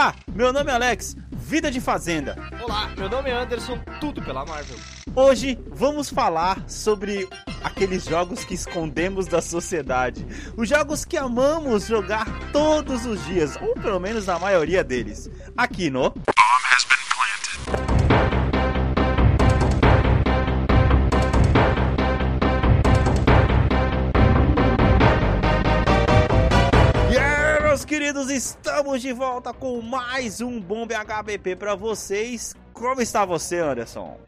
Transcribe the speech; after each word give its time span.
Olá, 0.00 0.14
meu 0.34 0.50
nome 0.50 0.70
é 0.70 0.74
Alex, 0.74 1.14
Vida 1.30 1.70
de 1.70 1.78
Fazenda. 1.78 2.34
Olá, 2.62 2.90
meu 2.96 3.06
nome 3.06 3.28
é 3.28 3.34
Anderson, 3.34 3.78
tudo 4.00 4.22
pela 4.22 4.46
Marvel. 4.46 4.78
Hoje 5.14 5.58
vamos 5.66 6.08
falar 6.08 6.64
sobre 6.66 7.28
aqueles 7.62 8.06
jogos 8.06 8.42
que 8.42 8.54
escondemos 8.54 9.26
da 9.26 9.42
sociedade. 9.42 10.26
Os 10.56 10.66
jogos 10.66 11.04
que 11.04 11.18
amamos 11.18 11.86
jogar 11.86 12.26
todos 12.50 13.04
os 13.04 13.22
dias, 13.26 13.58
ou 13.60 13.74
pelo 13.74 14.00
menos 14.00 14.26
a 14.30 14.38
maioria 14.38 14.82
deles. 14.82 15.28
Aqui 15.54 15.90
no. 15.90 16.14
Queridos, 28.10 28.28
estamos 28.28 29.00
de 29.00 29.12
volta 29.12 29.52
com 29.52 29.80
mais 29.80 30.40
um 30.40 30.60
Bombe 30.60 30.94
HBP 30.96 31.54
pra 31.54 31.76
vocês. 31.76 32.56
Como 32.72 33.00
está 33.00 33.24
você, 33.24 33.60
Anderson? 33.60 34.18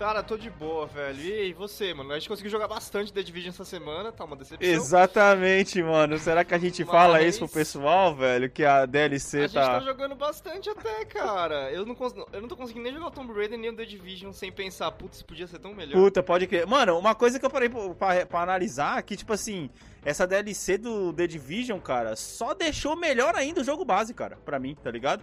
Cara, 0.00 0.22
tô 0.22 0.38
de 0.38 0.48
boa, 0.48 0.86
velho. 0.86 1.20
E 1.20 1.52
você, 1.52 1.92
mano? 1.92 2.10
A 2.12 2.18
gente 2.18 2.26
conseguiu 2.26 2.50
jogar 2.50 2.66
bastante 2.66 3.12
The 3.12 3.22
Division 3.22 3.50
essa 3.50 3.66
semana, 3.66 4.10
tá 4.10 4.24
uma 4.24 4.34
decepção. 4.34 4.66
Exatamente, 4.66 5.82
mano. 5.82 6.18
Será 6.18 6.42
que 6.42 6.54
a 6.54 6.58
gente 6.58 6.82
Mas- 6.82 6.90
fala 6.90 7.20
isso 7.20 7.40
pro 7.40 7.48
pessoal, 7.50 8.14
velho? 8.14 8.48
Que 8.48 8.64
a 8.64 8.86
DLC 8.86 9.36
A 9.36 9.40
gente 9.42 9.52
tá 9.52 9.78
tá. 9.78 9.80
jogando 9.80 10.14
bastante 10.14 10.70
até, 10.70 11.04
cara. 11.04 11.70
Eu 11.70 11.84
não, 11.84 11.94
cons... 11.94 12.14
eu 12.32 12.40
não 12.40 12.48
tô 12.48 12.56
conseguindo 12.56 12.84
nem 12.84 12.94
jogar 12.94 13.08
o 13.08 13.10
Tomb 13.10 13.30
Raider 13.34 13.58
nem 13.58 13.68
o 13.68 13.76
The 13.76 13.84
Division 13.84 14.32
sem 14.32 14.50
pensar, 14.50 14.90
putz, 14.92 15.20
podia 15.22 15.46
ser 15.46 15.58
tão 15.58 15.74
melhor. 15.74 15.92
Puta, 16.00 16.22
pode 16.22 16.46
crer. 16.46 16.66
Mano, 16.66 16.98
uma 16.98 17.14
coisa 17.14 17.38
que 17.38 17.44
eu 17.44 17.50
parei 17.50 17.68
pra, 17.68 17.90
pra, 17.90 18.24
pra 18.24 18.40
analisar 18.40 19.02
que, 19.02 19.14
tipo 19.14 19.34
assim, 19.34 19.68
essa 20.02 20.26
DLC 20.26 20.78
do 20.78 21.12
The 21.12 21.26
Division, 21.26 21.78
cara, 21.78 22.16
só 22.16 22.54
deixou 22.54 22.96
melhor 22.96 23.34
ainda 23.34 23.60
o 23.60 23.64
jogo 23.64 23.84
base, 23.84 24.14
cara, 24.14 24.38
pra 24.46 24.58
mim, 24.58 24.74
tá 24.82 24.90
ligado? 24.90 25.22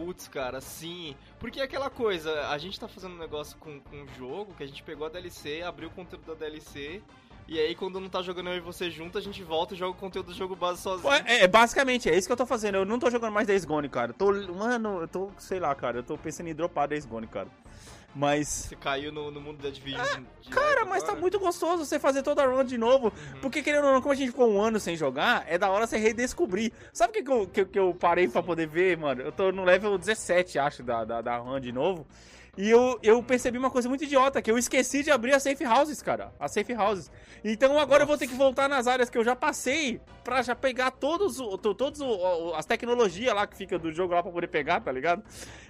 Putz, 0.00 0.28
cara, 0.28 0.60
sim. 0.62 1.14
Porque 1.38 1.60
é 1.60 1.64
aquela 1.64 1.90
coisa, 1.90 2.48
a 2.48 2.56
gente 2.56 2.80
tá 2.80 2.88
fazendo 2.88 3.14
um 3.14 3.18
negócio 3.18 3.56
com, 3.58 3.80
com 3.80 4.02
o 4.02 4.08
jogo, 4.18 4.54
que 4.54 4.62
a 4.62 4.66
gente 4.66 4.82
pegou 4.82 5.06
a 5.06 5.10
DLC, 5.10 5.60
abriu 5.62 5.88
o 5.88 5.92
conteúdo 5.92 6.24
da 6.26 6.34
DLC, 6.34 7.02
e 7.46 7.58
aí 7.58 7.74
quando 7.74 8.00
não 8.00 8.08
tá 8.08 8.22
jogando 8.22 8.48
eu 8.48 8.56
e 8.56 8.60
você 8.60 8.90
junto, 8.90 9.18
a 9.18 9.20
gente 9.20 9.42
volta 9.42 9.74
e 9.74 9.76
joga 9.76 9.90
o 9.90 10.00
conteúdo 10.00 10.28
do 10.28 10.34
jogo 10.34 10.56
base 10.56 10.80
sozinho. 10.80 11.12
É, 11.12 11.42
é, 11.42 11.46
basicamente, 11.46 12.08
é 12.08 12.16
isso 12.16 12.26
que 12.26 12.32
eu 12.32 12.36
tô 12.36 12.46
fazendo. 12.46 12.76
Eu 12.76 12.84
não 12.86 12.98
tô 12.98 13.10
jogando 13.10 13.32
mais 13.32 13.46
Days 13.46 13.66
Gone, 13.66 13.90
cara. 13.90 14.12
Tô, 14.14 14.32
mano, 14.54 15.02
eu 15.02 15.08
tô, 15.08 15.30
sei 15.36 15.60
lá, 15.60 15.74
cara, 15.74 15.98
eu 15.98 16.02
tô 16.02 16.16
pensando 16.16 16.48
em 16.48 16.54
dropar 16.54 16.88
Days 16.88 17.04
Gone, 17.04 17.26
cara. 17.26 17.48
Mas. 18.14 18.48
Você 18.48 18.76
caiu 18.76 19.12
no, 19.12 19.30
no 19.30 19.40
mundo 19.40 19.62
da 19.62 19.70
Division. 19.70 20.04
direto 20.04 20.50
Cara, 20.50 20.84
mas 20.84 21.02
tá 21.02 21.10
agora. 21.10 21.20
muito 21.20 21.38
gostoso 21.38 21.84
você 21.84 21.98
fazer 21.98 22.22
toda 22.22 22.42
a 22.42 22.46
run 22.46 22.64
de 22.64 22.76
novo. 22.76 23.06
Uhum. 23.06 23.40
Porque, 23.40 23.62
querendo 23.62 23.86
ou 23.86 23.92
não, 23.92 24.02
como 24.02 24.12
a 24.12 24.16
gente 24.16 24.30
ficou 24.30 24.50
um 24.50 24.60
ano 24.60 24.80
sem 24.80 24.96
jogar, 24.96 25.44
é 25.46 25.56
da 25.56 25.70
hora 25.70 25.86
você 25.86 25.96
redescobrir. 25.96 26.72
Sabe 26.92 27.10
o 27.10 27.14
que, 27.14 27.22
que, 27.22 27.30
eu, 27.30 27.46
que, 27.46 27.64
que 27.64 27.78
eu 27.78 27.94
parei 27.94 28.28
pra 28.28 28.42
poder 28.42 28.66
ver, 28.66 28.96
mano? 28.96 29.22
Eu 29.22 29.32
tô 29.32 29.52
no 29.52 29.64
level 29.64 29.96
17, 29.96 30.58
acho, 30.58 30.82
da, 30.82 31.04
da, 31.04 31.20
da 31.22 31.36
run 31.36 31.60
de 31.60 31.70
novo. 31.72 32.06
E 32.56 32.68
eu, 32.68 32.98
eu 33.02 33.22
percebi 33.22 33.58
uma 33.58 33.70
coisa 33.70 33.88
muito 33.88 34.04
idiota, 34.04 34.42
que 34.42 34.50
eu 34.50 34.58
esqueci 34.58 35.02
de 35.02 35.10
abrir 35.10 35.32
as 35.34 35.42
safe 35.42 35.64
houses, 35.64 36.02
cara. 36.02 36.32
As 36.38 36.52
safe 36.52 36.74
houses. 36.74 37.10
Então 37.44 37.78
agora 37.78 38.02
eu 38.02 38.06
vou 38.06 38.18
ter 38.18 38.26
que 38.26 38.34
voltar 38.34 38.68
nas 38.68 38.86
áreas 38.86 39.08
que 39.08 39.16
eu 39.16 39.24
já 39.24 39.34
passei 39.34 40.00
pra 40.22 40.42
já 40.42 40.54
pegar 40.54 40.90
todos, 40.90 41.38
todos 41.60 42.00
as 42.56 42.66
tecnologias 42.66 43.34
lá 43.34 43.46
que 43.46 43.56
fica 43.56 43.78
do 43.78 43.90
jogo 43.90 44.14
lá 44.14 44.22
pra 44.22 44.30
poder 44.30 44.48
pegar, 44.48 44.80
tá 44.80 44.92
ligado? 44.92 45.22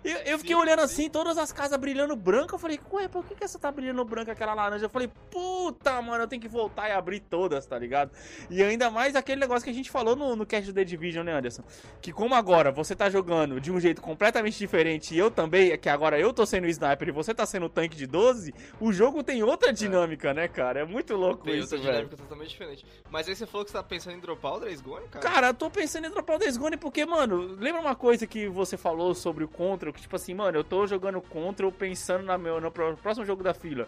E 0.05 0.11
eu 0.31 0.39
fiquei 0.39 0.57
Sim, 0.57 0.63
olhando 0.63 0.81
sim. 0.81 0.85
assim, 0.85 1.11
todas 1.11 1.39
as 1.39 1.53
casas 1.53 1.79
brilhando 1.79 2.17
branca. 2.17 2.55
Eu 2.55 2.59
falei, 2.59 2.81
ué, 2.93 3.09
por 3.09 3.25
que, 3.25 3.35
que 3.35 3.45
essa 3.45 3.59
tá 3.59 3.71
brilhando 3.71 4.05
branca, 4.05 4.33
aquela 4.33 4.55
laranja? 4.55 4.87
Eu 4.87 4.91
falei, 4.91 5.11
puta, 5.31 6.01
mano, 6.03 6.25
eu 6.25 6.29
tenho 6.29 6.43
que 6.43 6.49
voltar 6.49 6.89
e 6.89 6.93
abrir 6.93 7.21
todas, 7.21 7.67
tá 7.67 7.79
ligado? 7.79 8.11
E 8.49 8.63
ainda 8.63 8.91
mais 8.91 9.15
aquele 9.15 9.41
negócio 9.41 9.65
que 9.65 9.71
a 9.71 9.75
gente 9.75 9.91
falou 9.91 10.17
no, 10.17 10.35
no 10.35 10.47
cast 10.47 10.67
do 10.67 10.75
The 10.75 10.85
Division, 10.85 11.25
né, 11.25 11.33
Anderson? 11.33 11.63
Que 12.01 12.13
como 12.13 12.35
agora 12.35 12.73
você 12.73 12.97
tá 12.97 13.09
jogando 13.09 13.61
de 13.61 13.71
um 13.71 13.79
jeito 13.79 14.01
completamente 14.01 14.59
diferente 14.59 15.15
e 15.15 15.19
eu 15.19 15.31
também, 15.31 15.71
é 15.71 15.77
que 15.77 15.89
agora 15.89 16.19
eu 16.19 16.33
tô 16.33 16.45
sendo 16.47 16.67
sniper 16.71 17.09
e 17.09 17.13
você 17.13 17.35
tá 17.35 17.45
sendo 17.45 17.67
o 17.67 17.69
tanque 17.69 17.97
de 17.97 18.07
12, 18.07 18.55
o 18.81 18.93
jogo 18.93 19.23
tem 19.23 19.43
outra 19.43 19.73
dinâmica, 19.73 20.33
né, 20.33 20.49
cara? 20.49 20.81
É 20.81 20.85
muito 20.85 21.15
louco 21.17 21.45
Tem 21.45 21.55
isso, 21.59 21.75
outra 21.75 21.79
velho. 21.79 21.93
dinâmica 21.93 22.17
totalmente 22.17 22.49
diferente. 22.51 22.87
Mas 23.11 23.29
aí 23.29 23.37
você 23.37 23.47
falou 23.47 23.65
que 23.65 23.71
você 23.71 23.77
tá 23.79 23.83
pensando 23.83 24.17
em 24.17 24.21
dropar 24.21 24.55
o 24.55 24.61
Days 24.61 24.81
Gone, 24.81 25.07
cara? 25.09 25.29
Cara, 25.29 25.47
eu 25.49 25.55
tô 25.55 25.71
pensando 25.71 26.07
em 26.07 26.11
dropar 26.11 26.37
o 26.37 26.39
Days 26.39 26.57
Gone 26.57 26.77
porque, 26.77 27.05
mano, 27.05 27.57
lembra 27.59 27.81
uma 27.81 27.95
coisa 27.97 28.27
que 28.27 28.49
você 28.49 28.77
falou 28.77 29.15
sobre 29.15 29.45
o 29.45 29.49
Control? 29.49 29.93
Que 29.93 30.01
tipo 30.01 30.17
assim, 30.17 30.35
mano, 30.35 30.57
eu 30.59 30.65
tô 30.65 30.87
jogando 30.87 31.21
Control 31.21 31.71
pensando 31.73 32.25
na 32.25 32.39
meu, 32.39 32.61
no 32.61 32.71
pró- 32.71 32.95
próximo 32.97 33.27
jogo 33.27 33.43
da 33.43 33.53
fila. 33.53 33.87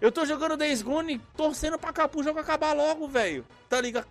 Eu 0.00 0.12
tô 0.12 0.24
jogando 0.24 0.56
Days 0.56 0.80
Gone 0.82 1.18
torcendo 1.36 1.76
pra 1.78 1.92
cá 1.92 2.06
pro 2.06 2.22
jogo 2.22 2.38
acabar 2.38 2.72
logo, 2.72 3.08
velho. 3.08 3.44
Tá 3.68 3.80
ligado? 3.80 4.06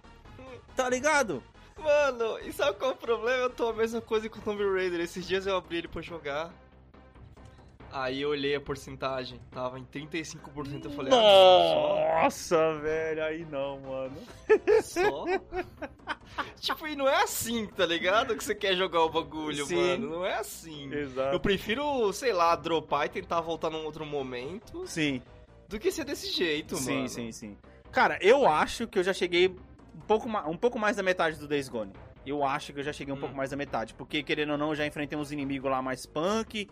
Tá 0.76 0.90
ligado? 0.90 1.42
Mano, 1.82 2.40
e 2.40 2.52
sabe 2.52 2.78
qual 2.78 2.92
é 2.92 2.94
o 2.94 2.98
problema? 2.98 3.44
Eu 3.44 3.50
tô 3.50 3.70
a 3.70 3.74
mesma 3.74 4.02
coisa 4.02 4.28
com 4.28 4.40
o 4.40 4.42
Tomb 4.42 4.64
Raider. 4.74 5.00
Esses 5.00 5.26
dias 5.28 5.46
eu 5.48 5.56
abri 5.56 5.78
ele 5.78 5.88
pra 5.88 6.02
jogar. 6.02 6.52
Aí 7.92 8.22
eu 8.22 8.30
olhei 8.30 8.54
a 8.56 8.62
porcentagem, 8.62 9.40
tava 9.52 9.80
em 9.80 9.86
35%. 9.86 10.86
Eu 10.86 10.92
falei, 10.92 11.14
ah, 11.14 12.22
Nossa, 12.24 12.76
velho, 12.80 13.24
aí 13.24 13.46
não, 13.46 13.80
mano. 13.80 14.18
só? 14.84 15.26
tipo, 16.60 16.86
e 16.88 16.96
não 16.96 17.08
é 17.08 17.24
assim, 17.24 17.66
tá 17.68 17.86
ligado? 17.86 18.36
Que 18.36 18.44
você 18.44 18.54
quer 18.54 18.76
jogar 18.76 19.02
o 19.04 19.10
bagulho, 19.10 19.66
Sim. 19.66 19.76
mano. 19.76 20.10
Não 20.18 20.26
é 20.26 20.36
assim. 20.36 20.92
Eu 20.92 21.00
Exato. 21.00 21.40
prefiro, 21.40 22.12
sei 22.14 22.34
lá, 22.34 22.56
dropar 22.56 23.06
e 23.06 23.10
tentar 23.10 23.42
voltar 23.42 23.70
num 23.70 23.84
outro 23.86 24.06
momento 24.06 24.86
Sim, 24.86 25.22
do 25.68 25.80
que 25.80 25.90
ser 25.92 26.04
desse 26.04 26.30
jeito, 26.32 26.76
sim, 26.76 26.94
mano. 26.96 27.10
sim, 27.10 27.32
sim. 27.32 27.58
Cara, 27.92 28.20
eu 28.22 28.48
acho 28.48 28.86
que 28.88 29.00
eu 29.00 29.04
já 29.04 29.14
cheguei 29.14 29.48
um 29.48 30.02
pouco, 30.06 30.28
ma- 30.30 30.46
um 30.48 30.58
pouco 30.58 30.78
mais 30.78 30.98
da 30.98 31.04
metade 31.04 31.38
do 31.40 31.48
Days 31.48 31.70
Gone. 31.70 31.94
Eu 32.26 32.44
acho 32.44 32.74
que 32.74 32.80
eu 32.80 32.84
já 32.84 32.92
cheguei 32.92 33.14
um 33.14 33.18
Hum. 33.18 33.22
pouco 33.22 33.36
mais 33.36 33.50
da 33.52 33.56
metade. 33.56 33.94
Porque, 33.94 34.22
querendo 34.22 34.52
ou 34.52 34.58
não, 34.58 34.70
eu 34.70 34.76
já 34.76 34.86
enfrentei 34.86 35.18
uns 35.18 35.32
inimigos 35.32 35.72
lá 35.72 35.82
mais 35.82 36.06
punk. 36.06 36.70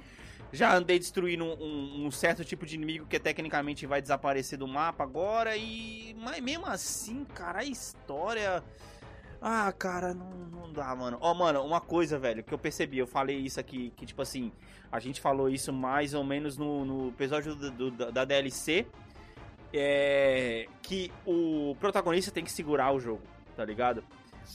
Já 0.55 0.75
andei 0.75 0.97
destruindo 0.97 1.43
um, 1.45 1.53
um- 1.63 2.05
um 2.07 2.11
certo 2.11 2.43
tipo 2.43 2.65
de 2.65 2.75
inimigo 2.75 3.05
que 3.05 3.19
tecnicamente 3.19 3.85
vai 3.85 4.01
desaparecer 4.01 4.57
do 4.57 4.67
mapa 4.67 5.03
agora. 5.03 5.55
E. 5.55 6.15
Mas 6.19 6.39
mesmo 6.41 6.65
assim, 6.65 7.23
cara, 7.25 7.59
a 7.59 7.63
história. 7.65 8.63
Ah, 9.41 9.71
cara, 9.71 10.13
não, 10.13 10.31
não 10.31 10.73
dá, 10.73 10.95
mano. 10.95 11.17
Ó, 11.21 11.33
mano, 11.33 11.61
uma 11.63 11.79
coisa, 11.81 12.17
velho, 12.17 12.43
que 12.43 12.51
eu 12.53 12.57
percebi, 12.57 12.97
eu 12.97 13.05
falei 13.05 13.37
isso 13.37 13.59
aqui, 13.59 13.91
que 13.95 14.05
tipo 14.05 14.21
assim, 14.21 14.51
a 14.91 14.99
gente 14.99 15.21
falou 15.21 15.49
isso 15.49 15.71
mais 15.71 16.13
ou 16.15 16.23
menos 16.23 16.57
no, 16.57 16.83
no 16.83 17.09
episódio 17.09 17.53
do- 17.55 17.69
do- 17.71 17.91
da- 17.91 18.09
da 18.11 18.25
DLC. 18.25 18.87
É. 19.73 20.67
Que 20.81 21.11
o 21.25 21.75
protagonista 21.79 22.31
tem 22.31 22.43
que 22.43 22.51
segurar 22.51 22.91
o 22.93 22.99
jogo, 22.99 23.21
tá 23.55 23.65
ligado? 23.65 24.03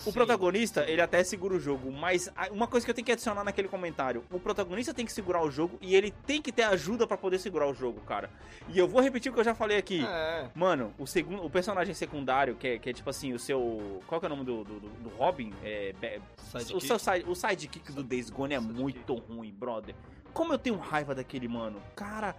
O 0.06 0.12
protagonista, 0.12 0.84
ele 0.88 1.00
até 1.00 1.22
segura 1.24 1.54
o 1.54 1.60
jogo, 1.60 1.90
mas 1.92 2.30
uma 2.50 2.66
coisa 2.66 2.84
que 2.86 2.90
eu 2.90 2.94
tenho 2.94 3.04
que 3.04 3.12
adicionar 3.12 3.44
naquele 3.44 3.68
comentário, 3.68 4.24
o 4.30 4.38
protagonista 4.40 4.94
tem 4.94 5.04
que 5.04 5.12
segurar 5.12 5.42
o 5.44 5.50
jogo 5.50 5.78
e 5.80 5.94
ele 5.94 6.10
tem 6.26 6.40
que 6.40 6.50
ter 6.52 6.62
ajuda 6.62 7.06
pra 7.06 7.16
poder 7.16 7.38
segurar 7.38 7.66
o 7.68 7.74
jogo, 7.74 8.00
cara. 8.02 8.30
E 8.68 8.78
eu 8.78 8.86
vou 8.88 9.00
repetir 9.02 9.30
o 9.30 9.34
que 9.34 9.40
eu 9.40 9.44
já 9.44 9.54
falei 9.54 9.76
aqui. 9.76 10.04
É. 10.04 10.48
Mano, 10.54 10.94
o 10.98 11.06
segundo, 11.06 11.44
o 11.44 11.50
personagem 11.50 11.92
secundário, 11.94 12.54
que 12.54 12.66
é, 12.68 12.78
que 12.78 12.90
é 12.90 12.92
tipo 12.92 13.10
assim, 13.10 13.32
o 13.32 13.38
seu, 13.38 14.02
qual 14.06 14.20
que 14.20 14.26
é 14.26 14.28
o 14.28 14.30
nome 14.30 14.44
do, 14.44 14.64
do, 14.64 14.80
do- 14.80 15.08
Robin? 15.16 15.52
É, 15.62 15.92
Be- 16.00 16.20
Sidekick. 16.50 16.76
o, 16.76 16.80
seu 16.80 16.98
side, 16.98 17.24
o 17.28 17.34
sidekick 17.34 17.92
do 17.92 18.02
Days 18.02 18.30
Gone 18.30 18.54
é 18.54 18.58
Sidekick. 18.60 18.80
muito 18.80 19.14
ruim, 19.14 19.52
brother. 19.52 19.94
Como 20.32 20.52
eu 20.52 20.58
tenho 20.58 20.76
raiva 20.78 21.14
daquele 21.14 21.48
mano. 21.48 21.82
Cara, 21.96 22.36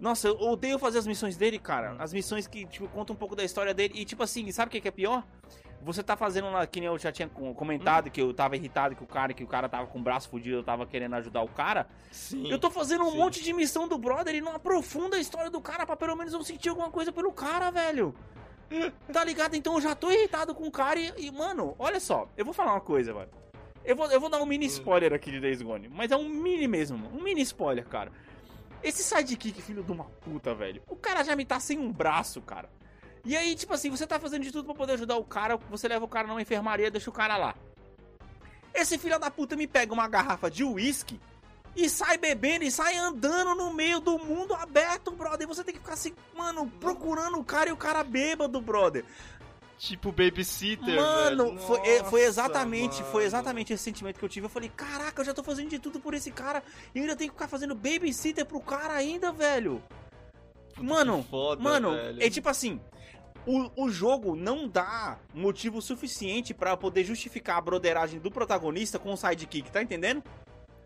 nossa, 0.00 0.28
eu 0.28 0.40
odeio 0.40 0.78
fazer 0.78 0.98
as 0.98 1.06
missões 1.06 1.36
dele, 1.36 1.58
cara. 1.58 1.92
Hum. 1.92 1.96
As 1.98 2.12
missões 2.12 2.46
que, 2.46 2.64
tipo, 2.66 2.88
contam 2.88 3.14
um 3.14 3.18
pouco 3.18 3.36
da 3.36 3.44
história 3.44 3.74
dele. 3.74 3.94
E, 3.96 4.04
tipo 4.04 4.22
assim, 4.22 4.50
sabe 4.50 4.68
o 4.68 4.70
que 4.72 4.80
que 4.80 4.88
é 4.88 4.92
pior? 4.92 5.22
Você 5.82 6.02
tá 6.02 6.16
fazendo 6.16 6.50
lá, 6.50 6.66
que 6.66 6.80
nem 6.80 6.88
eu 6.88 6.98
já 6.98 7.12
tinha 7.12 7.28
com- 7.28 7.54
comentado, 7.54 8.10
que 8.10 8.20
eu 8.20 8.34
tava 8.34 8.56
irritado 8.56 8.96
que 8.96 9.02
o 9.02 9.06
cara, 9.06 9.32
que 9.32 9.44
o 9.44 9.46
cara 9.46 9.68
tava 9.68 9.86
com 9.86 9.98
o 9.98 10.02
braço 10.02 10.28
fudido, 10.28 10.56
eu 10.56 10.62
tava 10.64 10.84
querendo 10.86 11.14
ajudar 11.14 11.42
o 11.42 11.48
cara. 11.48 11.86
Sim. 12.10 12.50
Eu 12.50 12.58
tô 12.58 12.70
fazendo 12.70 13.04
um 13.04 13.10
sim. 13.12 13.16
monte 13.16 13.42
de 13.42 13.52
missão 13.52 13.86
do 13.86 13.96
brother 13.96 14.34
e 14.34 14.40
não 14.40 14.54
aprofunda 14.54 15.16
a 15.16 15.20
história 15.20 15.50
do 15.50 15.60
cara 15.60 15.86
pra 15.86 15.96
pelo 15.96 16.16
menos 16.16 16.32
eu 16.32 16.42
sentir 16.42 16.68
alguma 16.68 16.90
coisa 16.90 17.12
pelo 17.12 17.32
cara, 17.32 17.70
velho. 17.70 18.14
Tá 19.12 19.24
ligado? 19.24 19.54
Então 19.54 19.74
eu 19.74 19.80
já 19.80 19.94
tô 19.94 20.10
irritado 20.10 20.54
com 20.54 20.66
o 20.66 20.70
cara 20.70 20.98
e, 21.00 21.10
e, 21.16 21.30
mano, 21.30 21.74
olha 21.78 21.98
só, 22.00 22.28
eu 22.36 22.44
vou 22.44 22.52
falar 22.52 22.72
uma 22.72 22.80
coisa, 22.82 23.14
velho. 23.14 23.30
Eu 23.84 23.96
vou, 23.96 24.06
eu 24.10 24.20
vou 24.20 24.28
dar 24.28 24.42
um 24.42 24.46
mini 24.46 24.66
Hum. 24.66 24.68
spoiler 24.68 25.14
aqui 25.14 25.30
de 25.30 25.40
Days 25.40 25.62
Gone, 25.62 25.88
mas 25.88 26.10
é 26.10 26.16
um 26.16 26.28
mini 26.28 26.68
mesmo, 26.68 27.08
um 27.16 27.22
mini 27.22 27.40
spoiler, 27.40 27.86
cara. 27.86 28.12
Esse 28.82 29.02
sidekick, 29.02 29.62
filho 29.62 29.82
de 29.82 29.90
uma 29.90 30.04
puta, 30.04 30.54
velho. 30.54 30.82
O 30.86 30.94
cara 30.96 31.24
já 31.24 31.34
me 31.34 31.44
tá 31.46 31.58
sem 31.58 31.78
um 31.78 31.90
braço, 31.90 32.42
cara. 32.42 32.68
E 33.24 33.36
aí, 33.36 33.54
tipo 33.54 33.72
assim, 33.74 33.90
você 33.90 34.06
tá 34.06 34.18
fazendo 34.18 34.42
de 34.42 34.52
tudo 34.52 34.64
pra 34.66 34.74
poder 34.74 34.92
ajudar 34.94 35.16
o 35.16 35.24
cara, 35.24 35.56
você 35.70 35.88
leva 35.88 36.04
o 36.04 36.08
cara 36.08 36.26
numa 36.28 36.40
enfermaria, 36.42 36.90
deixa 36.90 37.10
o 37.10 37.12
cara 37.12 37.36
lá. 37.36 37.54
Esse 38.74 38.96
filho 38.98 39.18
da 39.18 39.30
puta 39.30 39.56
me 39.56 39.66
pega 39.66 39.92
uma 39.92 40.08
garrafa 40.08 40.50
de 40.50 40.62
uísque 40.64 41.18
e 41.74 41.88
sai 41.88 42.16
bebendo 42.16 42.64
e 42.64 42.70
sai 42.70 42.96
andando 42.96 43.54
no 43.54 43.72
meio 43.72 44.00
do 44.00 44.18
mundo 44.18 44.54
aberto, 44.54 45.10
brother. 45.10 45.42
E 45.42 45.46
você 45.48 45.64
tem 45.64 45.74
que 45.74 45.80
ficar 45.80 45.94
assim, 45.94 46.14
mano, 46.36 46.70
procurando 46.80 47.38
o 47.38 47.44
cara 47.44 47.70
e 47.70 47.72
o 47.72 47.76
cara 47.76 48.02
bêbado, 48.04 48.60
brother. 48.60 49.04
Tipo 49.78 50.10
babysitter, 50.10 50.96
Mano, 50.96 51.56
foi, 51.58 51.78
é, 51.86 52.02
foi 52.02 52.22
exatamente, 52.24 52.96
foi 53.04 53.12
mano. 53.12 53.26
exatamente 53.26 53.72
esse 53.72 53.84
sentimento 53.84 54.18
que 54.18 54.24
eu 54.24 54.28
tive. 54.28 54.46
Eu 54.46 54.50
falei, 54.50 54.68
caraca, 54.76 55.20
eu 55.20 55.24
já 55.24 55.32
tô 55.32 55.42
fazendo 55.44 55.68
de 55.68 55.78
tudo 55.78 56.00
por 56.00 56.14
esse 56.14 56.32
cara 56.32 56.64
e 56.92 56.98
ainda 56.98 57.14
tenho 57.14 57.30
que 57.30 57.36
ficar 57.36 57.46
fazendo 57.46 57.76
babysitter 57.76 58.44
pro 58.44 58.60
cara 58.60 58.94
ainda, 58.94 59.30
velho. 59.30 59.80
Puta, 60.74 60.82
Mano, 60.82 61.24
foda, 61.30 61.62
Mano, 61.62 61.92
velho. 61.92 62.20
é 62.22 62.28
tipo 62.28 62.48
assim. 62.48 62.80
O, 63.48 63.84
o 63.84 63.90
jogo 63.90 64.36
não 64.36 64.68
dá 64.68 65.18
motivo 65.32 65.80
suficiente 65.80 66.52
pra 66.52 66.76
poder 66.76 67.02
justificar 67.02 67.56
a 67.56 67.60
broderagem 67.62 68.20
do 68.20 68.30
protagonista 68.30 68.98
com 68.98 69.10
o 69.10 69.16
sidekick, 69.16 69.70
tá 69.70 69.82
entendendo? 69.82 70.22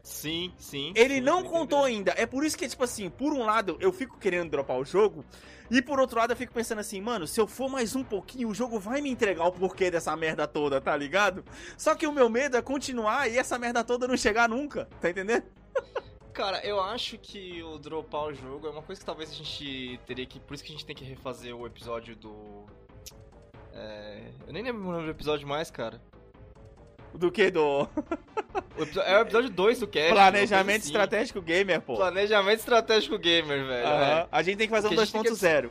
Sim, 0.01 0.53
sim. 0.59 0.93
Ele 0.95 1.17
sim, 1.17 1.21
não 1.21 1.43
contou 1.43 1.85
ainda. 1.85 2.13
É 2.17 2.25
por 2.25 2.45
isso 2.45 2.57
que, 2.57 2.69
tipo 2.69 2.85
assim, 2.85 3.11
por 3.11 3.33
um 3.33 3.45
lado 3.45 3.77
eu 3.81 3.93
fico 3.93 4.17
querendo 4.17 4.51
dropar 4.51 4.79
o 4.79 4.85
jogo, 4.85 5.25
e 5.71 5.83
por 5.83 5.99
outro 5.99 6.19
lado 6.19 6.33
eu 6.33 6.37
fico 6.37 6.53
pensando 6.53 6.79
assim, 6.79 7.01
mano, 7.01 7.27
se 7.27 7.41
eu 7.41 7.49
for 7.49 7.69
mais 7.69 7.97
um 7.97 8.05
pouquinho, 8.05 8.49
o 8.49 8.55
jogo 8.55 8.79
vai 8.79 9.01
me 9.01 9.11
entregar 9.11 9.45
o 9.47 9.53
porquê 9.53 9.91
dessa 9.91 10.17
merda 10.17 10.47
toda, 10.47 10.81
tá 10.81 10.97
ligado? 10.97 11.45
Só 11.77 11.97
que 11.97 12.07
o 12.07 12.13
meu 12.13 12.29
medo 12.29 12.57
é 12.57 12.63
continuar 12.63 13.29
e 13.29 13.39
essa 13.39 13.59
merda 13.59 13.83
toda 13.83 14.07
não 14.07 14.17
chegar 14.17 14.49
nunca, 14.49 14.89
tá 15.01 15.11
entendendo? 15.11 15.45
Cara, 16.33 16.65
eu 16.65 16.81
acho 16.83 17.19
que 17.19 17.63
o 17.63 17.79
dropar 17.79 18.25
o 18.25 18.35
jogo 18.35 18.67
é 18.67 18.71
uma 18.71 18.83
coisa 18.83 19.01
que 19.01 19.05
talvez 19.05 19.31
a 19.31 19.35
gente 19.35 20.01
teria 20.07 20.25
que. 20.27 20.41
Por 20.41 20.55
isso 20.55 20.65
que 20.65 20.71
a 20.71 20.73
gente 20.75 20.87
tem 20.87 20.97
que 20.97 21.05
refazer 21.05 21.55
o 21.55 21.67
episódio 21.67 22.17
do. 22.17 22.65
É, 23.75 24.31
eu 24.47 24.53
nem 24.53 24.63
lembro 24.63 24.83
o 24.89 24.93
nome 24.93 25.05
do 25.05 25.11
episódio 25.11 25.47
mais, 25.47 25.71
cara. 25.71 26.01
Do 27.15 27.31
que? 27.31 27.51
Do 27.51 27.89
O 28.77 28.83
episo- 28.83 29.01
é 29.01 29.19
o 29.19 29.23
episódio 29.23 29.51
2 29.51 29.81
do 29.81 29.87
Cast. 29.87 30.13
planejamento 30.13 30.79
assim. 30.81 30.87
estratégico 30.89 31.41
gamer, 31.43 31.81
pô. 31.81 31.97
Planejamento 31.97 32.59
estratégico 32.59 33.19
gamer, 33.19 33.67
velho. 33.67 33.87
Aham. 33.87 34.05
é. 34.21 34.29
A 34.33 34.43
gente 34.43 34.57
tem 34.59 34.67
que 34.67 34.75
fazer 34.75 34.89
um 34.89 34.95
Porque 34.95 35.07
que- 35.23 35.29
2.0. 35.31 35.71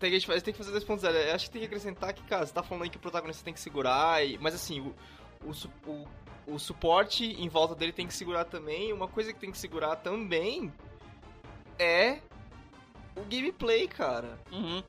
Tem 0.00 0.10
que, 0.12 0.26
tem 0.40 0.54
que 0.54 0.58
fazer 0.58 0.72
2.0. 0.72 1.10
Eu 1.10 1.34
acho 1.34 1.46
que 1.46 1.50
tem 1.50 1.60
que 1.60 1.66
acrescentar 1.66 2.12
que, 2.14 2.22
cara, 2.22 2.46
você 2.46 2.52
tá 2.52 2.62
falando 2.62 2.84
aí 2.84 2.90
que 2.90 2.96
o 2.96 3.00
protagonista 3.00 3.44
tem 3.44 3.52
que 3.52 3.60
segurar, 3.60 4.24
e... 4.24 4.38
mas 4.38 4.54
assim, 4.54 4.80
o, 4.80 4.94
o, 5.44 5.90
o, 5.90 6.54
o 6.54 6.58
suporte 6.58 7.24
em 7.24 7.48
volta 7.48 7.74
dele 7.74 7.92
tem 7.92 8.06
que 8.06 8.14
segurar 8.14 8.44
também. 8.44 8.92
Uma 8.92 9.08
coisa 9.08 9.32
que 9.32 9.38
tem 9.40 9.50
que 9.50 9.58
segurar 9.58 9.96
também 9.96 10.72
é 11.78 12.18
o 13.16 13.22
gameplay, 13.22 13.86
cara. 13.88 14.38
Uhum. 14.52 14.82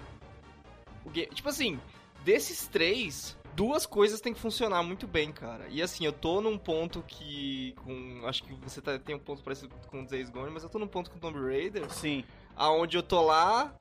O 1.06 1.10
ga- 1.10 1.28
Tipo 1.34 1.50
assim, 1.50 1.80
desses 2.24 2.68
três, 2.68 3.38
duas 3.56 3.86
coisas 3.86 4.22
tem 4.22 4.34
que 4.34 4.40
funcionar 4.40 4.84
muito 4.84 5.08
bem, 5.08 5.32
cara. 5.32 5.68
E 5.70 5.82
assim, 5.82 6.06
eu 6.06 6.14
tô 6.14 6.42
num 6.42 6.58
ponto 6.58 7.04
que. 7.08 7.74
com 7.84 8.22
Acho 8.26 8.44
que 8.44 8.54
você 8.56 8.82
tá- 8.82 8.98
tem 9.00 9.16
um 9.16 9.20
ponto 9.20 9.42
parecido 9.44 9.74
com 9.88 10.02
o 10.02 10.06
Days 10.08 10.30
Gone, 10.30 10.52
mas 10.52 10.64
eu 10.64 10.70
tô 10.70 10.80
num 10.80 10.88
ponto 10.88 11.10
com 11.10 11.18
o 11.18 11.20
Tomb 11.20 11.40
Raider 11.40 11.90
Sim. 11.92 12.24
aonde 12.56 12.98
eu 12.98 13.04
tô 13.04 13.22
lá 13.22 13.74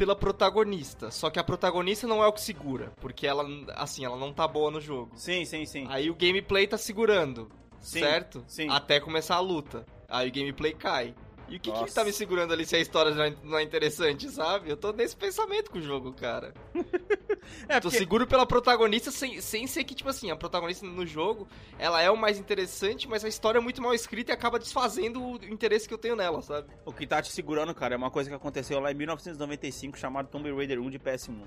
pela 0.00 0.16
protagonista. 0.16 1.10
Só 1.10 1.28
que 1.28 1.38
a 1.38 1.44
protagonista 1.44 2.06
não 2.06 2.24
é 2.24 2.26
o 2.26 2.32
que 2.32 2.40
segura, 2.40 2.90
porque 3.02 3.26
ela, 3.26 3.44
assim, 3.76 4.02
ela 4.02 4.16
não 4.16 4.32
tá 4.32 4.48
boa 4.48 4.70
no 4.70 4.80
jogo. 4.80 5.10
Sim, 5.14 5.44
sim, 5.44 5.66
sim. 5.66 5.84
Aí 5.90 6.08
o 6.08 6.14
gameplay 6.14 6.66
tá 6.66 6.78
segurando, 6.78 7.50
Sim, 7.82 8.00
certo? 8.00 8.42
sim. 8.48 8.66
Até 8.70 8.98
começar 8.98 9.34
a 9.34 9.40
luta. 9.40 9.84
Aí 10.08 10.30
o 10.30 10.32
gameplay 10.32 10.72
cai. 10.72 11.14
E 11.50 11.56
o 11.56 11.60
que, 11.60 11.72
que 11.72 11.92
tá 11.92 12.04
me 12.04 12.12
segurando 12.12 12.52
ali 12.52 12.64
se 12.64 12.76
a 12.76 12.78
história 12.78 13.12
não 13.12 13.24
é, 13.24 13.34
não 13.42 13.58
é 13.58 13.62
interessante, 13.62 14.30
sabe? 14.30 14.70
Eu 14.70 14.76
tô 14.76 14.92
nesse 14.92 15.16
pensamento 15.16 15.70
com 15.70 15.78
o 15.78 15.82
jogo, 15.82 16.12
cara. 16.12 16.54
É, 17.66 17.80
Tô 17.80 17.88
porque... 17.88 17.98
seguro 17.98 18.26
pela 18.26 18.46
protagonista 18.46 19.10
sem, 19.10 19.40
sem 19.40 19.66
ser 19.66 19.82
que, 19.82 19.94
tipo 19.94 20.08
assim, 20.08 20.30
a 20.30 20.36
protagonista 20.36 20.86
no 20.86 21.04
jogo, 21.04 21.48
ela 21.78 22.00
é 22.00 22.08
o 22.08 22.16
mais 22.16 22.38
interessante, 22.38 23.08
mas 23.08 23.24
a 23.24 23.28
história 23.28 23.58
é 23.58 23.60
muito 23.60 23.82
mal 23.82 23.92
escrita 23.92 24.30
e 24.30 24.34
acaba 24.34 24.58
desfazendo 24.58 25.20
o 25.20 25.36
interesse 25.46 25.88
que 25.88 25.94
eu 25.94 25.98
tenho 25.98 26.14
nela, 26.14 26.42
sabe? 26.42 26.68
O 26.84 26.92
que 26.92 27.06
tá 27.06 27.20
te 27.20 27.32
segurando, 27.32 27.74
cara, 27.74 27.94
é 27.94 27.96
uma 27.96 28.10
coisa 28.10 28.30
que 28.30 28.36
aconteceu 28.36 28.78
lá 28.78 28.92
em 28.92 28.94
1995, 28.94 29.98
chamado 29.98 30.28
Tomb 30.28 30.52
Raider 30.52 30.80
1 30.80 30.90
de 30.90 30.98
PS1. 31.00 31.42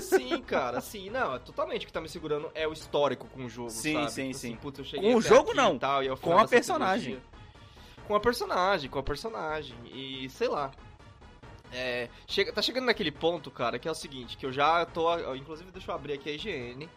Sim, 0.00 0.40
cara, 0.42 0.80
sim, 0.80 1.10
não, 1.10 1.34
é 1.34 1.38
totalmente 1.38 1.82
o 1.84 1.86
que 1.86 1.92
tá 1.92 2.00
me 2.00 2.08
segurando 2.08 2.50
é 2.54 2.68
o 2.68 2.72
histórico 2.72 3.26
com 3.26 3.46
o 3.46 3.48
jogo, 3.48 3.70
Sim, 3.70 3.94
sabe? 3.94 4.12
sim, 4.12 4.52
Tipo 4.52 4.70
sim. 4.70 4.82
assim, 4.82 4.84
cheguei 4.84 5.12
Com 5.12 5.18
o 5.18 5.22
jogo, 5.22 5.54
não. 5.54 5.76
e 5.76 5.78
tal, 5.78 6.04
e 6.04 6.16
Com 6.18 6.38
a 6.38 6.46
personagem. 6.46 7.18
Com 8.08 8.14
a 8.16 8.20
personagem, 8.20 8.90
com 8.90 8.98
a 8.98 9.02
personagem, 9.02 9.76
e 9.92 10.28
sei 10.30 10.48
lá. 10.48 10.72
É, 11.70 12.08
chega, 12.26 12.50
tá 12.52 12.62
chegando 12.62 12.86
naquele 12.86 13.12
ponto, 13.12 13.50
cara, 13.50 13.78
que 13.78 13.86
é 13.86 13.90
o 13.90 13.94
seguinte, 13.94 14.36
que 14.38 14.46
eu 14.46 14.52
já 14.52 14.86
tô, 14.86 15.34
inclusive 15.34 15.70
deixa 15.70 15.90
eu 15.90 15.94
abrir 15.94 16.14
aqui 16.14 16.30
a 16.30 16.32
IGN, 16.32 16.88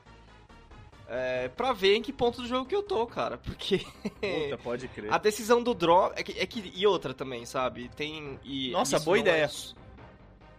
é, 1.09 1.49
pra 1.49 1.73
ver 1.73 1.97
em 1.97 2.01
que 2.01 2.13
ponto 2.13 2.41
do 2.41 2.47
jogo 2.47 2.65
que 2.65 2.73
eu 2.73 2.81
tô, 2.81 3.05
cara, 3.05 3.37
porque... 3.37 3.79
Puta, 4.03 4.57
pode 4.63 4.87
crer. 4.87 5.11
A 5.13 5.17
decisão 5.17 5.61
do 5.61 5.73
drop. 5.73 6.17
É 6.17 6.23
que, 6.23 6.39
é 6.39 6.45
que- 6.45 6.71
e 6.73 6.87
outra 6.87 7.13
também, 7.13 7.45
sabe? 7.45 7.89
Tem. 7.89 8.39
E 8.45 8.71
Nossa, 8.71 8.97
boa 8.97 9.17
não 9.17 9.21
ideia. 9.21 9.43
é 9.43 9.49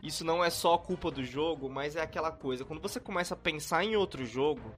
isso 0.03 0.25
não 0.25 0.45
é 0.45 0.51
só 0.51 0.77
culpa 0.77 1.11
do 1.11 1.25
jogo, 1.25 1.71
mas 1.71 1.95
é 1.97 2.03
aquela 2.03 2.31
coisa. 2.33 2.65
Quando 2.65 2.83
você 2.83 2.99
começa 3.01 3.35
a 3.35 3.37
pensar 3.37 3.85
em 3.85 3.95
outro 3.97 4.27
jogo, 4.27 4.75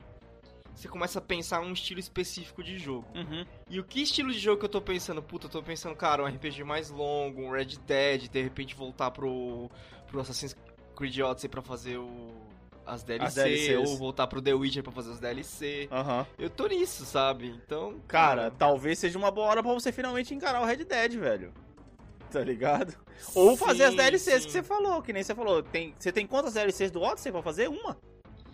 você 0.74 0.88
começa 0.88 1.18
a 1.18 1.22
pensar 1.22 1.60
um 1.60 1.72
estilo 1.72 2.00
específico 2.00 2.62
de 2.62 2.78
jogo. 2.78 3.06
Uhum. 3.14 3.46
E 3.68 3.78
o 3.78 3.84
que 3.84 4.02
estilo 4.02 4.32
de 4.32 4.38
jogo 4.38 4.58
que 4.58 4.64
eu 4.64 4.70
tô 4.70 4.80
pensando? 4.80 5.22
Puta, 5.22 5.46
eu 5.46 5.50
tô 5.50 5.62
pensando, 5.62 5.94
cara, 5.94 6.22
um 6.22 6.26
RPG 6.26 6.64
mais 6.64 6.90
longo, 6.90 7.42
um 7.42 7.50
Red 7.50 7.76
Dead, 7.86 8.28
de 8.28 8.42
repente 8.42 8.74
voltar 8.74 9.10
pro, 9.10 9.70
pro 10.06 10.20
Assassin's 10.20 10.56
Creed 10.96 11.18
Odyssey 11.20 11.48
pra 11.48 11.62
fazer 11.62 11.98
o. 11.98 12.44
As 12.86 13.02
DLC, 13.02 13.42
DLCs. 13.42 13.90
ou 13.90 13.96
voltar 13.96 14.26
pro 14.26 14.42
The 14.42 14.52
Witcher 14.52 14.82
pra 14.82 14.92
fazer 14.92 15.10
os 15.10 15.18
DLC. 15.18 15.88
Aham. 15.90 16.26
Eu 16.38 16.50
tô 16.50 16.66
nisso, 16.66 17.06
sabe? 17.06 17.46
Então. 17.46 17.98
Cara, 18.06 18.50
talvez 18.50 18.98
seja 18.98 19.18
uma 19.18 19.30
boa 19.30 19.46
hora 19.46 19.62
pra 19.62 19.72
você 19.72 19.90
finalmente 19.90 20.34
encarar 20.34 20.60
o 20.60 20.66
Red 20.66 20.84
Dead, 20.84 21.14
velho. 21.14 21.50
Tá 22.30 22.40
ligado? 22.40 22.94
Ou 23.34 23.56
fazer 23.56 23.84
as 23.84 23.94
DLCs 23.94 24.42
sim. 24.42 24.46
que 24.48 24.52
você 24.52 24.62
falou, 24.62 25.00
que 25.00 25.14
nem 25.14 25.22
você 25.22 25.34
falou. 25.34 25.62
Tem, 25.62 25.94
você 25.98 26.12
tem 26.12 26.26
quantas 26.26 26.52
DLCs 26.52 26.90
do 26.90 27.00
Odyssey 27.00 27.32
pra 27.32 27.40
fazer? 27.40 27.70
Uma? 27.70 27.96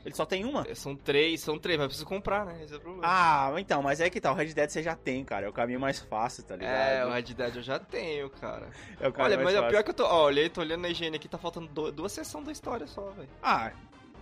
Ele 0.05 0.15
só 0.15 0.25
tem 0.25 0.45
uma? 0.45 0.65
São 0.75 0.97
três, 0.97 1.41
são 1.43 1.59
três, 1.59 1.77
mas 1.79 1.85
eu 1.85 1.89
preciso 1.89 2.07
comprar, 2.07 2.47
né? 2.47 2.63
Esse 2.65 2.73
é 2.73 2.77
o 2.77 2.81
problema. 2.81 3.05
Ah, 3.07 3.53
então, 3.59 3.83
mas 3.83 4.01
é 4.01 4.09
que 4.09 4.21
tá, 4.21 4.33
o 4.33 4.35
Red 4.35 4.47
Dead 4.55 4.71
você 4.71 4.83
já 4.83 4.97
tem, 4.97 5.23
cara. 5.25 5.45
É 5.47 5.49
o 5.49 5.53
caminho 5.53 5.79
mais 5.79 5.99
fácil, 5.99 6.43
tá 6.43 6.57
ligado? 6.57 6.73
é, 6.75 7.05
o 7.07 7.11
Red 7.13 7.23
Dead 7.35 7.57
eu 7.57 7.63
já 7.63 7.79
tenho, 7.79 8.31
cara. 8.31 8.69
É 8.99 9.09
o 9.09 9.13
caminho 9.13 9.35
Olha, 9.35 9.37
mas 9.37 9.45
mais 9.45 9.57
é 9.57 9.59
fácil. 9.59 9.71
pior 9.71 9.83
que 9.85 9.91
eu 9.91 9.95
tô. 9.95 10.05
Ó, 10.07 10.25
olhei, 10.25 10.49
tô 10.49 10.63
olhando 10.63 10.81
na 10.83 10.89
higiene 10.89 11.17
aqui, 11.17 11.29
tá 11.29 11.37
faltando 11.37 11.67
do- 11.69 11.93
duas 11.93 12.13
sessões 12.13 12.47
da 12.47 12.53
história 12.53 12.87
só, 12.87 13.11
velho. 13.11 13.29
Ah, 13.43 13.73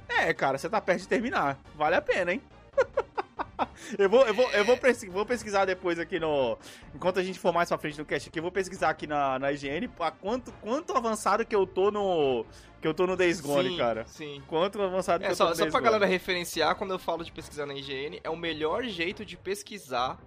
é, 0.09 0.35
cara, 0.35 0.59
você 0.59 0.69
tá 0.69 0.81
perto 0.81 1.01
de 1.03 1.09
terminar. 1.09 1.57
Vale 1.77 1.95
a 1.97 2.03
pena, 2.03 2.33
hein? 2.33 2.43
eu 3.99 4.08
vou, 4.08 4.26
eu 4.26 4.34
vou, 4.34 4.50
eu 4.52 4.64
vou, 4.64 4.76
pesqui- 4.76 5.08
vou 5.10 5.26
pesquisar 5.26 5.64
depois 5.64 5.99
aqui 5.99 6.19
no. 6.20 6.56
Enquanto 6.94 7.19
a 7.19 7.22
gente 7.22 7.38
for 7.38 7.52
mais 7.52 7.69
pra 7.69 7.78
frente 7.78 7.99
no 7.99 8.05
cast 8.05 8.28
aqui, 8.28 8.38
eu 8.38 8.43
vou 8.43 8.52
pesquisar 8.52 8.90
aqui 8.90 9.06
na, 9.06 9.38
na 9.38 9.52
IGN 9.52 9.88
a 10.00 10.10
quanto, 10.10 10.52
quanto 10.60 10.93
avançado 10.96 11.44
que 11.44 11.55
eu 11.55 11.66
tô 11.66 11.90
no. 11.90 12.44
Que 12.81 12.87
eu 12.87 12.94
tô 12.94 13.06
no 13.06 13.16
Days 13.16 13.40
Gone, 13.40 13.70
sim, 13.70 13.76
cara. 13.76 14.05
Sim. 14.06 14.43
Quanto 14.46 14.81
avançado 14.81 15.20
que 15.20 15.26
É, 15.26 15.32
eu 15.32 15.37
tô 15.37 15.37
só, 15.37 15.49
no 15.50 15.55
só 15.56 15.62
Days 15.62 15.72
pra 15.72 15.81
Gone. 15.81 15.93
galera 15.93 16.06
referenciar, 16.06 16.75
quando 16.76 16.93
eu 16.93 16.99
falo 16.99 17.25
de 17.25 17.32
pesquisar 17.32 17.66
na 17.66 17.75
IGN, 17.75 18.20
é 18.22 18.31
o 18.31 18.37
melhor 18.37 18.84
jeito 18.84 19.25
de 19.25 19.37
pesquisar 19.37 20.19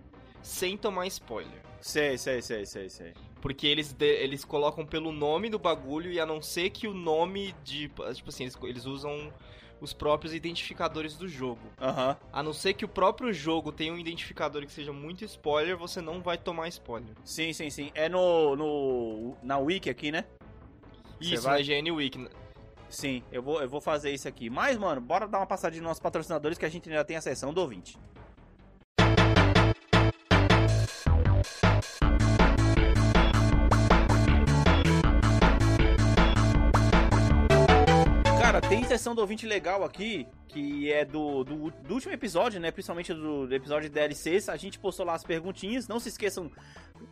sem 0.42 0.76
tomar 0.76 1.08
spoiler. 1.08 1.62
Sei, 1.80 2.18
sei, 2.18 2.42
sei, 2.42 2.66
sei, 2.66 2.90
sei. 2.90 3.14
Porque 3.42 3.66
eles, 3.66 3.92
de- 3.94 4.06
eles 4.06 4.44
colocam 4.46 4.86
pelo 4.86 5.12
nome 5.12 5.50
do 5.50 5.58
bagulho 5.58 6.12
e 6.12 6.20
a 6.20 6.26
não 6.26 6.42
ser 6.42 6.70
que 6.70 6.88
o 6.88 6.94
nome 6.94 7.56
de. 7.64 7.88
Tipo 8.14 8.30
assim, 8.30 8.44
eles, 8.44 8.58
eles 8.64 8.86
usam 8.86 9.32
os 9.82 9.92
próprios 9.94 10.34
identificadores 10.34 11.18
do 11.18 11.28
jogo. 11.28 11.60
Aham. 11.82 12.16
A 12.32 12.42
não 12.44 12.54
ser 12.54 12.74
que 12.76 12.86
o 12.86 12.88
próprio 12.88 13.34
jogo 13.34 13.72
tenha 13.72 13.92
um 13.92 13.98
identificador 13.98 14.64
que 14.66 14.72
seja 14.72 14.94
muito 14.94 15.26
spoiler, 15.26 15.76
você 15.76 16.00
não 16.00 16.22
vai 16.22 16.38
tomar 16.38 16.68
spoiler. 16.68 17.16
Sim, 17.26 17.52
sim, 17.52 17.70
sim. 17.70 17.92
É 17.96 18.08
no. 18.08 18.56
no 18.56 19.36
na 19.42 19.58
Wiki 19.58 19.90
aqui, 19.90 20.12
né? 20.12 20.24
Você 21.20 21.34
Isso, 21.34 21.44
vai- 21.44 21.56
na 21.56 21.60
IGN 21.62 21.92
Week. 21.92 22.28
Sim, 22.90 23.24
eu 23.32 23.42
vou, 23.42 23.62
eu 23.62 23.70
vou 23.70 23.80
fazer 23.82 24.12
isso 24.12 24.28
aqui. 24.28 24.50
Mas, 24.50 24.78
mano, 24.78 25.00
bora 25.02 25.28
dar 25.28 25.40
uma 25.40 25.46
passadinha 25.48 25.82
nos 25.82 25.90
nossos 25.90 26.02
patrocinadores 26.02 26.58
que 26.58 26.66
a 26.66 26.70
gente 26.70 26.90
ainda 26.90 27.06
tem 27.06 27.16
a 27.16 27.22
sessão 27.22 27.54
do 27.54 27.62
ouvinte. 27.62 27.98
Tem 38.70 38.84
sessão 38.86 39.14
do 39.14 39.20
ouvinte 39.22 39.46
legal 39.46 39.84
aqui, 39.84 40.26
que 40.48 40.92
é 40.92 41.04
do, 41.04 41.44
do, 41.44 41.72
do 41.72 41.94
último 41.94 42.14
episódio, 42.14 42.60
né? 42.60 42.72
Principalmente 42.72 43.14
do, 43.14 43.48
do 43.48 43.54
episódio 43.56 43.90
de 43.90 43.94
DLCs. 43.94 44.48
A 44.50 44.56
gente 44.56 44.80
postou 44.80 45.06
lá 45.06 45.14
as 45.14 45.24
perguntinhas. 45.24 45.88
Não 45.88 46.00
se 46.00 46.10
esqueçam, 46.10 46.50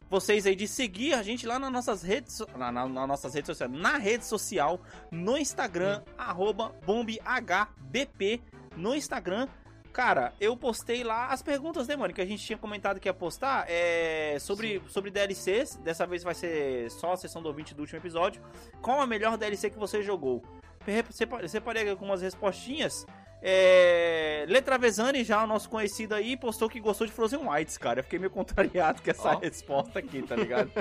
vocês 0.09 0.45
aí, 0.45 0.55
de 0.55 0.67
seguir 0.67 1.13
a 1.13 1.21
gente 1.23 1.45
lá 1.45 1.59
nas 1.59 1.71
nossas 1.71 2.01
redes, 2.01 2.39
na, 2.57 2.71
na- 2.71 2.87
nas 2.87 3.07
nossas 3.07 3.33
redes 3.33 3.47
sociais, 3.47 3.71
na 3.71 3.97
rede 3.97 4.25
social, 4.25 4.79
no 5.11 5.37
Instagram, 5.37 6.01
arroba 6.17 6.73
bombhbp, 6.85 8.41
no 8.77 8.95
Instagram. 8.95 9.47
Cara, 9.91 10.33
eu 10.39 10.55
postei 10.55 11.03
lá 11.03 11.27
as 11.27 11.41
perguntas, 11.41 11.87
né, 11.87 11.95
mano? 11.95 12.13
Que 12.13 12.21
a 12.21 12.25
gente 12.25 12.45
tinha 12.45 12.57
comentado 12.57 12.99
que 12.99 13.09
ia 13.09 13.13
postar 13.13 13.65
é, 13.67 14.37
sobre, 14.39 14.81
sobre 14.87 15.09
DLCs. 15.11 15.75
Dessa 15.77 16.05
vez 16.05 16.23
vai 16.23 16.35
ser 16.35 16.89
só 16.91 17.13
a 17.13 17.17
sessão 17.17 17.41
do 17.41 17.47
ouvinte 17.47 17.73
do 17.73 17.81
último 17.81 17.99
episódio. 17.99 18.41
Qual 18.81 19.01
a 19.01 19.07
melhor 19.07 19.35
DLC 19.35 19.69
que 19.69 19.79
você 19.79 20.01
jogou? 20.03 20.43
Re- 20.85 21.05
sepa- 21.11 21.47
Separei 21.47 21.89
algumas 21.89 22.21
respostinhas. 22.21 23.05
É, 23.41 24.45
Letra 24.49 24.77
Vezani, 24.77 25.23
já 25.23 25.41
o 25.43 25.47
nosso 25.47 25.69
conhecido 25.69 26.13
aí, 26.13 26.35
postou 26.35 26.69
que 26.69 26.79
gostou 26.79 27.07
de 27.07 27.13
Frozen 27.13 27.47
Whites, 27.47 27.77
cara. 27.77 27.99
Eu 28.01 28.03
fiquei 28.03 28.19
meio 28.19 28.29
contrariado 28.31 29.01
com 29.01 29.09
essa 29.09 29.29
Ó. 29.35 29.39
resposta 29.39 29.99
aqui, 29.99 30.21
tá 30.21 30.35
ligado? 30.35 30.69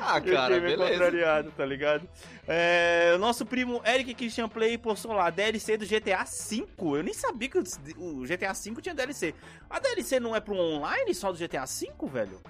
Ah, 0.00 0.18
Eu 0.18 0.34
cara, 0.34 0.54
fiquei 0.54 0.60
meio 0.60 0.76
beleza. 0.78 0.92
contrariado, 0.92 1.50
tá 1.52 1.64
ligado? 1.64 2.08
É, 2.48 3.12
o 3.14 3.18
nosso 3.18 3.46
primo 3.46 3.80
Eric 3.86 4.12
Christian 4.14 4.48
Play 4.48 4.76
postou 4.76 5.12
lá 5.12 5.30
DLC 5.30 5.76
do 5.76 5.86
GTA 5.86 6.24
V. 6.24 6.66
Eu 6.98 7.02
nem 7.04 7.14
sabia 7.14 7.48
que 7.48 7.58
o 7.58 8.22
GTA 8.26 8.52
V 8.52 8.82
tinha 8.82 8.94
DLC. 8.94 9.34
A 9.70 9.78
DLC 9.78 10.18
não 10.18 10.34
é 10.34 10.40
pro 10.40 10.56
online 10.56 11.14
só 11.14 11.30
do 11.30 11.38
GTA 11.38 11.64
V, 11.64 11.92
velho? 12.08 12.40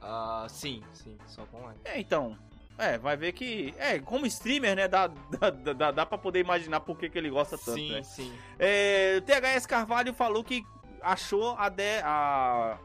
Ah, 0.00 0.46
sim, 0.48 0.82
sim, 0.94 1.16
só 1.26 1.44
com 1.46 1.58
online. 1.58 1.78
É, 1.84 2.00
então. 2.00 2.36
É, 2.78 2.96
vai 2.96 3.16
ver 3.16 3.32
que. 3.32 3.74
É, 3.76 3.98
como 3.98 4.24
streamer, 4.24 4.76
né? 4.76 4.86
Dá, 4.86 5.08
dá, 5.08 5.50
dá, 5.50 5.90
dá 5.90 6.06
pra 6.06 6.16
poder 6.16 6.38
imaginar 6.38 6.80
por 6.80 6.96
que, 6.96 7.10
que 7.10 7.18
ele 7.18 7.28
gosta 7.28 7.58
tanto. 7.58 7.74
sim, 7.74 7.90
né? 7.90 8.02
sim. 8.04 8.32
É, 8.56 9.20
THS 9.20 9.66
Carvalho 9.66 10.14
falou 10.14 10.44
que 10.44 10.64
achou 11.02 11.56
a, 11.58 11.68
D, 11.68 11.82
a 12.04 12.78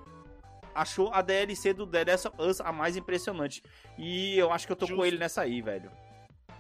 achou 0.74 1.12
a 1.14 1.22
DLC 1.22 1.74
do 1.74 1.86
The 1.86 2.06
Last 2.06 2.28
of 2.28 2.42
Us 2.42 2.62
a 2.62 2.72
mais 2.72 2.98
impressionante. 2.98 3.62
E 3.98 4.36
eu 4.38 4.52
acho 4.52 4.66
que 4.66 4.72
eu 4.72 4.76
tô 4.76 4.88
com 4.88 4.94
Justo. 4.94 5.06
ele 5.06 5.18
nessa 5.20 5.42
aí, 5.42 5.62
velho. 5.62 5.92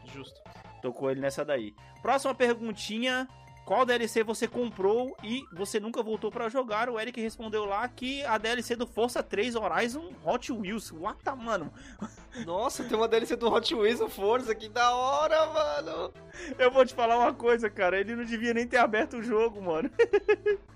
Justo. 0.05 0.39
Tô 0.81 0.93
com 0.93 1.09
ele 1.09 1.19
nessa 1.19 1.43
daí. 1.43 1.73
Próxima 2.01 2.35
perguntinha. 2.35 3.27
Qual 3.65 3.85
DLC 3.85 4.23
você 4.23 4.45
comprou 4.45 5.15
e 5.23 5.45
você 5.53 5.79
nunca 5.79 6.03
voltou 6.03 6.29
pra 6.29 6.49
jogar? 6.49 6.89
O 6.89 6.99
Eric 6.99 7.21
respondeu 7.21 7.63
lá 7.63 7.87
que 7.87 8.23
a 8.25 8.37
DLC 8.37 8.75
do 8.75 8.85
Força 8.85 9.23
3 9.23 9.55
Horizon 9.55 10.11
Hot 10.25 10.51
Wheels. 10.51 10.91
What 10.91 11.23
the, 11.23 11.33
mano? 11.33 11.71
Nossa, 12.45 12.83
tem 12.83 12.97
uma 12.97 13.07
DLC 13.07 13.37
do 13.37 13.51
Hot 13.51 13.73
Wheels 13.73 14.01
no 14.01 14.09
Forza, 14.09 14.53
que 14.53 14.67
da 14.67 14.93
hora, 14.93 15.45
mano. 15.45 16.13
Eu 16.59 16.71
vou 16.71 16.85
te 16.85 16.93
falar 16.93 17.17
uma 17.17 17.33
coisa, 17.33 17.69
cara. 17.69 17.97
Ele 17.97 18.17
não 18.17 18.25
devia 18.25 18.53
nem 18.53 18.67
ter 18.67 18.77
aberto 18.77 19.17
o 19.17 19.23
jogo, 19.23 19.61
mano. 19.61 19.89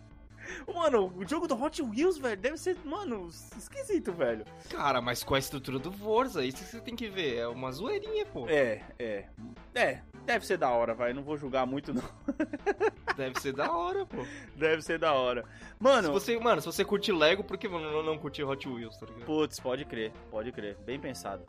Mano, 0.74 1.13
o 1.15 1.27
jogo 1.27 1.48
do 1.48 1.62
Hot 1.62 1.82
Wheels, 1.82 2.17
velho, 2.17 2.38
deve 2.38 2.58
ser, 2.58 2.77
mano, 2.86 3.27
esquisito, 3.58 4.13
velho. 4.13 4.46
Cara, 4.70 5.01
mas 5.01 5.24
com 5.24 5.36
a 5.36 5.39
estrutura 5.39 5.77
do 5.77 5.91
Forza, 5.91 6.46
isso 6.46 6.63
que 6.63 6.72
você 6.72 6.79
tem 6.79 6.96
que 6.96 7.10
ver. 7.10 7.36
É 7.38 7.48
uma 7.48 7.72
zoeirinha, 7.72 8.25
pô. 8.25 8.48
É, 8.48 8.82
é. 8.98 9.25
É, 9.75 10.01
deve 10.27 10.46
ser 10.46 10.57
da 10.57 10.69
hora, 10.69 10.93
vai. 10.93 11.13
Não 11.13 11.24
vou 11.24 11.38
julgar 11.38 11.65
muito, 11.65 11.93
não. 11.93 12.03
Deve 13.17 13.39
ser 13.39 13.53
da 13.53 13.72
hora, 13.72 14.05
pô. 14.05 14.24
Deve 14.55 14.81
ser 14.84 15.00
da 15.00 15.12
hora. 15.13 15.41
Se 15.43 15.48
Mano, 15.79 16.12
você, 16.12 16.38
mano, 16.39 16.62
se 16.62 16.67
você 16.67 16.86
curte 16.86 17.12
Lego, 17.12 17.43
por 17.43 17.57
que 17.57 17.67
não, 17.67 18.03
não 18.03 18.17
curte 18.17 18.43
Hot 18.43 18.69
Wheels, 18.69 18.96
tá 18.98 19.07
ligado? 19.07 19.25
Putz, 19.25 19.60
pode 19.60 19.86
crer, 19.86 20.12
pode 20.29 20.51
crer. 20.51 20.77
Bem 20.86 21.00
pensado. 21.00 21.43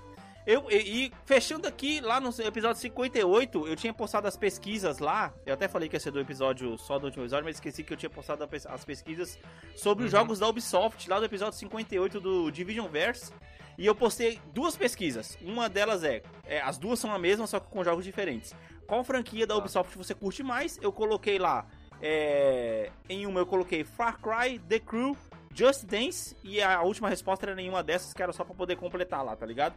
Eu, 0.47 0.65
e, 0.71 0.77
e 1.07 1.13
fechando 1.27 1.69
aqui, 1.69 2.01
lá 2.01 2.19
no 2.21 2.31
episódio 2.43 2.81
58, 2.81 3.69
eu 3.69 3.77
tinha 3.77 3.93
postado 3.93 4.27
as 4.27 4.35
pesquisas 4.35 4.99
lá. 4.99 5.31
Eu 5.45 5.53
até 5.53 5.69
falei 5.69 5.91
que 5.91 5.97
ia 5.97 6.01
ser 6.01 6.11
do 6.11 6.21
episódio 6.21 6.79
só 6.79 6.99
do 6.99 7.05
último 7.05 7.25
episódio, 7.25 7.45
mas 7.45 7.57
esqueci 7.57 7.85
que 7.85 7.93
eu 7.93 7.97
tinha 7.99 8.09
postado 8.09 8.49
as 8.71 8.85
pesquisas 8.85 9.39
sobre 9.77 10.05
os 10.07 10.13
Uhum. 10.15 10.21
jogos 10.21 10.39
da 10.39 10.49
Ubisoft, 10.49 11.07
lá 11.11 11.19
do 11.19 11.27
episódio 11.27 11.59
58 11.59 12.19
do 12.19 12.51
Division 12.51 12.89
Verse. 12.89 13.31
E 13.79 13.87
eu 13.87 13.95
postei 13.95 14.41
duas 14.53 14.77
pesquisas. 14.77 15.39
Uma 15.41 15.69
delas 15.69 16.03
é, 16.03 16.23
é, 16.45 16.61
as 16.61 16.77
duas 16.77 16.99
são 16.99 17.13
a 17.13 17.19
mesma, 17.19 17.47
só 17.47 17.61
que 17.61 17.71
com 17.71 17.83
jogos 17.85 18.05
diferentes. 18.05 18.55
Qual 18.87 19.05
franquia 19.05 19.47
da 19.47 19.55
Tá. 19.55 19.61
Ubisoft 19.61 19.97
você 19.97 20.15
curte 20.15 20.43
mais? 20.43 20.79
Eu 20.83 20.91
coloquei 20.93 21.39
lá. 21.39 21.65
é, 22.03 22.91
em 23.09 23.25
uma 23.27 23.41
eu 23.41 23.47
coloquei 23.47 23.83
Far 23.85 24.19
Cry, 24.21 24.59
The 24.61 24.79
Crew, 24.81 25.17
Just 25.55 25.85
Dance 25.85 26.37
e 26.45 26.63
a 26.63 26.81
última 26.83 27.09
resposta 27.09 27.47
era 27.47 27.55
nenhuma 27.57 27.83
dessas, 27.83 28.13
que 28.13 28.23
era 28.23 28.33
só 28.33 28.45
pra 28.45 28.55
poder 28.55 28.77
completar 28.77 29.25
lá, 29.25 29.35
tá 29.35 29.45
ligado? 29.47 29.75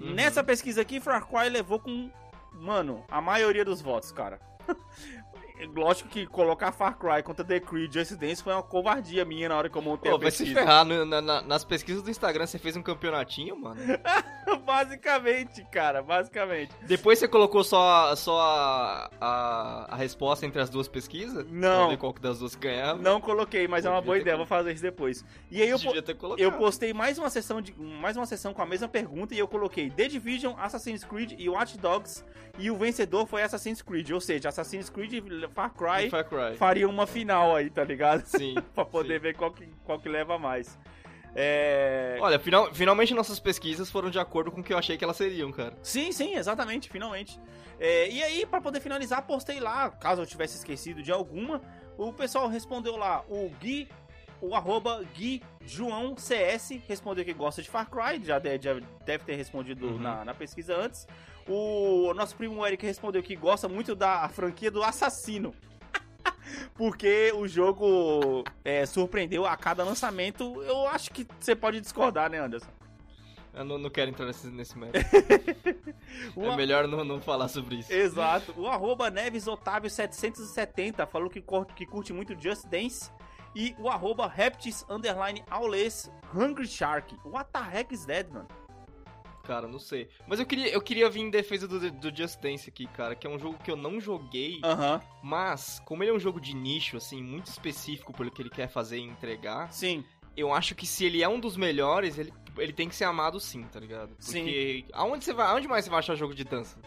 Uhum. 0.00 0.12
Nessa 0.12 0.42
pesquisa 0.42 0.80
aqui, 0.82 0.98
Far 1.00 1.24
Cry 1.28 1.48
levou 1.48 1.78
com, 1.78 2.10
mano, 2.52 3.04
a 3.08 3.20
maioria 3.20 3.64
dos 3.64 3.80
votos, 3.80 4.10
cara. 4.10 4.40
Lógico 5.74 6.08
que 6.08 6.26
colocar 6.26 6.72
Far 6.72 6.98
Cry 6.98 7.22
contra 7.22 7.44
The 7.44 7.60
Crew 7.60 7.84
e 7.84 7.90
Just 7.92 8.12
Dance 8.16 8.42
foi 8.42 8.52
uma 8.52 8.62
covardia 8.62 9.24
minha 9.24 9.48
na 9.48 9.56
hora 9.56 9.68
que 9.68 9.76
eu 9.76 9.82
montei 9.82 10.10
Pô, 10.10 10.16
a 10.16 10.20
vai 10.20 10.30
se 10.30 10.46
ferrar. 10.46 10.84
no- 10.84 11.04
na- 11.04 11.20
na- 11.20 11.42
nas 11.42 11.64
pesquisas 11.64 12.02
do 12.02 12.10
Instagram 12.10 12.46
você 12.46 12.58
fez 12.58 12.76
um 12.76 12.82
campeonatinho, 12.82 13.56
mano. 13.56 13.80
basicamente, 14.64 15.64
cara, 15.70 16.02
basicamente. 16.02 16.72
Depois 16.82 17.18
você 17.18 17.28
colocou 17.28 17.62
só, 17.64 18.14
só 18.16 18.40
a, 18.40 19.10
a, 19.20 19.86
a 19.94 19.96
resposta 19.96 20.46
entre 20.46 20.60
as 20.60 20.70
duas 20.70 20.88
pesquisas? 20.88 21.46
Não. 21.50 21.78
Pra 21.80 21.88
ver 21.88 21.96
qual 21.98 22.12
que 22.14 22.20
das 22.20 22.38
duas 22.38 22.54
ganhava? 22.54 23.00
Não 23.00 23.20
coloquei, 23.20 23.66
mas 23.68 23.84
é 23.84 23.90
uma 23.90 24.00
boa 24.00 24.18
ideia, 24.18 24.36
vou 24.36 24.46
fazer 24.46 24.72
isso 24.72 24.82
depois. 24.82 25.24
E 25.50 25.62
aí 25.62 25.68
eu, 25.68 25.78
po- 25.78 26.14
colocado. 26.16 26.40
Eu 26.42 26.52
postei 26.52 26.92
mais 26.92 27.18
uma 27.18 27.30
sessão 27.30 27.60
de 27.60 27.74
mais 27.78 28.16
uma 28.16 28.26
sessão 28.26 28.52
com 28.54 28.62
a 28.62 28.66
mesma 28.66 28.88
pergunta 28.88 29.34
e 29.34 29.38
eu 29.38 29.48
coloquei 29.48 29.90
The 29.90 30.08
Division, 30.08 30.54
Assassin's 30.58 31.04
Creed 31.04 31.34
e 31.38 31.48
Watch 31.48 31.78
Dogs 31.78 32.24
e 32.58 32.70
o 32.70 32.76
vencedor 32.76 33.26
foi 33.26 33.42
Assassin's 33.42 33.80
Creed, 33.80 34.10
ou 34.10 34.20
seja, 34.20 34.48
Assassin's 34.50 34.90
Creed 34.90 35.12
Far 35.52 35.72
Cry 35.74 36.10
Far 36.10 36.24
Cry. 36.24 36.56
faria 36.56 36.88
uma 36.88 37.06
final 37.06 37.54
aí, 37.54 37.70
tá 37.70 37.84
ligado? 37.84 38.24
Sim. 38.24 38.54
pra 38.74 38.84
poder 38.84 39.14
sim. 39.14 39.20
ver 39.20 39.36
qual 39.36 39.52
que, 39.52 39.66
qual 39.84 39.98
que 40.00 40.08
leva 40.08 40.38
mais. 40.38 40.78
É... 41.34 42.18
Olha, 42.20 42.38
final, 42.38 42.72
finalmente 42.74 43.14
nossas 43.14 43.40
pesquisas 43.40 43.90
foram 43.90 44.10
de 44.10 44.18
acordo 44.18 44.50
com 44.52 44.60
o 44.60 44.64
que 44.64 44.72
eu 44.72 44.78
achei 44.78 44.96
que 44.98 45.04
elas 45.04 45.16
seriam, 45.16 45.50
cara. 45.50 45.74
Sim, 45.82 46.12
sim, 46.12 46.34
exatamente, 46.34 46.90
finalmente. 46.90 47.40
É, 47.80 48.08
e 48.10 48.22
aí, 48.22 48.46
pra 48.46 48.60
poder 48.60 48.80
finalizar, 48.80 49.26
postei 49.26 49.58
lá, 49.58 49.90
caso 49.90 50.22
eu 50.22 50.26
tivesse 50.26 50.56
esquecido 50.58 51.02
de 51.02 51.10
alguma, 51.10 51.60
o 51.96 52.12
pessoal 52.12 52.48
respondeu 52.48 52.96
lá, 52.96 53.24
o 53.28 53.48
Gui, 53.60 53.88
o 54.40 54.54
arroba 54.54 55.02
Gui 55.14 55.42
João 55.64 56.16
CS, 56.16 56.72
respondeu 56.86 57.24
que 57.24 57.32
gosta 57.32 57.62
de 57.62 57.70
Far 57.70 57.88
Cry, 57.90 58.22
já 58.22 58.38
deve, 58.38 58.62
já 58.62 58.74
deve 59.04 59.24
ter 59.24 59.34
respondido 59.34 59.86
Uhum. 59.86 59.98
na, 59.98 60.24
na 60.24 60.34
pesquisa 60.34 60.76
antes. 60.76 61.06
O 61.48 62.12
nosso 62.14 62.36
primo 62.36 62.64
Eric 62.66 62.84
respondeu 62.84 63.22
que 63.22 63.34
gosta 63.36 63.68
muito 63.68 63.94
da 63.94 64.28
franquia 64.28 64.70
do 64.70 64.82
Assassino. 64.82 65.54
Porque 66.74 67.32
o 67.34 67.46
jogo 67.48 68.44
é, 68.64 68.86
surpreendeu 68.86 69.46
a 69.46 69.56
cada 69.56 69.84
lançamento. 69.84 70.62
Eu 70.62 70.86
acho 70.88 71.10
que 71.10 71.26
você 71.40 71.54
pode 71.54 71.80
discordar, 71.80 72.30
né, 72.30 72.38
Anderson? 72.38 72.70
Eu 73.54 73.64
não, 73.64 73.76
não 73.76 73.90
quero 73.90 74.10
entrar 74.10 74.26
nesse, 74.26 74.46
nesse 74.48 74.78
mérito. 74.78 74.98
O 76.36 76.44
É 76.44 76.56
melhor 76.56 76.86
não, 76.86 77.04
não 77.04 77.20
falar 77.20 77.48
sobre 77.48 77.76
isso. 77.76 77.92
Exato. 77.92 78.54
O 78.56 78.66
arroba 78.66 79.10
NevesOtávio770 79.10 81.06
falou 81.06 81.28
que 81.28 81.40
curte, 81.40 81.72
que 81.74 81.86
curte 81.86 82.12
muito 82.12 82.40
Just 82.40 82.66
Dance. 82.66 83.10
E 83.54 83.74
o 83.78 83.88
arroba 83.88 84.26
Reptis 84.26 84.84
Underline 84.88 85.42
Aules 85.50 86.10
Hungry 86.34 86.66
Shark. 86.66 87.14
What 87.24 87.50
the 87.52 87.60
heck 87.60 87.92
is 87.92 88.06
that, 88.06 88.30
mano? 88.32 88.48
Cara, 89.44 89.66
não 89.66 89.78
sei. 89.78 90.08
Mas 90.26 90.38
eu 90.38 90.46
queria, 90.46 90.68
eu 90.68 90.80
queria 90.80 91.10
vir 91.10 91.20
em 91.20 91.30
defesa 91.30 91.66
do, 91.66 91.90
do 91.90 92.16
Just 92.16 92.40
Dance 92.40 92.68
aqui, 92.68 92.86
cara, 92.86 93.14
que 93.14 93.26
é 93.26 93.30
um 93.30 93.38
jogo 93.38 93.58
que 93.62 93.70
eu 93.70 93.76
não 93.76 94.00
joguei, 94.00 94.60
Aham, 94.62 95.00
mas 95.22 95.80
como 95.84 96.02
ele 96.02 96.10
é 96.10 96.14
um 96.14 96.20
jogo 96.20 96.40
de 96.40 96.54
nicho, 96.54 96.96
assim, 96.96 97.22
muito 97.22 97.46
específico 97.46 98.12
pelo 98.12 98.30
que 98.30 98.40
ele 98.40 98.50
quer 98.50 98.68
fazer 98.68 98.98
e 98.98 99.02
entregar, 99.02 99.72
sim. 99.72 100.04
eu 100.36 100.52
acho 100.52 100.74
que 100.74 100.86
se 100.86 101.04
ele 101.04 101.22
é 101.22 101.28
um 101.28 101.40
dos 101.40 101.56
melhores, 101.56 102.18
ele, 102.18 102.32
ele 102.56 102.72
tem 102.72 102.88
que 102.88 102.94
ser 102.94 103.04
amado 103.04 103.40
sim, 103.40 103.62
tá 103.64 103.80
ligado? 103.80 104.14
Sim. 104.18 104.44
Porque 104.44 104.84
aonde 104.92 105.24
você 105.24 105.32
vai, 105.32 105.46
aonde 105.46 105.66
mais 105.66 105.84
você 105.84 105.90
vai 105.90 105.98
achar 105.98 106.14
jogo 106.14 106.34
de 106.34 106.44
dança? 106.44 106.78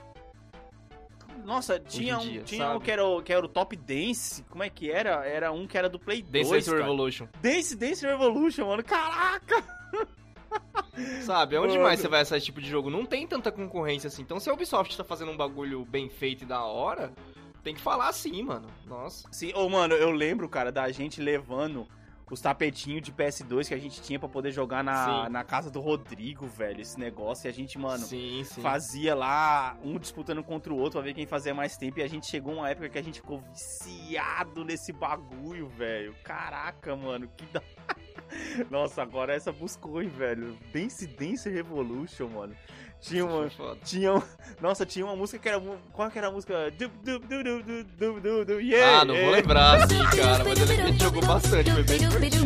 Nossa, 1.44 1.80
tinha 1.80 2.18
um, 2.18 2.22
dia, 2.22 2.42
tinha 2.42 2.72
um 2.72 2.80
que 2.80 2.90
era, 2.90 3.06
o, 3.06 3.22
que 3.22 3.32
era 3.32 3.46
o 3.46 3.48
Top 3.48 3.76
Dance. 3.76 4.44
Como 4.50 4.64
é 4.64 4.70
que 4.70 4.90
era? 4.90 5.24
Era 5.28 5.52
um 5.52 5.68
que 5.68 5.78
era 5.78 5.88
do 5.88 6.00
Play 6.00 6.24
Dance 6.24 6.50
2. 6.50 6.66
Dance. 6.66 6.78
Revolution. 6.78 7.28
Dance 7.40 7.76
Dance 7.76 8.06
Revolution, 8.06 8.66
mano. 8.66 8.84
Caraca! 8.84 9.64
Sabe, 11.22 11.56
aonde 11.56 11.74
Mano. 11.74 11.84
mais 11.84 12.00
você 12.00 12.08
vai 12.08 12.22
achar 12.22 12.38
esse 12.38 12.46
tipo 12.46 12.62
de 12.62 12.70
jogo? 12.70 12.90
Não 12.90 13.06
tem 13.06 13.28
tanta 13.28 13.52
concorrência 13.52 14.08
assim. 14.08 14.22
Então 14.22 14.40
se 14.40 14.50
a 14.50 14.54
Ubisoft 14.54 14.96
tá 14.96 15.04
fazendo 15.04 15.32
um 15.32 15.38
bagulho 15.38 15.84
bem 15.86 16.10
feito 16.10 16.44
e 16.44 16.46
da 16.46 16.64
hora, 16.64 17.12
tem 17.64 17.74
que 17.74 17.82
falar 17.82 18.08
assim, 18.10 18.44
mano. 18.44 18.68
Nossa. 18.86 19.28
Sim, 19.32 19.52
ô, 19.56 19.68
mano, 19.70 19.94
eu 19.96 20.12
lembro, 20.12 20.48
cara, 20.48 20.72
da 20.72 20.90
gente 20.92 21.22
levando 21.22 21.88
os 22.30 22.42
tapetinhos 22.42 23.04
de 23.04 23.12
PS2 23.12 23.68
que 23.68 23.74
a 23.74 23.78
gente 23.78 24.02
tinha 24.02 24.18
pra 24.18 24.28
poder 24.28 24.52
jogar 24.52 24.84
na, 24.84 25.26
Sim. 25.26 25.32
na 25.32 25.44
casa 25.44 25.70
do 25.70 25.80
Rodrigo, 25.80 26.48
velho. 26.48 26.82
Esse 26.82 27.00
negócio. 27.00 27.48
E 27.48 27.50
a 27.50 27.54
gente, 27.54 27.78
mano, 27.78 28.04
sim, 28.04 28.44
sim. 28.44 28.62
fazia 28.62 29.14
lá 29.14 29.78
um 29.84 29.98
disputando 30.00 30.44
contra 30.44 30.74
o 30.74 30.78
outro 30.78 30.94
pra 31.00 31.02
ver 31.02 31.14
quem 31.14 31.26
fazia 31.26 31.54
mais 31.54 31.78
tempo. 31.78 32.00
E 32.00 32.04
a 32.04 32.08
gente 32.08 32.28
chegou 32.28 32.54
uma 32.54 32.70
época 32.70 32.90
que 32.90 32.98
a 32.98 33.04
gente 33.04 33.22
ficou 33.22 33.40
viciado 33.52 34.64
nesse 34.66 34.92
bagulho, 34.92 35.68
velho. 35.68 36.16
Caraca, 36.24 36.96
mano, 36.96 37.30
que 37.36 37.46
da. 37.48 37.62
Nossa, 38.70 39.02
agora 39.02 39.34
essa 39.34 39.52
buscou, 39.52 40.02
hein, 40.02 40.10
velho. 40.10 40.58
Dance 40.74 41.06
Dance 41.08 41.50
Revolution, 41.50 42.28
mano. 42.30 42.56
Tinha 43.02 43.26
uma. 43.26 43.50
Tinha 43.84 44.14
um- 44.16 44.22
Nossa, 44.62 44.86
tinha 44.86 45.06
uma 45.06 45.16
música 45.16 45.38
que 45.38 45.50
era. 45.50 45.62
Qual 45.92 46.10
que 46.10 46.18
era 46.18 46.28
a 46.28 46.32
música? 46.32 46.72
Du, 46.72 46.88
du, 46.88 47.20
du, 47.20 47.44
du, 47.44 47.64
du, 47.64 47.84
du, 47.84 48.20
du, 48.22 48.46
du, 48.46 48.60
yeah, 48.62 49.02
Ah, 49.02 49.06
não 49.06 49.14
vou 49.14 49.24
yeah. 49.24 49.38
lembrar 49.38 49.84
assim, 49.84 50.00
cara, 50.18 50.44
mas 50.44 50.60
eu 50.60 50.66
lembro 50.66 50.76
que 50.76 50.82
a 50.82 50.86
gente 50.88 51.04
jogou 51.04 51.26
bastante, 51.26 51.72
foi 51.72 51.84
bem 51.84 52.00
divertido. 52.00 52.46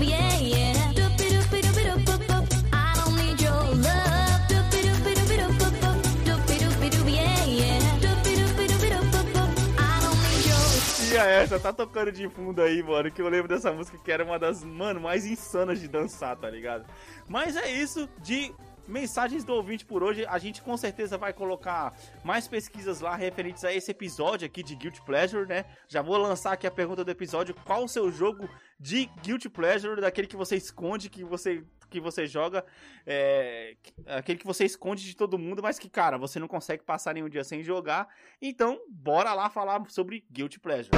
Essa, 11.25 11.59
tá 11.59 11.73
tocando 11.73 12.11
de 12.11 12.27
fundo 12.29 12.61
aí, 12.61 12.81
mano. 12.81 13.11
Que 13.11 13.21
eu 13.21 13.29
lembro 13.29 13.47
dessa 13.47 13.71
música 13.71 13.97
que 13.97 14.11
era 14.11 14.23
uma 14.23 14.39
das, 14.39 14.63
mano, 14.63 14.99
mais 14.99 15.25
insanas 15.25 15.79
de 15.79 15.87
dançar, 15.87 16.35
tá 16.37 16.49
ligado? 16.49 16.85
Mas 17.27 17.55
é 17.55 17.71
isso 17.71 18.09
de 18.21 18.53
mensagens 18.87 19.43
do 19.43 19.53
ouvinte 19.53 19.85
por 19.85 20.03
hoje. 20.03 20.25
A 20.25 20.37
gente 20.37 20.61
com 20.61 20.75
certeza 20.75 21.17
vai 21.17 21.31
colocar 21.31 21.95
mais 22.23 22.47
pesquisas 22.47 22.99
lá 22.99 23.15
referentes 23.15 23.63
a 23.63 23.71
esse 23.71 23.91
episódio 23.91 24.45
aqui 24.45 24.63
de 24.63 24.75
Guilty 24.75 25.01
Pleasure, 25.01 25.47
né? 25.47 25.65
Já 25.87 26.01
vou 26.01 26.17
lançar 26.17 26.53
aqui 26.53 26.65
a 26.65 26.71
pergunta 26.71 27.03
do 27.03 27.11
episódio: 27.11 27.55
qual 27.63 27.83
o 27.83 27.89
seu 27.89 28.11
jogo 28.11 28.49
de 28.79 29.05
Guilty 29.21 29.49
Pleasure, 29.49 30.01
daquele 30.01 30.27
que 30.27 30.35
você 30.35 30.55
esconde, 30.55 31.09
que 31.09 31.23
você 31.23 31.63
que 31.89 31.99
você 31.99 32.25
joga, 32.25 32.65
é, 33.05 33.75
aquele 34.05 34.39
que 34.39 34.45
você 34.45 34.65
esconde 34.65 35.03
de 35.03 35.15
todo 35.15 35.39
mundo, 35.39 35.61
mas 35.61 35.79
que, 35.79 35.89
cara, 35.89 36.17
você 36.17 36.39
não 36.39 36.47
consegue 36.47 36.83
passar 36.83 37.13
nenhum 37.13 37.29
dia 37.29 37.43
sem 37.43 37.63
jogar. 37.63 38.07
Então, 38.41 38.79
bora 38.87 39.33
lá 39.33 39.49
falar 39.49 39.83
sobre 39.89 40.23
Guilty 40.31 40.59
Pleasure. 40.59 40.91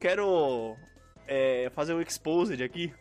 quero 0.00 0.76
é, 1.28 1.70
fazer 1.74 1.92
um 1.92 2.00
exposed 2.00 2.60
aqui. 2.62 2.92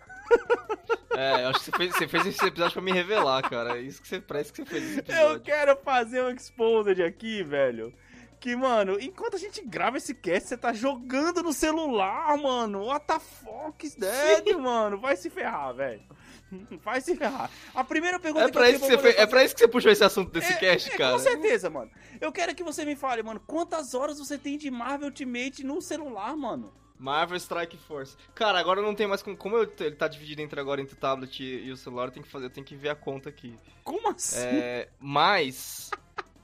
É, 1.11 1.43
eu 1.43 1.49
acho 1.49 1.59
que 1.59 1.65
você 1.65 1.71
fez, 1.77 1.95
você 1.95 2.07
fez 2.07 2.25
esse 2.27 2.45
episódio 2.45 2.73
pra 2.73 2.81
me 2.81 2.91
revelar, 2.91 3.41
cara. 3.49 3.77
É 3.77 3.81
Isso 3.81 4.01
que 4.01 4.07
você, 4.07 4.21
parece 4.21 4.53
que 4.53 4.63
você 4.63 4.65
fez 4.65 4.83
esse 4.83 4.99
episódio. 4.99 5.33
Eu 5.33 5.39
quero 5.41 5.75
fazer 5.77 6.23
um 6.23 6.29
exposed 6.29 7.03
aqui, 7.03 7.43
velho. 7.43 7.93
Que, 8.39 8.55
mano, 8.55 8.97
enquanto 9.01 9.35
a 9.35 9.39
gente 9.39 9.61
grava 9.65 9.97
esse 9.97 10.13
cast, 10.13 10.47
você 10.47 10.57
tá 10.57 10.71
jogando 10.71 11.43
no 11.43 11.51
celular, 11.51 12.37
mano. 12.37 12.85
What 12.85 13.05
the 13.05 13.19
fuck 13.19 13.85
is 13.85 13.95
that, 13.95 14.53
mano? 14.55 14.97
Vai 14.97 15.17
se 15.17 15.29
ferrar, 15.29 15.73
velho. 15.73 16.01
Vai 16.83 17.01
se 17.01 17.15
ferrar. 17.15 17.51
A 17.75 17.83
primeira 17.83 18.19
pergunta 18.19 18.45
É 18.45 18.51
pra, 18.51 18.69
eu 18.69 18.75
isso 18.75 18.85
que 18.85 18.91
você 18.91 18.97
fez, 18.97 19.17
é 19.17 19.25
pra 19.25 19.43
isso 19.43 19.53
que 19.53 19.59
você 19.59 19.67
puxou 19.67 19.91
esse 19.91 20.03
assunto 20.03 20.31
desse 20.31 20.53
é, 20.53 20.57
cast, 20.57 20.89
é, 20.89 20.97
cara. 20.97 21.13
Com 21.13 21.19
certeza, 21.19 21.69
mano. 21.69 21.91
Eu 22.19 22.31
quero 22.31 22.55
que 22.55 22.63
você 22.63 22.85
me 22.85 22.95
fale, 22.95 23.21
mano, 23.21 23.39
quantas 23.45 23.93
horas 23.93 24.17
você 24.17 24.37
tem 24.37 24.57
de 24.57 24.71
Marvel 24.71 25.09
Ultimate 25.09 25.63
no 25.63 25.81
celular, 25.81 26.35
mano? 26.35 26.73
Marvel 26.99 27.37
Strike 27.37 27.77
Force. 27.77 28.15
Cara, 28.35 28.59
agora 28.59 28.81
não 28.81 28.93
tem 28.93 29.07
mais 29.07 29.21
como. 29.23 29.35
Como 29.37 29.55
eu- 29.57 29.73
ele 29.79 29.95
tá 29.95 30.07
dividido 30.07 30.41
entre 30.41 30.59
agora 30.59 30.81
entre 30.81 30.93
o 30.93 30.97
tablet 30.97 31.39
e, 31.41 31.65
e 31.67 31.71
o 31.71 31.77
celular, 31.77 32.05
eu 32.07 32.11
tenho 32.11 32.25
que 32.25 32.31
fazer, 32.31 32.45
eu 32.47 32.49
tenho 32.49 32.65
que 32.65 32.75
ver 32.75 32.89
a 32.89 32.95
conta 32.95 33.29
aqui. 33.29 33.55
Como 33.83 34.09
assim? 34.09 34.37
É, 34.45 34.89
mas 34.99 35.89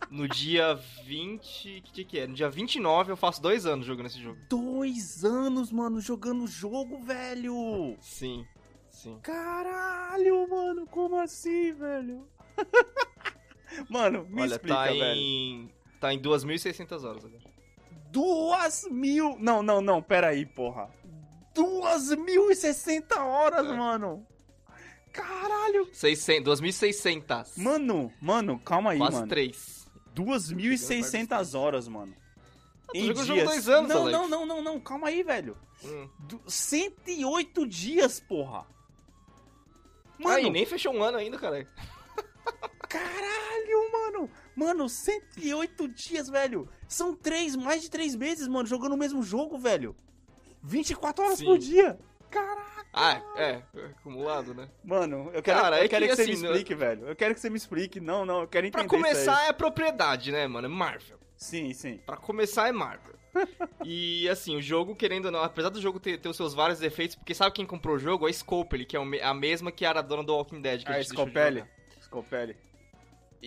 no 0.09 0.27
dia 0.29 0.73
20. 1.03 1.81
Que 1.83 1.91
dia 1.93 2.05
que 2.05 2.19
é? 2.19 2.25
No 2.27 2.33
dia 2.33 2.49
29 2.49 3.11
eu 3.11 3.17
faço 3.17 3.41
dois 3.41 3.65
anos 3.65 3.85
jogando 3.85 4.05
esse 4.05 4.21
jogo. 4.21 4.39
Dois 4.49 5.25
anos, 5.25 5.71
mano, 5.71 5.99
jogando 5.99 6.45
o 6.45 6.47
jogo, 6.47 6.99
velho. 7.03 7.97
Sim. 7.99 8.45
Sim. 8.89 9.19
Caralho, 9.21 10.47
mano, 10.49 10.87
como 10.87 11.19
assim, 11.19 11.73
velho? 11.73 12.25
mano, 13.89 14.25
me 14.29 14.41
Olha, 14.41 14.51
explica, 14.55 14.75
tá 14.77 14.83
velho. 14.85 15.03
em. 15.03 15.71
Tá 15.99 16.13
em 16.13 16.19
2.600 16.19 17.03
horas 17.03 17.25
agora. 17.25 17.43
Duas 18.15 18.87
mil. 18.89 19.35
Não, 19.39 19.61
não, 19.61 19.81
não, 19.81 20.01
pera 20.01 20.27
aí, 20.29 20.45
porra. 20.45 20.89
Duas 21.53 22.09
mil 22.15 22.49
e 22.49 22.55
sessenta 22.55 23.21
horas, 23.21 23.65
É. 23.67 23.73
mano. 23.73 24.25
Caralho. 25.11 25.89
600, 25.93 26.61
2.600. 26.61 27.57
Mano, 27.57 28.11
mano, 28.21 28.57
calma 28.59 28.91
aí, 28.91 28.97
Quase 28.97 29.15
mano. 29.17 29.27
3. 29.27 29.87
Duas 30.13 30.49
mil 30.49 30.71
e 30.71 30.77
seiscentas 30.77 31.53
horas, 31.53 31.89
mano. 31.89 32.15
tu 32.93 32.99
jogou 32.99 33.21
o 33.21 33.25
jogo 33.25 33.43
dois 33.43 33.67
anos, 33.67 33.89
não, 33.89 34.01
Alex. 34.03 34.17
não, 34.17 34.27
não, 34.29 34.45
não, 34.45 34.61
não, 34.61 34.79
calma 34.79 35.07
aí, 35.09 35.21
velho. 35.21 35.57
Hum. 35.83 36.09
Du 36.19 36.41
108 36.47 37.67
dias, 37.67 38.19
porra. 38.21 38.65
Mano, 40.17 40.35
Aí, 40.37 40.49
nem 40.49 40.65
fechou 40.65 40.93
um 40.93 41.03
ano 41.03 41.17
ainda, 41.17 41.37
cara. 41.37 41.67
caralho, 42.97 43.91
mano. 43.91 44.29
Mano, 44.55 44.89
108 44.89 45.87
dias, 45.87 46.29
velho. 46.29 46.69
São 46.87 47.13
três, 47.15 47.55
mais 47.55 47.81
de 47.81 47.89
três 47.89 48.15
meses, 48.15 48.47
mano, 48.47 48.67
jogando 48.67 48.93
o 48.93 48.97
mesmo 48.97 49.21
jogo, 49.21 49.57
velho. 49.57 49.95
24 50.63 51.23
horas 51.23 51.39
Sim. 51.39 51.45
por 51.45 51.57
dia. 51.57 51.99
Caraca. 52.29 52.85
Ah, 52.91 53.21
é, 53.35 53.43
é, 53.43 53.63
acumulado, 53.99 54.53
né? 54.53 54.69
Mano, 54.83 55.29
eu 55.33 55.43
quero, 55.43 55.61
Cara, 55.61 55.79
eu 55.79 55.83
é 55.83 55.87
quero 55.87 56.05
que, 56.05 56.11
que, 56.11 56.15
você 56.15 56.25
me 56.25 56.33
assim, 56.33 56.45
explique, 56.45 56.75
velho. 56.75 57.07
Eu 57.07 57.15
quero 57.15 57.33
que 57.33 57.41
você 57.41 57.49
me 57.49 57.57
explique. 57.57 57.99
Não, 57.99 58.25
não, 58.25 58.41
eu 58.41 58.47
quero 58.47 58.65
entender 58.65 58.87
Pra 58.87 58.97
começar 58.97 59.47
é 59.47 59.53
propriedade, 59.53 60.31
né, 60.31 60.47
mano? 60.47 60.67
É 60.67 60.69
Marvel. 60.69 61.19
Sim, 61.35 61.73
sim. 61.73 61.99
Pra 62.05 62.15
começar 62.17 62.69
é 62.69 62.71
Marvel. 62.71 63.15
e 63.83 64.29
assim, 64.29 64.55
o 64.55 64.61
jogo, 64.61 64.95
querendo 64.95 65.25
ou 65.25 65.31
não, 65.31 65.43
apesar 65.43 65.69
do 65.69 65.81
jogo 65.81 65.99
ter, 65.99 66.17
ter 66.17 66.29
os 66.29 66.37
seus 66.37 66.53
vários 66.53 66.79
defeitos, 66.79 67.17
porque 67.17 67.33
sabe 67.33 67.53
quem 67.53 67.65
comprou 67.65 67.97
o 67.97 67.99
jogo? 67.99 68.25
A 68.27 68.31
Scopely, 68.31 68.85
que 68.85 68.95
é 68.95 68.99
a 69.21 69.33
mesma 69.33 69.73
que 69.73 69.85
era 69.85 69.99
a 69.99 70.01
dona 70.01 70.23
do 70.23 70.33
Walking 70.33 70.61
Dead. 70.61 70.83
Que 70.83 70.91
a 70.91 70.95
A 70.95 71.01
gente 71.01 71.09
deixou 71.09 71.25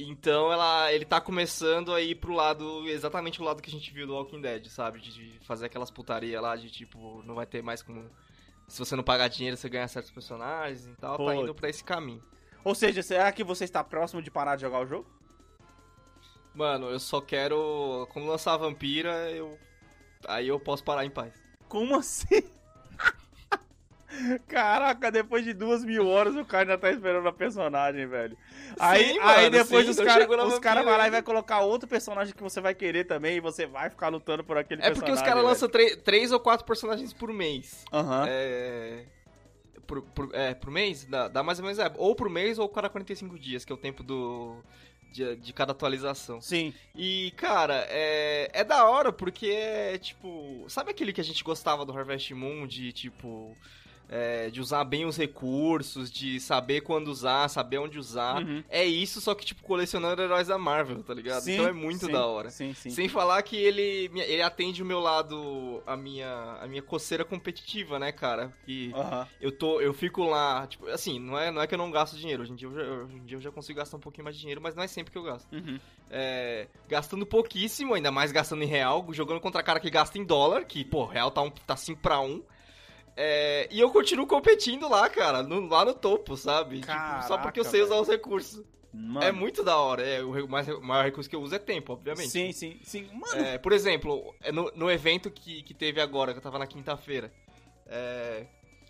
Então 0.03 0.53
ela, 0.53 0.93
ele 0.93 1.05
tá 1.05 1.21
começando 1.21 1.93
a 1.93 2.01
ir 2.01 2.15
pro 2.15 2.33
lado, 2.33 2.89
exatamente 2.89 3.41
o 3.41 3.45
lado 3.45 3.61
que 3.61 3.69
a 3.69 3.73
gente 3.73 3.93
viu 3.93 4.07
do 4.07 4.15
Walking 4.15 4.41
Dead, 4.41 4.67
sabe? 4.67 5.01
De, 5.01 5.13
de 5.13 5.39
fazer 5.45 5.67
aquelas 5.67 5.91
putaria 5.91 6.41
lá, 6.41 6.55
de 6.55 6.71
tipo, 6.71 7.23
não 7.25 7.35
vai 7.35 7.47
ter 7.47 7.63
mais 7.63 7.83
como. 7.83 8.09
Se 8.69 8.79
você 8.79 8.95
não 8.95 9.03
pagar 9.03 9.29
dinheiro, 9.29 9.57
você 9.57 9.69
ganha 9.69 9.89
certos 9.89 10.11
personagens 10.13 10.87
e 10.87 10.95
tal. 10.97 11.17
Pô. 11.17 11.27
Tá 11.27 11.35
indo 11.35 11.55
pra 11.55 11.69
esse 11.69 11.83
caminho. 11.83 12.23
Ou 12.63 12.75
seja, 12.75 13.03
será 13.03 13.33
que 13.33 13.43
você 13.43 13.65
está 13.65 13.83
próximo 13.83 14.23
de 14.23 14.31
parar 14.31 14.57
de 14.57 14.63
jogar 14.63 14.81
o 14.81 14.87
jogo? 14.87 15.11
Mano, 16.55 16.91
eu 16.91 17.01
só 17.01 17.21
quero. 17.21 18.07
Quando 18.13 18.29
lançar 18.29 18.55
a 18.55 18.59
vampira, 18.59 19.31
eu. 19.31 19.59
Aí 20.27 20.49
eu 20.49 20.61
posso 20.61 20.85
parar 20.85 21.05
em 21.05 21.11
paz. 21.11 21.33
Como 21.69 21.97
assim? 21.97 22.43
Caraca, 24.47 25.11
depois 25.11 25.45
de 25.45 25.53
duas 25.53 25.85
mil 25.85 26.07
horas 26.09 26.35
o 26.37 26.45
cara 26.45 26.63
ainda 26.73 26.79
tá 26.79 26.91
esperando 26.91 27.27
a 27.29 27.33
personagem, 27.33 28.07
velho. 28.07 28.37
Aí, 28.79 29.13
Sim, 29.13 29.19
aí 29.21 29.37
mano, 29.45 29.51
depois 29.51 29.85
sim, 29.85 29.91
os 29.93 29.97
caras 29.99 30.29
os 30.53 30.59
cara 30.59 30.83
vai 30.83 30.97
lá 30.99 31.07
e 31.07 31.11
vai 31.11 31.23
colocar 31.23 31.61
outro 31.61 31.89
personagem 31.89 32.35
que 32.35 32.43
você 32.43 32.61
vai 32.61 32.75
querer 32.75 33.05
também 33.05 33.37
e 33.37 33.41
você 33.41 33.67
vai 33.67 33.91
ficar 33.91 34.09
lutando 34.09 34.43
por 34.45 34.57
aquele 34.59 34.81
É 34.83 34.87
personagem. 34.87 35.01
porque 35.01 35.13
os 35.13 35.27
caras 35.27 35.45
lançam 35.45 35.69
três- 35.69 36.33
ou 36.33 36.41
quatro 36.41 36.67
personagens 36.67 37.13
por 37.13 37.33
mês. 37.33 37.85
Aham. 37.93 38.27
É. 38.29 39.05
Por, 39.87 40.03
por- 40.03 40.31
é, 40.35 40.53
por 40.55 40.71
mês? 40.71 41.05
Dá, 41.07 41.29
dá 41.29 41.43
mais 41.43 41.59
ou 41.59 41.65
menos. 41.65 41.79
É, 41.79 41.91
ou 41.97 42.15
por 42.15 42.29
mês 42.29 42.59
ou 42.59 42.69
cada 42.69 42.89
45 42.91 43.39
dias, 43.39 43.65
que 43.65 43.73
é 43.73 43.75
o 43.75 43.79
tempo 43.79 44.03
do. 44.03 44.63
De, 45.11 45.37
de 45.37 45.55
cada 45.55 45.73
atualização. 45.73 46.39
Sim. 46.39 46.75
E, 46.95 47.33
cara, 47.39 47.87
é, 47.89 48.51
é 48.53 48.63
da 48.63 48.85
hora 48.87 49.11
porque 49.11 49.47
é 49.47 49.97
tipo. 49.97 50.67
Sabe 50.69 50.91
aquele 50.91 51.15
que 51.15 51.21
a 51.23 51.25
gente 51.25 51.43
gostava 51.43 51.87
do 51.87 51.97
Harvest 51.97 52.31
Moon 52.35 52.67
de 52.67 52.93
tipo. 52.93 53.57
É, 54.09 54.49
de 54.49 54.61
usar 54.61 54.85
bem 54.85 55.05
os 55.05 55.17
recursos, 55.17 56.11
de 56.11 56.41
saber 56.41 56.81
quando 56.81 57.09
usar, 57.09 57.49
saber 57.49 57.79
onde 57.79 57.99
usar. 57.99 58.43
Uhum. 58.43 58.65
É 58.69 58.85
isso, 58.85 59.21
só 59.21 59.35
que, 59.35 59.45
tipo, 59.45 59.63
colecionando 59.63 60.23
heróis 60.23 60.49
da 60.49 60.57
Marvel, 60.57 61.03
tá 61.03 61.13
ligado? 61.13 61.43
Sim, 61.43 61.55
então 61.55 61.67
é 61.67 61.73
muito 61.73 62.07
sim, 62.07 62.13
da 62.13 62.25
hora. 62.27 62.51
Sim, 62.51 62.73
sim. 62.73 62.91
Sem 62.91 63.09
falar 63.09 63.43
que 63.43 63.57
ele, 63.57 64.11
ele 64.15 64.43
atende 64.43 64.83
o 64.83 64.87
meu 64.87 65.01
lado, 65.01 65.83
a 65.87 65.97
minha, 65.97 66.59
a 66.61 66.67
minha 66.67 66.83
coceira 66.83 67.25
competitiva, 67.25 67.99
né, 67.99 68.11
cara? 68.11 68.53
Que 68.65 68.91
Aham. 68.95 69.29
eu 69.41 69.53
tô, 69.53 69.81
eu 69.81 69.93
fico 69.93 70.25
lá, 70.25 70.67
tipo, 70.67 70.87
assim, 70.89 71.19
não 71.19 71.39
é, 71.39 71.51
não 71.51 71.61
é 71.61 71.67
que 71.67 71.75
eu 71.75 71.79
não 71.79 71.91
gasto 71.91 72.17
dinheiro. 72.17 72.43
Hoje 72.43 72.53
em 72.53 72.57
dia 72.57 72.69
eu 72.69 72.75
já, 72.75 72.83
hoje 72.83 73.17
em 73.17 73.25
dia 73.25 73.37
eu 73.37 73.41
já 73.43 73.51
consigo 73.51 73.79
gastar 73.79 73.99
um 73.99 74.01
pouquinho 74.01 74.25
mais 74.25 74.37
de 74.37 74.41
dinheiro, 74.41 74.61
mas 74.63 74.75
não 74.75 74.83
é 74.83 74.87
sempre 74.87 75.13
que 75.13 75.19
eu 75.19 75.23
gasto. 75.23 75.53
Uhum. 75.53 75.79
É, 76.11 76.67
gastando 76.89 77.27
pouquíssimo, 77.27 77.93
ainda 77.93 78.11
mais 78.11 78.33
gastando 78.33 78.63
em 78.63 78.67
real, 78.67 79.07
jogando 79.13 79.41
contra 79.41 79.63
cara 79.63 79.79
que 79.79 79.91
gasta 79.91 80.17
em 80.19 80.25
dólar, 80.25 80.65
que, 80.65 80.83
pô, 80.85 81.05
real 81.05 81.31
tá, 81.31 81.43
um, 81.43 81.51
tá 81.51 81.77
5 81.77 82.01
pra 82.01 82.21
1. 82.21 82.43
É, 83.21 83.67
e 83.73 83.81
eu 83.81 83.91
continuo 83.91 84.29
competindo 84.29 84.89
lá, 84.89 85.09
cara, 85.09 85.43
no- 85.43 85.67
lá 85.69 85.85
no 85.85 85.93
topo, 85.93 86.37
sabe? 86.37 86.81
Tipo, 86.83 86.93
só 87.27 87.37
porque 87.37 87.59
eu 87.59 87.65
Caraca, 87.65 87.71
sei 87.71 87.83
usar 87.83 87.89
velho. 87.95 88.03
os 88.03 88.09
recursos. 88.09 88.65
Mano. 88.95 89.27
É 89.27 89.33
muito 89.33 89.65
da 89.65 89.77
hora. 89.77 90.03
É, 90.03 90.23
o 90.23 90.49
mais- 90.49 90.69
o 90.69 90.81
maior 90.81 91.05
recurso 91.05 91.29
que 91.29 91.35
eu 91.35 91.43
uso 91.43 91.53
é 91.55 91.59
tempo, 91.59 91.93
obviamente. 91.93 92.31
Sim, 92.31 92.53
sim, 92.53 92.79
sim. 92.85 93.09
Mano, 93.13 93.43
É, 93.45 93.59
por 93.59 93.73
exemplo, 93.73 94.33
é 94.41 94.53
no, 94.53 94.71
no 94.75 94.89
evento 94.89 95.31
que, 95.33 95.63
que 95.65 95.75
teve 95.75 96.01
agora, 96.01 96.33
que 96.33 96.39
eu 96.39 96.43
tava 96.43 96.61
na 96.61 96.67
quinta-feira. 96.67 97.33
É, 97.87 98.47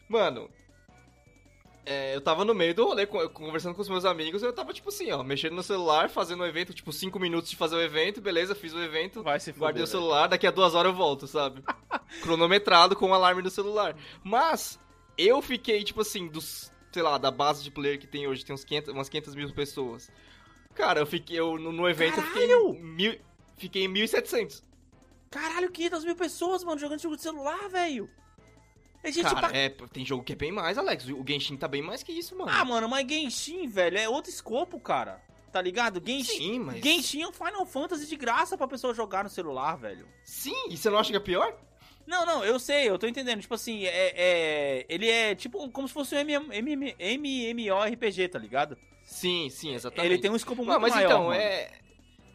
mano, 0.09 0.51
é, 1.91 2.15
eu 2.15 2.21
tava 2.21 2.45
no 2.45 2.55
meio 2.55 2.75
do 2.75 2.85
rolê, 2.85 3.07
conversando 3.07 3.75
com 3.75 3.81
os 3.81 3.89
meus 3.89 4.05
amigos, 4.05 4.43
eu 4.43 4.53
tava, 4.53 4.75
tipo 4.75 4.91
assim, 4.91 5.11
ó, 5.11 5.23
mexendo 5.23 5.55
no 5.55 5.63
celular, 5.63 6.11
fazendo 6.11 6.43
o 6.43 6.47
evento, 6.47 6.75
tipo, 6.75 6.93
5 6.93 7.19
minutos 7.19 7.49
de 7.49 7.57
fazer 7.57 7.77
o 7.77 7.81
evento, 7.81 8.21
beleza, 8.21 8.55
fiz 8.55 8.75
o 8.75 8.83
evento, 8.83 9.23
vai 9.23 9.41
se 9.41 9.55
fuder. 9.55 9.61
guardei 9.61 9.83
o 9.83 9.87
celular, 9.87 10.27
daqui 10.27 10.47
a 10.47 10.51
duas 10.51 10.75
horas 10.75 10.93
eu 10.93 10.97
volto, 10.97 11.27
sabe? 11.27 11.63
Cronometrado 12.21 12.95
com 12.95 13.09
o 13.09 13.15
alarme 13.15 13.41
do 13.41 13.49
celular. 13.49 13.97
Mas, 14.23 14.79
eu 15.17 15.41
fiquei, 15.41 15.83
tipo 15.83 16.03
assim, 16.03 16.29
dos, 16.29 16.71
sei 16.93 17.03
lá, 17.03 17.17
da 17.17 17.31
base 17.31 17.65
de 17.65 17.71
player 17.71 17.99
que 17.99 18.07
tem 18.07 18.27
hoje, 18.27 18.45
tem 18.45 18.53
uns 18.53 18.65
500, 18.65 18.93
umas 18.93 19.09
500 19.09 19.35
mil 19.35 19.55
pessoas. 19.55 20.11
Cara, 20.75 21.01
eu 21.01 21.07
fiquei, 21.07 21.41
eu, 21.41 21.59
no, 21.59 21.73
no 21.73 21.89
evento, 21.89 22.19
eu 22.19 22.23
fiquei, 22.23 22.49
Caralho! 22.49 22.75
mil, 22.75 23.19
fiquei 23.57 23.85
em 23.85 23.89
1.700. 23.89 24.63
Caralho, 25.31 25.71
500 25.71 26.05
mil 26.05 26.17
pessoas, 26.17 26.63
mano, 26.63 26.79
jogando 26.79 27.01
jogo 27.01 27.17
de 27.17 27.23
celular, 27.23 27.67
velho. 27.71 28.11
É 29.03 29.13
gente 29.13 29.25
Cara, 29.33 29.49
pra... 29.49 29.57
é, 29.57 29.69
tem 29.93 30.05
jogo 30.05 30.25
que 30.25 30.33
é 30.33 30.37
bem 30.37 30.51
mais, 30.51 30.77
Alex. 30.77 31.07
O 31.09 31.25
Genshin 31.27 31.57
tá 31.57 31.69
bem 31.69 31.81
mais 31.83 32.03
que 32.03 32.13
isso, 32.13 32.37
mano. 32.37 32.51
Ah, 32.53 32.65
mano, 32.65 32.89
mas 32.89 33.07
Genshin, 33.09 33.67
velho, 33.69 33.97
é 33.97 34.09
outro 34.09 34.31
escopo, 34.31 34.79
cara. 34.81 35.23
Tá 35.53 35.63
ligado? 35.63 36.03
Genshin... 36.05 36.37
Sim, 36.37 36.59
mas. 36.59 36.83
Genshin 36.83 37.23
é 37.23 37.29
um 37.29 37.33
Final 37.33 37.65
Fantasy 37.65 38.07
de 38.07 38.17
graça 38.17 38.57
pra 38.59 38.69
pessoa 38.69 38.93
jogar 38.93 39.25
no 39.25 39.31
celular, 39.31 39.77
velho. 39.77 40.07
Sim, 40.25 40.69
e 40.69 40.77
você 40.77 40.91
não 40.91 40.99
acha 40.99 41.11
que 41.11 41.17
é 41.17 41.21
pior? 41.21 41.57
Não, 42.07 42.25
não, 42.25 42.45
eu 42.45 42.59
sei, 42.59 42.89
eu 42.89 42.99
tô 42.99 43.07
entendendo. 43.07 43.41
Tipo 43.41 43.55
assim, 43.55 43.85
é, 43.85 44.13
é- 44.17 44.87
ele 44.89 45.09
é 45.09 45.35
tipo 45.35 45.69
como 45.71 45.87
se 45.87 45.95
fosse 45.95 46.15
um 46.15 46.19
MM, 46.19 46.49
MM, 46.53 46.95
MMORPG, 47.55 48.29
tá 48.29 48.39
ligado? 48.39 48.77
Sim, 49.05 49.49
sim, 49.51 49.75
exatamente. 49.75 50.13
Ele 50.13 50.21
tem 50.21 50.31
um 50.31 50.37
escopo 50.37 50.57
muito 50.65 50.73
Não, 50.73 50.81
mas 50.81 50.95
maior, 50.95 51.07
então, 51.09 51.25
mano. 51.25 51.35
é. 51.35 51.71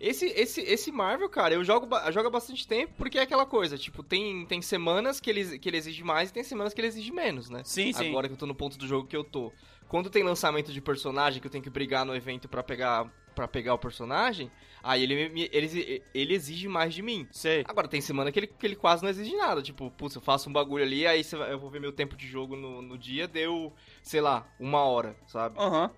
Esse, 0.04 0.26
esse, 0.26 0.60
esse 0.60 0.92
Marvel, 0.92 1.30
cara, 1.30 1.54
eu 1.54 1.64
jogo, 1.64 1.88
eu 1.96 2.12
jogo 2.12 2.28
há 2.28 2.32
bastante 2.32 2.68
tempo 2.68 2.94
porque 2.98 3.18
é 3.18 3.22
aquela 3.22 3.46
coisa, 3.46 3.78
tipo, 3.78 4.04
tem, 4.04 4.46
tem 4.46 4.62
semanas 4.62 5.22
que 5.22 5.30
ele, 5.30 5.58
que 5.58 5.70
ele 5.70 5.78
exige 5.78 6.04
mais 6.04 6.30
e 6.30 6.34
tem 6.34 6.44
semanas 6.44 6.74
que 6.74 6.82
ele 6.82 6.90
exige 6.90 7.10
menos, 7.10 7.50
né? 7.50 7.62
Sim, 7.64 7.94
sim. 7.94 8.10
Agora 8.10 8.28
que 8.28 8.34
eu 8.34 8.38
tô 8.38 8.46
no 8.46 8.54
ponto 8.54 8.78
do 8.78 8.86
jogo 8.86 9.08
que 9.08 9.16
eu 9.16 9.24
tô. 9.24 9.54
Quando 9.88 10.10
tem 10.10 10.22
lançamento 10.22 10.74
de 10.74 10.82
personagem 10.82 11.40
que 11.40 11.48
eu 11.48 11.52
tenho 11.52 11.64
que 11.64 11.70
brigar 11.70 12.06
no 12.06 12.14
evento 12.14 12.50
pra 12.50 12.62
pegar 12.62 13.10
para 13.34 13.48
pegar 13.48 13.74
o 13.74 13.80
personagem, 13.80 14.52
aí 14.84 15.04
ele, 15.04 15.50
ele, 15.52 16.04
ele 16.14 16.34
exige 16.36 16.68
mais 16.68 16.94
de 16.94 17.02
mim. 17.02 17.28
Sei. 17.32 17.64
Agora, 17.68 17.88
tem 17.88 18.02
semana 18.02 18.32
que 18.32 18.40
ele, 18.40 18.48
que 18.48 18.66
ele 18.66 18.76
quase 18.76 19.02
não 19.02 19.10
exige 19.10 19.36
nada. 19.36 19.62
Tipo, 19.62 19.90
putz, 19.90 20.16
eu 20.16 20.22
faço 20.22 20.50
um 20.50 20.54
bagulho 20.54 20.84
ali, 20.84 21.08
aí 21.08 21.26
eu 21.50 21.58
vou 21.58 21.70
ver 21.70 21.80
meu 21.80 21.92
tempo 21.92 22.16
de 22.16 22.28
jogo 22.28 22.56
no, 22.56 22.82
no 22.82 22.98
dia, 22.98 23.28
deu, 23.28 23.74
sei 24.04 24.22
lá, 24.22 24.48
uma 24.60 24.84
hora, 24.84 25.16
sabe? 25.26 25.58
Aham. 25.58 25.90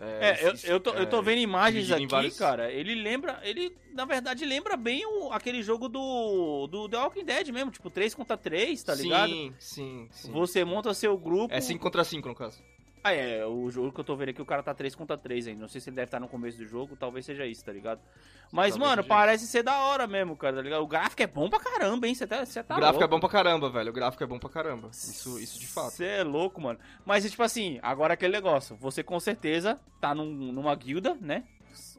É, 0.00 0.46
eu, 0.46 0.54
eu, 0.64 0.80
tô, 0.80 0.90
eu 0.94 1.06
tô 1.08 1.20
vendo 1.20 1.38
imagens 1.40 1.90
aqui, 1.90 2.06
vários- 2.06 2.38
cara. 2.38 2.70
Ele 2.72 2.94
lembra. 2.94 3.40
Ele, 3.42 3.76
na 3.92 4.04
verdade, 4.04 4.44
lembra 4.44 4.76
bem 4.76 5.04
o, 5.04 5.32
aquele 5.32 5.60
jogo 5.62 5.88
do, 5.88 6.68
do 6.68 6.88
The 6.88 6.96
Walking 6.98 7.24
Dead 7.24 7.48
mesmo, 7.48 7.70
tipo 7.72 7.90
3 7.90 8.14
contra 8.14 8.36
3, 8.36 8.80
tá 8.82 8.94
ligado? 8.94 9.30
Sim, 9.30 9.54
sim, 9.58 10.08
sim. 10.12 10.32
Você 10.32 10.64
monta 10.64 10.94
seu 10.94 11.18
grupo. 11.18 11.52
É 11.52 11.60
5 11.60 11.82
contra 11.82 12.04
5 12.04 12.28
no 12.28 12.34
caso. 12.34 12.62
Ah, 13.04 13.12
é, 13.12 13.44
o 13.46 13.70
jogo 13.70 13.92
que 13.92 14.00
eu 14.00 14.04
tô 14.04 14.16
vendo 14.16 14.30
aqui, 14.30 14.42
o 14.42 14.46
cara 14.46 14.62
tá 14.62 14.74
3 14.74 14.94
contra 14.94 15.16
3 15.16 15.46
ainda. 15.48 15.60
Não 15.62 15.68
sei 15.68 15.80
se 15.80 15.88
ele 15.90 15.96
deve 15.96 16.06
estar 16.06 16.20
no 16.20 16.28
começo 16.28 16.58
do 16.58 16.64
jogo, 16.66 16.96
talvez 16.96 17.24
seja 17.24 17.46
isso, 17.46 17.64
tá 17.64 17.72
ligado? 17.72 18.00
Mas, 18.50 18.70
Talvez 18.74 18.90
mano, 18.90 19.04
parece 19.04 19.46
ser 19.46 19.62
da 19.62 19.78
hora 19.80 20.06
mesmo, 20.06 20.36
cara, 20.36 20.56
tá 20.56 20.62
ligado? 20.62 20.82
O 20.82 20.86
gráfico 20.86 21.22
é 21.22 21.26
bom 21.26 21.48
pra 21.50 21.60
caramba, 21.60 22.06
hein? 22.06 22.14
Você 22.14 22.26
tá, 22.26 22.44
você 22.44 22.62
tá 22.62 22.74
o 22.76 22.78
gráfico 22.78 22.98
é 23.02 23.06
louco. 23.06 23.14
bom 23.16 23.20
pra 23.20 23.28
caramba, 23.28 23.68
velho. 23.70 23.90
O 23.90 23.92
gráfico 23.92 24.24
é 24.24 24.26
bom 24.26 24.38
pra 24.38 24.48
caramba. 24.50 24.88
Isso, 24.92 25.38
isso 25.38 25.58
de 25.60 25.66
fato. 25.66 25.90
Você 25.92 26.04
é 26.04 26.22
louco, 26.24 26.60
mano. 26.60 26.78
Mas, 27.04 27.28
tipo 27.30 27.42
assim, 27.42 27.78
agora 27.82 28.14
aquele 28.14 28.32
negócio. 28.32 28.74
Você 28.76 29.02
com 29.02 29.20
certeza 29.20 29.78
tá 30.00 30.14
num- 30.14 30.52
numa 30.52 30.74
guilda, 30.74 31.16
né? 31.20 31.44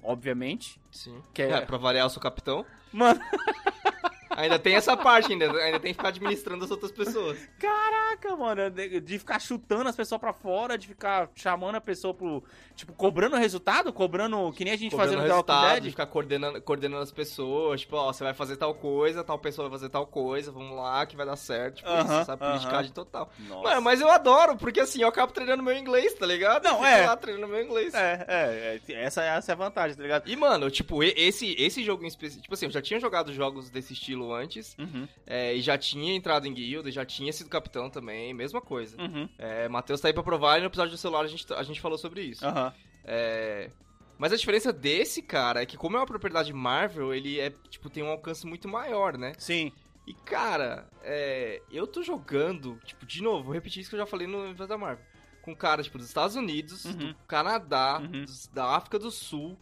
Obviamente. 0.01 0.79
Sim. 0.91 1.21
Que 1.33 1.43
é- 1.43 1.51
É, 1.51 1.61
pra 1.61 1.77
variar, 1.77 2.05
eu 2.05 2.09
sou 2.09 2.21
capitão. 2.21 2.65
Mano, 2.91 3.19
Ainda 4.39 4.57
tem 4.57 4.75
essa 4.75 4.95
parte, 4.95 5.31
ainda, 5.33 5.51
ainda 5.51 5.79
tem 5.79 5.91
que 5.91 5.97
ficar 5.97 6.09
administrando 6.09 6.63
as 6.63 6.71
outras 6.71 6.91
pessoas. 6.91 7.37
caraca, 7.59 8.35
mano. 8.35 8.69
De, 8.69 8.99
de 9.01 9.19
ficar 9.19 9.39
chutando 9.39 9.89
as 9.89 9.95
pessoas 9.95 10.19
pra 10.19 10.33
fora, 10.33 10.77
de 10.77 10.87
ficar 10.87 11.29
chamando 11.35 11.75
a 11.75 11.81
pessoa 11.81 12.13
pro. 12.13 12.43
Tipo, 12.75 12.93
cobrando 12.93 13.35
resultado? 13.35 13.91
Cobrando. 13.91 14.51
Que 14.53 14.63
nem 14.63 14.73
a 14.73 14.77
gente 14.77 14.91
Cobrando 14.91 15.13
Walking 15.13 15.27
resultado, 15.27 15.75
de 15.75 15.81
Dead? 15.81 15.91
ficar 15.91 16.05
coordenando, 16.05 16.61
coordenando 16.61 17.03
as 17.03 17.11
pessoas. 17.11 17.81
Tipo, 17.81 17.97
ó, 17.97 18.13
você 18.13 18.23
vai 18.23 18.33
fazer 18.33 18.55
tal 18.55 18.73
coisa, 18.73 19.23
tal 19.23 19.37
pessoa 19.37 19.67
vai 19.67 19.77
fazer 19.77 19.89
tal 19.89 20.07
coisa, 20.07 20.51
vamos 20.51 20.75
lá 20.75 21.05
que 21.05 21.15
vai 21.17 21.25
dar 21.25 21.35
certo. 21.35 21.77
Tipo, 21.77 21.89
Aham, 21.89 22.01
isso, 22.17 22.25
sabe? 22.25 22.43
aham. 22.43 22.51
Politicagem 22.51 22.91
total. 22.93 23.29
Nossa. 23.39 23.61
Mano, 23.61 23.81
mas 23.81 23.99
eu 23.99 24.09
adoro, 24.09 24.55
porque 24.55 24.79
assim, 24.79 25.01
eu 25.01 25.07
acabo 25.09 25.33
treinando 25.33 25.61
meu 25.61 25.75
inglês, 25.75 26.13
tá 26.13 26.25
ligado? 26.25 26.63
Não, 26.63 26.75
Fico 26.75 26.85
é. 26.85 27.05
lá 27.05 27.17
treinando 27.17 27.47
meu 27.47 27.61
inglês. 27.61 27.93
É, 27.93 28.25
é, 28.27 28.79
é, 28.93 29.03
essa, 29.03 29.21
essa 29.23 29.51
é 29.51 29.53
a 29.53 29.57
vantagem, 29.57 29.97
tá 29.97 30.03
ligado? 30.03 30.29
E, 30.29 30.35
mano, 30.35 30.71
tipo, 30.71 31.03
esse, 31.03 31.55
esse 31.59 31.83
jogo 31.83 32.03
em 32.03 32.07
específico. 32.07 32.43
Tipo 32.43 32.53
assim, 32.53 32.65
eu 32.67 32.71
já 32.71 32.81
tinha 32.81 32.99
jogado 32.99 33.33
jogos 33.33 33.69
desse 33.69 33.93
estilo 33.93 34.28
antes. 34.33 34.75
Uhum, 34.77 35.07
é, 35.25 35.53
e 35.55 35.61
já 35.61 35.77
tinha 35.77 36.13
entrado 36.13 36.47
em 36.47 36.53
guilda, 36.53 36.91
já 36.91 37.05
tinha 37.05 37.31
sido 37.33 37.49
capitão 37.49 37.89
também, 37.89 38.33
mesma 38.33 38.61
coisa. 38.61 39.01
uhum, 39.01 39.27
É, 39.37 39.67
Matheus 39.69 39.99
tá 40.01 40.07
aí 40.09 40.13
pra 40.13 40.23
provar 40.23 40.57
e 40.57 40.61
no 40.61 40.67
episódio 40.67 40.91
do 40.91 40.97
celular 40.97 41.23
a 41.23 41.27
gente, 41.27 41.51
a 41.53 41.63
gente 41.63 41.79
falou 41.81 41.97
sobre 41.97 42.21
isso. 42.21 42.45
aham. 42.45 42.73
É, 43.03 43.69
Mas 44.17 44.33
a 44.33 44.35
diferença 44.35 44.73
desse, 44.73 45.21
cara, 45.21 45.61
é 45.61 45.65
que 45.65 45.77
como 45.77 45.95
é 45.95 45.99
uma 46.01 46.05
propriedade 46.05 46.51
Marvel, 46.53 47.13
ele 47.13 47.39
é, 47.39 47.51
tipo, 47.69 47.89
tem 47.89 48.03
um 48.03 48.09
alcance 48.09 48.45
muito 48.45 48.67
maior, 48.67 49.17
né? 49.17 49.31
Sim. 49.37 49.71
E, 50.05 50.13
cara, 50.13 50.89
é, 51.03 51.61
eu 51.71 51.87
tô 51.87 52.03
jogando, 52.03 52.77
tipo, 52.83 53.05
de 53.05 53.21
novo, 53.23 53.45
vou 53.45 53.53
repetir 53.53 53.79
isso 53.81 53.89
que 53.89 53.95
eu 53.95 53.99
já 53.99 54.05
falei 54.05 54.27
no 54.27 54.39
episódio 54.45 54.67
da 54.67 54.77
Marvel. 54.77 55.05
Com 55.41 55.55
cara, 55.55 55.81
tipo, 55.81 55.97
dos 55.97 56.07
Estados 56.07 56.35
Unidos, 56.35 56.83
Uhum. 56.83 56.97
do 56.97 57.15
Canadá, 57.27 57.99
Uhum. 58.01 58.25
dos- 58.25 58.47
da 58.47 58.65
África 58.75 58.99
do 58.99 59.09
Sul, 59.09 59.57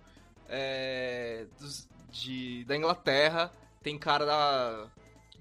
é, 0.49 1.45
dos- 1.59 1.87
de, 2.11 2.63
da 2.65 2.75
Inglaterra, 2.75 3.51
tem 3.83 3.97
cara 3.97 4.25
da, 4.25 4.85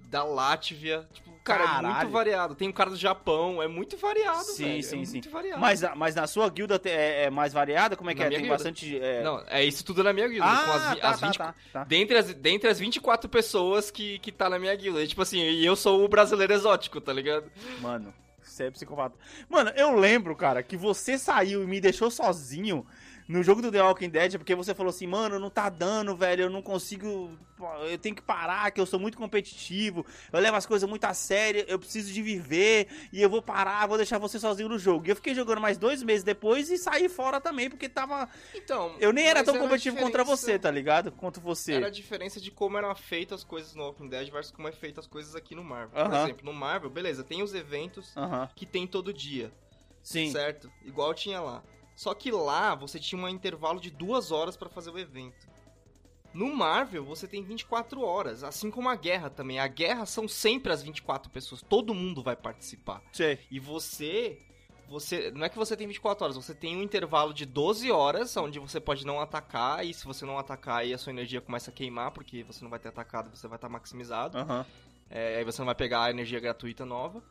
da 0.09 0.23
Látvia, 0.23 1.07
tipo, 1.13 1.31
cara, 1.43 1.63
é 1.63 1.67
Caralho. 1.67 1.87
muito 1.95 2.09
variado. 2.11 2.55
Tem 2.55 2.67
um 2.69 2.71
cara 2.73 2.89
do 2.89 2.95
Japão, 2.95 3.61
é 3.61 3.67
muito 3.67 3.95
variado, 3.97 4.43
Sim, 4.43 4.63
velho. 4.65 4.83
sim, 4.83 5.01
é 5.01 5.05
sim. 5.05 5.21
variado. 5.29 5.59
Mas, 5.61 5.81
mas 5.95 6.15
na 6.15 6.27
sua 6.27 6.49
guilda 6.49 6.79
é, 6.85 7.23
é 7.25 7.29
mais 7.29 7.53
variada? 7.53 7.95
Como 7.95 8.09
é 8.09 8.13
que 8.13 8.19
Na 8.21 8.25
é? 8.27 8.29
Tem 8.29 8.39
guilda? 8.39 8.53
bastante. 8.53 8.99
é- 8.99 9.23
Não, 9.23 9.43
é 9.47 9.63
isso 9.63 9.83
tudo 9.85 10.03
na 10.03 10.13
minha 10.13 10.27
guilda. 10.27 10.45
as, 10.45 10.59
Ah, 10.59 10.95
tá, 10.95 11.09
as 11.09 11.19
tá, 11.19 11.27
20 11.27 11.37
tá, 11.37 11.55
tá. 11.73 11.83
Dentre 11.83 12.17
as, 12.17 12.33
dentre 12.33 12.69
as 12.69 12.79
24 12.79 13.29
pessoas 13.29 13.89
que, 13.91 14.19
que 14.19 14.31
tá 14.31 14.49
na 14.49 14.57
minha 14.59 14.75
guilda. 14.75 15.01
E, 15.03 15.07
tipo 15.07 15.21
assim, 15.21 15.39
e 15.39 15.65
eu 15.65 15.75
sou 15.75 16.03
o 16.03 16.07
brasileiro 16.07 16.53
exótico, 16.53 16.99
tá 17.01 17.11
ligado? 17.13 17.51
Mano, 17.81 18.13
você 18.41 18.65
é 18.65 18.71
psicopata. 18.71 19.15
Mano, 19.49 19.71
eu 19.75 19.93
lembro, 19.95 20.35
cara, 20.35 20.63
que 20.63 20.77
você 20.77 21.17
saiu 21.17 21.63
e 21.63 21.67
me 21.67 21.79
deixou 21.81 22.09
sozinho 22.11 22.85
no 23.27 23.43
jogo 23.43 23.61
do 23.61 23.71
The 23.71 23.81
Walking 23.81 24.09
Dead 24.09 24.37
porque 24.37 24.55
você 24.55 24.73
falou 24.73 24.89
assim, 24.89 25.05
mano, 25.05 25.37
não 25.37 25.49
tá 25.49 25.69
dando, 25.69 26.15
velho, 26.15 26.43
eu 26.43 26.49
não 26.49 26.61
consigo. 26.61 27.37
Eu 27.89 27.97
tenho 27.97 28.15
que 28.15 28.21
parar, 28.21 28.71
que 28.71 28.79
eu 28.79 28.85
sou 28.85 28.99
muito 28.99 29.17
competitivo, 29.17 30.05
eu 30.31 30.39
levo 30.39 30.55
as 30.55 30.65
coisas 30.65 30.87
muito 30.87 31.03
a 31.05 31.13
sério, 31.13 31.65
eu 31.67 31.79
preciso 31.79 32.13
de 32.13 32.21
viver 32.21 32.87
e 33.11 33.21
eu 33.21 33.29
vou 33.29 33.41
parar, 33.41 33.87
vou 33.87 33.97
deixar 33.97 34.17
você 34.19 34.39
sozinho 34.39 34.69
no 34.69 34.77
jogo. 34.77 35.07
E 35.07 35.09
eu 35.09 35.15
fiquei 35.15 35.33
jogando 35.33 35.59
mais 35.59 35.77
dois 35.77 36.03
meses 36.03 36.23
depois 36.23 36.69
e 36.69 36.77
saí 36.77 37.09
fora 37.09 37.41
também, 37.41 37.69
porque 37.69 37.89
tava. 37.89 38.29
Então. 38.55 38.95
Eu 38.99 39.11
nem 39.11 39.27
era 39.27 39.43
tão 39.43 39.55
a 39.55 39.59
competitivo 39.59 39.97
contra 39.97 40.23
você, 40.23 40.57
tá 40.57 40.71
ligado? 40.71 41.11
Quanto 41.11 41.41
você. 41.41 41.73
Era 41.73 41.87
a 41.87 41.91
diferença 41.91 42.39
de 42.39 42.51
como 42.51 42.77
eram 42.77 42.95
feitas 42.95 43.39
as 43.39 43.43
coisas 43.43 43.75
no 43.75 43.83
Walking 43.83 44.07
Dead 44.07 44.31
versus 44.31 44.51
como 44.51 44.67
é 44.67 44.71
feita 44.71 44.99
as 44.99 45.07
coisas 45.07 45.35
aqui 45.35 45.53
no 45.53 45.63
Marvel. 45.63 45.89
Por 45.89 46.13
Aham. 46.13 46.23
exemplo, 46.23 46.45
no 46.45 46.53
Marvel, 46.53 46.89
beleza, 46.89 47.23
tem 47.23 47.43
os 47.43 47.53
eventos 47.53 48.15
Aham. 48.15 48.49
que 48.55 48.65
tem 48.65 48.87
todo 48.87 49.13
dia, 49.13 49.51
Sim. 50.01 50.31
certo? 50.31 50.71
Igual 50.85 51.13
tinha 51.13 51.41
lá. 51.41 51.63
Só 51.97 52.13
que 52.13 52.29
lá 52.29 52.75
você 52.75 52.99
tinha 52.99 53.19
um 53.19 53.27
intervalo 53.27 53.81
de 53.81 53.89
duas 53.89 54.31
horas 54.31 54.55
pra 54.55 54.69
fazer 54.69 54.91
o 54.91 54.99
evento. 54.99 55.47
No 56.31 56.55
Marvel, 56.55 57.03
você 57.03 57.27
tem 57.27 57.41
24 57.41 58.03
horas, 58.03 58.43
assim 58.43 58.69
como 58.69 58.87
a 58.87 58.95
guerra 58.95 59.31
também. 59.31 59.57
A 59.57 59.67
guerra 59.67 60.05
são 60.05 60.27
sempre 60.27 60.71
as 60.71 60.83
24 60.83 61.31
pessoas, 61.31 61.63
todo 61.63 61.95
mundo 61.95 62.21
vai 62.21 62.35
participar. 62.35 63.01
Sei. 63.11 63.39
E 63.49 63.59
você. 63.59 64.39
Você. 64.87 65.31
Não 65.31 65.43
é 65.43 65.49
que 65.49 65.57
você 65.57 65.75
tem 65.75 65.87
24 65.87 66.23
horas, 66.23 66.35
você 66.35 66.53
tem 66.53 66.77
um 66.77 66.83
intervalo 66.83 67.33
de 67.33 67.47
12 67.47 67.91
horas, 67.91 68.37
onde 68.37 68.59
você 68.59 68.79
pode 68.79 69.03
não 69.03 69.19
atacar, 69.19 69.83
e 69.83 69.91
se 69.91 70.05
você 70.05 70.23
não 70.23 70.37
atacar, 70.37 70.81
aí 70.81 70.93
a 70.93 70.99
sua 70.99 71.11
energia 71.11 71.41
começa 71.41 71.71
a 71.71 71.73
queimar, 71.73 72.11
porque 72.11 72.43
você 72.43 72.63
não 72.63 72.69
vai 72.69 72.77
ter 72.77 72.89
atacado, 72.89 73.35
você 73.35 73.47
vai 73.47 73.57
estar 73.57 73.69
maximizado. 73.69 74.37
Aham. 74.37 74.63
É, 75.09 75.37
aí 75.37 75.43
você 75.43 75.59
não 75.61 75.65
vai 75.65 75.73
pegar 75.73 76.03
a 76.03 76.09
energia 76.11 76.39
gratuita 76.39 76.85
nova. 76.85 77.23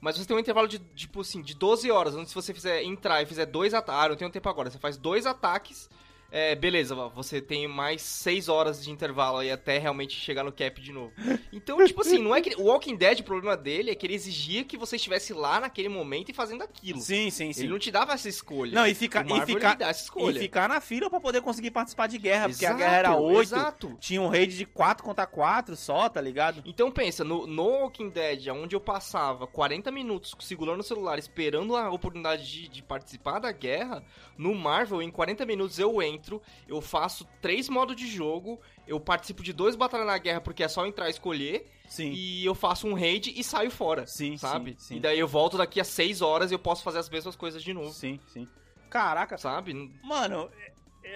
Mas 0.00 0.16
você 0.16 0.24
tem 0.24 0.36
um 0.36 0.40
intervalo 0.40 0.68
de, 0.68 0.78
tipo 0.78 1.20
assim, 1.20 1.42
de 1.42 1.54
12 1.54 1.90
horas, 1.90 2.14
onde 2.14 2.28
se 2.28 2.34
você 2.34 2.54
fizer 2.54 2.82
entrar 2.84 3.22
e 3.22 3.26
fizer 3.26 3.46
dois 3.46 3.74
ataques. 3.74 4.04
Ah, 4.04 4.08
não 4.08 4.16
tenho 4.16 4.30
tempo 4.30 4.48
agora. 4.48 4.70
Você 4.70 4.78
faz 4.78 4.96
dois 4.96 5.26
ataques. 5.26 5.90
É, 6.30 6.54
beleza, 6.54 6.94
você 6.94 7.40
tem 7.40 7.66
mais 7.66 8.02
6 8.02 8.50
horas 8.50 8.84
de 8.84 8.90
intervalo 8.90 9.38
aí 9.38 9.50
até 9.50 9.78
realmente 9.78 10.14
chegar 10.14 10.44
no 10.44 10.52
cap 10.52 10.78
de 10.78 10.92
novo. 10.92 11.10
Então, 11.50 11.82
tipo 11.86 12.02
assim, 12.02 12.18
não 12.18 12.34
é 12.36 12.42
que. 12.42 12.54
O 12.60 12.64
Walking 12.66 12.96
Dead, 12.96 13.20
o 13.20 13.24
problema 13.24 13.56
dele 13.56 13.90
é 13.90 13.94
que 13.94 14.06
ele 14.06 14.14
exigia 14.14 14.62
que 14.62 14.76
você 14.76 14.96
estivesse 14.96 15.32
lá 15.32 15.58
naquele 15.58 15.88
momento 15.88 16.28
e 16.30 16.34
fazendo 16.34 16.62
aquilo. 16.62 17.00
Sim, 17.00 17.30
sim, 17.30 17.50
sim. 17.54 17.62
Ele 17.62 17.70
não 17.70 17.78
te 17.78 17.90
dava 17.90 18.12
essa 18.12 18.28
escolha. 18.28 18.72
Não, 18.74 18.86
e 18.86 18.94
fica- 18.94 19.20
O 19.22 19.24
e 19.24 19.28
Marvel, 19.30 19.46
fica- 19.46 19.68
ele 19.68 19.76
dá 19.76 19.88
essa 19.88 20.02
escolha. 20.04 20.36
E 20.38 20.42
ficar 20.42 20.68
na 20.68 20.82
fila 20.82 21.08
pra 21.08 21.18
poder 21.18 21.40
conseguir 21.40 21.70
participar 21.70 22.06
de 22.08 22.18
guerra, 22.18 22.50
porque 22.50 22.66
a 22.66 22.68
Exato, 22.70 22.78
guerra 22.84 22.96
era 22.96 23.16
8, 23.16 23.40
Exato. 23.42 23.96
tinha 23.98 24.20
um 24.20 24.28
raid 24.28 24.54
de 24.54 24.66
4 24.66 25.02
contra 25.02 25.26
4 25.26 25.74
só, 25.76 26.10
tá 26.10 26.20
ligado? 26.20 26.62
Então 26.66 26.90
pensa, 26.90 27.24
no, 27.24 27.46
no 27.46 27.62
Walking 27.68 28.10
Dead, 28.10 28.48
onde 28.48 28.76
eu 28.76 28.80
passava 28.80 29.46
40 29.46 29.90
minutos 29.90 30.34
segurando 30.40 30.80
o 30.80 30.84
celular, 30.84 31.18
esperando 31.18 31.74
a 31.74 31.90
oportunidade 31.90 32.44
de, 32.44 32.68
de 32.68 32.82
participar 32.82 33.38
da 33.38 33.50
guerra, 33.50 34.04
no 34.36 34.54
Marvel, 34.54 35.00
em 35.00 35.10
40 35.10 35.46
minutos 35.46 35.78
eu 35.78 36.02
entro, 36.02 36.17
eu 36.66 36.80
faço 36.80 37.26
três 37.40 37.68
modos 37.68 37.96
de 37.96 38.06
jogo, 38.06 38.60
eu 38.86 38.98
participo 39.00 39.42
de 39.42 39.52
dois 39.52 39.76
batalhas 39.76 40.06
na 40.06 40.18
guerra, 40.18 40.40
porque 40.40 40.62
é 40.62 40.68
só 40.68 40.86
entrar 40.86 41.08
e 41.08 41.10
escolher, 41.10 41.70
Sim. 41.88 42.12
e 42.12 42.44
eu 42.44 42.54
faço 42.54 42.86
um 42.86 42.94
raid 42.94 43.32
e 43.36 43.42
saio 43.44 43.70
fora, 43.70 44.06
Sim, 44.06 44.36
sabe? 44.36 44.72
sim, 44.72 44.76
sim. 44.78 44.96
E 44.96 45.00
daí 45.00 45.18
eu 45.18 45.28
volto 45.28 45.56
daqui 45.56 45.80
a 45.80 45.84
6 45.84 46.20
horas 46.22 46.50
e 46.50 46.54
eu 46.54 46.58
posso 46.58 46.82
fazer 46.82 46.98
as 46.98 47.08
mesmas 47.08 47.36
coisas 47.36 47.62
de 47.62 47.72
novo, 47.72 47.92
Sim, 47.92 48.18
sim. 48.28 48.46
Caraca, 48.90 49.36
sabe? 49.36 49.74
mano, 50.02 50.50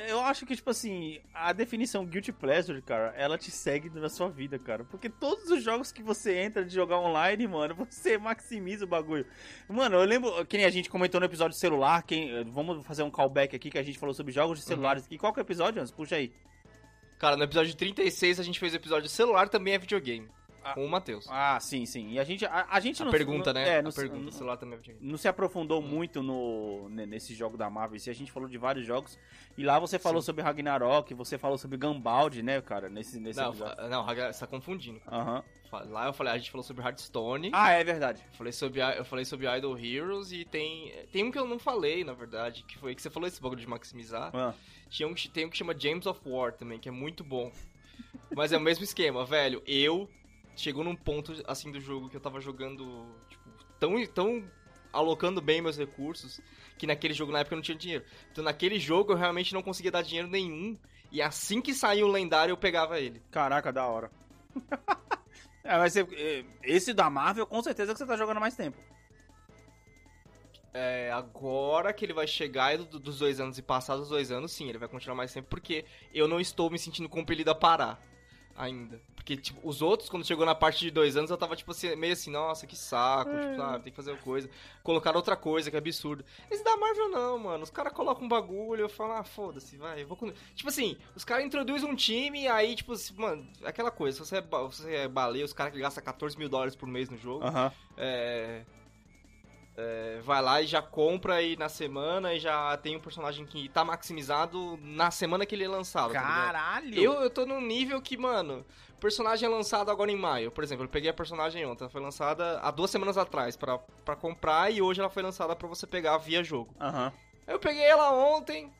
eu 0.08 0.20
acho 0.20 0.46
que, 0.46 0.56
tipo 0.56 0.70
assim, 0.70 1.20
a 1.34 1.52
definição 1.52 2.06
Guilty 2.06 2.32
Pleasure, 2.32 2.80
cara, 2.82 3.12
ela 3.16 3.36
te 3.36 3.50
segue 3.50 3.90
na 3.90 4.08
sua 4.08 4.28
vida, 4.28 4.58
cara. 4.58 4.84
Porque 4.84 5.08
todos 5.08 5.50
os 5.50 5.62
jogos 5.62 5.92
que 5.92 6.02
você 6.02 6.38
entra 6.38 6.64
de 6.64 6.74
jogar 6.74 6.98
online, 6.98 7.46
mano, 7.46 7.74
você 7.88 8.16
maximiza 8.18 8.84
o 8.84 8.88
bagulho. 8.88 9.26
Mano, 9.68 9.96
eu 9.96 10.04
lembro, 10.04 10.44
que 10.46 10.56
nem 10.56 10.66
a 10.66 10.70
gente 10.70 10.88
comentou 10.88 11.20
no 11.20 11.26
episódio 11.26 11.56
celular, 11.56 12.02
quem, 12.02 12.44
vamos 12.50 12.84
fazer 12.86 13.02
um 13.02 13.10
callback 13.10 13.54
aqui 13.54 13.70
que 13.70 13.78
a 13.78 13.82
gente 13.82 13.98
falou 13.98 14.14
sobre 14.14 14.32
jogos 14.32 14.58
de 14.58 14.64
celulares 14.64 15.04
aqui. 15.04 15.18
Qual 15.18 15.32
que 15.32 15.40
é 15.40 15.42
o 15.42 15.46
episódio, 15.46 15.80
Hans? 15.80 15.90
Puxa 15.90 16.16
aí. 16.16 16.32
Cara, 17.22 17.36
no 17.36 17.44
episódio 17.44 17.72
36 17.76 18.40
a 18.40 18.42
gente 18.42 18.58
fez 18.58 18.72
o 18.72 18.76
episódio 18.76 19.08
celular 19.08 19.48
também 19.48 19.74
é 19.74 19.78
videogame, 19.78 20.28
Ah. 20.64 20.74
com 20.74 20.84
o 20.84 20.88
Matheus. 20.90 21.26
Ah, 21.28 21.58
sim, 21.60 21.84
sim. 21.86 22.10
E 22.12 22.18
a 22.18 22.24
gente, 22.24 22.44
a, 22.46 22.66
a 22.70 22.80
gente 22.80 23.02
A 23.02 23.04
não... 23.04 23.12
pergunta, 23.12 23.52
não- 23.52 23.60
né? 23.60 23.68
É, 23.68 23.78
a 23.78 23.82
não, 23.82 23.90
pergunta, 23.92 24.22
não- 24.24 24.32
celular 24.32 24.56
também 24.56 24.78
é 24.88 24.94
não 25.00 25.16
se 25.16 25.28
aprofundou 25.28 25.80
muito 25.82 26.22
no, 26.22 26.88
ne- 26.88 27.06
nesse 27.06 27.34
jogo 27.34 27.56
da 27.56 27.68
Marvel. 27.70 27.98
E 28.06 28.10
a 28.10 28.14
gente 28.14 28.30
falou 28.32 28.48
de 28.48 28.58
vários 28.58 28.86
jogos. 28.86 29.18
E 29.56 29.64
lá 29.64 29.78
você 29.78 29.98
falou 29.98 30.20
Sim. 30.22 30.26
sobre 30.26 30.42
Ragnarok, 30.42 31.12
você 31.14 31.36
falou 31.36 31.58
sobre 31.58 31.76
Gambald, 31.76 32.42
né, 32.42 32.60
cara? 32.60 32.88
Nesse, 32.88 33.18
nesse 33.20 33.40
Não, 33.40 33.50
episódio. 33.50 33.88
não, 33.88 34.04
você 34.06 34.40
tá 34.40 34.46
confundindo. 34.46 35.00
Aham. 35.10 35.42
Lá 35.88 36.04
eu 36.06 36.12
falei, 36.12 36.34
a 36.34 36.36
gente 36.38 36.50
falou 36.50 36.62
sobre 36.62 36.84
Hearthstone, 36.84 37.48
Ah, 37.54 37.70
é 37.70 37.82
verdade. 37.82 38.22
eu 38.30 38.36
falei 38.36 38.52
sobre, 38.52 38.80
eu 38.80 39.04
falei 39.06 39.24
sobre 39.24 39.46
Idol 39.56 39.78
Heroes 39.78 40.30
e 40.30 40.44
tem, 40.44 40.92
tem 41.10 41.24
um 41.24 41.30
que 41.30 41.38
eu 41.38 41.46
não 41.46 41.58
falei, 41.58 42.04
na 42.04 42.12
verdade, 42.12 42.62
que 42.68 42.76
foi 42.78 42.94
que 42.94 43.00
você 43.00 43.08
falou 43.08 43.26
esse 43.26 43.40
bagulho 43.40 43.58
de 43.62 43.66
maximizar. 43.66 44.30
Ah, 44.34 44.52
Tinha 44.90 45.08
um, 45.08 45.14
que- 45.14 45.30
tem 45.30 45.46
um 45.46 45.48
que 45.48 45.56
chama 45.56 45.74
James 45.78 46.04
of 46.04 46.20
War 46.26 46.52
também, 46.52 46.78
que 46.78 46.90
é 46.90 46.92
muito 46.92 47.24
bom. 47.24 47.50
Mas 48.36 48.52
é 48.52 48.58
o 48.58 48.60
mesmo 48.60 48.84
esquema, 48.84 49.24
velho. 49.24 49.62
Eu 49.66 50.10
chegou 50.56 50.84
num 50.84 50.96
ponto 50.96 51.32
assim 51.46 51.70
do 51.72 51.80
jogo 51.80 52.08
que 52.08 52.16
eu 52.16 52.20
tava 52.20 52.40
jogando, 52.40 53.06
tipo, 53.28 53.50
tão 53.78 54.06
tão 54.06 54.50
alocando 54.92 55.40
bem 55.40 55.62
meus 55.62 55.78
recursos 55.78 56.40
que 56.78 56.86
naquele 56.86 57.14
jogo 57.14 57.32
na 57.32 57.40
época 57.40 57.54
eu 57.54 57.56
não 57.56 57.62
tinha 57.62 57.76
dinheiro. 57.78 58.04
Então 58.30 58.44
naquele 58.44 58.78
jogo 58.78 59.12
eu 59.12 59.16
realmente 59.16 59.54
não 59.54 59.62
conseguia 59.62 59.90
dar 59.90 60.02
dinheiro 60.02 60.28
nenhum. 60.28 60.78
E 61.10 61.20
assim 61.22 61.60
que 61.60 61.74
saiu 61.74 62.06
o 62.06 62.10
lendário 62.10 62.52
eu 62.52 62.56
pegava 62.56 63.00
ele. 63.00 63.22
caraca, 63.30 63.72
da 63.72 63.86
hora. 63.86 64.10
é, 65.64 65.76
mas 65.78 65.96
é, 65.96 66.06
esse 66.62 66.92
da 66.92 67.08
Marvel, 67.10 67.46
com 67.46 67.62
certeza 67.62 67.92
que 67.92 67.98
você 67.98 68.06
tá 68.06 68.16
jogando 68.16 68.40
mais 68.40 68.56
tempo. 68.56 68.78
É, 70.74 71.10
agora 71.12 71.92
que 71.92 72.04
ele 72.04 72.14
vai 72.14 72.26
chegar 72.26 72.78
do- 72.78 72.98
dos 72.98 73.18
dois 73.18 73.38
anos 73.40 73.58
e 73.58 73.62
passar 73.62 73.96
dos 73.96 74.08
dois 74.08 74.30
anos, 74.32 74.52
sim, 74.52 74.68
ele 74.68 74.78
vai 74.78 74.88
continuar 74.88 75.14
mais 75.14 75.32
tempo, 75.32 75.48
porque 75.48 75.84
eu 76.14 76.26
não 76.26 76.40
estou 76.40 76.70
me 76.70 76.78
sentindo 76.78 77.08
compelido 77.10 77.50
a 77.50 77.54
parar 77.54 78.00
ainda. 78.56 79.00
Porque, 79.14 79.36
tipo, 79.36 79.60
os 79.62 79.80
outros, 79.80 80.08
quando 80.08 80.26
chegou 80.26 80.44
na 80.44 80.54
parte 80.54 80.80
de 80.80 80.90
dois 80.90 81.16
anos, 81.16 81.30
eu 81.30 81.36
tava, 81.36 81.54
tipo, 81.54 81.70
assim, 81.70 81.94
meio 81.94 82.12
assim, 82.12 82.30
nossa, 82.30 82.66
que 82.66 82.74
saco, 82.76 83.30
tipo, 83.38 83.54
sabe, 83.56 83.84
tem 83.84 83.92
que 83.92 83.96
fazer 83.96 84.10
uma 84.10 84.20
coisa. 84.20 84.50
Colocar 84.82 85.14
outra 85.14 85.36
coisa, 85.36 85.70
que 85.70 85.76
é 85.76 85.78
absurdo. 85.78 86.24
Esse 86.50 86.64
da 86.64 86.76
Marvel 86.76 87.08
não, 87.08 87.38
mano. 87.38 87.62
Os 87.62 87.70
caras 87.70 87.92
colocam 87.92 88.24
um 88.24 88.28
bagulho, 88.28 88.80
eu 88.82 88.88
falo, 88.88 89.12
ah, 89.12 89.22
foda-se, 89.22 89.76
vai, 89.76 90.02
eu 90.02 90.08
vou... 90.08 90.16
com-" 90.16 90.32
Tipo 90.56 90.68
assim, 90.68 90.96
os 91.14 91.24
caras 91.24 91.44
introduzem 91.44 91.88
um 91.88 91.94
time, 91.94 92.48
aí, 92.48 92.74
tipo, 92.74 92.92
assim, 92.94 93.14
mano, 93.14 93.46
aquela 93.64 93.92
coisa, 93.92 94.16
se 94.18 94.28
você 94.28 94.36
é, 94.38 94.40
ba- 94.40 94.62
você 94.64 94.92
é 94.92 95.08
baleia, 95.08 95.44
os 95.44 95.52
caras 95.52 95.72
que 95.72 95.78
gastam 95.78 96.02
14 96.02 96.36
mil 96.36 96.48
dólares 96.48 96.74
por 96.74 96.88
mês 96.88 97.08
no 97.08 97.16
jogo, 97.16 97.44
Aham. 97.44 97.72
é, 97.96 98.62
é, 99.76 100.20
vai 100.22 100.42
lá 100.42 100.60
e 100.60 100.66
já 100.66 100.82
compra 100.82 101.36
aí 101.36 101.56
na 101.56 101.68
semana 101.68 102.34
e 102.34 102.40
já 102.40 102.76
tem 102.76 102.96
um 102.96 103.00
personagem 103.00 103.46
que 103.46 103.68
tá 103.68 103.84
maximizado 103.84 104.78
na 104.82 105.10
semana 105.10 105.46
que 105.46 105.54
ele 105.54 105.64
é 105.64 105.68
lançado. 105.68 106.12
tá? 106.12 106.20
Caralho! 106.20 106.94
eu, 106.94 107.14
eu 107.14 107.30
tô 107.30 107.46
num 107.46 107.60
nível 107.60 108.00
que, 108.02 108.16
mano, 108.16 108.64
o 108.90 109.00
personagem 109.00 109.46
é 109.46 109.50
lançado 109.50 109.90
agora 109.90 110.10
em 110.10 110.16
maio. 110.16 110.50
Por 110.50 110.62
exemplo, 110.62 110.84
eu 110.84 110.88
peguei 110.88 111.08
a 111.10 111.14
personagem 111.14 111.64
ontem, 111.64 111.84
ela 111.84 111.90
foi 111.90 112.02
lançada 112.02 112.60
há 112.60 112.70
duas 112.70 112.90
semanas 112.90 113.16
atrás 113.16 113.56
pra, 113.56 113.78
pra 114.04 114.14
comprar 114.14 114.70
e 114.70 114.82
hoje 114.82 115.00
ela 115.00 115.10
foi 115.10 115.22
lançada 115.22 115.56
pra 115.56 115.68
você 115.68 115.86
pegar 115.86 116.18
via 116.18 116.44
jogo. 116.44 116.74
Aham. 116.80 117.12
Aí 117.46 117.54
eu 117.54 117.58
peguei 117.58 117.82
ela 117.82 118.12
ontem, 118.12 118.70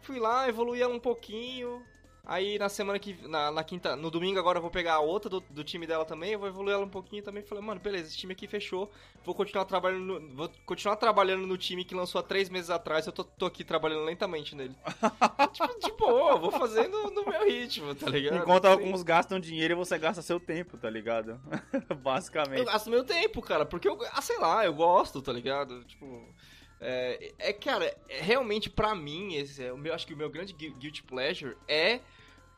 fui 0.00 0.18
lá, 0.18 0.48
evoluí 0.48 0.80
ela 0.80 0.94
um 0.94 1.00
pouquinho. 1.00 1.84
Aí 2.30 2.60
na 2.60 2.68
semana 2.68 2.96
que. 2.96 3.16
Na, 3.26 3.50
na 3.50 3.64
quinta. 3.64 3.96
No 3.96 4.08
domingo 4.08 4.38
agora 4.38 4.58
eu 4.58 4.62
vou 4.62 4.70
pegar 4.70 4.94
a 4.94 5.00
outra 5.00 5.28
do, 5.28 5.40
do 5.50 5.64
time 5.64 5.84
dela 5.84 6.04
também, 6.04 6.30
eu 6.30 6.38
vou 6.38 6.46
evoluir 6.46 6.74
ela 6.74 6.84
um 6.84 6.88
pouquinho 6.88 7.24
também. 7.24 7.42
Falei, 7.42 7.64
mano, 7.64 7.80
beleza, 7.80 8.06
esse 8.06 8.16
time 8.16 8.32
aqui 8.34 8.46
fechou. 8.46 8.88
Vou 9.24 9.34
continuar 9.34 9.64
trabalhando 9.64 10.20
no, 10.20 10.36
Vou 10.36 10.50
continuar 10.64 10.94
trabalhando 10.94 11.44
no 11.44 11.58
time 11.58 11.84
que 11.84 11.92
lançou 11.92 12.20
há 12.20 12.22
três 12.22 12.48
meses 12.48 12.70
atrás. 12.70 13.04
Eu 13.04 13.12
tô, 13.12 13.24
tô 13.24 13.46
aqui 13.46 13.64
trabalhando 13.64 14.04
lentamente 14.04 14.54
nele. 14.54 14.76
tipo, 15.52 15.80
de 15.80 15.90
boa, 15.98 16.36
vou 16.36 16.52
fazendo 16.52 17.10
no 17.10 17.26
meu 17.26 17.44
ritmo, 17.48 17.96
tá 17.96 18.08
ligado? 18.08 18.36
Enquanto 18.36 18.66
Assim, 18.66 18.74
alguns 18.74 19.02
gastam 19.02 19.40
dinheiro, 19.40 19.76
você 19.76 19.98
gasta 19.98 20.22
seu 20.22 20.38
tempo, 20.38 20.78
tá 20.78 20.88
ligado? 20.88 21.40
Eu 21.90 21.96
Basicamente. 21.96 22.64
gasto 22.64 22.88
meu 22.88 23.02
tempo, 23.02 23.42
cara, 23.42 23.66
porque 23.66 23.88
eu, 23.88 23.98
ah, 24.12 24.22
sei 24.22 24.38
lá, 24.38 24.64
eu 24.64 24.72
gosto, 24.72 25.20
tá 25.20 25.32
ligado? 25.32 25.82
Tipo, 25.84 26.32
é, 26.80 27.32
é 27.40 27.52
cara, 27.52 27.86
é, 28.08 28.20
realmente 28.20 28.70
pra 28.70 28.94
mim, 28.94 29.34
esse 29.34 29.64
é 29.64 29.72
o 29.72 29.76
meu, 29.76 29.92
acho 29.92 30.06
que 30.06 30.14
o 30.14 30.16
meu 30.16 30.30
grande 30.30 30.52
gui- 30.52 30.74
guilty 30.78 31.02
pleasure 31.02 31.56
é 31.66 31.98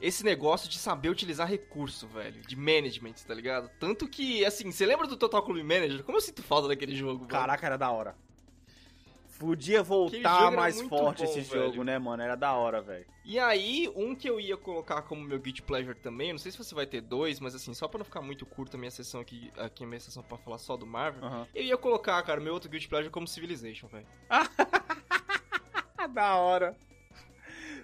esse 0.02 0.24
negócio 0.24 0.68
de 0.68 0.78
saber 0.78 1.08
utilizar 1.08 1.48
recurso, 1.48 2.08
velho, 2.08 2.42
de 2.42 2.56
management, 2.56 3.14
tá 3.26 3.32
ligado? 3.32 3.70
Tanto 3.78 4.08
que, 4.08 4.44
assim, 4.44 4.70
você 4.72 4.84
lembra 4.84 5.06
do 5.06 5.16
Total 5.16 5.42
Club 5.42 5.62
Manager? 5.62 6.02
Como 6.02 6.18
eu 6.18 6.20
sinto 6.20 6.42
falta 6.42 6.66
daquele 6.66 6.94
jogo, 6.94 7.20
velho? 7.20 7.30
Caraca, 7.30 7.64
era 7.64 7.78
da 7.78 7.90
hora. 7.90 8.16
Podia 9.38 9.82
voltar 9.82 10.50
mais 10.52 10.80
forte 10.82 11.24
bom, 11.24 11.24
esse 11.24 11.40
velho. 11.40 11.66
jogo, 11.66 11.84
né, 11.84 11.98
mano? 11.98 12.22
Era 12.22 12.36
da 12.36 12.52
hora, 12.52 12.80
velho. 12.80 13.06
E 13.24 13.38
aí, 13.38 13.90
um 13.94 14.14
que 14.14 14.28
eu 14.28 14.40
ia 14.40 14.56
colocar 14.56 15.02
como 15.02 15.22
meu 15.22 15.38
guilty 15.38 15.62
pleasure 15.62 15.98
também, 15.98 16.32
não 16.32 16.38
sei 16.38 16.50
se 16.50 16.58
você 16.58 16.74
vai 16.74 16.86
ter 16.86 17.00
dois, 17.00 17.38
mas 17.38 17.54
assim, 17.54 17.72
só 17.72 17.86
pra 17.86 17.98
não 17.98 18.04
ficar 18.04 18.20
muito 18.20 18.44
curta 18.44 18.76
a 18.76 18.78
minha 18.78 18.90
sessão 18.90 19.20
aqui, 19.20 19.52
aqui 19.56 19.84
a 19.84 19.86
minha 19.86 20.00
sessão 20.00 20.22
pra 20.22 20.36
falar 20.36 20.58
só 20.58 20.76
do 20.76 20.86
Marvel, 20.86 21.46
eu 21.54 21.62
ia 21.62 21.76
colocar, 21.76 22.20
cara, 22.22 22.40
meu 22.40 22.52
outro 22.52 22.68
guilty 22.68 22.88
pleasure 22.88 23.10
como 23.10 23.26
Civilization, 23.26 23.86
velho. 23.88 24.06
da 26.12 26.36
hora. 26.36 26.76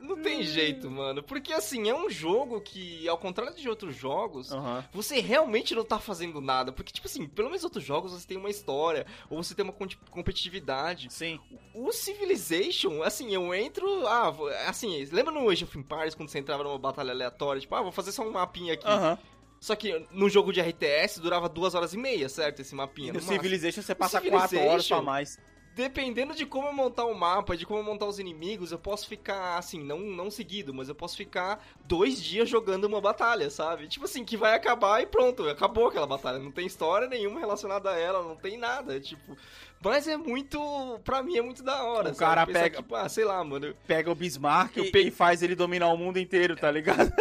Não 0.00 0.20
tem 0.22 0.42
jeito, 0.42 0.90
mano. 0.90 1.22
Porque 1.22 1.52
assim, 1.52 1.88
é 1.88 1.94
um 1.94 2.08
jogo 2.10 2.60
que, 2.60 3.06
ao 3.08 3.18
contrário 3.18 3.54
de 3.54 3.68
outros 3.68 3.96
jogos, 3.96 4.52
Aham. 4.52 4.84
você 4.92 5.20
realmente 5.20 5.74
não 5.74 5.84
tá 5.84 5.98
fazendo 5.98 6.40
nada. 6.40 6.72
Porque, 6.72 6.92
tipo 6.92 7.06
assim, 7.06 7.26
pelo 7.26 7.48
menos 7.48 7.64
outros 7.64 7.84
jogos 7.84 8.12
você 8.12 8.26
tem 8.26 8.36
uma 8.36 8.50
história, 8.50 9.06
ou 9.30 9.42
você 9.42 9.54
tem 9.54 9.64
uma 9.64 9.74
competitividade. 10.10 11.12
Sim. 11.12 11.40
O 11.74 11.92
Civilization, 11.92 13.02
assim, 13.02 13.32
eu 13.34 13.54
entro. 13.54 14.06
Ah, 14.06 14.32
assim, 14.66 15.04
lembra 15.12 15.32
no 15.32 15.48
Age 15.48 15.64
of 15.64 15.78
Empires 15.78 16.14
quando 16.14 16.28
você 16.28 16.38
entrava 16.38 16.62
numa 16.64 16.78
batalha 16.78 17.12
aleatória? 17.12 17.60
Tipo, 17.60 17.74
ah, 17.74 17.82
vou 17.82 17.92
fazer 17.92 18.12
só 18.12 18.22
um 18.22 18.30
mapinha 18.32 18.74
aqui. 18.74 18.86
Aham. 18.86 19.18
Só 19.60 19.74
que 19.74 20.06
no 20.12 20.28
jogo 20.28 20.52
de 20.52 20.60
RTS 20.60 21.18
durava 21.20 21.48
duas 21.48 21.74
horas 21.74 21.92
e 21.92 21.96
meia, 21.98 22.28
certo? 22.28 22.60
Esse 22.60 22.74
mapinha. 22.76 23.08
No 23.12 23.14
máximo. 23.18 23.32
Civilization 23.32 23.82
você 23.82 23.92
passa 23.94 24.18
Civilization- 24.20 24.56
4 24.56 24.70
horas 24.70 24.86
pra 24.88 25.02
mais. 25.02 25.38
Dependendo 25.78 26.34
de 26.34 26.44
como 26.44 26.66
eu 26.66 26.72
montar 26.72 27.04
o 27.04 27.14
mapa, 27.14 27.56
de 27.56 27.64
como 27.64 27.78
eu 27.78 27.84
montar 27.84 28.06
os 28.06 28.18
inimigos, 28.18 28.72
eu 28.72 28.80
posso 28.80 29.06
ficar, 29.06 29.56
assim, 29.56 29.80
não, 29.80 30.00
não 30.00 30.28
seguido, 30.28 30.74
mas 30.74 30.88
eu 30.88 30.94
posso 30.94 31.16
ficar 31.16 31.64
dois 31.84 32.20
dias 32.20 32.48
jogando 32.48 32.86
uma 32.86 33.00
batalha, 33.00 33.48
sabe? 33.48 33.86
Tipo 33.86 34.04
assim, 34.04 34.24
que 34.24 34.36
vai 34.36 34.54
acabar 34.56 35.00
e 35.00 35.06
pronto, 35.06 35.48
acabou 35.48 35.86
aquela 35.86 36.04
batalha. 36.04 36.40
Não 36.40 36.50
tem 36.50 36.66
história 36.66 37.06
nenhuma 37.06 37.38
relacionada 37.38 37.90
a 37.90 37.96
ela, 37.96 38.24
não 38.24 38.34
tem 38.34 38.58
nada, 38.58 38.98
tipo... 38.98 39.36
Mas 39.80 40.08
é 40.08 40.16
muito... 40.16 40.58
Pra 41.04 41.22
mim 41.22 41.36
é 41.38 41.42
muito 41.42 41.62
da 41.62 41.84
hora, 41.84 42.10
O 42.10 42.14
sabe? 42.14 42.18
cara 42.18 42.44
Pensar, 42.44 42.60
pega- 42.64 42.76
Tipo, 42.78 42.96
ah, 42.96 43.08
sei 43.08 43.24
lá, 43.24 43.44
mano... 43.44 43.72
Pega 43.86 44.10
o 44.10 44.14
Bismarck 44.16 44.76
e, 44.78 44.90
e 44.92 45.10
faz 45.12 45.40
ele 45.44 45.54
dominar 45.54 45.92
o 45.92 45.96
mundo 45.96 46.18
inteiro, 46.18 46.56
tá 46.56 46.68
ligado? 46.68 47.12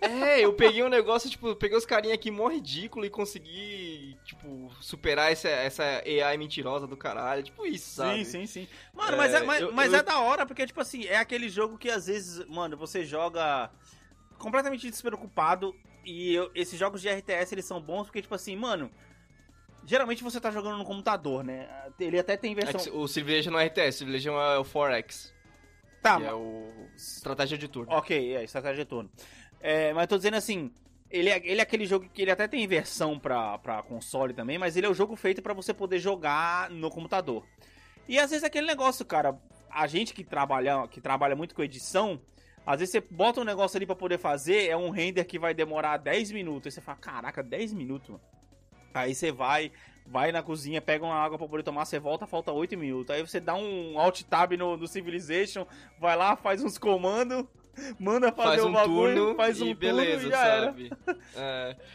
É, 0.00 0.40
eu 0.40 0.54
peguei 0.54 0.82
um 0.82 0.88
negócio, 0.88 1.28
tipo, 1.28 1.54
peguei 1.54 1.76
os 1.76 1.84
carinha 1.84 2.14
aqui 2.14 2.30
mó 2.30 2.48
ridículo 2.48 3.04
e 3.04 3.10
consegui, 3.10 3.99
tipo, 4.24 4.70
superar 4.80 5.32
essa, 5.32 5.48
essa 5.48 5.82
AI 6.04 6.36
mentirosa 6.36 6.86
do 6.86 6.96
caralho. 6.96 7.42
Tipo 7.42 7.66
isso, 7.66 7.96
sabe? 7.96 8.24
Sim, 8.24 8.46
sim, 8.46 8.46
sim. 8.46 8.68
Mano, 8.94 9.14
É, 9.14 9.16
mas, 9.16 9.34
é, 9.34 9.42
mas, 9.44 9.60
eu- 9.62 9.72
mas 9.72 9.92
eu- 9.92 9.98
é 9.98 10.02
da 10.02 10.20
hora, 10.20 10.46
porque, 10.46 10.66
tipo 10.66 10.80
assim, 10.80 11.04
é 11.06 11.16
aquele 11.16 11.48
jogo 11.48 11.76
que 11.78 11.90
às 11.90 12.06
vezes, 12.06 12.46
mano, 12.48 12.76
você 12.76 13.04
joga 13.04 13.70
completamente 14.38 14.88
despreocupado. 14.90 15.74
E 16.04 16.34
eu- 16.34 16.50
esses 16.54 16.78
jogos 16.78 17.02
de 17.02 17.08
RTS, 17.08 17.54
eles 17.54 17.64
são 17.66 17.80
bons 17.80 18.04
porque, 18.04 18.22
tipo 18.22 18.34
assim, 18.34 18.56
mano. 18.56 18.90
Geralmente 19.84 20.22
você 20.22 20.38
tá 20.40 20.50
jogando 20.50 20.76
no 20.78 20.84
computador, 20.84 21.42
né? 21.42 21.68
Ele 21.98 22.18
até 22.18 22.36
tem 22.36 22.54
versão. 22.54 22.80
o 23.00 23.08
Civilization 23.08 23.50
não 23.50 23.58
é 23.58 23.64
RTS, 23.64 23.96
o 23.96 23.98
Civilization 24.00 24.38
é 24.40 24.58
o 24.58 24.64
4X, 24.64 25.32
Tá, 26.02 26.18
que 26.18 26.24
é 26.24 26.32
o 26.34 26.86
estratégia 26.94 27.56
de 27.56 27.66
turno. 27.66 27.92
Ok, 27.92 28.36
é, 28.36 28.44
estratégia 28.44 28.84
de 28.84 28.88
turno. 28.88 29.10
É, 29.58 29.92
mas 29.94 30.02
eu 30.02 30.08
tô 30.08 30.16
dizendo 30.18 30.36
assim, 30.36 30.70
ele 31.10 31.28
é, 31.28 31.36
ele 31.44 31.60
é 31.60 31.62
aquele 31.62 31.86
jogo 31.86 32.08
que 32.08 32.22
ele 32.22 32.30
até 32.30 32.46
tem 32.46 32.66
versão 32.66 33.18
pra, 33.18 33.58
pra 33.58 33.82
console 33.82 34.32
também, 34.32 34.58
mas 34.58 34.76
ele 34.76 34.86
é 34.86 34.90
o 34.90 34.94
jogo 34.94 35.16
feito 35.16 35.42
pra 35.42 35.52
você 35.52 35.74
poder 35.74 35.98
jogar 35.98 36.70
no 36.70 36.90
computador. 36.90 37.44
E 38.08 38.18
às 38.18 38.30
vezes 38.30 38.44
é 38.44 38.46
aquele 38.46 38.66
negócio, 38.66 39.04
cara, 39.04 39.36
a 39.68 39.86
gente 39.86 40.14
que 40.14 40.24
trabalha, 40.24 40.86
que 40.88 41.00
trabalha 41.00 41.34
muito 41.34 41.54
com 41.54 41.62
edição, 41.62 42.20
às 42.64 42.78
vezes 42.78 42.92
você 42.92 43.00
bota 43.00 43.40
um 43.40 43.44
negócio 43.44 43.76
ali 43.76 43.86
pra 43.86 43.96
poder 43.96 44.18
fazer, 44.18 44.68
é 44.68 44.76
um 44.76 44.90
render 44.90 45.24
que 45.24 45.38
vai 45.38 45.52
demorar 45.52 45.96
10 45.96 46.30
minutos, 46.32 46.66
aí 46.66 46.72
você 46.72 46.80
fala, 46.80 46.98
caraca, 46.98 47.42
10 47.42 47.72
minutos. 47.72 48.16
Aí 48.92 49.14
você 49.14 49.32
vai, 49.32 49.72
vai 50.06 50.30
na 50.32 50.42
cozinha, 50.42 50.80
pega 50.80 51.04
uma 51.04 51.14
água 51.14 51.38
pra 51.38 51.48
poder 51.48 51.62
tomar, 51.62 51.84
você 51.84 51.98
volta, 51.98 52.26
falta 52.26 52.52
8 52.52 52.76
minutos. 52.76 53.14
Aí 53.14 53.22
você 53.22 53.40
dá 53.40 53.54
um 53.54 53.98
alt 53.98 54.22
tab 54.22 54.52
no, 54.52 54.76
no 54.76 54.86
Civilization, 54.86 55.66
vai 55.98 56.16
lá, 56.16 56.36
faz 56.36 56.62
uns 56.62 56.78
comandos, 56.78 57.44
manda 57.98 58.32
fazer 58.32 58.48
Faz 58.48 58.64
o 58.64 58.68
um 58.68 58.72
bagulho, 58.72 59.14
turno 59.14 59.36
faz 59.36 59.60
um 59.60 59.66
e 59.66 59.74
turno 59.74 59.76
beleza, 59.78 60.26
e 60.26 60.30
já 60.30 60.44
era. 60.46 60.66
sabe? 60.66 60.92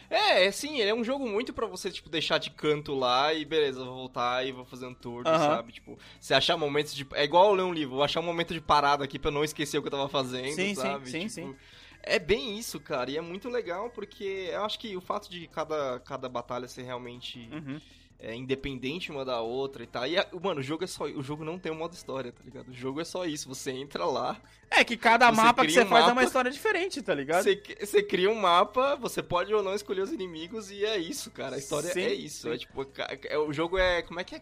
É, 0.09 0.45
é, 0.45 0.51
sim, 0.51 0.79
ele 0.79 0.89
é 0.89 0.93
um 0.95 1.03
jogo 1.03 1.27
muito 1.27 1.53
pra 1.53 1.67
você, 1.67 1.91
tipo, 1.91 2.09
deixar 2.09 2.37
de 2.37 2.49
canto 2.51 2.93
lá 2.93 3.33
e 3.33 3.43
beleza, 3.43 3.83
vou 3.83 3.93
voltar 3.95 4.45
e 4.45 4.51
vou 4.51 4.65
fazer 4.65 4.85
um 4.87 4.93
turno, 4.93 5.29
Aham. 5.29 5.55
sabe? 5.55 5.73
Tipo, 5.73 5.97
você 6.19 6.33
achar 6.33 6.55
momentos 6.57 6.93
de... 6.95 7.05
É 7.13 7.23
igual 7.23 7.53
ler 7.53 7.63
um 7.63 7.73
livro, 7.73 7.95
vou 7.95 8.03
achar 8.03 8.19
um 8.19 8.23
momento 8.23 8.53
de 8.53 8.61
parada 8.61 9.03
aqui 9.03 9.19
pra 9.19 9.29
eu 9.29 9.33
não 9.33 9.43
esquecer 9.43 9.77
o 9.77 9.81
que 9.81 9.87
eu 9.87 9.91
tava 9.91 10.07
fazendo, 10.07 10.55
Sim, 10.55 10.75
sim, 10.75 10.75
sabe? 10.75 11.05
sim, 11.11 11.27
Tipo, 11.27 11.29
sim. 11.29 11.55
É 12.03 12.19
bem 12.19 12.57
isso, 12.57 12.79
cara, 12.79 13.09
e 13.09 13.17
é 13.17 13.21
muito 13.21 13.49
legal 13.49 13.89
porque 13.89 14.49
eu 14.51 14.63
acho 14.63 14.77
que 14.79 14.95
o 14.95 15.01
fato 15.01 15.29
de 15.29 15.47
cada, 15.47 15.99
cada 16.01 16.29
batalha 16.29 16.67
ser 16.67 16.83
realmente 16.83 17.49
Uhum. 17.51 17.81
É, 18.19 18.33
independente 18.33 19.11
uma 19.11 19.23
da 19.25 19.41
outra 19.41 19.83
e 19.83 19.87
tal. 19.87 20.05
E, 20.07 20.15
mano, 20.41 20.59
o 20.59 20.63
jogo 20.63 20.83
é 20.83 20.87
só. 20.87 21.03
O 21.05 21.21
jogo 21.21 21.43
não 21.43 21.59
tem 21.59 21.71
um 21.71 21.75
modo 21.75 21.93
história, 21.93 22.31
tá 22.31 22.41
ligado? 22.43 22.69
O 22.69 22.73
jogo 22.73 23.01
é 23.01 23.05
só 23.05 23.25
isso. 23.25 23.47
Você 23.49 23.71
entra 23.71 24.05
lá, 24.05 24.39
É 24.71 24.83
que 24.83 24.97
cada 24.97 25.31
mapa 25.31 25.65
que 25.65 25.71
você 25.71 25.83
um 25.83 25.87
faz 25.87 26.03
é 26.03 26.07
uma 26.07 26.15
mapa, 26.15 26.27
história 26.27 26.49
diferente, 26.49 27.01
tá 27.01 27.13
ligado? 27.13 27.43
você, 27.43 27.61
você 27.79 28.01
cria 28.01 28.29
um 28.29 28.35
mapa, 28.35 28.95
você 28.95 29.21
pode 29.21 29.53
ou 29.53 29.61
não 29.61 29.75
escolher 29.75 30.01
os 30.01 30.11
inimigos 30.11 30.71
e 30.71 30.83
é 30.83 30.97
isso, 30.97 31.29
cara. 31.29 31.55
A 31.55 31.59
história 31.59 31.89
Sim, 31.91 32.01
é 32.01 32.13
isso. 32.13 32.43
sim. 32.47 32.53
É 32.53 32.57
tipo, 32.57 32.87
é, 33.25 33.37
o 33.37 33.53
jogo 33.53 33.77
é. 33.77 34.01
Como 34.01 34.19
é 34.19 34.23
que 34.23 34.33
é? 34.35 34.41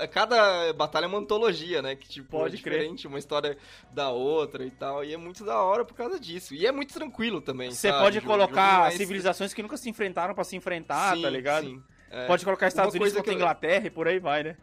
é 0.00 0.06
Cada 0.06 0.72
batalha 0.74 1.04
é 1.04 1.08
uma 1.08 1.18
antologia, 1.18 1.80
né? 1.80 1.96
Que 1.96 2.08
tipo, 2.08 2.28
Pode 2.30 2.56
é 2.56 2.60
crer. 2.60 2.78
diferente, 2.78 3.06
uma 3.06 3.18
história 3.18 3.56
da 3.92 4.10
outra 4.10 4.64
e 4.66 4.70
tal. 4.70 5.04
E 5.04 5.14
é 5.14 5.16
muito 5.16 5.44
da 5.44 5.62
hora 5.62 5.84
por 5.84 5.94
causa 5.94 6.18
disso. 6.20 6.54
E 6.54 6.66
é 6.66 6.72
muito 6.72 6.92
tranquilo 6.92 7.40
também. 7.40 7.70
Você 7.70 7.88
sabe? 7.88 8.02
pode 8.02 8.16
jogo- 8.16 8.26
colocar 8.26 8.76
jogo 8.84 8.86
é 8.88 8.90
civilizações 8.98 9.54
que 9.54 9.62
nunca 9.62 9.76
se 9.76 9.88
enfrentaram 9.88 10.34
pra 10.34 10.44
se 10.44 10.56
enfrentar, 10.56 11.16
Sim, 11.16 11.22
tá 11.22 11.30
ligado? 11.30 11.64
sim. 11.66 11.82
É. 12.14 12.26
Pode 12.26 12.44
colocar 12.44 12.68
Estados 12.68 12.94
Unidos 12.94 13.12
contra 13.14 13.32
eu- 13.32 13.36
Inglaterra 13.36 13.86
e 13.86 13.90
por 13.90 14.06
aí 14.08 14.18
vai, 14.18 14.42
né? 14.42 14.56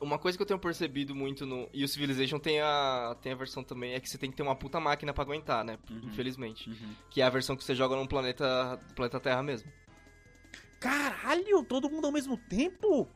Uma 0.00 0.16
coisa 0.18 0.38
que 0.38 0.42
eu 0.42 0.46
tenho 0.46 0.60
percebido 0.60 1.12
muito 1.14 1.44
no. 1.44 1.68
E 1.72 1.82
o 1.82 1.88
Civilization 1.88 2.38
tem 2.38 2.60
a, 2.60 3.16
tem 3.20 3.32
a 3.32 3.34
versão 3.34 3.64
também, 3.64 3.94
é 3.94 4.00
que 4.00 4.08
você 4.08 4.16
tem 4.16 4.30
que 4.30 4.36
ter 4.36 4.44
uma 4.44 4.54
puta 4.54 4.78
máquina 4.78 5.12
pra 5.12 5.24
aguentar, 5.24 5.64
né? 5.64 5.76
Uhum. 5.90 6.02
Infelizmente. 6.04 6.70
Que 7.10 7.20
é 7.20 7.24
a 7.24 7.30
versão 7.30 7.56
que 7.56 7.64
você 7.64 7.74
joga 7.74 7.96
num 7.96 8.06
planeta. 8.06 8.78
planeta 8.94 9.18
Terra 9.18 9.42
mesmo. 9.42 9.68
Caralho, 10.78 11.64
todo 11.64 11.90
mundo 11.90 12.04
ao 12.06 12.12
mesmo 12.12 12.36
tempo? 12.36 13.08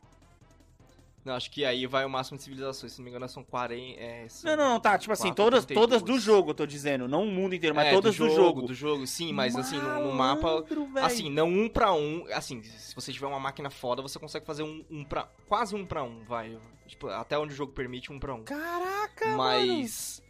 Não, 1.25 1.33
acho 1.35 1.49
que 1.49 1.63
aí 1.63 1.87
vai 1.87 2.03
o 2.05 2.09
máximo 2.09 2.37
de 2.37 2.43
civilizações, 2.43 2.91
se 2.91 2.99
não 2.99 3.05
me 3.05 3.09
engano 3.09 3.29
são 3.29 3.43
40... 3.43 3.99
É, 3.99 4.27
são 4.27 4.51
Não, 4.51 4.57
não, 4.57 4.73
não, 4.73 4.79
tá. 4.79 4.97
Tipo 4.97 5.13
assim, 5.13 5.29
4, 5.29 5.35
todas, 5.43 5.65
todas 5.65 6.01
do 6.01 6.05
32. 6.05 6.21
jogo, 6.21 6.49
eu 6.49 6.53
tô 6.53 6.65
dizendo. 6.65 7.07
Não 7.07 7.23
o 7.23 7.31
mundo 7.31 7.55
inteiro, 7.55 7.75
mas 7.75 7.87
É, 7.87 7.91
todas 7.91 8.15
do 8.15 8.29
jogo. 8.29 8.63
Do 8.63 8.73
jogo, 8.73 9.07
sim, 9.07 9.31
mas 9.31 9.55
assim, 9.55 9.77
no, 9.77 10.07
no 10.07 10.13
mapa... 10.13 10.47
Malandro, 10.47 10.85
velho. 10.87 11.05
Assim, 11.05 11.29
não 11.29 11.47
um 11.47 11.69
pra 11.69 11.93
um. 11.93 12.25
Assim, 12.33 12.61
se 12.63 12.93
você 12.93 13.13
tiver 13.13 13.27
uma 13.27 13.39
máquina 13.39 13.69
foda, 13.69 14.01
você 14.01 14.19
consegue 14.19 14.45
fazer 14.45 14.63
um, 14.63 14.83
um 14.89 15.03
pra. 15.03 15.27
Quase 15.47 15.75
um 15.75 15.85
pra 15.85 16.03
um, 16.03 16.23
vai. 16.25 16.57
Tipo, 16.87 17.07
até 17.07 17.37
onde 17.37 17.53
o 17.53 17.55
jogo 17.55 17.71
permite 17.71 18.11
um 18.11 18.19
pra 18.19 18.33
um. 18.33 18.43
Caraca, 18.43 19.25
mano. 19.27 19.37
Mas. 19.37 20.21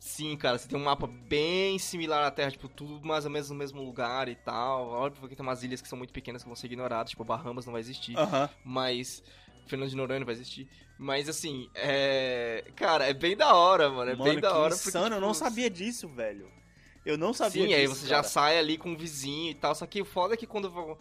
Sim, 0.00 0.36
cara, 0.36 0.58
você 0.58 0.68
tem 0.68 0.78
um 0.78 0.84
mapa 0.84 1.06
bem 1.06 1.78
similar 1.78 2.26
à 2.26 2.30
Terra, 2.30 2.50
tipo, 2.50 2.68
tudo 2.68 3.06
mais 3.06 3.24
ou 3.24 3.30
menos 3.30 3.48
no 3.48 3.56
mesmo 3.56 3.82
lugar 3.82 4.28
e 4.28 4.34
tal. 4.34 4.88
Óbvio 4.88 5.28
que 5.28 5.34
tem 5.34 5.42
umas 5.42 5.62
ilhas 5.62 5.80
que 5.80 5.88
são 5.88 5.96
muito 5.96 6.12
pequenas 6.12 6.42
que 6.42 6.48
vão 6.48 6.54
ser 6.54 6.66
ignoradas, 6.66 7.10
tipo, 7.10 7.24
Bahamas 7.24 7.64
não 7.64 7.72
vai 7.72 7.80
existir. 7.80 8.18
Aham. 8.18 8.50
Mas. 8.62 9.22
Fernando 9.66 9.88
de 9.90 9.96
Noronha 9.96 10.20
não 10.20 10.26
vai 10.26 10.34
existir. 10.34 10.68
Mas 10.98 11.28
assim, 11.28 11.68
é. 11.74 12.64
Cara, 12.76 13.06
é 13.06 13.12
bem 13.14 13.36
da 13.36 13.54
hora, 13.54 13.90
mano. 13.90 14.10
É 14.10 14.14
Mano, 14.14 14.30
bem 14.30 14.40
da 14.40 14.56
hora. 14.56 14.74
insano, 14.74 15.16
eu 15.16 15.20
não 15.20 15.32
tipo, 15.32 15.44
sabia 15.44 15.68
disso, 15.70 16.08
velho. 16.08 16.48
Eu 17.04 17.18
não 17.18 17.34
sabia 17.34 17.62
Sim, 17.62 17.68
disso, 17.68 17.78
aí 17.80 17.86
você 17.86 18.06
já 18.06 18.16
cara. 18.16 18.28
sai 18.28 18.58
ali 18.58 18.78
com 18.78 18.92
o 18.92 18.96
vizinho 18.96 19.50
e 19.50 19.54
tal. 19.54 19.74
Só 19.74 19.86
que 19.86 20.00
o 20.00 20.04
foda 20.04 20.34
é 20.34 20.36
que 20.36 20.46
quando. 20.46 20.96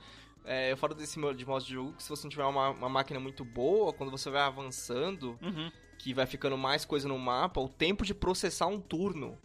É, 0.45 0.76
fora 0.76 0.93
desse 0.93 1.17
modo 1.17 1.38
de 1.38 1.45
modo 1.45 1.63
de 1.63 1.71
jogo, 1.73 1.93
que 1.93 2.04
se 2.04 2.10
você 2.10 2.23
não 2.23 2.30
tiver 2.30 2.43
uma, 2.43 2.69
uma 2.71 2.89
máquina 2.89 3.17
muito 3.19 3.45
boa, 3.45 3.93
quando 3.93 4.12
você 4.12 4.30
vai 4.30 4.41
avançando, 4.41 5.39
Uhum. 5.41 5.71
que 5.97 6.13
vai 6.13 6.26
ficando 6.26 6.58
mais 6.58 6.84
coisa 6.84 7.08
no 7.08 7.17
mapa, 7.17 7.62
o 7.62 7.69
tempo 7.69 8.04
de 8.04 8.13
processar 8.13 8.67
um 8.67 8.82
turno 8.82 9.38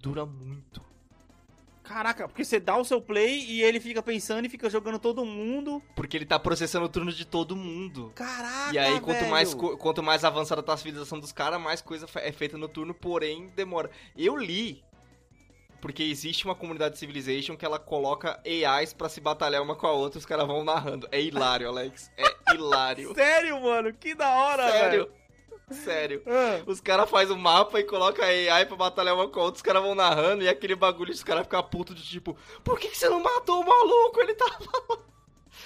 dura 0.00 0.26
muito. 0.26 0.82
Caraca, 1.88 2.28
porque 2.28 2.44
você 2.44 2.60
dá 2.60 2.76
o 2.76 2.84
seu 2.84 3.00
play 3.00 3.44
e 3.48 3.62
ele 3.62 3.80
fica 3.80 4.02
pensando 4.02 4.44
e 4.44 4.48
fica 4.50 4.68
jogando 4.68 4.98
todo 4.98 5.24
mundo. 5.24 5.82
Porque 5.96 6.18
ele 6.18 6.26
tá 6.26 6.38
processando 6.38 6.84
o 6.84 6.88
turno 6.88 7.10
de 7.10 7.24
todo 7.24 7.56
mundo. 7.56 8.12
Caraca, 8.14 8.74
e 8.74 8.78
aí, 8.78 9.00
quanto 9.00 9.20
velho. 9.20 9.30
mais, 9.30 9.54
quanto 9.54 10.02
mais 10.02 10.22
avançada 10.22 10.62
tá 10.62 10.74
a 10.74 10.76
civilização 10.76 11.18
dos 11.18 11.32
caras, 11.32 11.58
mais 11.58 11.80
coisa 11.80 12.06
é 12.16 12.30
feita 12.30 12.58
no 12.58 12.68
turno, 12.68 12.92
porém 12.92 13.50
demora. 13.56 13.90
Eu 14.14 14.36
li, 14.36 14.84
porque 15.80 16.02
existe 16.02 16.44
uma 16.44 16.54
comunidade 16.54 16.94
de 16.94 17.00
Civilization 17.00 17.56
que 17.56 17.64
ela 17.64 17.78
coloca 17.78 18.38
AIs 18.44 18.92
pra 18.92 19.08
se 19.08 19.20
batalhar 19.20 19.62
uma 19.62 19.74
com 19.74 19.86
a 19.86 19.92
outra, 19.92 20.18
os 20.18 20.26
caras 20.26 20.46
vão 20.46 20.62
narrando. 20.64 21.08
É 21.10 21.20
hilário, 21.20 21.68
Alex. 21.68 22.10
É 22.18 22.24
hilário. 22.54 23.14
Sério, 23.14 23.60
mano? 23.62 23.94
Que 23.94 24.14
da 24.14 24.28
hora, 24.28 24.70
Sério. 24.70 24.90
velho. 25.06 25.12
Sério. 25.70 26.22
Ah, 26.26 26.60
Os 26.66 26.80
caras 26.80 27.08
fazem 27.10 27.34
o 27.34 27.38
mapa 27.38 27.78
e 27.80 27.84
colocam 27.84 28.24
a 28.24 28.28
AI 28.28 28.66
pra 28.66 28.76
batalhar 28.76 29.14
uma 29.14 29.28
com 29.28 29.40
a 29.40 29.44
outra, 29.44 29.56
os 29.56 29.62
caras 29.62 29.82
vão 29.82 29.94
narrando 29.94 30.42
e 30.42 30.48
aquele 30.48 30.74
bagulho, 30.74 31.12
os 31.12 31.22
caras 31.22 31.42
ficam 31.44 31.62
putos 31.62 31.96
de 31.96 32.02
tipo, 32.02 32.36
por 32.64 32.78
que, 32.78 32.88
que 32.88 32.96
você 32.98 33.08
não 33.08 33.20
matou 33.22 33.60
o 33.62 33.66
maluco? 33.66 34.20
Ele 34.20 34.34
tava. 34.34 34.58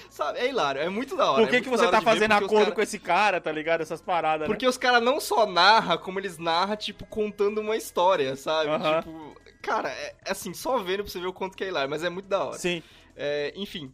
Sabe? 0.08 0.38
É 0.40 0.48
hilário, 0.48 0.80
é 0.80 0.88
muito 0.88 1.16
da 1.16 1.30
hora. 1.30 1.42
Por 1.42 1.50
que, 1.50 1.56
é 1.56 1.60
que 1.60 1.68
você 1.68 1.88
tá 1.88 2.00
fazendo 2.00 2.32
acordo 2.32 2.64
cara- 2.64 2.72
com 2.72 2.80
esse 2.82 2.98
cara, 2.98 3.40
tá 3.40 3.50
ligado? 3.52 3.80
Essas 3.82 4.00
paradas, 4.00 4.46
Porque 4.46 4.66
os 4.66 4.76
caras 4.78 5.02
não 5.02 5.20
só 5.20 5.46
narram, 5.46 5.96
como 5.98 6.18
eles 6.18 6.38
narram, 6.38 6.76
tipo, 6.76 7.06
contando 7.06 7.60
uma 7.60 7.76
história, 7.76 8.34
sabe? 8.36 8.70
Aham. 8.70 9.00
Tipo, 9.02 9.36
cara, 9.62 9.90
é 9.90 10.14
é 10.24 10.30
assim, 10.32 10.52
só 10.54 10.78
vendo 10.78 11.02
pra 11.02 11.12
você 11.12 11.20
ver 11.20 11.26
o 11.26 11.32
quanto 11.32 11.56
que 11.56 11.64
é 11.64 11.68
hilário, 11.68 11.88
mas 11.90 12.04
é 12.04 12.10
muito 12.10 12.26
da 12.26 12.38
né? 12.38 12.44
hora. 12.44 12.58
Sim. 12.58 12.82
É, 13.16 13.52
enfim. 13.56 13.92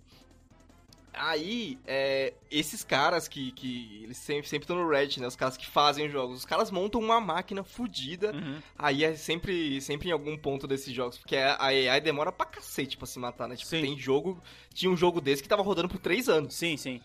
Aí, 1.19 1.79
é, 1.87 2.33
esses 2.51 2.85
caras 2.85 3.27
que, 3.27 3.53
que 3.53 4.03
eles 4.05 4.17
sempre 4.17 4.47
estão 4.47 4.77
no 4.77 4.89
Reddit, 4.89 5.21
né? 5.21 5.27
Os 5.27 5.37
caras 5.37 5.57
que 5.57 5.67
fazem 5.67 6.07
os 6.07 6.13
jogos. 6.13 6.39
Os 6.39 6.45
caras 6.45 6.71
montam 6.71 7.01
uma 7.01 7.21
máquina 7.21 7.65
fodida. 7.65 8.33
Uhum. 8.33 8.61
Aí 8.79 9.05
é 9.05 9.15
sempre, 9.17 9.81
sempre 9.81 10.09
em 10.09 10.13
algum 10.13 10.37
ponto 10.37 10.67
desses 10.67 10.95
jogos. 10.95 11.19
Porque 11.19 11.37
a 11.37 11.61
AI 11.63 12.01
demora 12.01 12.31
pra 12.31 12.47
cacete 12.47 12.97
pra 12.97 13.07
se 13.07 13.19
matar, 13.19 13.49
né? 13.49 13.57
Tipo, 13.57 13.69
Sim. 13.69 13.83
tem 13.83 13.99
jogo. 13.99 14.43
Tinha 14.73 14.91
um 14.91 14.97
jogo 14.97 15.21
desse 15.21 15.43
que 15.43 15.49
tava 15.49 15.63
rodando 15.63 15.89
por 15.89 15.99
3 15.99 16.29
anos. 16.29 16.55
Sim, 16.55 16.77
sim. 16.77 17.01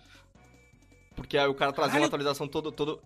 Porque 1.15 1.37
aí 1.37 1.47
o 1.47 1.53
cara 1.53 1.71
trazia 1.71 1.91
Caralho. 1.91 2.03
uma 2.03 2.07
atualização 2.07 2.47
todo, 2.47 2.71
todo. 2.71 3.01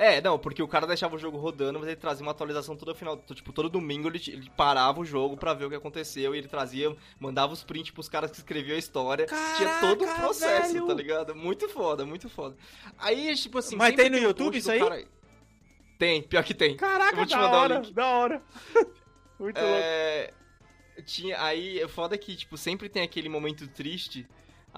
É, 0.00 0.20
não, 0.20 0.38
porque 0.38 0.62
o 0.62 0.68
cara 0.68 0.86
deixava 0.86 1.16
o 1.16 1.18
jogo 1.18 1.36
rodando, 1.38 1.76
mas 1.76 1.88
ele 1.88 1.96
trazia 1.96 2.22
uma 2.24 2.30
atualização 2.30 2.76
todo 2.76 2.94
final. 2.94 3.16
Tipo, 3.16 3.52
todo 3.52 3.68
domingo 3.68 4.06
ele, 4.08 4.22
ele 4.28 4.48
parava 4.56 5.00
o 5.00 5.04
jogo 5.04 5.36
pra 5.36 5.52
ver 5.54 5.64
o 5.64 5.68
que 5.70 5.74
aconteceu 5.74 6.32
e 6.34 6.38
ele 6.38 6.46
trazia, 6.46 6.96
mandava 7.18 7.52
os 7.52 7.64
prints 7.64 7.90
pros 7.90 8.08
caras 8.08 8.30
que 8.30 8.36
escreviam 8.36 8.76
a 8.76 8.78
história. 8.78 9.26
Tinha 9.56 9.80
todo 9.80 10.02
um 10.04 10.06
Caraca, 10.06 10.22
processo, 10.22 10.72
velho. 10.74 10.86
tá 10.86 10.94
ligado? 10.94 11.34
Muito 11.34 11.68
foda, 11.68 12.06
muito 12.06 12.28
foda. 12.28 12.56
Aí, 12.96 13.34
tipo 13.34 13.58
assim. 13.58 13.74
Mas 13.74 13.96
tem 13.96 14.08
no 14.08 14.18
um 14.18 14.20
YouTube 14.20 14.56
isso 14.58 14.70
aí? 14.70 14.78
cara- 14.78 15.04
Tem, 15.98 16.22
pior 16.22 16.44
que 16.44 16.54
tem. 16.54 16.70
Eu 16.72 16.76
Caraca, 16.76 17.16
vou 17.16 17.26
te 17.26 17.30
da 17.30 17.36
mandar 17.38 17.56
o 17.56 17.60
hora, 17.60 17.78
link. 17.80 17.92
da 17.92 18.06
hora. 18.06 18.42
Muito 19.40 19.60
louco. 19.60 19.76
É, 19.82 20.32
tinha 21.06 21.42
aí 21.42 21.80
é 21.80 21.88
foda 21.88 22.16
que 22.16 22.36
tipo 22.36 22.56
sempre 22.56 22.88
tem 22.88 23.02
aquele 23.02 23.28
momento 23.28 23.66
triste 23.68 24.26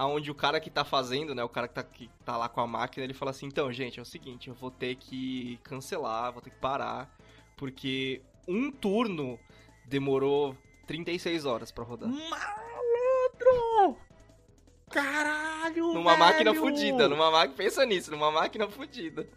aonde 0.01 0.31
o 0.31 0.35
cara 0.35 0.59
que 0.59 0.71
tá 0.71 0.83
fazendo, 0.83 1.35
né, 1.35 1.45
o 1.45 1.49
cara 1.49 1.69
que 1.69 1.75
tá, 1.75 1.83
que 1.83 2.09
tá 2.25 2.37
lá 2.37 2.49
com 2.49 2.61
a 2.63 2.67
máquina, 2.67 3.05
ele 3.05 3.13
fala 3.13 3.31
assim: 3.33 3.47
"Então, 3.47 3.71
gente, 3.71 3.99
é 3.99 4.03
o 4.03 4.07
seguinte, 4.07 4.49
eu 4.49 4.55
vou 4.55 4.71
ter 4.71 4.95
que 4.97 5.59
cancelar, 5.63 6.33
vou 6.33 6.41
ter 6.41 6.49
que 6.51 6.57
parar, 6.57 7.15
porque 7.57 8.23
um 8.49 8.71
turno 8.71 9.39
demorou 9.87 10.57
36 10.87 11.45
horas 11.45 11.71
pra 11.71 11.85
rodar. 11.85 12.09
Malandro! 12.09 13.99
Caralho, 14.91 15.93
Numa 15.93 16.17
máquina 16.17 16.53
velho! 16.53 16.65
fudida, 16.65 17.09
numa 17.09 17.31
máquina, 17.31 17.57
pensa 17.57 17.85
nisso, 17.85 18.11
numa 18.11 18.31
máquina 18.31 18.67
fudida. 18.69 19.29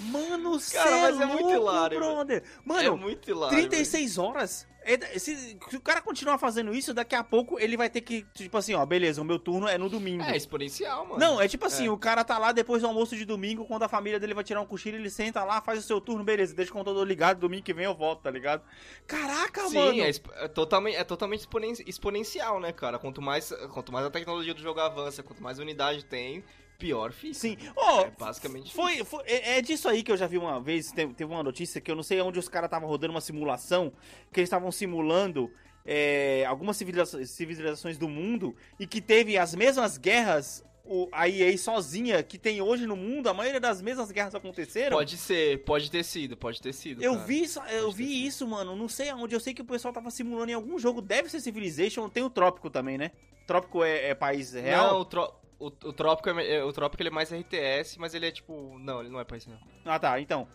Mano, 0.00 0.50
Cara, 0.72 0.90
cê 0.90 1.00
mas 1.12 1.20
é 1.20 1.22
é 1.22 1.26
muito 1.26 1.50
hilário, 1.50 1.98
brother. 1.98 2.42
é 2.44 2.68
Mano, 2.68 2.96
muito 2.96 3.30
hilário. 3.30 3.56
36 3.56 4.18
horas? 4.18 4.66
É, 4.88 5.18
se, 5.18 5.58
se 5.68 5.76
o 5.76 5.80
cara 5.80 6.00
continuar 6.00 6.38
fazendo 6.38 6.72
isso, 6.72 6.94
daqui 6.94 7.16
a 7.16 7.24
pouco 7.24 7.58
ele 7.58 7.76
vai 7.76 7.90
ter 7.90 8.02
que, 8.02 8.24
tipo 8.34 8.56
assim, 8.56 8.72
ó, 8.74 8.86
beleza, 8.86 9.20
o 9.20 9.24
meu 9.24 9.36
turno 9.36 9.66
é 9.66 9.76
no 9.76 9.88
domingo. 9.88 10.22
É 10.22 10.36
exponencial, 10.36 11.04
mano. 11.04 11.18
Não, 11.18 11.40
é 11.40 11.48
tipo 11.48 11.66
assim, 11.66 11.86
É. 11.86 11.90
o 11.90 11.98
cara 11.98 12.22
tá 12.22 12.38
lá 12.38 12.52
depois 12.52 12.82
do 12.82 12.86
almoço 12.88 13.16
de 13.16 13.24
domingo, 13.24 13.64
quando 13.64 13.82
a 13.82 13.88
família 13.88 14.20
dele 14.20 14.32
vai 14.32 14.44
tirar 14.44 14.60
um 14.60 14.66
cochilo, 14.66 14.96
ele 14.96 15.10
senta 15.10 15.42
lá, 15.42 15.60
faz 15.60 15.80
o 15.80 15.82
seu 15.82 16.00
turno, 16.00 16.22
beleza, 16.22 16.54
deixa 16.54 16.70
o 16.70 16.74
computador 16.74 17.04
ligado, 17.04 17.40
domingo 17.40 17.64
que 17.64 17.74
vem 17.74 17.84
eu 17.84 17.96
volto, 17.96 18.22
tá 18.22 18.30
ligado? 18.30 18.62
Caraca, 19.08 19.66
Sim, 19.68 19.74
mano! 19.74 20.02
é, 20.02 20.08
exp- 20.08 20.30
é 20.36 20.46
totalmente, 20.46 20.96
é 20.96 21.02
totalmente 21.02 21.40
exponen- 21.40 21.74
exponencial, 21.84 22.60
né, 22.60 22.72
cara? 22.72 22.96
Quanto 22.96 23.20
mais, 23.20 23.52
quanto 23.72 23.92
mais 23.92 24.06
a 24.06 24.10
tecnologia 24.10 24.54
do 24.54 24.62
jogo 24.62 24.78
avança, 24.78 25.20
quanto 25.20 25.42
mais 25.42 25.58
unidade 25.58 26.04
tem, 26.04 26.44
pior 26.76 27.12
fica. 27.12 27.34
Sim. 27.34 27.56
Ó, 27.76 28.02
É 28.02 28.10
basicamente 28.18 28.72
Foi, 28.74 29.04
foi- 29.04 29.24
é, 29.26 29.58
é 29.58 29.62
disso 29.62 29.88
aí 29.88 30.02
que 30.02 30.12
eu 30.12 30.16
já 30.16 30.26
vi 30.26 30.38
uma 30.38 30.60
vez. 30.60 30.92
Teve, 30.92 31.24
uma 31.24 31.42
notícia 31.42 31.80
que 31.80 31.90
eu 31.90 31.96
não 31.96 32.02
sei 32.02 32.20
onde 32.20 32.38
os 32.38 32.48
caras 32.48 32.68
estavam 32.68 32.88
rodando 32.88 33.12
uma 33.12 33.20
simulação. 33.20 33.92
Que 34.32 34.40
eles 34.40 34.48
estavam 34.48 34.70
simulando 34.70 35.50
é, 35.84 36.44
algumas 36.46 36.76
civilizações, 36.76 37.98
do 37.98 38.08
mundo. 38.08 38.54
E 38.78 38.86
que 38.86 39.00
teve 39.00 39.36
as 39.38 39.54
mesmas 39.54 39.96
guerras. 39.98 40.64
O, 40.88 41.08
a 41.10 41.28
EA 41.28 41.58
sozinha 41.58 42.22
que 42.22 42.38
tem 42.38 42.62
hoje 42.62 42.86
no 42.86 42.94
mundo, 42.94 43.28
a 43.28 43.34
maioria 43.34 43.58
das 43.58 43.82
mesmas 43.82 44.12
guerras 44.12 44.36
aconteceram. 44.36 44.96
Pode 44.96 45.16
ser, 45.16 45.64
pode 45.64 45.90
ter 45.90 46.04
sido, 46.04 46.36
pode 46.36 46.62
ter 46.62 46.72
sido. 46.72 47.02
Eu 47.02 47.14
cara. 47.14 47.26
vi 47.26 47.42
isso, 47.42 47.58
eu 47.58 47.86
Pode 47.86 47.96
vi 47.96 48.04
sido. 48.06 48.26
isso, 48.28 48.46
mano. 48.46 48.76
Não 48.76 48.88
sei 48.88 49.08
aonde. 49.10 49.34
Eu 49.34 49.40
sei 49.40 49.52
que 49.52 49.60
o 49.62 49.64
pessoal 49.64 49.92
tava 49.92 50.12
simulando 50.12 50.52
em 50.52 50.54
algum 50.54 50.78
jogo. 50.78 51.02
Deve 51.02 51.28
ser 51.28 51.40
Civilization. 51.40 52.08
Tem 52.08 52.22
o 52.22 52.30
Trópico 52.30 52.70
também, 52.70 52.96
né? 52.96 53.10
Trópico 53.48 53.82
é, 53.82 54.10
é 54.10 54.14
país 54.14 54.52
real? 54.52 54.92
Não, 54.92 55.00
o, 55.00 55.04
tro- 55.04 55.34
o, 55.58 55.66
o 55.66 55.92
Trópico, 55.92 56.30
é, 56.30 56.56
é- 56.56 56.64
o 56.64 56.72
Trópico 56.72 57.02
ele 57.02 57.08
é 57.08 57.12
mais 57.12 57.32
RTS, 57.32 57.98
mas 57.98 58.14
ele 58.14 58.26
é 58.26 58.30
tipo. 58.30 58.78
Não, 58.78 59.00
ele 59.00 59.08
não 59.08 59.20
é 59.20 59.24
país 59.24 59.46
não. 59.46 59.58
Ah, 59.84 59.98
tá. 59.98 60.20
Então. 60.20 60.48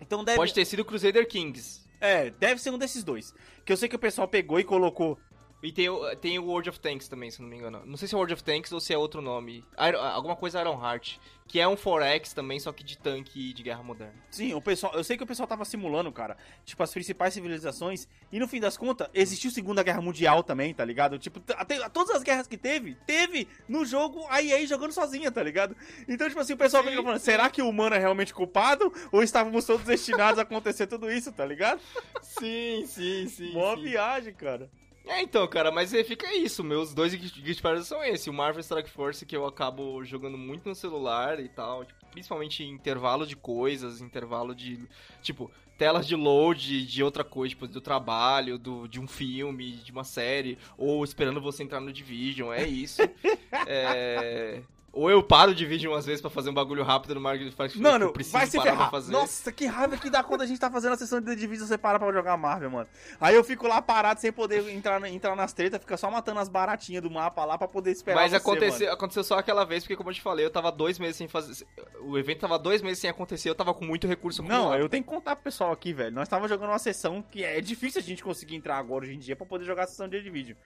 Então 0.00 0.24
deve. 0.24 0.36
Pode 0.38 0.54
ter 0.54 0.64
sido 0.64 0.84
Crusader 0.84 1.26
Kings. 1.28 1.88
É, 2.00 2.30
deve 2.30 2.60
ser 2.60 2.70
um 2.70 2.78
desses 2.78 3.04
dois. 3.04 3.34
Que 3.64 3.72
eu 3.72 3.76
sei 3.76 3.88
que 3.88 3.96
o 3.96 3.98
pessoal 3.98 4.26
pegou 4.26 4.58
e 4.58 4.64
colocou. 4.64 5.18
E 5.62 5.70
tem 5.72 5.88
o, 5.90 6.16
tem 6.16 6.38
o 6.38 6.44
World 6.46 6.70
of 6.70 6.80
Tanks 6.80 7.06
também, 7.06 7.30
se 7.30 7.42
não 7.42 7.48
me 7.48 7.56
engano. 7.56 7.82
Não 7.84 7.96
sei 7.96 8.08
se 8.08 8.14
é 8.14 8.16
World 8.16 8.32
of 8.32 8.42
Tanks 8.42 8.72
ou 8.72 8.80
se 8.80 8.94
é 8.94 8.98
outro 8.98 9.20
nome. 9.20 9.62
Iron- 9.86 10.00
alguma 10.00 10.34
coisa 10.34 10.60
Iron 10.60 10.82
Heart. 10.82 11.18
Que 11.46 11.58
é 11.58 11.66
um 11.66 11.74
4X 11.74 12.32
também, 12.32 12.60
só 12.60 12.72
que 12.72 12.84
de 12.84 12.96
tanque 12.96 13.52
de 13.52 13.62
guerra 13.64 13.82
moderna. 13.82 14.14
Sim, 14.30 14.54
o 14.54 14.60
pessoal. 14.62 14.94
Eu 14.94 15.02
sei 15.02 15.16
que 15.16 15.24
o 15.24 15.26
pessoal 15.26 15.48
tava 15.48 15.64
simulando, 15.64 16.12
cara. 16.12 16.36
Tipo, 16.64 16.80
as 16.84 16.92
principais 16.92 17.34
civilizações. 17.34 18.06
E 18.30 18.38
no 18.38 18.46
fim 18.46 18.60
das 18.60 18.76
contas, 18.76 19.08
existiu 19.12 19.50
Segunda 19.50 19.82
Guerra 19.82 20.00
Mundial 20.00 20.44
também, 20.44 20.72
tá 20.72 20.84
ligado? 20.84 21.18
Tipo, 21.18 21.42
até, 21.56 21.88
todas 21.88 22.14
as 22.14 22.22
guerras 22.22 22.46
que 22.46 22.56
teve, 22.56 22.94
teve 23.04 23.48
no 23.68 23.84
jogo 23.84 24.24
a 24.30 24.40
EA 24.40 24.64
jogando 24.64 24.92
sozinha, 24.92 25.28
tá 25.32 25.42
ligado? 25.42 25.76
Então, 26.08 26.28
tipo 26.28 26.38
assim, 26.40 26.52
o 26.52 26.56
pessoal 26.56 26.84
fica 26.84 27.02
falando: 27.02 27.18
será 27.18 27.50
que 27.50 27.60
o 27.60 27.68
humano 27.68 27.96
é 27.96 27.98
realmente 27.98 28.32
culpado? 28.32 28.92
Ou 29.10 29.20
estávamos 29.20 29.64
todos 29.64 29.84
destinados 29.84 30.38
a 30.38 30.42
acontecer 30.42 30.86
tudo 30.86 31.10
isso, 31.10 31.32
tá 31.32 31.44
ligado? 31.44 31.80
Sim, 32.22 32.84
sim, 32.86 33.26
sim. 33.28 33.52
Sim. 33.76 33.82
viagem, 33.82 34.32
cara. 34.32 34.70
É, 35.10 35.22
então, 35.22 35.44
cara, 35.48 35.72
mas 35.72 35.92
é, 35.92 36.04
fica 36.04 36.32
isso. 36.36 36.62
Meus 36.62 36.94
dois 36.94 37.12
Guilty 37.12 37.60
Pleasures 37.60 37.88
são 37.88 38.02
esse. 38.04 38.30
O 38.30 38.32
Marvel 38.32 38.60
Strike 38.60 38.88
Force, 38.88 39.26
que 39.26 39.36
eu 39.36 39.44
acabo 39.44 40.04
jogando 40.04 40.38
muito 40.38 40.68
no 40.68 40.74
celular 40.74 41.40
e 41.40 41.48
tal. 41.48 41.84
tipo, 41.84 42.06
principalmente 42.12 42.62
em 42.62 42.70
intervalo 42.70 43.26
de 43.26 43.34
coisas, 43.34 44.00
intervalo 44.00 44.54
de... 44.54 44.88
Tipo, 45.20 45.50
telas 45.76 46.06
de 46.06 46.14
load 46.14 46.86
de 46.86 47.02
outra 47.02 47.24
coisa, 47.24 47.50
tipo, 47.50 47.66
do 47.66 47.80
trabalho, 47.80 48.56
do, 48.56 48.86
de 48.86 49.00
um 49.00 49.08
filme, 49.08 49.72
de 49.72 49.90
uma 49.90 50.04
série. 50.04 50.56
Ou 50.78 51.02
esperando 51.02 51.40
você 51.40 51.64
entrar 51.64 51.80
no 51.80 51.92
Division, 51.92 52.52
é 52.52 52.64
isso. 52.68 53.02
é... 53.66 54.62
Ou 54.92 55.08
eu 55.08 55.22
paro 55.22 55.54
de 55.54 55.64
vídeo 55.64 55.90
umas 55.92 56.04
vezes 56.04 56.20
pra 56.20 56.28
fazer 56.30 56.50
um 56.50 56.54
bagulho 56.54 56.82
rápido 56.82 57.14
no 57.14 57.20
Mario 57.20 57.50
que 57.50 57.78
Mano, 57.78 58.06
eu 58.06 58.12
preciso 58.12 58.36
vai 58.36 58.46
se 58.46 58.56
parar 58.56 58.70
ferrar. 58.72 58.90
fazer. 58.90 59.12
Nossa, 59.12 59.52
que 59.52 59.64
raiva 59.66 59.96
que 59.96 60.10
dá 60.10 60.22
quando 60.22 60.42
a 60.42 60.46
gente 60.46 60.58
tá 60.58 60.68
fazendo 60.70 60.94
a 60.94 60.96
sessão 60.96 61.20
de 61.20 61.26
The 61.26 61.36
Division 61.36 61.68
você 61.68 61.78
para 61.78 61.98
pra 61.98 62.12
jogar 62.12 62.36
Marvel, 62.36 62.70
mano. 62.70 62.88
Aí 63.20 63.36
eu 63.36 63.44
fico 63.44 63.68
lá 63.68 63.80
parado 63.80 64.20
sem 64.20 64.32
poder 64.32 64.68
entrar, 64.68 65.00
entrar 65.08 65.36
nas 65.36 65.52
tretas, 65.52 65.80
fica 65.80 65.96
só 65.96 66.10
matando 66.10 66.40
as 66.40 66.48
baratinhas 66.48 67.02
do 67.02 67.10
mapa 67.10 67.44
lá 67.44 67.56
pra 67.56 67.68
poder 67.68 67.92
esperar 67.92 68.16
Mas 68.20 68.32
você, 68.32 68.36
aconteceu, 68.36 68.86
mano. 68.86 68.92
aconteceu 68.92 69.22
só 69.24 69.38
aquela 69.38 69.64
vez, 69.64 69.84
porque 69.84 69.96
como 69.96 70.10
eu 70.10 70.14
te 70.14 70.20
falei, 70.20 70.44
eu 70.44 70.50
tava 70.50 70.72
dois 70.72 70.98
meses 70.98 71.16
sem 71.16 71.28
fazer. 71.28 71.64
O 72.00 72.18
evento 72.18 72.40
tava 72.40 72.58
dois 72.58 72.82
meses 72.82 72.98
sem 72.98 73.08
acontecer, 73.08 73.48
eu 73.48 73.54
tava 73.54 73.72
com 73.72 73.84
muito 73.84 74.08
recurso 74.08 74.42
Não, 74.42 74.74
eu 74.74 74.88
tenho 74.88 75.04
que 75.04 75.08
contar 75.10 75.36
pro 75.36 75.44
pessoal 75.44 75.70
aqui, 75.70 75.92
velho. 75.92 76.14
Nós 76.14 76.28
tava 76.28 76.48
jogando 76.48 76.70
uma 76.70 76.78
sessão 76.78 77.22
que 77.22 77.44
é 77.44 77.60
difícil 77.60 78.00
a 78.00 78.04
gente 78.04 78.24
conseguir 78.24 78.56
entrar 78.56 78.76
agora 78.76 79.04
hoje 79.04 79.14
em 79.14 79.18
dia 79.18 79.36
pra 79.36 79.46
poder 79.46 79.64
jogar 79.64 79.84
a 79.84 79.86
sessão 79.86 80.08
de 80.08 80.16
The 80.18 80.22
Division. 80.24 80.56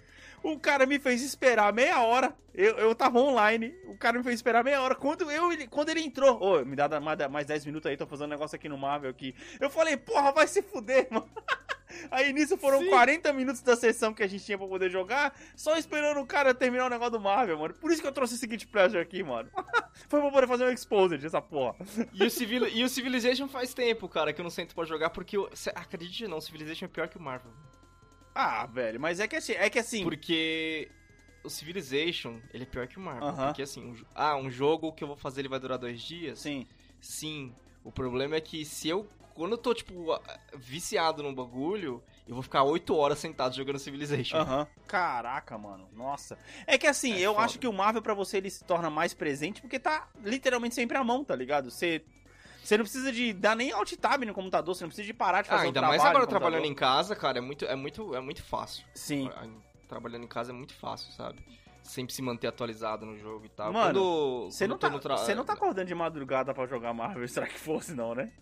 O 0.43 0.59
cara 0.59 0.85
me 0.85 0.99
fez 0.99 1.23
esperar 1.23 1.73
meia 1.73 2.03
hora. 2.03 2.35
Eu, 2.55 2.77
eu 2.77 2.95
tava 2.95 3.19
online. 3.19 3.75
O 3.87 3.97
cara 3.97 4.14
me 4.19 4.25
fez 4.25 4.37
esperar 4.37 4.65
meia 4.65 4.81
hora. 4.83 4.95
Quando, 4.95 5.31
eu, 5.31 5.53
ele- 5.53 5.67
quando 5.67 5.89
ele 5.91 6.01
entrou, 6.01 6.41
ô, 6.43 6.65
me 6.65 6.77
dá 6.77 7.01
mais, 7.01 7.19
mais 7.31 7.47
10 7.47 7.67
minutos 7.67 7.91
aí, 7.91 7.97
tô 7.97 8.07
fazendo 8.07 8.27
um 8.27 8.31
negócio 8.31 8.57
aqui 8.57 8.69
no 8.69 8.79
Marvel 8.79 9.11
aqui. 9.11 9.35
Eu 9.61 9.71
falei, 9.71 9.97
porra, 9.97 10.33
vai 10.33 10.47
se 10.47 10.63
fuder, 10.63 11.09
mano. 11.13 11.29
Aí 12.11 12.33
nisso 12.33 12.57
foram 12.57 12.81
Sim. 12.81 12.91
40 12.91 13.33
minutos 13.33 13.63
da 13.63 13.77
sessão 13.77 14.13
que 14.13 14.23
a 14.23 14.27
gente 14.27 14.45
tinha 14.45 14.59
pra 14.59 14.67
poder 14.67 14.91
jogar, 14.91 15.39
só 15.55 15.77
esperando 15.77 16.21
o 16.21 16.27
cara 16.27 16.53
terminar 16.53 16.87
o 16.87 16.91
negócio 16.91 17.13
do 17.13 17.21
Marvel, 17.21 17.59
mano. 17.59 17.75
Por 17.75 17.91
isso 17.93 18.03
que 18.03 18.09
eu 18.09 18.13
trouxe 18.13 18.35
esse 18.35 18.47
Guilty 18.47 18.67
Pleasure 18.67 19.01
aqui, 19.01 19.23
mano. 19.23 19.49
Foi 20.09 20.21
pra 20.21 20.31
poder 20.31 20.49
fazer 20.49 20.65
um 20.65 20.71
exposed 20.71 21.21
dessa 21.21 21.41
porra. 21.41 21.77
E 22.13 22.25
o, 22.25 22.31
Civil... 22.31 22.67
e 22.69 22.83
o 22.83 22.89
Civilization 22.89 23.47
faz 23.47 23.73
tempo, 23.73 24.09
cara, 24.09 24.33
que 24.33 24.41
eu 24.41 24.43
não 24.43 24.51
sento 24.51 24.75
pra 24.75 24.85
jogar, 24.85 25.11
porque. 25.11 25.37
Eu... 25.37 25.49
Acredite 25.75 26.25
ou 26.25 26.31
não, 26.31 26.39
o 26.39 26.43
Civilization 26.43 26.87
é 26.87 26.89
pior 26.89 27.09
que 27.09 27.17
o 27.17 27.21
Marvel. 27.21 27.53
Ah, 28.35 28.67
velho, 28.67 28.99
mas 29.01 29.21
é 29.21 29.29
que 29.29 29.37
assim, 29.37 29.53
é 29.53 29.71
que 29.71 29.79
assim. 29.79 30.03
Porque. 30.03 30.91
O 31.45 31.51
Civilization, 31.51 32.41
ele 32.53 32.63
é 32.65 32.67
pior 32.67 32.87
que 32.87 32.97
o 32.97 33.01
Marvel. 33.01 33.29
Aham. 33.29 33.47
Porque 33.47 33.63
assim, 33.63 33.85
um... 33.85 33.97
ah, 34.15 34.37
um 34.37 34.51
jogo 34.51 34.93
que 34.93 35.05
eu 35.05 35.09
vou 35.09 35.17
fazer 35.17 35.43
ele 35.43 35.49
vai 35.49 35.61
durar 35.61 35.79
dois 35.79 36.01
dias? 36.01 36.39
Sim. 36.39 36.67
Sim. 37.01 37.55
O 37.85 37.93
problema 37.93 38.37
é 38.37 38.41
que 38.41 38.65
se 38.65 38.89
eu. 38.89 39.07
Quando 39.35 39.53
eu 39.53 39.59
tô, 39.59 39.75
tipo, 39.75 40.17
viciado 40.55 41.21
num 41.23 41.35
bagulho, 41.35 42.01
eu 42.27 42.35
vou 42.35 42.43
ficar 42.43 42.63
oito 42.63 42.95
horas 42.97 43.19
sentado 43.19 43.55
jogando 43.55 43.81
Civilization. 43.81 44.37
Aham. 44.39 44.67
Caraca, 44.87 45.59
mano. 45.59 45.89
Nossa. 45.93 46.39
É 46.67 46.79
que 46.79 46.87
assim, 46.87 47.15
É 47.15 47.19
eu 47.21 47.35
foda. 47.35 47.45
acho 47.45 47.59
que 47.59 47.67
o 47.67 47.73
Marvel 47.73 48.01
pra 48.01 48.15
você 48.15 48.37
ele 48.37 48.49
se 48.49 48.63
torna 48.65 48.89
mais 48.89 49.13
presente 49.13 49.61
porque 49.61 49.79
tá 49.79 50.09
literalmente 50.23 50.75
sempre 50.77 50.97
à 50.97 51.03
mão, 51.03 51.25
tá 51.25 51.35
ligado? 51.35 51.71
Você 51.71 52.03
você 52.63 52.79
não 52.79 52.85
precisa 52.85 53.13
de 53.13 53.35
dar 53.35 53.55
nem 53.55 53.73
alt 53.73 53.93
tab 53.97 54.23
no 54.25 54.33
computador, 54.33 54.75
você 54.75 54.85
não 54.85 54.89
precisa 54.89 55.05
de 55.07 55.13
parar 55.13 55.43
de 55.43 55.49
Ah, 55.51 55.53
fazer 55.57 55.67
ainda 55.67 55.83
um 55.83 55.87
mais 55.87 56.03
agora 56.03 56.27
trabalhando 56.27 56.65
em 56.65 56.75
casa, 56.75 57.15
cara, 57.15 57.37
é 57.37 57.41
muito, 57.43 57.67
é 57.67 57.77
muito, 57.77 58.15
é 58.15 58.21
muito 58.21 58.43
fácil. 58.43 58.85
Sim. 58.95 59.29
Trabalhando 59.95 60.25
em 60.25 60.29
casa 60.29 60.51
é 60.51 60.53
muito 60.53 60.75
fácil, 60.75 61.13
sabe? 61.13 61.39
Sempre 61.81 62.13
se 62.13 62.21
manter 62.21 62.49
atualizado 62.49 63.07
no 63.07 63.17
jogo 63.17 63.47
e 63.47 63.49
tal. 63.49 63.73
Mano, 63.73 64.01
Quando- 64.01 64.51
Você 64.51 64.67
não, 64.67 64.77
tá, 64.77 64.91
tra- 64.99 65.35
não 65.37 65.45
tá 65.45 65.53
acordando 65.53 65.87
de 65.87 65.95
madrugada 65.95 66.53
pra 66.53 66.67
jogar 66.67 66.93
Marvel, 66.93 67.27
será 67.29 67.47
que 67.47 67.57
fosse 67.59 67.95
não, 67.95 68.13
né? 68.15 68.33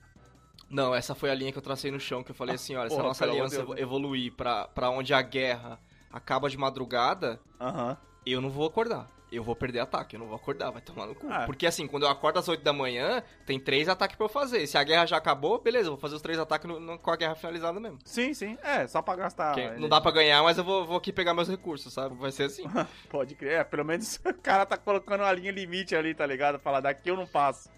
Não, 0.70 0.94
essa 0.94 1.14
foi 1.14 1.30
a 1.30 1.34
linha 1.34 1.52
que 1.52 1.58
eu 1.58 1.62
tracei 1.62 1.90
no 1.90 2.00
chão, 2.00 2.22
que 2.22 2.30
eu 2.30 2.34
falei 2.34 2.54
assim, 2.54 2.74
olha, 2.74 2.88
se 2.90 2.98
a 2.98 3.02
nossa 3.02 3.24
aliança 3.24 3.62
Deus. 3.66 3.78
evoluir 3.78 4.32
pra, 4.32 4.66
pra 4.68 4.88
onde 4.88 5.12
a 5.12 5.20
guerra 5.20 5.78
acaba 6.10 6.48
de 6.48 6.56
madrugada, 6.56 7.38
Aham. 7.60 7.98
eu 8.24 8.40
não 8.40 8.48
vou 8.48 8.66
acordar. 8.66 9.06
Eu 9.32 9.42
vou 9.42 9.56
perder 9.56 9.80
ataque, 9.80 10.14
eu 10.14 10.20
não 10.20 10.26
vou 10.26 10.36
acordar, 10.36 10.70
vai 10.70 10.82
tomar 10.82 11.06
no 11.06 11.14
cu. 11.14 11.26
Ah. 11.30 11.44
Porque 11.46 11.66
assim, 11.66 11.86
quando 11.86 12.02
eu 12.02 12.08
acordo 12.10 12.38
às 12.38 12.46
8 12.48 12.62
da 12.62 12.72
manhã, 12.72 13.22
tem 13.46 13.58
três 13.58 13.88
ataques 13.88 14.14
pra 14.16 14.26
eu 14.26 14.28
fazer. 14.28 14.66
Se 14.66 14.76
a 14.76 14.84
guerra 14.84 15.06
já 15.06 15.16
acabou, 15.16 15.58
beleza, 15.60 15.86
eu 15.88 15.92
vou 15.92 16.00
fazer 16.00 16.16
os 16.16 16.22
três 16.22 16.38
ataques 16.38 16.68
no- 16.68 16.78
no- 16.78 16.98
com 16.98 17.10
a 17.10 17.16
guerra 17.16 17.34
finalizada 17.34 17.80
mesmo. 17.80 17.98
Sim, 18.04 18.34
sim. 18.34 18.58
É, 18.62 18.86
só 18.86 19.00
pra 19.00 19.16
gastar. 19.16 19.54
Porque 19.54 19.70
não 19.80 19.88
dá 19.88 20.00
pra 20.00 20.10
ganhar, 20.10 20.42
mas 20.42 20.58
eu 20.58 20.64
vou, 20.64 20.84
vou 20.86 20.96
aqui 20.98 21.12
pegar 21.12 21.32
meus 21.34 21.48
recursos, 21.48 21.92
sabe? 21.92 22.14
Vai 22.16 22.30
ser 22.30 22.44
assim. 22.44 22.64
Pode 23.08 23.34
crer. 23.34 23.52
É, 23.60 23.64
pelo 23.64 23.84
menos 23.84 24.20
o 24.24 24.34
cara 24.34 24.66
tá 24.66 24.76
colocando 24.76 25.20
uma 25.22 25.32
linha 25.32 25.50
limite 25.50 25.96
ali, 25.96 26.14
tá 26.14 26.26
ligado? 26.26 26.58
Falar 26.58 26.80
daqui 26.80 27.10
eu 27.10 27.16
não 27.16 27.26
passo. 27.26 27.70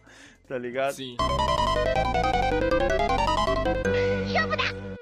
Tá 0.47 0.59
ligado? 0.59 0.95
Sim. 0.95 1.16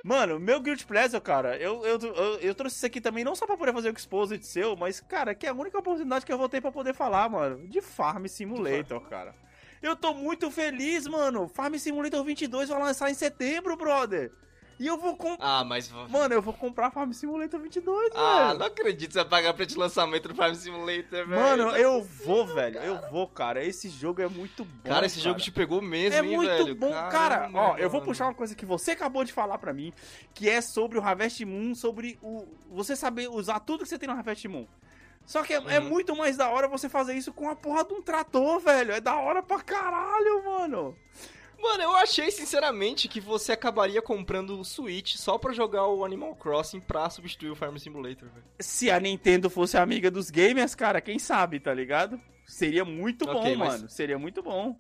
Mano, 0.05 0.39
meu 0.39 0.61
Guilty 0.61 0.85
Pleasure, 0.85 1.21
cara, 1.23 1.57
eu, 1.57 1.85
eu, 1.85 1.99
eu, 1.99 2.39
eu 2.41 2.55
trouxe 2.55 2.77
isso 2.77 2.87
aqui 2.87 3.01
também 3.01 3.25
não 3.25 3.35
só 3.35 3.47
pra 3.47 3.57
poder 3.57 3.73
fazer 3.73 3.89
o 3.89 3.97
Exposed 3.97 4.45
seu, 4.45 4.77
mas, 4.77 5.01
cara, 5.01 5.35
que 5.35 5.47
é 5.47 5.51
a 5.51 5.55
única 5.55 5.79
oportunidade 5.79 6.27
que 6.27 6.33
eu 6.33 6.39
vou 6.39 6.49
ter 6.49 6.61
pra 6.61 6.73
poder 6.73 6.93
falar, 6.95 7.29
mano, 7.29 7.67
de 7.69 7.81
Farm 7.81 8.27
Simulator, 8.27 9.01
cara. 9.09 9.35
Eu 9.81 9.97
tô 9.97 10.13
muito 10.15 10.51
feliz, 10.51 11.07
mano. 11.07 11.49
Farm 11.49 11.75
Simulator 11.75 12.23
22 12.25 12.69
vai 12.69 12.81
lançar 12.81 13.11
em 13.11 13.15
setembro, 13.15 13.77
brother. 13.77 14.31
E 14.83 14.87
eu 14.89 14.97
vou 14.99 15.17
comprar. 15.17 15.39
Ah, 15.61 15.63
mas. 15.65 15.89
Mano, 16.11 16.35
eu 16.35 16.43
vou 16.43 16.53
comprar 16.53 16.91
Farm 16.91 17.13
Simulator 17.13 17.61
22, 17.61 18.11
Ah, 18.17 18.47
velho. 18.49 18.59
não 18.59 18.67
acredito 18.67 19.09
que 19.11 19.13
você 19.13 19.21
vai 19.21 19.29
pagar 19.29 19.55
preço 19.55 19.71
de 19.75 19.79
lançamento 19.79 20.29
do 20.29 20.35
Farm 20.35 20.55
Simulator, 20.55 21.25
velho. 21.25 21.29
Mano, 21.29 21.71
eu 21.77 22.03
vou, 22.03 22.45
velho. 22.47 22.79
Eu 22.81 22.99
vou, 23.09 23.29
cara. 23.29 23.65
Esse 23.65 23.89
jogo 23.89 24.21
é 24.21 24.27
muito 24.29 24.65
bom. 24.65 24.91
Cara, 24.91 25.07
esse 25.07 25.21
jogo 25.21 25.39
te 25.39 25.53
pegou 25.53 25.81
mesmo, 25.81 26.19
É 26.19 26.25
hein, 26.27 26.37
muito 26.37 26.51
velho? 26.51 26.75
bom, 26.75 26.91
cara. 26.91 27.11
Caramba, 27.11 27.59
Ó, 27.61 27.77
eu 27.79 27.89
vou 27.89 28.01
mano. 28.01 28.11
puxar 28.11 28.25
uma 28.27 28.35
coisa 28.35 28.57
que 28.57 28.67
você 28.67 28.91
acabou 28.91 29.23
de 29.23 29.33
falar 29.33 29.57
pra 29.59 29.73
mim, 29.73 29.93
que 30.35 30.51
é 30.51 30.61
sobre 30.61 30.99
o 30.99 31.01
Harvest 31.01 31.45
Moon, 31.45 31.77
sobre 31.77 32.19
o 32.21 32.45
você 32.69 32.97
saber 32.97 33.29
usar 33.29 33.61
tudo 33.61 33.85
que 33.85 33.89
você 33.89 33.99
tem 33.99 34.09
no 34.09 34.17
Harvest 34.17 34.49
Moon. 34.49 34.67
Só 35.25 35.45
que 35.45 35.55
é, 35.55 35.63
é 35.69 35.79
Uhum. 35.79 35.89
muito 35.91 36.17
mais 36.17 36.37
da 36.37 36.49
hora 36.51 36.67
você 36.67 36.89
fazer 36.89 37.15
isso 37.15 37.33
com 37.33 37.49
a 37.49 37.55
porra 37.55 37.85
de 37.85 37.95
um 37.95 38.03
trator, 38.03 38.59
velho. 38.59 38.91
É 38.93 39.01
da 39.01 39.15
hora 39.15 39.41
pra 39.45 39.61
caralho, 39.61 40.45
mano. 40.45 40.97
Mano, 41.63 41.85
eu 41.85 41.95
achei 41.95 42.31
sinceramente 42.33 43.07
que 43.09 43.21
você 43.21 43.53
acabaria 43.53 44.03
comprando 44.03 44.59
o 44.59 44.65
Switch 44.65 45.15
só 45.15 45.39
pra 45.39 45.53
jogar 45.53 45.87
o 45.87 46.05
Animal 46.05 46.35
Crossing 46.35 46.81
pra 46.81 47.09
substituir 47.09 47.51
o 47.51 47.55
Farm 47.55 47.77
Simulator, 47.77 48.29
velho. 48.29 48.45
Se 48.61 48.91
a 48.91 48.99
Nintendo 48.99 49.49
fosse 49.49 49.77
amiga 49.77 50.11
dos 50.11 50.29
gamers, 50.29 50.75
cara, 50.75 51.01
quem 51.01 51.19
sabe, 51.21 51.61
tá 51.61 51.73
ligado? 51.73 52.21
Seria 52.45 52.85
muito 52.85 53.25
bom, 53.25 53.39
Ok, 53.41 53.57
mas- 53.57 53.69
mano. 53.75 53.89
Seria 53.89 54.19
muito 54.19 54.43
bom. 54.43 54.77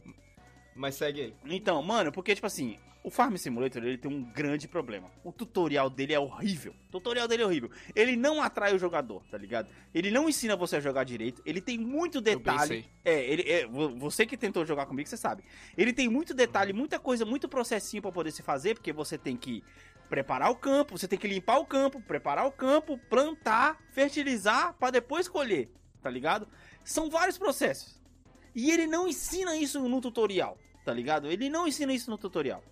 Mas 0.74 0.94
segue 0.94 1.20
aí. 1.20 1.34
Então, 1.46 1.82
mano, 1.82 2.10
porque, 2.12 2.34
tipo 2.34 2.46
assim, 2.46 2.78
o 3.04 3.10
Farm 3.10 3.34
Simulator, 3.36 3.82
ele 3.84 3.98
tem 3.98 4.10
um 4.10 4.22
grande 4.22 4.66
problema. 4.68 5.10
O 5.24 5.32
tutorial 5.32 5.90
dele 5.90 6.14
é 6.14 6.20
horrível. 6.20 6.72
O 6.88 6.92
tutorial 6.92 7.26
dele 7.28 7.42
é 7.42 7.46
horrível. 7.46 7.70
Ele 7.94 8.16
não 8.16 8.40
atrai 8.42 8.74
o 8.74 8.78
jogador, 8.78 9.22
tá 9.30 9.36
ligado? 9.36 9.68
Ele 9.92 10.10
não 10.10 10.28
ensina 10.28 10.54
você 10.56 10.76
a 10.76 10.80
jogar 10.80 11.04
direito. 11.04 11.42
Ele 11.44 11.60
tem 11.60 11.76
muito 11.78 12.18
Eu 12.18 12.22
bem 12.22 12.36
detalhe. 12.38 12.66
sei. 12.68 12.84
É, 13.04 13.24
ele, 13.24 13.42
é, 13.50 13.66
vo- 13.66 13.96
você 13.98 14.24
que 14.24 14.36
tentou 14.36 14.64
jogar 14.64 14.86
comigo, 14.86 15.08
você 15.08 15.16
sabe. 15.16 15.42
Ele 15.76 15.92
tem 15.92 16.08
muito 16.08 16.32
detalhe, 16.32 16.72
muita 16.72 16.98
coisa, 16.98 17.24
muito 17.24 17.48
processinho 17.48 18.00
pra 18.02 18.12
poder 18.12 18.30
se 18.30 18.42
fazer, 18.42 18.74
porque 18.74 18.92
você 18.92 19.18
tem 19.18 19.36
que 19.36 19.62
preparar 20.08 20.50
o 20.50 20.56
campo, 20.56 20.96
você 20.96 21.08
tem 21.08 21.18
que 21.18 21.26
limpar 21.26 21.58
o 21.58 21.64
campo, 21.66 22.00
preparar 22.00 22.46
o 22.46 22.52
campo, 22.52 22.98
plantar, 23.10 23.78
fertilizar 23.92 24.74
pra 24.74 24.90
depois 24.90 25.26
colher, 25.26 25.70
tá 26.02 26.10
ligado? 26.10 26.46
São 26.84 27.08
vários 27.10 27.38
processos. 27.38 28.00
E 28.54 28.70
ele 28.70 28.86
não 28.86 29.08
ensina 29.08 29.56
isso 29.56 29.80
no 29.88 30.00
tutorial, 30.02 30.58
tá 30.84 30.92
ligado? 30.92 31.26
Ele 31.30 31.48
não 31.48 31.66
ensina 31.66 31.92
isso 31.92 32.10
no 32.10 32.18
tutorial. 32.18 32.62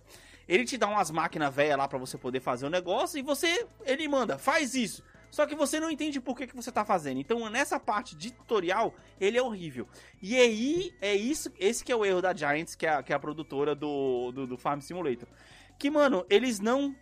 Ele 0.47 0.65
te 0.65 0.77
dá 0.77 0.87
umas 0.87 1.11
máquinas 1.11 1.53
velhas 1.53 1.77
lá 1.77 1.87
pra 1.87 1.97
você 1.99 2.17
poder 2.17 2.39
fazer 2.41 2.65
o 2.65 2.69
negócio 2.69 3.17
e 3.17 3.21
você, 3.21 3.65
ele 3.85 4.07
manda, 4.07 4.37
faz 4.37 4.73
isso. 4.75 5.03
Só 5.29 5.45
que 5.45 5.55
você 5.55 5.79
não 5.79 5.89
entende 5.89 6.19
por 6.19 6.35
que, 6.35 6.45
que 6.45 6.55
você 6.55 6.69
tá 6.73 6.83
fazendo. 6.83 7.19
Então, 7.21 7.49
nessa 7.49 7.79
parte 7.79 8.17
de 8.17 8.31
tutorial, 8.31 8.93
ele 9.19 9.37
é 9.37 9.41
horrível. 9.41 9.87
E 10.21 10.35
aí, 10.35 10.93
é 10.99 11.15
isso, 11.15 11.49
esse 11.57 11.85
que 11.85 11.91
é 11.91 11.95
o 11.95 12.03
erro 12.03 12.21
da 12.21 12.35
Giants, 12.35 12.75
que 12.75 12.85
é 12.85 12.89
a, 12.89 13.01
que 13.03 13.13
é 13.13 13.15
a 13.15 13.19
produtora 13.19 13.73
do, 13.73 14.31
do, 14.33 14.45
do 14.47 14.57
Farm 14.57 14.81
Simulator. 14.81 15.29
Que, 15.79 15.89
mano, 15.89 16.25
eles 16.29 16.59
não 16.59 16.93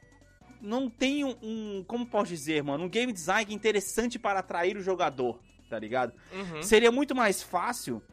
não 0.62 0.90
tem 0.90 1.24
um, 1.24 1.36
um- 1.42 1.84
como 1.88 2.06
posso 2.06 2.28
dizer, 2.32 2.62
mano, 2.62 2.84
um 2.84 2.90
game 2.90 3.14
design 3.14 3.52
interessante 3.54 4.20
para 4.20 4.40
atrair 4.40 4.76
o 4.76 4.82
jogador, 4.82 5.40
tá 5.70 5.80
ligado? 5.80 6.14
Uhum. 6.34 6.62
Seria 6.62 6.92
muito 6.92 7.16
mais 7.16 7.42
fácil 7.42 8.04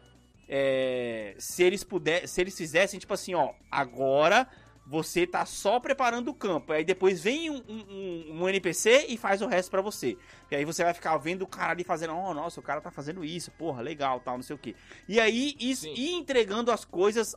é, 0.49 1.35
se 1.39 1.63
eles 1.63 1.83
puder, 1.85 2.27
se 2.29 2.41
eles 2.41 2.57
fizessem 2.57 2.99
tipo 3.01 3.13
assim, 3.15 3.35
ó, 3.35 3.51
agora 3.71 4.49
você 4.89 5.27
tá 5.27 5.45
só 5.45 5.81
preparando 5.81 6.29
o 6.29 6.35
campo, 6.35 6.73
aí 6.73 6.85
depois 6.85 7.21
vem 7.21 7.51
um, 7.51 7.57
um- 7.69 8.43
um 8.43 8.49
NPC 8.49 9.07
e 9.09 9.17
faz 9.17 9.43
o 9.43 9.47
resto 9.49 9.69
pra 9.69 9.83
você. 9.83 10.17
E 10.49 10.55
aí 10.55 10.65
você 10.65 10.85
vai 10.85 10.95
ficar 10.95 11.17
vendo 11.17 11.43
o 11.43 11.47
cara 11.47 11.73
ali 11.73 11.83
fazendo, 11.83 12.15
oh, 12.15 12.33
nossa, 12.33 12.61
o 12.61 12.63
cara 12.63 12.81
tá 12.81 12.91
fazendo 12.93 13.25
isso, 13.25 13.51
porra, 13.51 13.83
legal, 13.83 14.21
tal, 14.21 14.37
não 14.37 14.45
sei 14.45 14.55
o 14.55 14.59
que. 14.59 14.77
E 15.09 15.19
aí 15.19 15.57
isso, 15.59 15.89
ir 15.89 16.13
entregando 16.13 16.71
as 16.71 16.85
coisas 16.85 17.35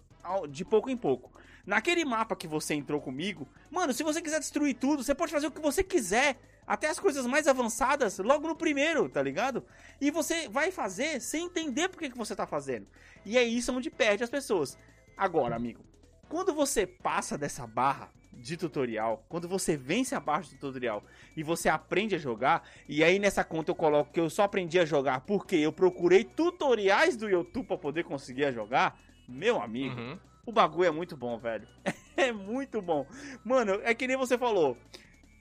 de 0.49 0.63
pouco 0.63 0.91
em 0.91 0.97
pouco. 0.97 1.31
Naquele 1.69 2.03
mapa 2.03 2.35
que 2.35 2.47
você 2.47 2.73
entrou 2.73 2.99
comigo, 2.99 3.47
mano, 3.69 3.93
se 3.93 4.01
você 4.01 4.19
quiser 4.23 4.39
destruir 4.39 4.73
tudo, 4.73 5.03
você 5.03 5.13
pode 5.13 5.31
fazer 5.31 5.45
o 5.45 5.51
que 5.51 5.61
você 5.61 5.83
quiser. 5.83 6.35
Até 6.65 6.87
as 6.89 6.99
coisas 6.99 7.27
mais 7.27 7.47
avançadas, 7.47 8.17
logo 8.17 8.47
no 8.47 8.55
primeiro, 8.55 9.07
tá 9.07 9.21
ligado? 9.21 9.63
E 10.01 10.09
você 10.09 10.49
vai 10.49 10.71
fazer 10.71 11.21
sem 11.21 11.45
entender 11.45 11.87
por 11.89 11.99
que, 11.99 12.09
você 12.09 12.35
tá 12.35 12.47
fazendo. 12.47 12.87
E 13.23 13.37
é 13.37 13.43
isso 13.43 13.71
onde 13.71 13.91
perde 13.91 14.23
as 14.23 14.31
pessoas. 14.31 14.79
Agora, 15.15 15.55
amigo, 15.55 15.85
quando 16.27 16.55
você 16.55 16.87
passa 16.87 17.37
dessa 17.37 17.67
barra 17.67 18.09
de 18.33 18.57
tutorial, 18.57 19.23
quando 19.29 19.47
você 19.47 19.77
vence 19.77 20.15
a 20.15 20.19
barra 20.19 20.41
de 20.41 20.55
tutorial 20.55 21.03
e 21.37 21.43
você 21.43 21.69
aprende 21.69 22.15
a 22.15 22.17
jogar, 22.17 22.67
e 22.87 23.03
aí 23.03 23.19
nessa 23.19 23.43
conta 23.43 23.69
eu 23.69 23.75
coloco 23.75 24.11
que 24.11 24.19
eu 24.19 24.27
só 24.27 24.41
aprendi 24.41 24.79
a 24.79 24.85
jogar 24.85 25.21
porque 25.21 25.55
eu 25.55 25.71
procurei 25.71 26.23
tutoriais 26.23 27.15
do 27.15 27.29
YouTube 27.29 27.67
pra 27.67 27.77
poder 27.77 28.05
conseguir 28.05 28.51
jogar, 28.51 28.99
meu 29.27 29.61
amigo, 29.61 29.99
Uhum. 29.99 30.19
O 30.49 30.51
bagulho 30.51 30.87
é 30.87 30.91
muito 30.91 31.15
bom, 31.15 31.37
velho. 31.37 31.67
É 32.17 32.33
muito 32.33 32.81
bom. 32.81 33.07
Mano, 33.45 33.79
é 33.81 33.93
que 33.93 34.05
nem 34.05 34.17
você 34.17 34.37
falou 34.37 34.77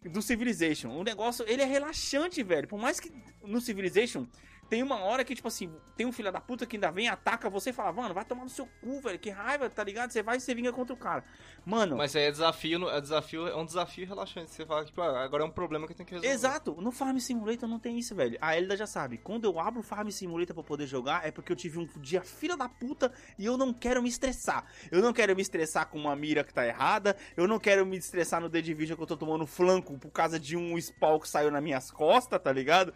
do 0.04 0.22
Civilization. 0.22 0.90
O 0.90 1.02
negócio, 1.02 1.44
ele 1.48 1.60
é 1.60 1.64
relaxante, 1.64 2.40
velho. 2.40 2.68
Por 2.68 2.78
mais 2.78 3.00
que 3.00 3.12
no 3.42 3.60
Civilization 3.60 4.28
tem 4.68 4.82
uma 4.82 4.96
hora 4.96 5.24
que, 5.24 5.34
tipo 5.34 5.48
assim, 5.48 5.72
tem 5.96 6.06
um 6.06 6.12
filho 6.12 6.30
da 6.30 6.40
puta 6.40 6.66
que 6.66 6.76
ainda 6.76 6.90
vem, 6.90 7.08
ataca 7.08 7.48
você 7.48 7.70
e 7.70 7.72
fala, 7.72 7.92
mano, 7.92 8.14
vai 8.14 8.24
tomar 8.24 8.44
no 8.44 8.50
seu 8.50 8.66
cu, 8.80 9.00
velho, 9.00 9.18
que 9.18 9.30
raiva, 9.30 9.68
tá 9.70 9.82
ligado? 9.82 10.10
Você 10.10 10.22
vai 10.22 10.36
e 10.36 10.40
você 10.40 10.54
vinga 10.54 10.72
contra 10.72 10.94
o 10.94 10.96
cara. 10.96 11.24
Mano. 11.64 11.96
Mas 11.96 12.14
aí 12.14 12.24
é 12.24 12.30
desafio, 12.30 12.88
é 12.88 13.00
desafio, 13.00 13.46
é 13.48 13.56
um 13.56 13.64
desafio 13.64 14.06
relaxante. 14.06 14.50
Você 14.50 14.66
fala, 14.66 14.84
tipo, 14.84 15.00
ah, 15.00 15.22
agora 15.22 15.42
é 15.42 15.46
um 15.46 15.50
problema 15.50 15.86
que 15.86 15.92
eu 15.92 15.96
tenho 15.96 16.06
que 16.06 16.14
resolver. 16.14 16.34
Exato, 16.34 16.76
no 16.80 16.92
Farm 16.92 17.18
Simulator 17.18 17.68
não 17.68 17.78
tem 17.78 17.98
isso, 17.98 18.14
velho. 18.14 18.38
A 18.40 18.56
Elida 18.56 18.76
já 18.76 18.86
sabe, 18.86 19.18
quando 19.18 19.44
eu 19.44 19.58
abro 19.58 19.80
o 19.80 19.82
Farm 19.82 20.08
Simulator 20.10 20.54
pra 20.54 20.64
poder 20.64 20.86
jogar, 20.86 21.26
é 21.26 21.30
porque 21.30 21.50
eu 21.50 21.56
tive 21.56 21.78
um 21.78 21.86
dia 22.00 22.22
filha 22.22 22.56
da 22.56 22.68
puta 22.68 23.12
e 23.38 23.46
eu 23.46 23.56
não 23.56 23.72
quero 23.72 24.02
me 24.02 24.08
estressar. 24.08 24.64
Eu 24.90 25.00
não 25.00 25.12
quero 25.12 25.34
me 25.34 25.42
estressar 25.42 25.88
com 25.88 25.98
uma 25.98 26.14
mira 26.14 26.44
que 26.44 26.52
tá 26.52 26.66
errada, 26.66 27.16
eu 27.36 27.48
não 27.48 27.58
quero 27.58 27.86
me 27.86 27.96
estressar 27.96 28.40
no 28.40 28.50
The 28.50 28.60
Division 28.60 28.96
que 28.96 29.02
eu 29.02 29.06
tô 29.06 29.16
tomando 29.16 29.46
flanco 29.46 29.98
por 29.98 30.10
causa 30.10 30.38
de 30.38 30.56
um 30.56 30.76
spawn 30.78 31.18
que 31.18 31.28
saiu 31.28 31.50
nas 31.50 31.62
minhas 31.62 31.90
costas, 31.90 32.40
tá 32.40 32.52
ligado? 32.52 32.92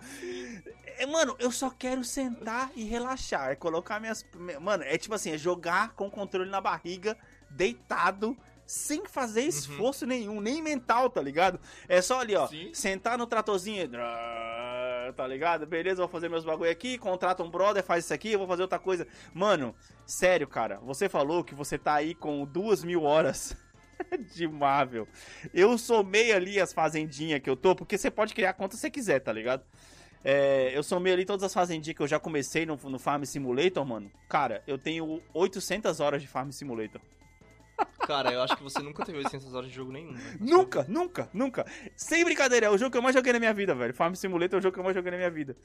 É, 0.99 1.07
mano, 1.07 1.35
eu 1.39 1.51
só 1.63 1.71
quero 1.71 2.03
sentar 2.03 2.71
e 2.75 2.85
relaxar, 2.85 3.51
é 3.51 3.55
colocar 3.55 4.01
minhas... 4.01 4.27
Mano, 4.61 4.83
é 4.85 4.99
tipo 4.99 5.15
assim, 5.15 5.33
é 5.33 5.39
jogar 5.39 5.95
com 5.95 6.07
o 6.07 6.11
controle 6.11 6.51
na 6.51 6.61
barriga, 6.61 7.17
deitado... 7.51 8.37
Sem 8.65 9.05
fazer 9.05 9.43
esforço 9.43 10.07
nenhum, 10.07 10.41
nem 10.41 10.63
mental, 10.63 11.11
tá 11.11 11.21
ligado? 11.21 11.61
É 11.89 12.01
só 12.01 12.21
ali, 12.21 12.35
ó. 12.35 12.47
Sim. 12.47 12.73
Sentar 12.73 13.19
no 13.19 13.27
tratorzinho. 13.27 13.91
Tá 15.15 15.27
ligado? 15.27 15.67
Beleza, 15.67 15.97
vou 16.01 16.09
fazer 16.09 16.31
meus 16.31 16.45
bagulho 16.45 16.71
aqui. 16.71 16.97
Contrata 16.97 17.43
um 17.43 17.51
brother, 17.51 17.83
faz 17.83 18.05
isso 18.05 18.15
aqui, 18.15 18.33
eu 18.33 18.39
vou 18.39 18.49
fazer 18.49 18.63
outra 18.63 18.79
coisa. 18.79 19.07
Mano, 19.35 19.75
sério, 20.07 20.47
cara. 20.47 20.79
Você 20.79 21.09
falou 21.09 21.45
que 21.45 21.55
você 21.55 21.77
tá 21.77 21.95
aí 21.95 22.15
com 22.15 22.47
duas 22.47 22.83
mil 22.83 23.03
horas 23.03 23.55
de 24.33 24.49
Marvel. 24.49 25.07
Eu 25.53 25.77
somei 25.77 26.33
ali 26.33 26.59
as 26.59 26.73
fazendinhas 26.73 27.41
que 27.41 27.51
eu 27.51 27.57
tô, 27.57 27.75
porque 27.75 27.99
você 27.99 28.11
pode 28.11 28.33
criar 28.33 28.55
quanto 28.55 28.77
você 28.77 28.89
quiser, 28.89 29.21
tá 29.21 29.33
ligado? 29.33 29.65
É, 30.25 30.77
eu 30.77 30.83
somei 30.83 31.13
ali 31.13 31.25
todas 31.25 31.43
as 31.43 31.53
fazendinhas 31.53 31.97
que 31.97 32.03
eu 32.03 32.07
já 32.07 32.19
comecei 32.19 32.65
no, 32.65 32.77
no 32.85 32.99
Farm 32.99 33.25
Simulator, 33.25 33.85
mano. 33.85 34.11
Cara, 34.29 34.63
eu 34.67 34.79
tenho 34.79 35.23
800 35.35 36.01
horas 36.01 36.23
de 36.23 36.29
Farm 36.29 36.51
Simulator. 36.51 37.01
Cara, 38.07 38.33
eu 38.33 38.43
acho 38.43 38.57
que 38.57 38.63
você 38.63 38.81
nunca 38.81 39.05
teve 39.05 39.19
800 39.19 39.55
horas 39.55 39.69
de 39.69 39.75
jogo 39.75 39.93
nenhum. 39.93 40.13
velho. 40.13 40.39
Nunca, 40.41 40.85
nunca, 40.89 41.29
nunca. 41.33 41.67
Sem 41.97 42.25
brincadeira, 42.25 42.67
é 42.67 42.71
o 42.71 42.79
jogo 42.79 42.91
que 42.91 42.99
eu 42.99 43.03
mais 43.03 43.15
joguei 43.15 43.33
na 43.33 43.39
minha 43.39 43.55
vida, 43.55 43.75
velho. 43.75 43.95
Farm 43.95 44.15
Simulator 44.15 44.57
é 44.57 44.61
o 44.61 44.63
jogo 44.63 44.75
que 44.75 44.81
eu 44.81 44.85
mais 44.85 44.95
joguei 44.95 45.11
na 45.11 45.17
minha 45.17 45.31
vida. 45.31 45.57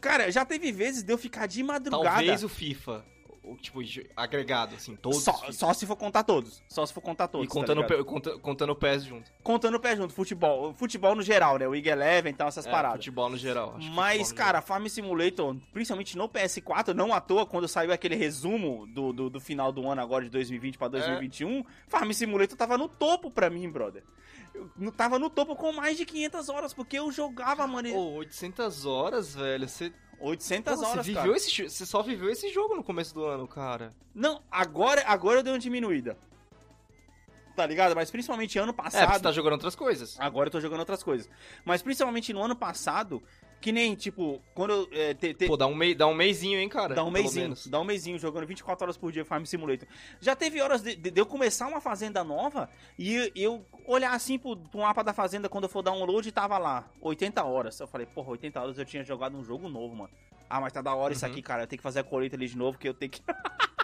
Cara, 0.00 0.30
já 0.30 0.44
teve 0.44 0.70
vezes 0.72 1.02
de 1.02 1.12
eu 1.12 1.18
ficar 1.18 1.46
de 1.46 1.62
madrugada. 1.62 2.16
Talvez 2.16 2.44
o 2.44 2.48
FIFA, 2.48 3.04
tipo, 3.60 3.80
agregado, 4.16 4.74
assim, 4.74 4.96
todos. 4.96 5.22
Só, 5.22 5.32
só 5.52 5.72
se 5.74 5.86
for 5.86 5.94
contar 5.96 6.24
todos. 6.24 6.62
Só 6.68 6.84
se 6.86 6.92
for 6.92 7.00
contar 7.00 7.28
todos. 7.28 7.44
E 7.44 7.48
tá 7.48 7.54
contando, 7.54 7.82
ligado? 7.82 8.00
o 8.00 8.04
P- 8.04 8.10
conta- 8.10 8.38
contando 8.38 8.70
o 8.70 8.76
PES 8.76 9.04
junto. 9.04 9.30
contando 9.42 9.74
o 9.76 9.80
pé 9.80 9.94
junto, 9.94 10.12
futebol. 10.12 10.72
Futebol 10.74 11.14
no 11.14 11.22
geral, 11.22 11.58
né? 11.58 11.68
O 11.68 11.74
IG 11.74 11.88
Eleven 11.90 12.32
e 12.32 12.34
tal, 12.34 12.48
essas 12.48 12.66
É, 12.66 12.70
paradas. 12.70 12.96
futebol 12.98 13.28
no 13.30 13.36
geral. 13.36 13.76
Mas, 13.92 14.32
cara, 14.32 14.60
Farm 14.62 14.86
Simulator, 14.86 15.54
principalmente 15.72 16.16
no 16.16 16.28
PS4, 16.28 16.94
não 16.94 17.12
à 17.12 17.20
toa, 17.20 17.46
quando 17.46 17.68
saiu 17.68 17.92
aquele 17.92 18.16
resumo 18.16 18.86
do, 18.88 19.12
do, 19.12 19.30
do 19.30 19.40
final 19.40 19.70
do 19.70 19.88
ano 19.88 20.00
agora, 20.00 20.24
de 20.24 20.30
2020 20.30 20.78
pra 20.78 20.88
2021, 20.88 21.64
Farm 21.88 22.10
Simulator 22.12 22.56
tava 22.56 22.76
no 22.78 22.88
topo 22.88 23.30
pra 23.30 23.50
mim, 23.50 23.70
brother. 23.70 24.02
Eu 24.80 24.90
tava 24.90 25.18
no 25.18 25.28
topo 25.28 25.54
com 25.54 25.70
mais 25.70 25.98
de 25.98 26.06
500 26.06 26.48
horas, 26.48 26.72
porque 26.72 26.98
eu 26.98 27.12
jogava, 27.12 27.66
mano, 27.66 27.88
geral. 27.88 28.02
Ô, 28.02 28.14
800 28.16 28.86
horas, 28.86 29.34
velho. 29.34 29.68
Você, 29.68 29.92
800 30.20 30.74
Pô, 30.80 30.86
horas, 30.86 31.06
você 31.06 31.12
cara. 31.12 31.22
viveu 31.24 31.36
esse, 31.36 31.50
jo- 31.52 31.68
você 31.68 31.84
só 31.86 32.02
viveu 32.02 32.30
esse 32.30 32.48
jogo 32.52 32.74
no 32.74 32.82
começo 32.82 33.14
do 33.14 33.24
ano, 33.24 33.46
cara. 33.46 33.94
Não, 34.14 34.42
agora, 34.50 35.02
agora 35.06 35.40
eu 35.40 35.42
dei 35.42 35.52
uma 35.52 35.58
diminuída. 35.58 36.16
Tá 37.54 37.64
ligado? 37.66 37.94
Mas 37.94 38.10
principalmente 38.10 38.58
ano 38.58 38.70
É, 38.70 38.74
passado. 38.74 39.14
você 39.14 39.20
tá 39.20 39.32
jogando 39.32 39.54
outras 39.54 39.74
coisas. 39.74 40.18
Agora 40.20 40.48
eu 40.48 40.52
tô 40.52 40.60
jogando 40.60 40.80
outras 40.80 41.02
coisas. 41.02 41.28
Mas 41.64 41.80
principalmente 41.82 42.32
no 42.32 42.42
ano 42.42 42.54
passado, 42.54 43.22
que 43.60 43.72
nem, 43.72 43.94
tipo, 43.94 44.40
quando 44.54 44.70
eu. 44.72 44.88
É, 44.92 45.14
te- 45.14 45.34
te- 45.34 45.46
Pô, 45.46 45.56
dá 45.56 45.66
um, 45.66 45.74
mei, 45.74 45.94
dá 45.94 46.06
um 46.06 46.14
mêsinho, 46.14 46.58
hein, 46.58 46.68
cara? 46.68 46.94
dá 46.94 47.02
um 47.04 47.10
mêsinho. 47.10 47.54
Dá 47.66 47.80
um 47.80 47.84
mêsinho 47.84 48.18
jogando 48.18 48.46
24 48.46 48.84
horas 48.84 48.96
por 48.96 49.10
dia 49.10 49.24
Farm 49.24 49.44
Simulator. 49.44 49.88
Já 50.20 50.36
teve 50.36 50.60
horas 50.60 50.82
de, 50.82 50.94
de- 50.94 51.10
de 51.10 51.20
eu 51.20 51.26
começar 51.26 51.66
uma 51.66 51.80
fazenda 51.80 52.22
nova 52.22 52.68
e 52.98 53.32
eu 53.34 53.64
olhar 53.86 54.12
assim 54.12 54.38
pro, 54.38 54.56
pro 54.56 54.80
mapa 54.80 55.02
da 55.02 55.12
fazenda 55.12 55.48
quando 55.48 55.64
eu 55.64 55.70
for 55.70 55.82
download 55.82 56.28
e 56.28 56.32
tava 56.32 56.58
lá, 56.58 56.88
80 57.00 57.42
horas. 57.44 57.80
Eu 57.80 57.86
falei, 57.88 58.06
porra, 58.06 58.30
80 58.30 58.60
horas 58.60 58.78
eu 58.78 58.84
tinha 58.84 59.02
jogado 59.02 59.36
um 59.36 59.42
jogo 59.44 59.68
novo, 59.68 59.94
mano. 59.96 60.10
Ah, 60.48 60.60
mas 60.60 60.72
tá 60.72 60.80
da 60.80 60.94
hora 60.94 61.12
isso 61.12 61.24
Uhum. 61.26 61.32
aqui, 61.32 61.42
cara. 61.42 61.64
Eu 61.64 61.66
tenho 61.66 61.78
que 61.78 61.82
fazer 61.82 62.00
a 62.00 62.04
colheita 62.04 62.36
ali 62.36 62.46
de 62.46 62.56
novo, 62.56 62.78
que 62.78 62.88
eu 62.88 62.94
tenho 62.94 63.10
que. 63.10 63.20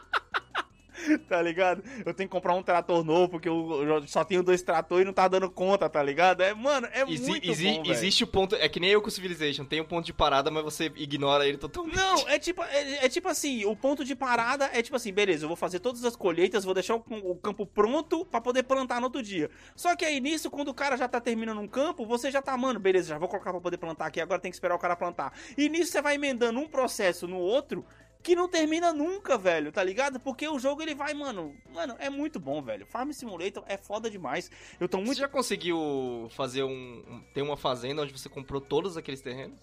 tá 1.29 1.41
ligado? 1.43 1.83
Eu 2.05 2.15
tenho 2.15 2.29
que 2.29 2.33
comprar 2.33 2.55
um 2.55 2.63
trator 2.63 3.05
novo, 3.05 3.29
porque 3.31 3.49
eu, 3.49 4.03
só 4.07 4.25
tenho 4.25 4.43
dois 4.43 4.63
tratores 4.63 5.03
e 5.03 5.07
não 5.07 5.13
tá 5.13 5.29
dando 5.29 5.51
conta, 5.51 5.89
tá 5.89 6.03
ligado? 6.03 6.43
É, 6.43 6.55
mano, 6.55 6.87
é 6.93 7.03
Exi- 7.03 7.29
muito 7.29 7.51
exi- 7.51 7.79
bom, 7.79 7.83
existe 7.91 8.25
o 8.25 8.27
ponto. 8.27 8.55
É 8.57 8.69
que 8.69 8.81
nem 8.81 8.91
eu 8.91 9.03
com 9.03 9.09
o 9.09 9.11
Civilization. 9.11 9.65
Tem 9.65 9.81
um 9.81 9.85
ponto 9.85 10.05
de 10.07 10.13
parada, 10.13 10.51
mas 10.51 10.63
você 10.63 10.87
ignora 10.97 11.47
ele 11.47 11.59
totalmente. 11.59 11.97
Não, 11.97 12.29
é 12.29 12.39
tipo, 12.39 12.63
é, 12.63 13.05
é 13.05 13.09
tipo 13.09 13.29
assim, 13.29 13.65
o 13.65 13.75
ponto 13.77 14.05
de 14.05 14.15
parada 14.15 14.71
é 14.73 14.83
tipo 14.83 14.97
assim, 14.97 15.13
beleza, 15.13 15.45
eu 15.45 15.49
vou 15.49 15.57
fazer 15.57 15.79
todas 15.81 16.05
as 16.05 16.17
colheitas, 16.17 16.65
vou 16.65 16.75
deixar 16.75 16.97
o, 16.97 17.05
o 17.25 17.37
campo 17.37 17.67
pronto 17.67 18.25
pra 18.25 18.41
poder 18.41 18.63
plantar 18.65 19.01
no 19.01 19.07
outro 19.07 19.23
dia. 19.23 19.51
Só 19.75 19.95
que 19.97 20.05
aí 20.05 20.21
nisso, 20.21 20.51
quando 20.51 20.69
o 20.69 20.75
cara 20.75 20.97
já 20.97 21.09
tá 21.09 21.21
terminando 21.21 21.61
um 21.61 21.69
campo, 21.69 22.07
você 22.07 22.31
já 22.31 22.41
tá, 22.43 22.57
mano, 22.57 22.79
beleza, 22.81 23.09
já 23.09 23.19
vou 23.19 23.29
colocar 23.29 23.51
pra 23.53 23.61
poder 23.61 23.79
plantar 23.79 24.07
aqui, 24.07 24.21
agora 24.21 24.41
tem 24.41 24.51
que 24.51 24.57
esperar 24.57 24.75
o 24.75 24.79
cara 24.79 24.97
plantar. 24.97 25.33
E 25.57 25.69
nisso 25.69 25.93
você 25.93 26.03
vai 26.03 26.15
emendando 26.15 26.59
um 26.61 26.69
processo 26.69 27.27
no 27.27 27.39
outro 27.39 27.85
que 28.23 28.37
não 28.37 28.49
termina 28.49 28.93
nunca, 28.93 29.37
velho, 29.37 29.73
tá 29.73 29.83
ligado? 29.83 30.21
Porque 30.21 30.49
o 30.49 30.59
jogo 30.59 30.83
ele 30.83 30.95
vai, 30.95 31.13
mano, 31.13 31.55
mano, 31.75 31.97
é 31.99 32.09
muito 32.09 32.39
bom, 32.39 32.63
velho. 32.63 32.87
Farm 32.87 33.11
Simulator 33.11 33.65
é 33.67 33.77
foda 33.77 34.09
demais. 34.09 34.51
Eu 34.79 34.89
tô 34.89 34.99
Você 34.99 35.05
muito 35.05 35.19
já 35.19 35.29
conseguiu 35.29 36.29
fazer 36.31 36.63
um, 36.63 36.71
um. 36.71 37.23
Tem 37.35 37.43
uma 37.43 37.57
fazenda 37.57 38.03
onde 38.03 38.13
você 38.13 38.29
comprou 38.29 38.61
todos 38.61 38.97
aqueles 38.97 39.21
terrenos? 39.21 39.59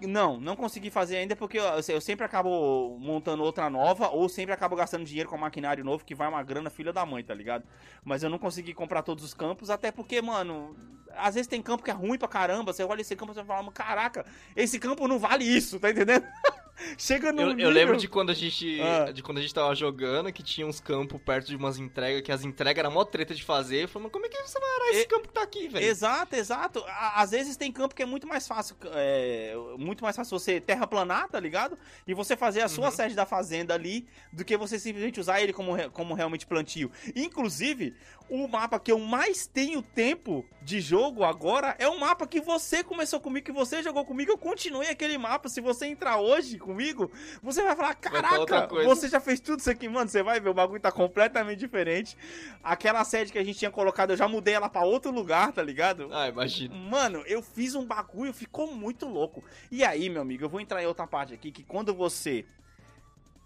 Não, 0.00 0.38
não 0.38 0.54
consegui 0.54 0.90
fazer 0.90 1.16
ainda 1.16 1.34
porque 1.34 1.58
eu, 1.58 1.64
eu 1.88 2.00
sempre 2.00 2.24
acabo 2.24 2.96
montando 3.00 3.42
outra 3.42 3.68
nova 3.68 4.08
ou 4.08 4.28
sempre 4.28 4.54
acabo 4.54 4.76
gastando 4.76 5.04
dinheiro 5.04 5.28
com 5.28 5.36
maquinário 5.36 5.84
novo 5.84 6.04
que 6.04 6.14
vai 6.14 6.28
uma 6.28 6.42
grana 6.42 6.70
filha 6.70 6.92
da 6.92 7.04
mãe, 7.04 7.24
tá 7.24 7.34
ligado? 7.34 7.64
Mas 8.04 8.22
eu 8.22 8.30
não 8.30 8.38
consegui 8.38 8.72
comprar 8.72 9.02
todos 9.02 9.24
os 9.24 9.34
campos, 9.34 9.70
até 9.70 9.90
porque, 9.90 10.22
mano, 10.22 10.76
às 11.16 11.34
vezes 11.34 11.48
tem 11.48 11.60
campo 11.60 11.82
que 11.82 11.90
é 11.90 11.94
ruim 11.94 12.16
pra 12.16 12.28
caramba, 12.28 12.72
você 12.72 12.84
olha 12.84 13.00
esse 13.00 13.16
campo 13.16 13.32
e 13.32 13.34
você 13.34 13.44
fala, 13.44 13.72
caraca, 13.72 14.24
esse 14.54 14.78
campo 14.78 15.08
não 15.08 15.18
vale 15.18 15.44
isso, 15.44 15.80
tá 15.80 15.90
entendendo? 15.90 16.24
Chega 16.96 17.32
no 17.32 17.42
Eu, 17.42 17.58
eu 17.58 17.70
lembro 17.70 17.96
de 17.96 18.06
quando 18.08 18.30
a 18.30 18.34
gente. 18.34 18.80
Ah. 18.80 19.10
De 19.10 19.22
quando 19.22 19.38
a 19.38 19.40
gente 19.40 19.52
tava 19.52 19.74
jogando, 19.74 20.32
que 20.32 20.42
tinha 20.42 20.66
uns 20.66 20.80
campos 20.80 21.20
perto 21.20 21.48
de 21.48 21.56
umas 21.56 21.78
entregas, 21.78 22.22
que 22.22 22.30
as 22.32 22.44
entregas 22.44 22.78
eram 22.78 22.90
mó 22.90 23.04
treta 23.04 23.34
de 23.34 23.42
fazer. 23.42 23.84
Eu 23.84 23.88
falei, 23.88 24.04
mas 24.04 24.12
como 24.12 24.26
é 24.26 24.28
que 24.28 24.36
você 24.42 24.58
vai 24.60 24.68
arar 24.76 24.88
esse 24.90 25.00
E- 25.02 25.06
campo 25.06 25.28
que 25.28 25.34
tá 25.34 25.42
aqui, 25.42 25.68
velho? 25.68 25.84
Exato, 25.84 26.36
exato. 26.36 26.84
Às 27.14 27.30
vezes 27.32 27.56
tem 27.56 27.72
campo 27.72 27.94
que 27.94 28.02
é 28.02 28.06
muito 28.06 28.26
mais 28.26 28.46
fácil, 28.46 28.76
é, 28.92 29.54
muito 29.78 30.02
mais 30.04 30.14
fácil 30.16 30.38
você 30.38 30.60
terraplanar, 30.60 31.28
tá 31.28 31.40
ligado? 31.40 31.76
E 32.06 32.14
você 32.14 32.36
fazer 32.36 32.60
a 32.62 32.68
sua 32.68 32.86
Uhum. 32.86 32.90
sede 32.92 33.14
da 33.14 33.26
fazenda 33.26 33.74
ali, 33.74 34.06
do 34.32 34.44
que 34.44 34.56
você 34.56 34.78
simplesmente 34.78 35.18
usar 35.20 35.40
ele 35.40 35.52
como, 35.52 35.76
como 35.90 36.14
realmente 36.14 36.46
plantio. 36.46 36.90
Inclusive, 37.14 37.94
o 38.30 38.46
mapa 38.46 38.78
que 38.78 38.92
eu 38.92 38.98
mais 38.98 39.46
tenho 39.46 39.80
tempo 39.80 40.44
de 40.62 40.80
jogo 40.80 41.24
agora 41.24 41.74
é 41.78 41.88
um 41.88 41.98
mapa 41.98 42.26
que 42.26 42.40
você 42.40 42.84
começou 42.84 43.20
comigo, 43.20 43.46
que 43.46 43.52
você 43.52 43.82
jogou 43.82 44.04
comigo. 44.04 44.30
Eu 44.30 44.38
continuei 44.38 44.88
aquele 44.90 45.16
mapa. 45.16 45.48
Se 45.48 45.60
você 45.60 45.86
entrar 45.86 46.18
hoje 46.18 46.58
comigo, 46.58 47.10
você 47.42 47.62
vai 47.62 47.74
falar: 47.74 47.88
Vai 47.88 47.96
Caraca, 47.96 48.68
coisa." 48.68 48.88
você 48.88 49.08
já 49.08 49.18
fez 49.18 49.40
tudo 49.40 49.60
isso 49.60 49.70
aqui, 49.70 49.88
mano. 49.88 50.10
Você 50.10 50.22
vai 50.22 50.40
ver, 50.40 50.50
o 50.50 50.54
bagulho 50.54 50.80
tá 50.80 50.92
completamente 50.92 51.58
diferente. 51.58 52.16
Aquela 52.62 53.02
sede 53.04 53.32
que 53.32 53.38
a 53.38 53.44
gente 53.44 53.58
tinha 53.58 53.70
colocado, 53.70 54.10
eu 54.10 54.16
já 54.16 54.28
mudei 54.28 54.54
ela 54.54 54.68
pra 54.68 54.84
outro 54.84 55.10
lugar, 55.10 55.52
tá 55.52 55.62
ligado? 55.62 56.08
Ah, 56.12 56.28
imagina. 56.28 56.74
Mano, 56.74 57.22
eu 57.26 57.42
fiz 57.42 57.74
um 57.74 57.86
bagulho, 57.86 58.32
ficou 58.32 58.72
muito 58.72 59.06
louco. 59.06 59.42
E 59.70 59.82
aí, 59.82 60.10
meu 60.10 60.20
amigo, 60.20 60.44
eu 60.44 60.48
vou 60.48 60.60
entrar 60.60 60.82
em 60.82 60.86
outra 60.86 61.06
parte 61.06 61.32
aqui, 61.32 61.50
que 61.50 61.62
quando 61.62 61.94
você 61.94 62.44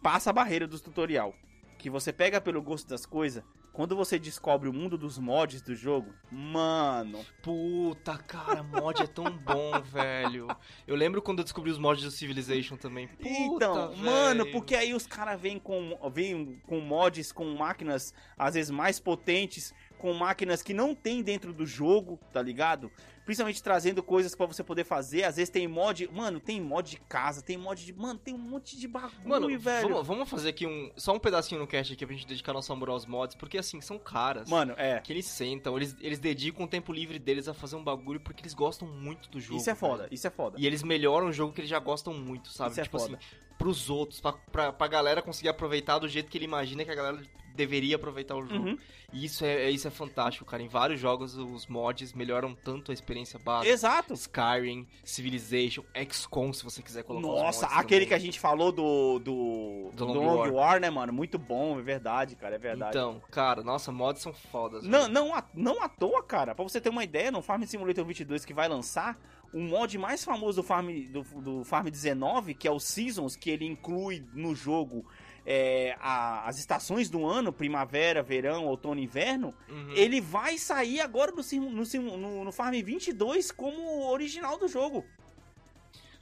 passa 0.03 0.30
a 0.30 0.33
barreira 0.33 0.66
do 0.66 0.78
tutorial, 0.80 1.35
que 1.78 1.89
você 1.89 2.12
pega 2.12 2.41
pelo 2.41 2.61
gosto 2.61 2.89
das 2.89 3.07
coisas, 3.07 3.45
quando 3.72 3.96
você 3.96 4.18
descobre 4.18 4.68
o 4.68 4.72
mundo 4.72 4.98
dos 4.98 5.18
mods 5.18 5.62
do 5.62 5.74
jogo, 5.74 6.12
mano, 6.30 7.24
Puta, 7.42 8.18
cara, 8.18 8.62
mod 8.62 9.02
é 9.02 9.06
tão 9.06 9.30
bom, 9.30 9.72
velho. 9.80 10.48
Eu 10.86 10.94
lembro 10.94 11.22
quando 11.22 11.38
eu 11.38 11.44
descobri 11.44 11.70
os 11.70 11.78
mods 11.78 12.04
do 12.04 12.10
Civilization 12.10 12.76
também. 12.76 13.08
Puta, 13.08 13.28
então, 13.28 13.88
velho. 13.90 14.04
mano, 14.04 14.46
porque 14.52 14.74
aí 14.74 14.94
os 14.94 15.06
caras 15.06 15.40
vêm 15.40 15.58
com, 15.58 15.98
vêm 16.12 16.60
com 16.66 16.80
mods, 16.80 17.32
com 17.32 17.44
máquinas 17.54 18.12
às 18.36 18.54
vezes 18.54 18.70
mais 18.70 19.00
potentes, 19.00 19.74
com 19.98 20.12
máquinas 20.12 20.62
que 20.62 20.74
não 20.74 20.94
tem 20.94 21.22
dentro 21.22 21.52
do 21.52 21.64
jogo, 21.64 22.18
tá 22.32 22.42
ligado? 22.42 22.90
Principalmente 23.24 23.62
trazendo 23.62 24.02
coisas 24.02 24.34
pra 24.34 24.46
você 24.46 24.64
poder 24.64 24.84
fazer. 24.84 25.24
Às 25.24 25.36
vezes 25.36 25.48
tem 25.48 25.68
mod, 25.68 26.08
mano, 26.12 26.40
tem 26.40 26.60
mod 26.60 26.90
de 26.90 26.96
casa, 26.96 27.40
tem 27.40 27.56
mod 27.56 27.84
de, 27.84 27.92
mano, 27.92 28.18
tem 28.18 28.34
um 28.34 28.38
monte 28.38 28.76
de 28.76 28.88
bagulho, 28.88 29.12
Mano, 29.24 29.58
velho. 29.58 29.88
vamos, 29.88 30.06
vamos 30.06 30.28
fazer 30.28 30.48
aqui 30.48 30.66
um. 30.66 30.90
Só 30.96 31.14
um 31.14 31.18
pedacinho 31.18 31.60
no 31.60 31.66
cast 31.66 31.92
aqui 31.92 32.04
pra 32.04 32.14
gente 32.14 32.26
dedicar 32.26 32.52
nosso 32.52 32.72
amor 32.72 32.88
aos 32.90 33.06
mods, 33.06 33.36
porque 33.36 33.58
assim, 33.58 33.80
são 33.80 33.98
caras. 33.98 34.48
Mano, 34.48 34.74
é. 34.76 34.98
Que 35.00 35.12
eles 35.12 35.26
sentam, 35.26 35.76
eles, 35.76 35.96
eles 36.00 36.18
dedicam 36.18 36.64
o 36.64 36.68
tempo 36.68 36.92
livre 36.92 37.18
deles 37.18 37.46
a 37.46 37.54
fazer 37.54 37.76
um 37.76 37.84
bagulho 37.84 38.20
porque 38.20 38.42
eles 38.42 38.54
gostam 38.54 38.88
muito 38.88 39.28
do 39.30 39.40
jogo. 39.40 39.60
Isso 39.60 39.70
é 39.70 39.74
foda, 39.74 40.02
velho. 40.02 40.14
isso 40.14 40.26
é 40.26 40.30
foda. 40.30 40.56
E 40.58 40.66
eles 40.66 40.82
melhoram 40.82 41.28
o 41.28 41.32
jogo 41.32 41.52
que 41.52 41.60
eles 41.60 41.70
já 41.70 41.78
gostam 41.78 42.12
muito, 42.12 42.50
sabe? 42.50 42.72
Isso 42.72 42.80
é 42.80 42.84
tipo 42.84 42.98
foda. 42.98 43.16
assim, 43.16 43.26
pros 43.56 43.88
outros, 43.88 44.20
pra, 44.20 44.32
pra, 44.32 44.72
pra 44.72 44.88
galera 44.88 45.22
conseguir 45.22 45.48
aproveitar 45.48 46.00
do 46.00 46.08
jeito 46.08 46.28
que 46.28 46.36
ele 46.36 46.44
imagina 46.46 46.84
que 46.84 46.90
a 46.90 46.94
galera 46.94 47.22
deveria 47.55 47.96
aproveitar 47.96 48.36
o 48.36 48.46
jogo. 48.46 48.68
Uhum. 48.70 48.78
E 49.12 49.26
isso 49.26 49.44
é, 49.44 49.70
isso 49.70 49.86
é 49.86 49.90
fantástico, 49.90 50.44
cara. 50.46 50.62
Em 50.62 50.68
vários 50.68 50.98
jogos, 50.98 51.36
os 51.36 51.66
mods 51.66 52.14
melhoram 52.14 52.55
tanto 52.55 52.90
a 52.90 52.94
experiência 52.94 53.38
básica. 53.38 53.70
Exato. 53.70 54.14
Skyrim, 54.14 54.86
Civilization, 55.05 55.84
XCOM, 56.11 56.53
se 56.53 56.64
você 56.64 56.80
quiser 56.82 57.03
colocar 57.05 57.28
os 57.28 57.34
Nossa, 57.42 57.66
aquele 57.66 58.07
também. 58.07 58.09
que 58.09 58.14
a 58.14 58.18
gente 58.18 58.40
falou 58.40 58.72
do. 58.72 59.18
Do, 59.18 59.90
Do 59.94 60.07
do 60.07 60.12
Long 60.12 60.24
Long, 60.24 60.36
War. 60.38 60.53
War. 60.53 60.80
né, 60.80 60.88
mano? 60.88 61.12
Muito 61.12 61.38
bom, 61.38 61.78
é 61.78 61.82
verdade, 61.82 62.36
cara, 62.36 62.55
é 62.55 62.59
verdade. 62.59 62.96
Então, 62.96 63.20
cara, 63.30 63.62
nossa, 63.62 63.92
mods 63.92 64.22
são 64.22 64.32
fodas. 64.32 64.82
Não, 64.84 65.07
não, 65.09 65.34
à- 65.34 65.44
não 65.55 65.82
à 65.82 65.88
toa, 65.88 66.22
cara. 66.22 66.55
Pra 66.55 66.64
você 66.64 66.80
ter 66.80 66.88
uma 66.88 67.05
ideia, 67.05 67.30
no 67.30 67.42
Farm 67.42 67.62
Simulator 67.64 68.05
22 68.07 68.44
que 68.46 68.55
vai 68.55 68.68
lançar, 68.68 69.18
o 69.53 69.61
mod 69.61 69.98
mais 69.98 70.24
famoso 70.24 70.62
do 70.62 70.66
Farm, 70.66 70.88
do, 71.11 71.22
do 71.42 71.64
Farm 71.64 71.88
19, 71.90 72.55
que 72.55 72.66
é 72.66 72.70
o 72.70 72.80
Seasons, 72.80 73.36
que 73.36 73.50
ele 73.50 73.66
inclui 73.66 74.24
no 74.32 74.55
jogo 74.55 75.05
é, 75.45 75.97
a- 76.01 76.47
as 76.49 76.59
estações 76.59 77.11
do 77.11 77.26
ano, 77.26 77.53
primavera, 77.53 78.22
verão, 78.22 78.66
outono 78.66 79.01
e 79.01 79.05
inverno, 79.05 79.55
Uhum. 79.68 79.93
ele 79.95 80.20
vai 80.20 80.57
sair 80.59 81.01
agora 81.01 81.32
no, 81.32 81.43
no, 81.70 82.16
no, 82.18 82.45
no 82.45 82.53
Farm 82.53 82.74
22 82.82 83.51
como 83.51 84.07
original 84.09 84.57
do 84.59 84.68
jogo. 84.68 85.05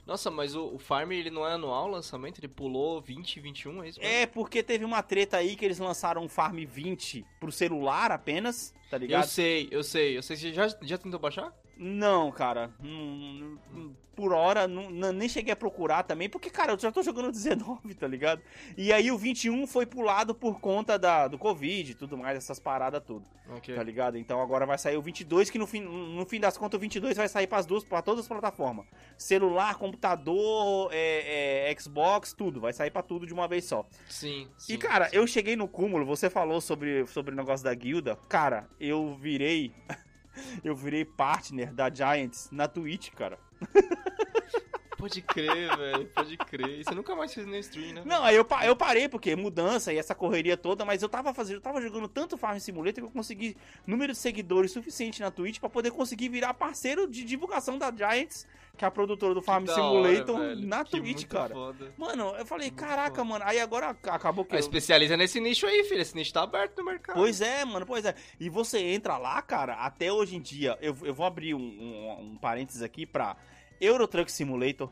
Nossa, 0.05 0.31
mas 0.31 0.55
o, 0.55 0.65
o 0.75 0.79
Farm, 0.79 1.11
ele 1.11 1.29
não 1.29 1.47
é 1.47 1.53
anual 1.53 1.85
o 1.87 1.91
lançamento? 1.91 2.39
Ele 2.39 2.47
pulou 2.47 2.99
20 2.99 3.37
e 3.37 3.39
21, 3.39 3.83
é 3.83 3.89
isso? 3.89 3.99
mesmo? 3.99 4.13
É 4.13 4.25
porque 4.25 4.63
teve 4.63 4.83
uma 4.83 5.03
treta 5.03 5.37
aí 5.37 5.55
que 5.55 5.63
eles 5.63 5.77
lançaram 5.77 6.23
um 6.23 6.27
Farm 6.27 6.57
20 6.65 7.23
pro 7.39 7.51
celular 7.51 8.11
apenas, 8.11 8.73
tá 8.89 8.97
Eu 8.97 9.01
ligado? 9.01 9.27
sei, 9.27 9.67
eu 9.71 9.83
sei, 9.83 10.17
eu 10.17 10.23
sei. 10.23 10.35
Você 10.35 10.51
já, 10.51 10.67
já 10.81 10.97
tentou 10.97 11.19
baixar? 11.19 11.53
Não, 11.83 12.31
cara. 12.31 12.69
Por 14.15 14.33
hora, 14.33 14.67
não- 14.67 14.91
nem 15.11 15.27
cheguei 15.27 15.51
a 15.51 15.55
procurar 15.55 16.03
também, 16.03 16.29
porque, 16.29 16.49
cara, 16.49 16.73
eu 16.73 16.77
já 16.77 16.91
tô 16.91 17.01
jogando 17.01 17.31
19, 17.33 17.95
tá 17.95 18.05
ligado? 18.07 18.39
E 18.77 18.93
aí 18.93 19.09
o 19.11 19.17
21 19.17 19.65
foi 19.65 19.85
pulado 19.87 20.35
por 20.35 20.59
conta 20.59 20.99
da, 20.99 21.27
do 21.27 21.39
Covid 21.39 21.91
e 21.91 21.95
tudo 21.95 22.15
mais, 22.17 22.37
essas 22.37 22.59
paradas 22.59 23.01
tudo, 23.03 23.25
Ok. 23.55 23.73
tá 23.73 23.81
ligado? 23.81 24.17
Então 24.19 24.39
agora 24.39 24.63
vai 24.65 24.77
sair 24.77 24.95
o 24.95 25.01
22, 25.01 25.49
que 25.49 25.57
no 25.57 25.65
fim, 25.65 25.79
no 25.79 26.23
fim 26.25 26.39
das 26.39 26.55
contas 26.55 26.77
o 26.77 26.81
22 26.81 27.17
vai 27.17 27.27
sair 27.27 27.47
pras 27.47 27.65
duas, 27.65 27.83
pra 27.83 28.01
todas 28.03 28.21
as 28.21 28.27
plataformas. 28.27 28.85
Celular, 29.17 29.75
computador, 29.79 30.89
é, 30.93 31.71
é, 31.71 31.79
Xbox, 31.79 32.31
tudo. 32.33 32.61
Vai 32.61 32.73
sair 32.73 32.91
pra 32.91 33.01
tudo 33.01 33.25
de 33.25 33.33
uma 33.33 33.47
vez 33.47 33.65
só. 33.65 33.87
Sim, 34.07 34.47
sim. 34.55 34.73
E, 34.73 34.77
cara, 34.77 35.09
sim. 35.09 35.15
eu 35.15 35.25
cheguei 35.25 35.55
no 35.55 35.67
cúmulo, 35.67 36.05
você 36.05 36.29
falou 36.29 36.61
sobre, 36.61 37.07
sobre 37.07 37.33
o 37.33 37.37
negócio 37.37 37.63
da 37.63 37.73
guilda. 37.73 38.17
Cara, 38.29 38.69
eu 38.79 39.15
virei. 39.19 39.73
eu 40.63 40.75
virei 40.75 41.05
partner 41.05 41.73
da 41.73 41.89
Giants 41.89 42.49
na 42.51 42.67
Twitch, 42.67 43.11
cara. 43.11 43.39
Pode 45.01 45.19
crer, 45.23 45.75
velho, 45.75 46.05
pode 46.09 46.37
crer. 46.37 46.83
Você 46.83 46.93
nunca 46.93 47.15
mais 47.15 47.33
fez 47.33 47.47
no 47.47 47.55
stream, 47.55 47.91
né? 47.91 48.03
Não, 48.05 48.23
aí 48.23 48.35
eu, 48.35 48.45
eu 48.63 48.75
parei, 48.75 49.09
porque 49.09 49.35
mudança 49.35 49.91
e 49.91 49.97
essa 49.97 50.13
correria 50.13 50.55
toda, 50.55 50.85
mas 50.85 51.01
eu 51.01 51.09
tava 51.09 51.33
fazendo, 51.33 51.55
eu 51.55 51.61
tava 51.61 51.81
jogando 51.81 52.07
tanto 52.07 52.37
Farm 52.37 52.59
Simulator 52.59 52.93
que 52.93 53.07
eu 53.07 53.09
consegui 53.09 53.57
número 53.87 54.13
de 54.13 54.19
seguidores 54.19 54.71
suficiente 54.71 55.19
na 55.19 55.31
Twitch 55.31 55.59
pra 55.59 55.67
poder 55.67 55.89
conseguir 55.89 56.29
virar 56.29 56.53
parceiro 56.53 57.07
de 57.07 57.23
divulgação 57.23 57.79
da 57.79 57.91
Giants, 57.91 58.45
que 58.77 58.83
é 58.85 58.87
a 58.87 58.91
produtora 58.91 59.33
do 59.33 59.41
Farm 59.41 59.63
hora, 59.67 59.73
Simulator, 59.75 60.39
velho. 60.39 60.67
na 60.67 60.83
Que 60.83 60.91
Twitch, 60.99 61.25
cara. 61.27 61.53
foda. 61.53 61.93
Mano, 61.97 62.33
eu 62.37 62.45
falei, 62.45 62.69
Muito 62.69 62.79
caraca, 62.79 63.15
foda. 63.17 63.23
mano. 63.25 63.45
Aí 63.47 63.59
agora 63.59 63.89
acabou 63.89 64.43
que. 64.43 64.53
Ah, 64.53 64.57
eu- 64.57 64.59
especializa 64.59 65.15
nesse 65.15 65.39
nicho 65.39 65.65
aí, 65.67 65.83
filho. 65.83 66.01
Esse 66.01 66.15
nicho 66.15 66.33
tá 66.33 66.43
aberto 66.43 66.77
no 66.79 66.85
mercado. 66.85 67.15
Pois 67.15 67.41
é, 67.41 67.63
mano, 67.65 67.85
pois 67.85 68.05
é. 68.05 68.15
E 68.39 68.49
você 68.49 68.79
entra 68.79 69.17
lá, 69.17 69.41
cara, 69.41 69.73
até 69.75 70.11
hoje 70.11 70.35
em 70.35 70.41
dia, 70.41 70.77
eu, 70.81 70.95
eu 71.03 71.13
vou 71.13 71.25
abrir 71.25 71.53
um, 71.53 71.59
um, 71.59 72.21
um 72.31 72.37
parênteses 72.37 72.81
aqui 72.81 73.05
pra 73.05 73.35
Euro 73.79 74.07
Truck 74.07 74.31
Simulator, 74.31 74.89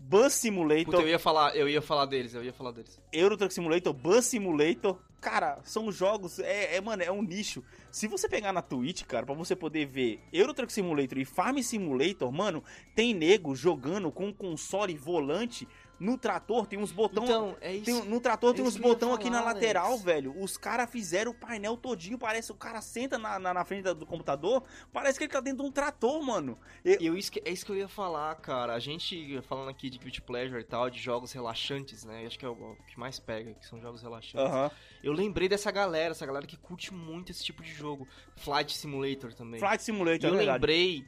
Bus 0.00 0.32
Simulator, 0.32 0.84
Puta, 0.84 1.02
eu 1.02 1.08
ia 1.08 1.18
falar, 1.18 1.56
eu 1.56 1.68
ia 1.68 1.82
falar 1.82 2.06
deles, 2.06 2.32
eu 2.34 2.44
ia 2.44 2.52
falar 2.52 2.70
deles. 2.72 3.00
Euro 3.12 3.36
Truck 3.36 3.52
Simulator, 3.52 3.92
Bus 3.92 4.24
Simulator. 4.26 4.98
Cara, 5.20 5.58
são 5.64 5.90
jogos, 5.90 6.38
é, 6.38 6.76
é, 6.76 6.80
mano, 6.80 7.02
é 7.02 7.10
um 7.10 7.22
nicho. 7.22 7.64
Se 7.90 8.06
você 8.06 8.28
pegar 8.28 8.52
na 8.52 8.62
Twitch, 8.62 9.02
cara, 9.02 9.26
pra 9.26 9.34
você 9.34 9.56
poder 9.56 9.84
ver 9.84 10.20
Euro 10.32 10.54
Truck 10.54 10.72
Simulator 10.72 11.18
e 11.18 11.24
Farm 11.24 11.58
Simulator, 11.58 12.30
mano, 12.30 12.62
tem 12.94 13.12
nego 13.12 13.52
jogando 13.52 14.12
com 14.12 14.32
console 14.32 14.94
volante 14.96 15.66
no 16.00 16.16
trator, 16.16 16.66
tem 16.66 16.78
uns 16.78 16.92
botão 16.92 17.24
Então, 17.24 17.56
é 17.60 17.74
isso. 17.74 17.84
tem 17.84 18.04
no 18.04 18.20
trator 18.20 18.54
tem 18.54 18.64
é 18.64 18.68
uns 18.68 18.76
eu 18.76 18.82
ia 18.82 18.88
botão 18.88 19.12
aqui 19.12 19.28
na 19.28 19.38
falar, 19.40 19.54
lateral, 19.54 19.86
Alex. 19.88 20.02
velho. 20.04 20.34
Os 20.40 20.56
caras 20.56 20.88
fizeram 20.90 21.32
o 21.32 21.34
painel 21.34 21.76
todinho, 21.76 22.16
parece 22.16 22.52
o 22.52 22.54
cara 22.54 22.80
senta 22.80 23.18
na, 23.18 23.38
na, 23.38 23.52
na 23.52 23.64
frente 23.64 23.92
do 23.94 24.06
computador, 24.06 24.62
parece 24.92 25.18
que 25.18 25.24
ele 25.24 25.32
tá 25.32 25.40
dentro 25.40 25.62
de 25.64 25.68
um 25.68 25.72
trator, 25.72 26.22
mano. 26.22 26.56
E 26.84 26.98
eu, 27.04 27.16
isso 27.16 27.32
que- 27.32 27.42
é 27.44 27.50
isso 27.50 27.66
que 27.66 27.72
eu 27.72 27.76
ia 27.76 27.88
falar, 27.88 28.34
cara. 28.36 28.74
A 28.74 28.78
gente, 28.78 29.40
falando 29.42 29.70
aqui 29.70 29.90
de 29.90 29.98
Guilty 29.98 30.22
Pleasure 30.22 30.60
e 30.60 30.64
tal, 30.64 30.88
de 30.88 31.00
jogos 31.00 31.32
relaxantes, 31.32 32.04
né? 32.04 32.24
Acho 32.26 32.38
que 32.38 32.44
é 32.44 32.48
o, 32.48 32.52
o 32.52 32.76
que 32.86 32.98
mais 32.98 33.18
pega, 33.18 33.54
que 33.54 33.66
são 33.66 33.80
jogos 33.80 34.00
relaxantes. 34.02 34.36
Aham. 34.46 34.70
Eu 35.02 35.12
lembrei 35.12 35.48
dessa 35.48 35.70
galera, 35.70 36.12
essa 36.12 36.24
galera 36.26 36.46
que 36.46 36.56
curte 36.56 36.94
muito 36.94 37.32
esse 37.32 37.42
tipo 37.44 37.62
de 37.62 37.72
jogo. 37.72 38.06
Flight 38.36 38.76
Simulator 38.76 39.32
também. 39.34 39.58
Flight 39.58 39.80
E 39.82 39.84
Simulator, 39.84 40.28
eu 40.30 40.34
é 40.34 40.36
verdade. 40.38 40.58
lembrei 40.58 41.04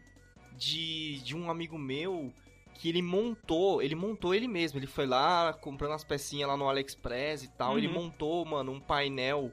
de, 0.56 1.20
de 1.22 1.36
um 1.36 1.50
amigo 1.50 1.78
meu 1.78 2.32
que 2.80 2.88
ele 2.88 3.02
montou, 3.02 3.82
ele 3.82 3.94
montou 3.94 4.34
ele 4.34 4.48
mesmo. 4.48 4.78
Ele 4.78 4.86
foi 4.86 5.04
lá 5.06 5.52
comprando 5.52 5.92
as 5.92 6.02
pecinhas 6.02 6.48
lá 6.48 6.56
no 6.56 6.66
AliExpress 6.66 7.44
e 7.44 7.48
tal. 7.48 7.72
Uhum. 7.72 7.78
Ele 7.78 7.88
montou, 7.88 8.42
mano, 8.46 8.72
um 8.72 8.80
painel 8.80 9.52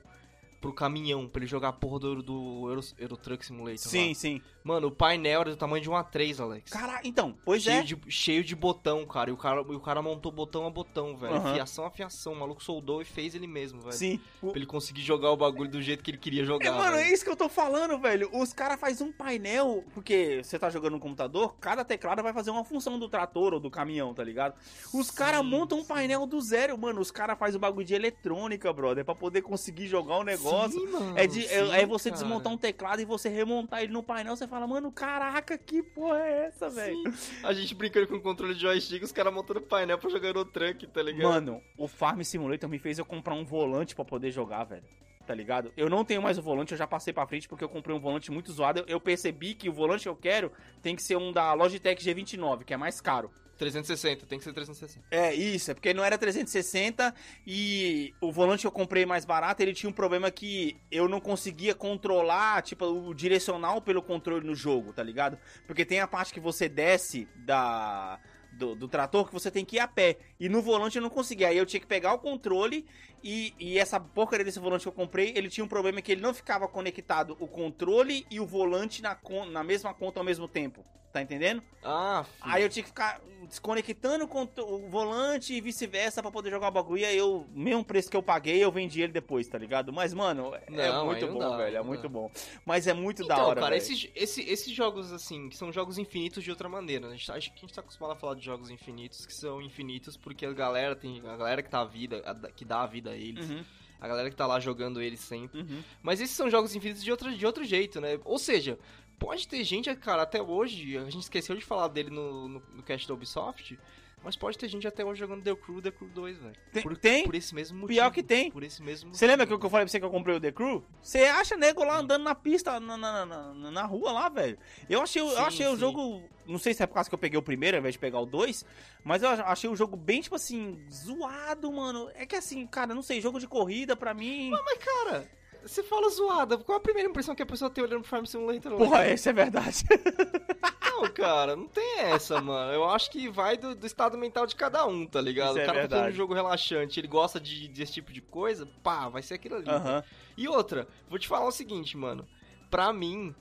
pro 0.62 0.72
caminhão, 0.72 1.28
pra 1.28 1.42
ele 1.42 1.46
jogar 1.46 1.70
a 1.70 1.74
porra 1.74 2.00
do, 2.00 2.24
do 2.24 2.70
Euro, 2.70 2.82
Euro 2.98 3.18
Truck 3.18 3.46
Simulator. 3.46 3.80
Sim, 3.80 4.10
lá. 4.10 4.16
sim. 4.16 4.42
Mano, 4.68 4.88
o 4.88 4.92
painel 4.92 5.40
era 5.42 5.50
do 5.52 5.56
tamanho 5.56 5.82
de 5.82 5.90
um 5.90 5.94
A3, 5.94 6.42
Alex. 6.42 6.70
Cara, 6.72 7.00
então, 7.06 7.34
pois 7.46 7.64
cheio, 7.64 7.78
é. 7.80 7.84
de, 7.84 7.98
cheio 8.10 8.44
de 8.44 8.54
botão, 8.54 9.06
cara. 9.06 9.30
E 9.30 9.34
o 9.34 9.38
cara, 9.38 9.62
e 9.62 9.76
o 9.76 9.80
cara 9.80 10.02
montou 10.02 10.30
botão 10.30 10.68
a 10.68 10.70
botão, 10.70 11.16
velho. 11.16 11.36
Aham. 11.36 11.54
Fiação 11.54 11.86
a 11.86 11.90
fiação. 11.90 12.34
O 12.34 12.36
maluco 12.36 12.62
soldou 12.62 13.02
e 13.02 13.06
fez 13.06 13.34
ele 13.34 13.48
mesmo, 13.48 13.80
velho. 13.80 13.94
Sim. 13.94 14.20
O- 14.42 14.48
Pra 14.50 14.58
ele 14.58 14.66
conseguir 14.66 15.02
jogar 15.04 15.32
o 15.32 15.38
bagulho 15.38 15.70
do 15.70 15.82
jeito 15.82 16.04
que 16.04 16.12
ele 16.12 16.18
queria 16.18 16.44
jogar. 16.44 16.66
É, 16.66 16.70
mano, 16.70 16.98
velho. 16.98 17.08
é 17.08 17.14
isso 17.14 17.24
que 17.24 17.30
eu 17.32 17.36
tô 17.38 17.48
falando, 17.48 17.98
velho. 17.98 18.30
Os 18.34 18.52
caras 18.52 18.78
fazem 18.78 19.08
um 19.08 19.12
painel, 19.14 19.86
porque 19.94 20.42
você 20.44 20.60
tá 20.60 20.70
jogando 20.70 20.94
no 20.96 21.00
computador, 21.00 21.56
cada 21.62 21.86
teclado 21.86 22.22
vai 22.22 22.34
fazer 22.34 22.52
uma 22.52 22.66
função 22.66 23.00
do 23.00 23.08
trator 23.08 23.54
ou 23.54 23.60
do 23.62 23.72
caminhão, 23.72 24.14
tá 24.14 24.24
ligado? 24.24 24.54
Os 24.94 25.10
caras 25.10 25.46
montam 25.46 25.80
um 25.80 25.86
painel 25.86 26.26
do 26.26 26.42
zero, 26.42 26.78
mano. 26.78 27.00
Os 27.00 27.10
caras 27.12 27.40
fazem 27.40 27.56
o 27.56 27.60
bagulho 27.62 27.86
de 27.86 27.94
eletrônica, 27.94 28.74
brother, 28.74 29.06
pra 29.06 29.16
poder 29.16 29.44
conseguir 29.44 29.88
jogar 29.88 30.18
o 30.18 30.24
negócio. 30.24 30.80
Sim, 30.80 30.88
mano, 30.88 31.18
É, 31.18 31.26
de, 31.26 31.46
é, 31.46 31.66
sim, 31.66 31.72
é 31.72 31.86
você 31.86 32.10
cara. 32.10 32.22
desmontar 32.22 32.52
um 32.52 32.58
teclado 32.58 33.02
e 33.02 33.06
você 33.06 33.30
remontar 33.30 33.84
ele 33.84 33.94
no 33.94 34.02
painel. 34.02 34.36
Você 34.36 34.48
fala, 34.48 34.57
mano, 34.66 34.92
caraca, 34.92 35.58
que 35.58 35.84
porra 35.84 36.20
é 36.20 36.46
essa, 36.48 36.70
velho? 36.70 36.98
A 37.44 37.54
gente 37.54 37.76
brincando 37.76 38.08
com 38.08 38.16
o 38.16 38.22
controle 38.22 38.56
de 38.56 38.62
joystick, 38.62 39.04
os 39.04 39.12
caras 39.12 39.34
montando 39.34 39.62
painel 39.62 39.98
pra 40.00 40.10
jogar 40.10 40.34
no 40.34 40.46
truck, 40.46 40.88
tá 40.88 41.04
ligado? 41.04 41.30
Mano, 41.30 41.62
o 41.78 41.88
Farm 41.88 42.22
Simulator 42.22 42.70
me 42.70 42.80
fez 42.80 42.98
eu 42.98 43.06
comprar 43.06 43.34
um 43.36 43.44
volante 43.46 43.94
pra 43.94 44.06
poder 44.06 44.32
jogar, 44.32 44.64
velho. 44.64 44.84
Tá 45.28 45.36
ligado? 45.36 45.74
Eu 45.76 45.90
não 45.90 46.06
tenho 46.06 46.22
mais 46.22 46.38
o 46.38 46.42
volante, 46.42 46.72
eu 46.72 46.78
já 46.78 46.88
passei 46.88 47.12
pra 47.14 47.28
frente 47.28 47.50
porque 47.50 47.62
eu 47.62 47.68
comprei 47.68 47.94
um 47.94 48.00
volante 48.00 48.32
muito 48.32 48.50
zoado. 48.54 48.80
Eu- 48.80 48.86
Eu 48.88 49.02
percebi 49.02 49.54
que 49.54 49.68
o 49.68 49.74
volante 49.74 50.04
que 50.04 50.10
eu 50.10 50.16
quero 50.16 50.52
tem 50.82 50.96
que 50.96 51.04
ser 51.04 51.18
um 51.18 51.34
da 51.34 51.54
Logitech 51.54 52.02
G29, 52.02 52.64
que 52.64 52.74
é 52.74 52.78
mais 52.78 53.02
caro. 53.02 53.30
360, 53.58 54.26
tem 54.26 54.38
que 54.38 54.44
ser 54.44 54.54
360. 54.54 55.06
É, 55.12 55.34
isso, 55.34 55.72
é 55.72 55.74
porque 55.74 55.94
não 55.94 56.04
era 56.04 56.18
360 56.18 57.14
e 57.46 58.14
o 58.22 58.32
volante 58.32 58.62
que 58.62 58.68
eu 58.68 58.72
comprei 58.72 59.06
mais 59.06 59.26
barato, 59.26 59.62
ele 59.62 59.74
tinha 59.74 59.90
um 59.90 59.94
problema 59.94 60.30
que 60.32 60.78
eu 60.92 61.08
não 61.10 61.20
conseguia 61.20 61.74
controlar, 61.74 62.62
tipo, 62.62 62.86
o 62.86 63.14
direcional 63.14 63.82
pelo 63.82 64.02
controle 64.02 64.46
no 64.46 64.56
jogo, 64.56 64.94
tá 64.94 65.04
ligado? 65.04 65.38
Porque 65.66 65.86
tem 65.86 66.00
a 66.00 66.08
parte 66.08 66.34
que 66.34 66.40
você 66.40 66.70
desce 66.70 67.28
da 67.36 68.20
do, 68.58 68.76
do 68.76 68.88
trator 68.88 69.28
que 69.28 69.34
você 69.34 69.52
tem 69.52 69.64
que 69.64 69.76
ir 69.76 69.80
a 69.80 69.88
pé. 69.88 70.18
E 70.40 70.50
no 70.50 70.62
volante 70.62 70.98
eu 70.98 71.02
não 71.02 71.10
conseguia. 71.10 71.50
Aí 71.50 71.58
eu 71.58 71.66
tinha 71.66 71.80
que 71.80 71.86
pegar 71.86 72.14
o 72.14 72.20
controle 72.20 72.86
e, 73.24 73.54
e 73.60 73.80
essa 73.80 74.00
porcaria 74.00 74.46
desse 74.46 74.60
volante 74.60 74.84
que 74.84 74.88
eu 74.88 74.92
comprei, 74.94 75.34
ele 75.36 75.50
tinha 75.50 75.64
um 75.64 75.68
problema 75.68 76.02
que 76.02 76.12
ele 76.12 76.22
não 76.22 76.34
ficava 76.34 76.68
conectado 76.68 77.36
o 77.40 77.48
controle 77.48 78.26
e 78.30 78.40
o 78.40 78.46
volante 78.46 79.02
na, 79.02 79.18
na 79.52 79.64
mesma 79.64 79.94
conta 79.94 80.20
ao 80.20 80.24
mesmo 80.24 80.48
tempo. 80.48 80.86
Tá 81.12 81.22
entendendo? 81.22 81.64
Ah, 81.84 82.24
filho. 82.24 82.54
Aí 82.54 82.62
eu 82.62 82.70
tinha 82.70 82.84
que 82.84 82.90
ficar 82.90 83.20
desconectando 83.48 84.30
o 84.30 84.90
volante 84.90 85.54
e 85.54 85.62
vice-versa 85.62 86.22
pra 86.22 86.30
poder 86.30 86.52
jogar 86.52 86.68
o 86.68 86.72
bagulho. 86.72 87.00
E 87.02 87.06
aí 87.06 87.18
eu, 87.18 87.48
mesmo 87.54 87.84
preço 87.84 88.10
que 88.10 88.16
eu 88.18 88.22
paguei, 88.22 88.64
eu 88.64 88.72
vendi 88.72 89.02
ele 89.02 89.14
depois, 89.14 89.48
tá 89.48 89.58
ligado? 89.58 89.92
Mas, 89.92 90.14
mano, 90.14 90.54
é 90.54 90.70
Não, 90.70 91.06
muito 91.06 91.26
aí 91.26 91.32
não 91.32 91.34
bom, 91.34 91.40
dá, 91.40 91.58
velho. 91.58 91.78
É 91.78 91.82
muito 91.82 92.08
bom. 92.10 92.30
Mas 92.66 92.86
é 92.88 92.94
muito 92.94 93.24
Então, 93.24 93.36
da 93.36 93.44
hora, 93.46 93.62
cara, 93.62 93.76
esses, 93.78 94.10
esse- 94.14 94.44
esses 94.44 94.72
jogos, 94.74 95.12
assim, 95.12 95.50
que 95.50 95.58
são 95.58 95.72
jogos 95.72 95.98
infinitos 95.98 96.44
de 96.44 96.52
outra 96.52 96.68
maneira. 96.70 97.08
né? 97.08 97.14
A 97.14 97.16
gente, 97.18 97.26
tá- 97.26 97.36
acho 97.36 97.52
que 97.52 97.58
a 97.58 97.62
gente 97.62 97.74
tá 97.74 97.82
acostumado 97.82 98.12
a 98.12 98.16
falar 98.16 98.36
de 98.36 98.46
jogos 98.46 98.70
infinitos, 98.70 99.26
que 99.26 99.34
são 99.34 99.62
infinitos 99.62 100.18
porque 100.18 100.46
a 100.46 100.54
galera 100.54 100.96
tem. 100.96 101.20
A 101.26 101.38
galera 101.38 101.64
que 101.64 101.70
tá 101.70 101.80
a 101.82 101.86
vida, 101.86 102.22
a- 102.26 102.52
que 102.52 102.66
dá 102.66 102.82
a 102.82 102.86
vida 102.88 103.07
a 103.10 103.16
eles. 103.16 103.50
Uhum, 103.50 103.64
A 104.00 104.08
galera 104.08 104.30
que 104.30 104.36
tá 104.36 104.46
lá 104.46 104.60
jogando 104.60 105.02
eles 105.02 105.20
sempre. 105.20 105.62
uhum. 105.62 105.82
Mas 106.02 106.22
esses 106.22 106.36
são 106.36 106.50
jogos 106.50 106.76
infinitos 106.76 107.04
de 107.04 107.12
outro, 107.12 107.36
de 107.36 107.46
outro 107.46 107.64
jeito, 107.64 108.00
né? 108.02 108.20
Ou 108.26 108.38
seja, 108.38 108.78
pode 109.20 109.48
ter 109.48 109.64
gente, 109.64 109.94
cara, 109.96 110.22
até 110.24 110.42
hoje, 110.42 110.98
a 110.98 111.10
gente 111.10 111.24
esqueceu 111.24 111.56
de 111.56 111.64
falar 111.66 111.88
dele 111.88 112.10
no, 112.10 112.48
no, 112.48 112.64
no 112.76 112.84
cast 112.84 113.08
da 113.08 113.14
Ubisoft, 113.14 113.78
Mas 114.24 114.36
pode 114.36 114.58
ter 114.58 114.68
gente 114.68 114.86
até 114.88 115.06
hoje 115.06 115.20
jogando 115.20 115.42
The 115.44 115.56
Crew, 115.56 115.82
The 115.82 115.92
Crew 115.92 116.10
2, 116.10 116.38
velho. 116.38 116.56
Tem, 116.74 116.84
Por, 116.84 116.98
tem? 116.98 117.24
por 117.24 117.36
esse 117.36 117.56
mesmo 117.56 117.80
motivo. 117.80 118.00
Pior 118.00 118.12
que 118.12 118.22
tem. 118.24 118.52
Por 118.52 118.64
esse 118.64 118.82
mesmo 118.84 119.14
Você 119.14 119.26
lembra 119.26 119.46
que 119.48 119.54
eu 119.54 119.60
falei 119.60 119.86
pra 119.86 119.88
você 119.88 120.00
que 120.00 120.06
eu 120.06 120.10
comprei 120.10 120.36
o 120.36 120.40
The 120.40 120.52
Crew? 120.52 120.84
Você 121.02 121.20
acha 121.26 121.56
nego 121.56 121.84
lá 121.84 122.00
andando 122.00 122.24
na 122.24 122.36
pista, 122.36 122.78
na, 122.80 122.98
na, 122.98 123.26
na, 123.26 123.54
na- 123.72 123.86
rua 123.86 124.12
lá, 124.12 124.28
velho. 124.28 124.58
Eu 124.90 125.02
achei, 125.02 125.22
eu 125.22 125.30
Sim, 125.30 125.38
achei 125.38 125.68
o 125.68 125.78
jogo. 125.78 126.22
Não 126.46 126.58
sei 126.60 126.74
se 126.74 126.84
é 126.84 126.88
por 126.88 126.96
causa 126.96 127.08
que 127.10 127.14
eu 127.16 127.20
peguei 127.20 127.38
o 127.40 127.44
primeiro 127.44 127.78
ao 127.78 127.80
invés 127.80 127.94
de 127.94 128.00
pegar 128.00 128.20
o 128.20 128.26
dois, 128.26 128.66
mas 129.04 129.22
eu 129.24 129.30
achei 129.30 129.70
o 129.70 129.76
jogo 129.76 129.96
bem, 129.96 130.20
tipo 130.20 130.36
assim, 130.36 130.78
zoado, 130.92 131.72
mano. 131.72 132.10
É 132.16 132.26
que 132.26 132.36
assim, 132.36 132.66
cara, 132.68 132.94
não 132.94 133.02
sei, 133.02 133.22
jogo 133.22 133.40
de 133.40 133.48
corrida 133.48 133.96
pra 133.96 134.14
mim. 134.14 134.50
Mas, 134.50 134.78
cara, 134.80 135.30
você 135.64 135.84
fala 135.84 136.10
zoada. 136.10 136.58
Qual 136.58 136.78
a 136.78 136.82
primeira 136.82 137.10
impressão 137.10 137.36
que 137.36 137.44
a 137.44 137.46
pessoa 137.46 137.70
tem 137.70 137.84
olhando 137.84 138.02
pro 138.02 138.10
Farm 138.10 138.26
Simulator? 138.26 138.78
Porra, 138.78 139.06
essa 139.06 139.30
é 139.30 139.34
verdade. 139.34 139.84
Não, 140.98 141.08
cara, 141.12 141.56
não 141.56 141.68
tem 141.68 142.00
essa, 142.00 142.42
mano. 142.42 142.74
Eu 142.74 142.84
acho 142.90 143.12
que 143.12 143.30
vai 143.30 143.56
do, 143.56 143.76
do 143.76 143.86
estado 143.86 144.18
mental 144.18 144.48
de 144.48 144.56
cada 144.56 144.84
um, 144.88 145.06
tá 145.06 145.22
ligado? 145.22 145.52
Isso 145.52 145.60
é 145.60 145.64
o 145.64 145.66
cara 145.68 145.88
tá 145.88 145.96
fazendo 145.98 146.12
um 146.12 146.16
jogo 146.16 146.34
relaxante, 146.34 147.00
ele 147.00 147.08
gosta 147.08 147.40
de, 147.40 147.68
desse 147.68 147.94
tipo 147.94 148.12
de 148.12 148.20
coisa, 148.20 148.66
pá, 148.82 149.08
vai 149.08 149.22
ser 149.22 149.36
aquilo 149.36 149.58
ali. 149.58 149.70
Aham. 149.70 150.04
E 150.36 150.48
outra, 150.48 150.88
vou 151.08 151.20
te 151.20 151.28
falar 151.28 151.46
o 151.46 151.52
seguinte, 151.52 151.96
mano. 151.96 152.28
Pra 152.72 152.92
mim, 152.92 153.36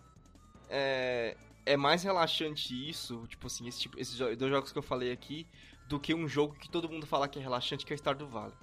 é, 0.68 1.34
é 1.64 1.78
mais 1.78 2.02
relaxante 2.02 2.74
isso, 2.88 3.26
tipo 3.26 3.46
assim, 3.46 3.66
esse 3.66 3.80
tipo, 3.80 3.98
esses 3.98 4.18
dois 4.18 4.52
jogos 4.52 4.70
que 4.70 4.78
eu 4.78 4.82
falei 4.82 5.10
aqui, 5.10 5.46
do 5.88 5.98
que 5.98 6.12
um 6.12 6.28
jogo 6.28 6.54
que 6.56 6.68
todo 6.68 6.90
mundo 6.90 7.06
fala 7.06 7.26
que 7.26 7.38
é 7.38 7.42
relaxante, 7.42 7.86
que 7.86 7.92
é 7.92 7.96
o 7.96 7.98
Stardew 7.98 8.28
Valley. 8.28 8.50
todo 8.52 8.58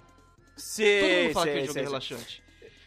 Sei, 0.56 1.24
mundo 1.24 1.32
fala 1.32 1.46
que 1.46 1.52
sei, 1.52 1.62
aquele 1.62 1.66
jogo 1.66 1.78
é 1.78 1.82
sei. 1.82 1.82
relaxante. 1.82 2.43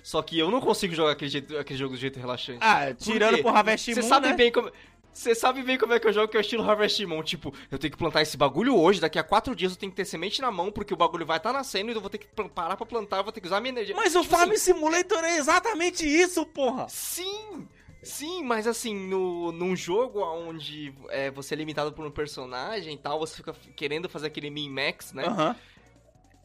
Só 0.08 0.22
que 0.22 0.39
eu 0.39 0.49
não 0.49 0.62
consigo 0.62 0.95
jogar 0.95 1.12
aquele, 1.12 1.30
jeito, 1.30 1.58
aquele 1.58 1.78
jogo 1.78 1.95
do 1.95 1.99
jeito 1.99 2.18
relaxante. 2.18 2.60
Ah, 2.62 2.93
tirando 2.93 3.41
por 3.41 3.53
Harvest 3.53 3.93
Você 3.93 3.99
Moon, 3.99 4.08
sabe 4.08 4.30
né? 4.30 4.36
bem 4.36 4.49
como. 4.49 4.72
Você 5.12 5.36
sabe 5.36 5.62
bem 5.64 5.78
como 5.78 5.91
é 5.91 5.99
que 5.99 6.08
eu 6.08 6.14
jogo, 6.14 6.30
que 6.30 6.38
é 6.38 6.39
o 6.39 6.41
estilo 6.41 6.64
Harvest 6.64 7.05
Moon. 7.05 7.22
Tipo, 7.22 7.53
eu 7.70 7.78
tenho 7.78 7.91
que 7.91 7.97
plantar 7.97 8.22
esse 8.22 8.38
bagulho 8.38 8.74
hoje, 8.80 9.01
daqui 9.01 9.20
a 9.20 9.24
quatro 9.24 9.53
dias 9.53 9.74
eu 9.74 9.78
tenho 9.78 9.91
que 9.91 9.97
ter 9.97 10.05
semente 10.05 10.41
na 10.41 10.49
mão, 10.49 10.72
porque 10.72 10.93
o 10.93 10.97
bagulho 10.97 11.26
vai 11.26 11.36
estar 11.36 11.51
nascendo 11.51 11.91
e 11.91 11.93
eu 11.93 11.99
vou 11.99 12.10
ter 12.10 12.20
que 12.20 12.28
parar 12.55 12.78
pra 12.78 12.86
plantar, 12.86 13.18
eu 13.18 13.24
vou 13.26 13.34
ter 13.34 13.41
que 13.41 13.47
usar 13.47 13.60
minha 13.60 13.74
energia. 13.74 13.93
Mas 13.97 14.16
o 14.16 14.22
Tipo 14.22 14.34
Farm 14.34 14.51
assim, 14.51 14.72
Simulator 14.72 15.26
é 15.26 15.36
exatamente 15.36 16.08
isso, 16.08 16.45
porra. 16.45 16.88
Sim! 16.88 17.68
Sim, 18.01 18.45
mas 18.45 18.66
assim, 18.66 18.95
no, 18.95 19.51
num 19.51 19.76
jogo 19.76 20.22
onde 20.22 20.93
é, 21.10 21.30
você 21.32 21.53
é 21.53 21.58
limitado 21.58 21.91
por 21.91 22.05
um 22.05 22.12
personagem 22.12 22.93
e 22.93 22.97
tal, 22.97 23.20
você 23.20 23.36
fica 23.36 23.53
querendo 23.76 24.08
fazer 24.08 24.28
aquele 24.28 24.49
min-max, 24.49 25.12
né? 25.12 25.26
Aham. 25.26 25.55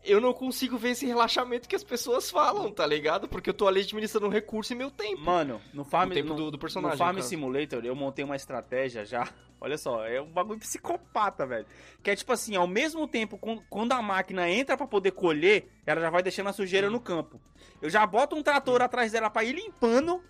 Eu 0.04 0.20
não 0.20 0.32
consigo 0.32 0.76
ver 0.76 0.90
esse 0.90 1.06
relaxamento 1.06 1.68
que 1.68 1.76
as 1.76 1.84
pessoas 1.84 2.28
falam, 2.28 2.72
tá 2.72 2.84
ligado? 2.84 3.28
Porque 3.28 3.48
eu 3.50 3.54
tô 3.54 3.68
ali 3.68 3.80
administrando 3.82 4.26
um 4.26 4.30
recurso 4.30 4.72
e 4.72 4.76
meu 4.76 4.90
tempo. 4.90 5.20
Mano, 5.22 5.60
no 5.72 5.84
Farm, 5.84 6.10
O 6.10 6.14
tempo 6.14 6.30
no, 6.30 6.34
do- 6.34 6.50
do 6.50 6.58
personagem, 6.58 6.98
no 6.98 7.04
Farm 7.04 7.16
no. 7.18 7.22
Simulator 7.22 7.84
eu 7.84 7.94
montei 7.94 8.24
uma 8.24 8.34
estratégia 8.34 9.04
já. 9.04 9.28
Olha 9.60 9.78
só, 9.78 10.04
é 10.04 10.20
um 10.20 10.26
bagulho 10.26 10.58
psicopata, 10.58 11.46
velho. 11.46 11.66
Que 12.02 12.10
é 12.10 12.16
tipo 12.16 12.32
assim, 12.32 12.56
ao 12.56 12.66
mesmo 12.66 13.06
tempo, 13.06 13.38
quando 13.70 13.92
a 13.92 14.02
máquina 14.02 14.50
entra 14.50 14.76
pra 14.76 14.88
poder 14.88 15.12
colher, 15.12 15.68
ela 15.86 16.00
já 16.00 16.10
vai 16.10 16.20
deixando 16.20 16.48
a 16.48 16.52
sujeira 16.52 16.90
no 16.90 16.98
campo. 17.00 17.40
Eu 17.80 17.88
já 17.88 18.04
boto 18.04 18.34
um 18.34 18.42
trator 18.42 18.82
atrás 18.82 19.12
dela 19.12 19.30
pra 19.30 19.44
ir 19.44 19.52
limpando. 19.54 20.20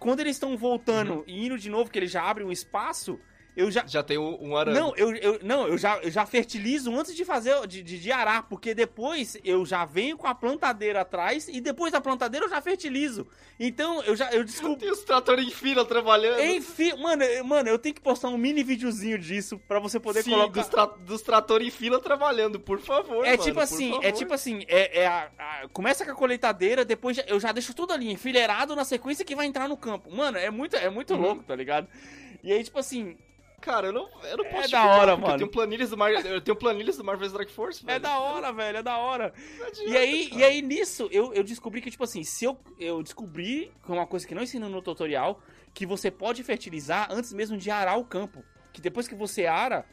Quando 0.00 0.18
eles 0.20 0.34
estão 0.34 0.56
voltando 0.56 1.18
Uhum. 1.18 1.24
e 1.28 1.46
indo 1.46 1.56
de 1.56 1.70
novo, 1.70 1.88
que 1.88 1.96
eles 2.00 2.10
já 2.10 2.28
abrem 2.28 2.44
um 2.44 2.50
espaço, 2.50 3.16
eu 3.56 3.70
já. 3.70 3.86
Já 3.86 4.02
tem 4.02 4.18
um, 4.18 4.56
arame. 4.56 4.78
Não, 4.78 4.94
eu, 4.96 5.14
eu, 5.16 5.38
não 5.42 5.66
eu, 5.68 5.78
já, 5.78 5.98
eu 5.98 6.10
já 6.10 6.24
fertilizo 6.26 6.94
antes 6.94 7.14
de 7.14 7.24
fazer, 7.24 7.66
de, 7.66 7.82
de, 7.82 7.98
de 7.98 8.12
arar, 8.12 8.44
porque 8.48 8.74
depois 8.74 9.36
eu 9.44 9.64
já 9.64 9.84
venho 9.84 10.16
com 10.16 10.26
a 10.26 10.34
plantadeira 10.34 11.00
atrás 11.02 11.48
e 11.48 11.60
depois 11.60 11.92
da 11.92 12.00
plantadeira 12.00 12.46
eu 12.46 12.50
já 12.50 12.60
fertilizo. 12.60 13.26
Então 13.58 14.02
eu 14.04 14.16
já 14.16 14.30
eu 14.32 14.42
descobri. 14.44 14.80
Tem 14.80 14.90
os 14.90 15.00
tratores 15.04 15.46
em 15.46 15.50
fila 15.50 15.84
trabalhando. 15.84 16.40
Enfim, 16.40 16.92
mano, 17.00 17.22
eu- 17.22 17.44
mano, 17.44 17.68
eu 17.68 17.78
tenho 17.78 17.94
que 17.94 18.00
postar 18.00 18.28
um 18.28 18.36
mini 18.38 18.62
videozinho 18.64 19.18
disso 19.18 19.58
pra 19.68 19.78
você 19.78 20.00
poder 20.00 20.22
Sim, 20.24 20.30
colocar. 20.30 20.60
dos, 20.60 20.68
tra 20.68 20.84
dos 20.86 21.22
tratores 21.22 21.68
em 21.68 21.70
fila 21.70 22.00
trabalhando, 22.00 22.58
por 22.58 22.80
favor. 22.80 23.24
É 23.24 23.30
mano, 23.32 23.42
tipo 23.42 23.60
assim, 23.60 23.90
é 23.90 23.94
favor. 23.94 24.12
tipo 24.12 24.34
assim, 24.34 24.64
é, 24.68 25.02
é 25.02 25.06
a- 25.06 25.30
a- 25.38 25.68
começa 25.72 26.04
com 26.04 26.10
a 26.10 26.14
colheitadeira, 26.14 26.84
depois 26.84 27.18
eu 27.26 27.38
já 27.38 27.52
deixo 27.52 27.72
tudo 27.74 27.92
ali 27.92 28.10
enfileirado 28.10 28.74
na 28.74 28.84
sequência 28.84 29.24
que 29.24 29.36
vai 29.36 29.46
entrar 29.46 29.68
no 29.68 29.76
campo. 29.76 30.10
Mano, 30.10 30.36
é 30.38 30.50
muito, 30.50 30.74
é 30.76 30.90
muito 30.90 31.14
Uhum. 31.14 31.20
louco, 31.20 31.42
tá 31.44 31.54
ligado? 31.54 31.86
E 32.42 32.52
aí, 32.52 32.62
tipo 32.64 32.78
assim, 32.78 33.16
Cara, 33.64 33.86
eu 33.86 33.92
não, 33.94 34.08
eu 34.24 34.36
não 34.36 34.44
É 34.44 34.50
posso 34.50 34.68
te 34.68 34.72
da 34.72 34.84
hora, 34.84 35.16
mano. 35.16 35.32
Eu 35.34 35.38
tenho 35.38 35.50
planilhas 35.50 35.88
do, 35.88 35.96
Mar... 35.96 36.12
eu 36.12 36.40
tenho 36.42 36.54
planilhas 36.54 36.98
do 36.98 37.02
Marvel 37.04 37.26
Strike 37.26 37.50
Force, 37.50 37.82
velho. 37.82 37.96
é 37.96 37.98
da 37.98 38.18
hora, 38.18 38.52
velho, 38.52 38.76
é 38.76 38.82
da 38.82 38.98
hora. 38.98 39.32
Adianta, 39.66 39.90
E 39.90 39.96
aí, 39.96 40.26
cara. 40.28 40.40
e 40.40 40.44
aí 40.44 40.60
nisso, 40.62 41.08
eu, 41.10 41.32
eu 41.32 41.42
descobri 41.42 41.80
que, 41.80 41.90
tipo 41.90 42.04
assim, 42.04 42.22
se 42.24 42.44
eu, 42.44 42.58
eu 42.78 43.02
descobri, 43.02 43.72
que 43.82 43.90
é 43.90 43.94
uma 43.94 44.06
coisa 44.06 44.26
que 44.26 44.34
não 44.34 44.42
ensino 44.42 44.68
no 44.68 44.82
tutorial, 44.82 45.40
que 45.72 45.86
você 45.86 46.10
pode 46.10 46.42
fertilizar 46.42 47.08
antes 47.10 47.32
mesmo 47.32 47.56
de 47.56 47.70
arar 47.70 47.96
o 47.98 48.04
campo. 48.04 48.44
Que 48.70 48.82
depois 48.82 49.08
que 49.08 49.14
você 49.14 49.46
ara, 49.46 49.86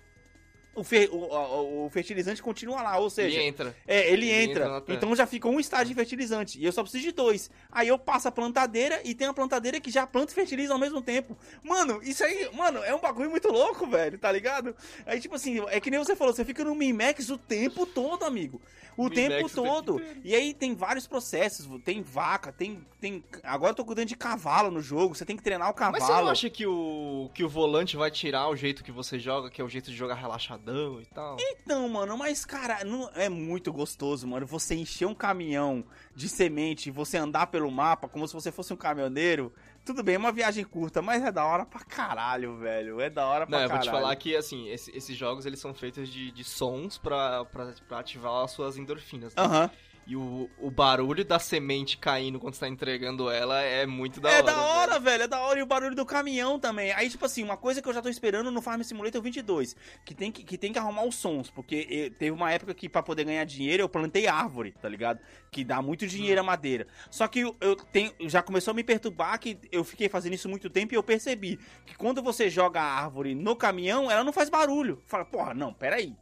o, 0.74 0.84
fer- 0.84 1.10
o, 1.14 1.86
o- 1.86 1.90
fertilizante 1.90 2.42
continua 2.42 2.82
lá, 2.82 2.98
ou 2.98 3.10
seja, 3.10 3.38
Ele 3.38 3.48
entra. 3.48 3.76
é, 3.88 4.08
ele 4.12 4.30
ele 4.30 4.52
entra 4.52 4.66
entra. 4.78 4.94
então 4.94 5.16
já 5.16 5.26
fica 5.28 5.48
um 5.48 5.60
estágio 5.60 5.88
de 5.88 5.96
fertilizante. 5.96 6.60
E 6.60 6.66
eu 6.66 6.72
só 6.72 6.82
preciso 6.82 7.04
de 7.04 7.12
dois. 7.12 7.50
Aí 7.72 7.88
eu 7.90 8.00
passo 8.00 8.28
a 8.28 8.32
plantadeira 8.32 9.02
e 9.04 9.14
tem 9.14 9.28
a 9.28 9.34
plantadeira 9.34 9.80
que 9.80 9.92
já 9.92 10.08
planta 10.08 10.32
e 10.32 10.36
fertiliza 10.36 10.72
ao 10.74 10.80
mesmo 10.80 11.02
tempo. 11.02 11.38
Mano, 11.64 12.00
isso 12.04 12.24
aí, 12.24 12.50
mano, 12.54 12.84
é 12.84 12.96
um 12.96 13.00
bagulho 13.00 13.30
muito 13.30 13.50
louco, 13.50 13.86
velho, 13.88 14.18
tá 14.18 14.32
ligado? 14.32 14.76
Aí, 15.06 15.20
tipo 15.20 15.36
assim, 15.36 15.62
é 15.68 15.80
que 15.80 15.92
nem 15.92 16.00
você 16.00 16.16
falou, 16.16 16.34
você 16.34 16.46
fica 16.46 16.64
no 16.64 16.74
Min-Max 16.76 17.30
o 17.30 17.38
tempo 17.38 17.86
todo, 17.86 18.24
amigo. 18.24 18.62
O 18.98 19.10
tempo 19.10 19.50
todo. 19.50 20.02
E 20.24 20.36
aí 20.36 20.54
tem 20.54 20.76
vários 20.76 21.08
processos. 21.08 21.68
Tem 21.84 22.02
vaca, 22.02 22.52
tem. 22.52 22.86
tem 23.00 23.24
Agora 23.44 23.72
eu 23.72 23.76
tô 23.76 23.86
cuidando 23.86 24.08
de 24.08 24.16
cavalo 24.16 24.70
no 24.70 24.82
jogo. 24.82 25.16
Você 25.16 25.26
tem 25.26 25.38
que 25.38 25.44
treinar 25.44 25.70
o 25.70 25.74
cavalo. 25.74 26.00
Mas 26.00 26.04
você 26.04 26.22
não 26.22 26.30
acha 26.30 26.50
que 26.50 26.66
o, 26.66 27.30
que 27.34 27.44
o 27.44 27.50
volante 27.50 27.96
vai 27.98 28.12
tirar 28.12 28.50
o 28.50 28.56
jeito 28.56 28.84
que 28.84 28.92
você 28.92 29.20
joga, 29.20 29.50
que 29.50 29.62
é 29.62 29.64
o 29.64 29.70
jeito 29.70 29.90
de 29.90 29.96
jogar 29.96 30.16
relaxadão 30.16 31.02
e 31.02 31.06
tal? 31.06 31.38
Então, 31.40 31.88
mano, 31.90 32.18
mas, 32.18 32.46
cara, 32.46 32.84
não, 32.84 33.10
é 33.16 33.30
muito 33.30 33.72
gostoso, 33.72 34.28
mano. 34.28 34.46
Você 34.46 34.76
encher 34.76 35.06
um 35.08 35.16
caminhão 35.16 35.84
de 36.16 36.28
semente 36.28 36.90
e 36.90 36.92
você 36.92 37.18
andar 37.18 37.48
pelo 37.48 37.72
mapa 37.72 38.08
como 38.08 38.28
se 38.28 38.34
você 38.34 38.52
fosse 38.52 38.74
um 38.74 38.78
caminhoneiro. 38.78 39.52
Tudo 39.84 40.04
bem, 40.04 40.16
é 40.16 40.18
uma 40.18 40.32
viagem 40.32 40.64
curta, 40.64 41.02
mas 41.02 41.24
é 41.24 41.32
da 41.32 41.44
hora 41.44 41.66
pra 41.66 41.80
caralho, 41.82 42.56
velho. 42.58 43.02
É 43.02 43.10
da 43.10 43.26
hora 43.26 43.48
pra 43.48 43.58
Não, 43.58 43.64
eu 43.64 43.70
vou 43.70 43.80
caralho. 43.80 43.92
te 43.92 44.02
falar 44.02 44.16
que, 44.16 44.36
assim, 44.36 44.70
esse- 44.70 44.92
esses 44.96 45.18
jogos, 45.18 45.46
eles 45.46 45.60
são 45.60 45.74
feitos 45.74 46.08
de, 46.08 46.32
de 46.32 46.44
sons 46.44 46.98
pra, 47.00 47.44
pra, 47.46 47.74
pra 47.88 48.00
ativar 48.00 48.44
as 48.44 48.52
suas 48.52 48.78
endorfinas. 48.78 49.34
né? 49.36 49.42
Aham. 49.44 49.72
E 50.12 50.16
o, 50.18 50.50
o 50.60 50.70
barulho 50.70 51.24
da 51.24 51.40
semente 51.40 51.98
caindo 51.98 52.38
quando 52.38 52.54
você 52.54 52.60
tá 52.60 52.68
entregando 52.68 53.30
ela 53.30 53.62
é 53.62 53.86
muito 53.86 54.20
da 54.20 54.30
é 54.30 54.34
hora. 54.34 54.44
da 54.44 54.52
velho. 54.52 54.66
hora, 54.66 55.00
velho. 55.00 55.24
É 55.24 55.28
da 55.28 55.40
hora. 55.40 55.60
E 55.60 55.64
o 55.64 55.66
barulho 55.66 55.96
do 55.96 56.06
caminhão 56.06 56.60
também. 56.60 56.92
Aí, 56.92 57.10
tipo 57.10 57.24
assim, 57.24 57.42
uma 57.42 57.56
coisa 57.56 57.82
que 57.82 57.88
eu 57.88 57.94
já 57.94 58.02
tô 58.02 58.10
esperando 58.10 58.52
no 58.52 58.62
Farm 58.62 58.82
Simulator 58.82 59.22
22, 59.22 59.74
que 60.04 60.14
tem 60.14 60.30
que, 60.30 60.44
que, 60.44 60.58
tem 60.58 60.74
que 60.74 60.78
arrumar 60.78 61.06
os 61.06 61.16
sons. 61.16 61.50
Porque 61.50 61.88
eh, 61.90 62.10
teve 62.10 62.32
uma 62.32 62.52
época 62.52 62.74
que 62.74 62.90
pra 62.90 63.02
poder 63.02 63.24
ganhar 63.24 63.46
dinheiro 63.46 63.84
eu 63.84 63.88
plantei 63.88 64.28
árvore, 64.28 64.74
tá 64.82 64.90
ligado? 64.90 65.22
Que 65.50 65.64
dá 65.64 65.82
muito 65.82 66.06
dinheiro 66.06 66.42
a 66.42 66.44
madeira. 66.44 66.88
Só 67.10 67.26
que 67.30 67.40
eu, 67.40 67.56
eu 67.62 67.78
tenho, 67.78 68.12
já 68.28 68.42
começou 68.42 68.72
a 68.72 68.76
me 68.76 68.84
perturbar 68.84 69.40
que 69.40 69.58
eu 69.72 69.82
fiquei 69.82 70.10
fazendo 70.10 70.34
isso 70.34 70.50
muito 70.50 70.70
tempo 70.70 70.94
e 70.94 70.98
eu 70.98 71.04
percebi 71.04 71.58
que 71.86 71.96
quando 71.96 72.22
você 72.22 72.50
joga 72.50 72.82
a 72.82 73.02
árvore 73.02 73.34
no 73.34 73.56
caminhão, 73.56 74.12
ela 74.12 74.26
não 74.26 74.34
faz 74.34 74.50
barulho. 74.50 75.02
Fala, 75.08 75.24
porra, 75.24 75.54
não, 75.54 75.74
peraí. 75.74 76.14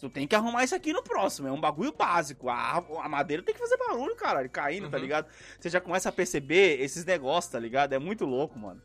Tu 0.00 0.08
tem 0.08 0.26
que 0.26 0.34
arrumar 0.34 0.64
isso 0.64 0.74
aqui 0.74 0.92
no 0.92 1.02
próximo. 1.02 1.48
É 1.48 1.52
um 1.52 1.60
bagulho 1.60 1.92
básico. 1.92 2.48
A, 2.48 2.76
a 3.02 3.08
madeira 3.08 3.42
tem 3.42 3.54
que 3.54 3.60
fazer 3.60 3.76
barulho, 3.76 4.14
caralho. 4.16 4.48
Caindo, 4.50 4.88
tá 4.88 4.96
Uhum. 4.96 5.02
ligado? 5.02 5.26
Você 5.58 5.68
já 5.68 5.80
começa 5.80 6.08
a 6.08 6.12
perceber 6.12 6.80
esses 6.80 7.04
negócios, 7.04 7.50
tá 7.52 7.58
ligado? 7.58 7.92
É 7.92 7.98
muito 7.98 8.24
louco, 8.24 8.58
mano. 8.58 8.80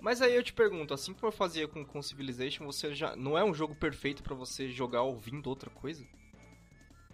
Mas 0.00 0.20
aí 0.20 0.34
eu 0.34 0.42
te 0.42 0.52
pergunto, 0.52 0.92
assim 0.92 1.14
como 1.14 1.28
eu 1.28 1.32
fazia 1.32 1.66
com, 1.66 1.84
com 1.84 2.02
Civilization, 2.02 2.64
você 2.66 2.94
já. 2.94 3.16
Não 3.16 3.38
é 3.38 3.42
um 3.44 3.54
jogo 3.54 3.74
perfeito 3.74 4.22
pra 4.22 4.34
você 4.34 4.68
jogar 4.68 5.02
ouvindo 5.02 5.46
outra 5.48 5.70
coisa? 5.70 6.04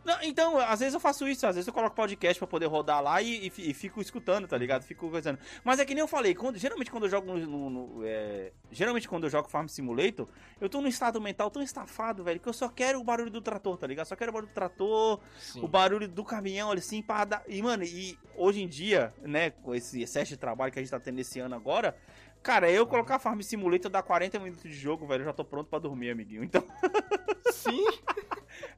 Não, 0.04 0.16
então, 0.22 0.58
às 0.58 0.80
vezes 0.80 0.94
eu 0.94 1.00
faço 1.00 1.28
isso, 1.28 1.46
às 1.46 1.54
vezes 1.56 1.66
eu 1.68 1.74
coloco 1.74 1.94
podcast 1.94 2.38
pra 2.38 2.48
poder 2.48 2.66
rodar 2.66 3.02
lá 3.02 3.20
e, 3.20 3.46
e 3.56 3.70
e 3.70 3.74
fico 3.74 4.00
escutando, 4.00 4.48
tá 4.48 4.56
ligado? 4.56 4.82
Fico 4.82 5.10
coisando. 5.10 5.38
Mas 5.62 5.78
é 5.78 5.84
que 5.84 5.94
nem 5.94 6.00
eu 6.00 6.08
falei, 6.08 6.34
quando- 6.34 6.56
geralmente 6.58 6.90
quando 6.90 7.04
eu 7.04 7.10
jogo 7.10 7.32
no. 7.36 7.68
no- 7.70 8.00
é, 8.06 8.52
geralmente 8.72 9.06
quando 9.08 9.24
eu 9.24 9.30
jogo 9.30 9.48
Farm 9.48 9.66
Simulator, 9.66 10.26
eu 10.60 10.68
tô 10.68 10.80
num 10.80 10.88
estado 10.88 11.20
mental 11.20 11.50
tão 11.50 11.62
estafado, 11.62 12.24
velho, 12.24 12.40
que 12.40 12.48
eu 12.48 12.52
só 12.52 12.68
quero 12.68 12.98
o 12.98 13.04
barulho 13.04 13.30
do 13.30 13.42
trator, 13.42 13.76
tá 13.76 13.86
ligado? 13.86 14.06
Só 14.06 14.16
quero 14.16 14.30
o 14.30 14.32
barulho 14.32 14.50
do 14.50 14.54
trator, 14.54 15.20
Sim. 15.38 15.60
o 15.62 15.68
barulho 15.68 16.08
do 16.08 16.24
caminhão, 16.24 16.72
assim, 16.72 17.02
pra 17.02 17.24
dar. 17.26 17.42
E, 17.46 17.60
mano, 17.62 17.84
e 17.84 18.18
hoje 18.36 18.62
em 18.62 18.68
dia, 18.68 19.12
né, 19.20 19.50
com 19.50 19.74
esse 19.74 20.00
excesso 20.02 20.30
de 20.30 20.36
trabalho 20.38 20.72
que 20.72 20.78
a 20.78 20.82
gente 20.82 20.90
tá 20.90 20.98
tendo 21.00 21.18
esse 21.18 21.38
ano 21.40 21.54
agora. 21.54 21.94
Cara, 22.42 22.70
eu 22.70 22.86
colocar 22.86 23.18
Farm 23.18 23.40
Simulator 23.40 23.90
dá 23.90 24.02
40 24.02 24.38
minutos 24.38 24.62
de 24.62 24.72
jogo, 24.72 25.06
velho. 25.06 25.22
Eu 25.22 25.26
já 25.26 25.32
tô 25.32 25.44
pronto 25.44 25.68
pra 25.68 25.78
dormir, 25.78 26.10
amiguinho. 26.10 26.42
Então, 26.42 26.64
Sim, 27.52 27.84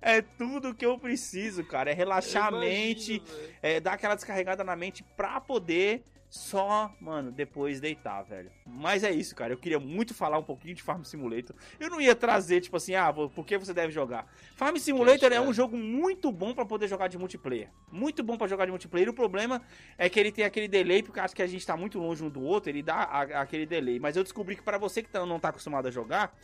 é 0.00 0.20
tudo 0.20 0.74
que 0.74 0.84
eu 0.84 0.98
preciso, 0.98 1.64
cara. 1.64 1.90
É 1.90 1.94
relaxar 1.94 2.48
a 2.48 2.56
eu 2.56 2.60
mente, 2.60 3.16
imagino, 3.16 3.54
é 3.62 3.80
dar 3.80 3.92
aquela 3.92 4.14
descarregada 4.16 4.64
na 4.64 4.74
mente 4.74 5.04
pra 5.16 5.40
poder 5.40 6.04
só, 6.32 6.90
mano, 6.98 7.30
depois 7.30 7.78
deitar, 7.78 8.22
velho. 8.22 8.50
Mas 8.66 9.04
é 9.04 9.10
isso, 9.10 9.36
cara. 9.36 9.52
Eu 9.52 9.58
queria 9.58 9.78
muito 9.78 10.14
falar 10.14 10.38
um 10.38 10.42
pouquinho 10.42 10.74
de 10.74 10.82
Farm 10.82 11.02
Simulator. 11.02 11.54
Eu 11.78 11.90
não 11.90 12.00
ia 12.00 12.14
trazer, 12.14 12.62
tipo 12.62 12.74
assim, 12.74 12.94
ah, 12.94 13.12
por 13.12 13.44
que 13.44 13.58
você 13.58 13.74
deve 13.74 13.92
jogar? 13.92 14.26
Farm 14.56 14.74
Simulator 14.76 15.30
é 15.30 15.38
um 15.38 15.50
é. 15.50 15.52
jogo 15.52 15.76
muito 15.76 16.32
bom 16.32 16.54
pra 16.54 16.64
poder 16.64 16.88
jogar 16.88 17.08
de 17.08 17.18
multiplayer. 17.18 17.68
Muito 17.90 18.22
bom 18.22 18.38
pra 18.38 18.46
jogar 18.48 18.64
de 18.64 18.70
multiplayer. 18.70 19.10
O 19.10 19.12
problema 19.12 19.60
é 19.98 20.08
que 20.08 20.18
ele 20.18 20.32
tem 20.32 20.46
aquele 20.46 20.68
delay, 20.68 21.02
porque 21.02 21.20
acho 21.20 21.36
que 21.36 21.42
a 21.42 21.46
gente 21.46 21.66
tá 21.66 21.76
muito 21.76 21.98
longe 21.98 22.24
um 22.24 22.30
do 22.30 22.40
outro, 22.42 22.70
ele 22.70 22.82
dá 22.82 22.94
a- 22.94 23.42
aquele 23.42 23.66
delay. 23.66 24.00
Mas 24.00 24.16
eu 24.16 24.22
descobri 24.22 24.56
que 24.56 24.62
pra 24.62 24.78
você 24.78 25.02
que 25.02 25.10
tá- 25.10 25.26
não 25.26 25.38
tá 25.38 25.50
acostumado 25.50 25.86
a 25.88 25.90
jogar, 25.90 26.34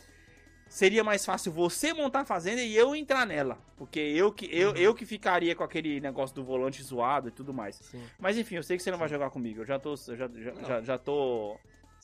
seria 0.69 1.03
mais 1.03 1.25
fácil 1.25 1.51
você 1.51 1.91
montar 1.93 2.21
a 2.21 2.25
fazenda 2.25 2.61
e 2.61 2.75
eu 2.75 2.95
entrar 2.95 3.25
nela. 3.25 3.57
Porque 3.75 3.99
eu 3.99 4.31
que, 4.31 4.45
eu, 4.55 4.69
Uhum. 4.69 4.75
eu 4.77 4.93
que 4.95 5.05
ficaria 5.05 5.55
com 5.55 5.63
aquele 5.63 5.99
negócio 5.99 6.35
do 6.35 6.43
volante 6.43 6.81
zoado 6.83 7.27
e 7.27 7.31
tudo 7.31 7.53
mais. 7.53 7.75
Sim. 7.77 8.01
Mas 8.19 8.37
enfim, 8.37 8.55
eu 8.55 8.63
sei 8.63 8.77
que 8.77 8.83
você 8.83 8.91
não 8.91 8.97
vai 8.97 9.09
jogar 9.09 9.29
comigo. 9.29 9.61
Eu 9.61 9.65
já 9.65 9.77
tô, 9.79 9.91
eu 10.07 10.15
já, 10.15 10.27
já, 10.27 10.53
já, 10.67 10.81
já 10.81 10.97
tô 10.97 11.57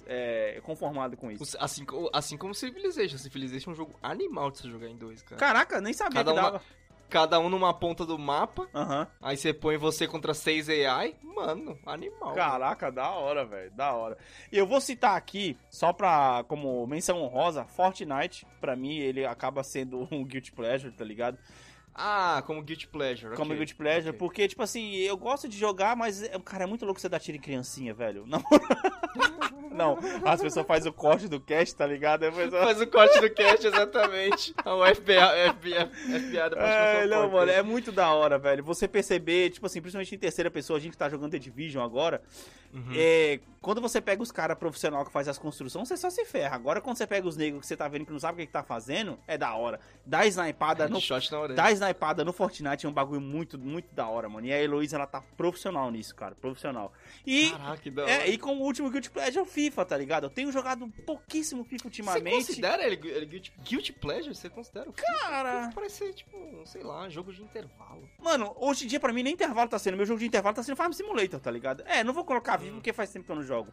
é, 0.07 0.59
conformado 0.63 1.15
com 1.17 1.31
isso. 1.31 1.55
Assim, 1.59 1.85
assim 2.13 2.37
como 2.37 2.53
Civilization. 2.53 3.17
Civilization 3.17 3.69
é 3.69 3.73
um 3.73 3.75
jogo 3.75 3.95
animal 4.03 4.51
de 4.51 4.57
você 4.59 4.69
jogar 4.69 4.87
em 4.87 4.95
dois, 4.97 5.21
cara. 5.21 5.37
Caraca, 5.37 5.79
nem 5.81 5.93
sabia 5.93 6.23
Cada 6.23 6.33
que 6.33 6.39
uma- 6.39 6.51
dava. 6.51 6.63
Cada 7.15 7.39
um 7.39 7.47
numa 7.47 7.73
ponta 7.73 8.05
do 8.05 8.19
mapa, 8.19 8.67
Aham. 8.75 9.07
aí 9.21 9.37
você 9.37 9.53
põe 9.53 9.77
você 9.77 10.05
contra 10.05 10.33
seis 10.33 10.67
AI. 10.67 11.15
Mano, 11.23 11.79
animal. 11.85 12.33
Caraca, 12.33 12.91
da 12.91 13.09
hora, 13.09 13.45
velho. 13.45 13.71
Da 13.71 13.93
hora. 13.93 14.17
E 14.51 14.57
eu 14.57 14.67
vou 14.67 14.81
citar 14.81 15.15
aqui, 15.15 15.57
só 15.69 15.93
pra, 15.93 16.43
como 16.49 16.85
menção 16.85 17.21
honrosa, 17.21 17.63
Fortnite. 17.63 18.45
Pra 18.59 18.75
mim, 18.75 18.97
ele 18.97 19.25
acaba 19.25 19.63
sendo 19.63 20.05
um 20.11 20.25
Guilty 20.25 20.51
Pleasure, 20.51 20.91
tá 20.93 21.05
ligado? 21.05 21.37
Ah, 21.97 22.43
como 22.45 22.61
Guilty 22.61 22.87
Pleasure. 22.87 23.35
Como 23.37 23.55
Guilty 23.55 23.73
Pleasure, 23.73 24.09
ok. 24.09 24.19
porque, 24.19 24.47
tipo 24.49 24.61
assim, 24.61 24.95
eu 24.95 25.15
gosto 25.15 25.47
de 25.47 25.57
jogar, 25.57 25.95
mas, 25.95 26.21
é- 26.23 26.37
cara, 26.43 26.65
é 26.65 26.67
muito 26.67 26.83
louco 26.85 26.99
você 26.99 27.07
dar 27.07 27.19
tiro 27.19 27.37
em 27.37 27.41
criancinha, 27.41 27.93
velho. 27.93 28.25
Não. 28.27 28.43
Não, 29.71 29.97
as 30.23 30.41
pessoas 30.41 30.65
fazem 30.65 30.89
o 30.89 30.93
corte 30.93 31.27
do 31.27 31.37
cast, 31.37 31.75
tá 31.75 31.85
ligado? 31.85 32.21
Pessoa- 32.31 32.63
Faz 32.63 32.79
o 32.79 32.87
corte 32.87 33.19
do 33.19 33.29
cast, 33.29 33.67
exatamente. 33.67 34.53
O 34.65 34.85
FBI, 34.85 35.49
FBI, 35.53 36.19
FBI 36.21 36.49
da 36.49 36.57
É, 36.57 37.05
não, 37.07 37.17
porta. 37.23 37.35
mano, 37.35 37.51
é 37.51 37.61
muito 37.61 37.91
da 37.91 38.13
hora, 38.13 38.37
velho. 38.37 38.63
Você 38.63 38.87
perceber, 38.87 39.49
tipo 39.49 39.65
assim, 39.65 39.81
principalmente 39.81 40.15
em 40.15 40.17
terceira 40.17 40.49
pessoa, 40.49 40.79
a 40.79 40.81
gente 40.81 40.97
tá 40.97 41.09
jogando 41.09 41.31
The 41.31 41.39
Division 41.39 41.83
agora. 41.83 42.21
Uhum. 42.75 42.91
É, 42.93 43.39
quando 43.61 43.79
você 43.81 44.01
pega 44.01 44.21
os 44.21 44.31
caras 44.31 44.57
profissional 44.57 45.05
que 45.05 45.11
faz 45.11 45.27
as 45.27 45.37
construções, 45.37 45.87
você 45.87 45.97
só 45.97 46.09
se 46.09 46.23
ferra. 46.25 46.55
Agora, 46.55 46.81
quando 46.81 46.97
você 46.97 47.07
pega 47.07 47.27
os 47.27 47.37
negros 47.37 47.61
que 47.61 47.67
você 47.67 47.75
tá 47.75 47.87
vendo 47.87 48.05
que 48.05 48.11
não 48.11 48.19
sabe 48.19 48.35
o 48.35 48.37
que, 48.41 48.45
que 48.47 48.51
tá 48.51 48.61
fazendo, 48.61 49.17
é 49.25 49.37
da 49.37 49.55
hora. 49.55 49.79
Dá 50.05 50.25
snipada 50.27 50.87
no. 50.87 50.97
Headshot 50.97 51.31
na 51.31 51.39
orelha. 51.39 51.55
Dá 51.55 51.71
snipada 51.71 52.23
no 52.25 52.33
Fortnite 52.33 52.85
é 52.85 52.89
um 52.89 52.91
bagulho 52.91 53.21
muito, 53.21 53.57
muito 53.57 53.87
da 53.95 54.07
hora, 54.07 54.27
mano. 54.29 54.45
E 54.45 54.53
a 54.53 54.61
Heloísa, 54.61 54.97
ela 54.97 55.07
tá 55.07 55.21
profissional 55.35 55.89
nisso, 55.89 56.13
cara. 56.13 56.35
Profissional. 56.35 56.93
E. 57.25 57.49
Caraca, 57.51 57.77
que 57.77 57.89
da 57.89 58.03
hora. 58.03 58.11
É, 58.11 58.29
e 58.29 58.37
como 58.37 58.61
último 58.63 58.89
Guilty 58.91 59.09
Pleasure 59.09 59.39
é 59.39 59.41
o 59.41 59.45
FIFA, 59.45 59.85
tá 59.85 59.97
ligado? 59.97 60.25
Eu 60.25 60.29
tenho 60.29 60.51
jogado 60.51 60.87
pouquíssimo 61.05 61.63
FIFA 61.63 61.83
Você 61.83 61.87
ultimamente. 61.87 62.47
considera 62.47 62.85
ele, 62.85 62.99
ele 63.07 63.25
guilty, 63.25 63.53
guilty 63.63 63.93
Pleasure? 63.93 64.35
Você 64.35 64.49
considera 64.49 64.89
o 64.89 64.93
FIFA? 64.93 65.07
Cara, 65.21 65.71
Parece 65.73 65.95
ser, 65.95 66.13
tipo, 66.13 66.37
sei 66.65 66.83
lá, 66.83 67.09
jogo 67.09 67.33
de 67.33 67.41
intervalo. 67.41 68.07
Mano, 68.19 68.55
hoje 68.59 68.85
em 68.85 68.87
dia 68.87 68.99
pra 68.99 69.11
mim 69.11 69.23
nem 69.23 69.33
intervalo 69.33 69.69
tá 69.69 69.79
sendo. 69.79 69.97
Meu 69.97 70.05
jogo 70.05 70.19
de 70.19 70.27
intervalo 70.27 70.55
tá 70.55 70.61
sendo 70.61 70.75
Farm 70.75 70.91
Simulator, 70.91 71.39
tá 71.39 71.49
ligado? 71.49 71.83
É, 71.87 72.03
não 72.03 72.13
vou 72.13 72.23
colocar 72.23 72.57
porque 72.73 72.91
faz 72.93 73.11
tempo 73.11 73.25
que 73.25 73.31
eu 73.31 73.35
não 73.35 73.43
jogo. 73.43 73.71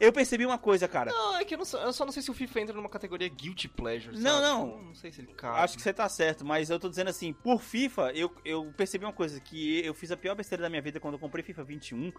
Eu 0.00 0.12
percebi 0.12 0.44
uma 0.44 0.58
coisa, 0.58 0.86
cara. 0.88 1.10
Não, 1.10 1.36
é 1.36 1.44
que 1.44 1.54
eu, 1.54 1.58
não, 1.58 1.64
só- 1.64 1.82
eu 1.82 1.92
só 1.92 2.04
não 2.04 2.12
sei 2.12 2.22
se 2.22 2.30
o 2.30 2.34
FIFA 2.34 2.60
entra 2.60 2.74
numa 2.76 2.88
categoria 2.88 3.28
guilty 3.28 3.68
pleasure, 3.68 4.16
Não, 4.18 4.40
sabe? 4.40 4.42
não. 4.42 4.68
Eu 4.78 4.82
Não 4.84 4.94
sei 4.94 5.12
se 5.12 5.20
ele 5.20 5.32
cabe. 5.34 5.58
Acho 5.60 5.76
que 5.76 5.82
você 5.82 5.92
tá 5.92 6.08
certo, 6.08 6.44
mas 6.44 6.70
eu 6.70 6.78
tô 6.78 6.88
dizendo 6.88 7.08
assim, 7.08 7.32
por 7.32 7.60
FIFA, 7.60 8.12
eu, 8.14 8.34
eu 8.44 8.72
percebi 8.76 9.04
uma 9.04 9.12
coisa, 9.12 9.40
que 9.40 9.84
eu 9.84 9.94
fiz 9.94 10.10
a 10.12 10.16
pior 10.16 10.34
besteira 10.34 10.62
da 10.62 10.68
minha 10.68 10.82
vida 10.82 10.98
quando 11.00 11.14
eu 11.14 11.20
comprei 11.20 11.42
FIFA 11.44 11.64
21, 11.64 12.12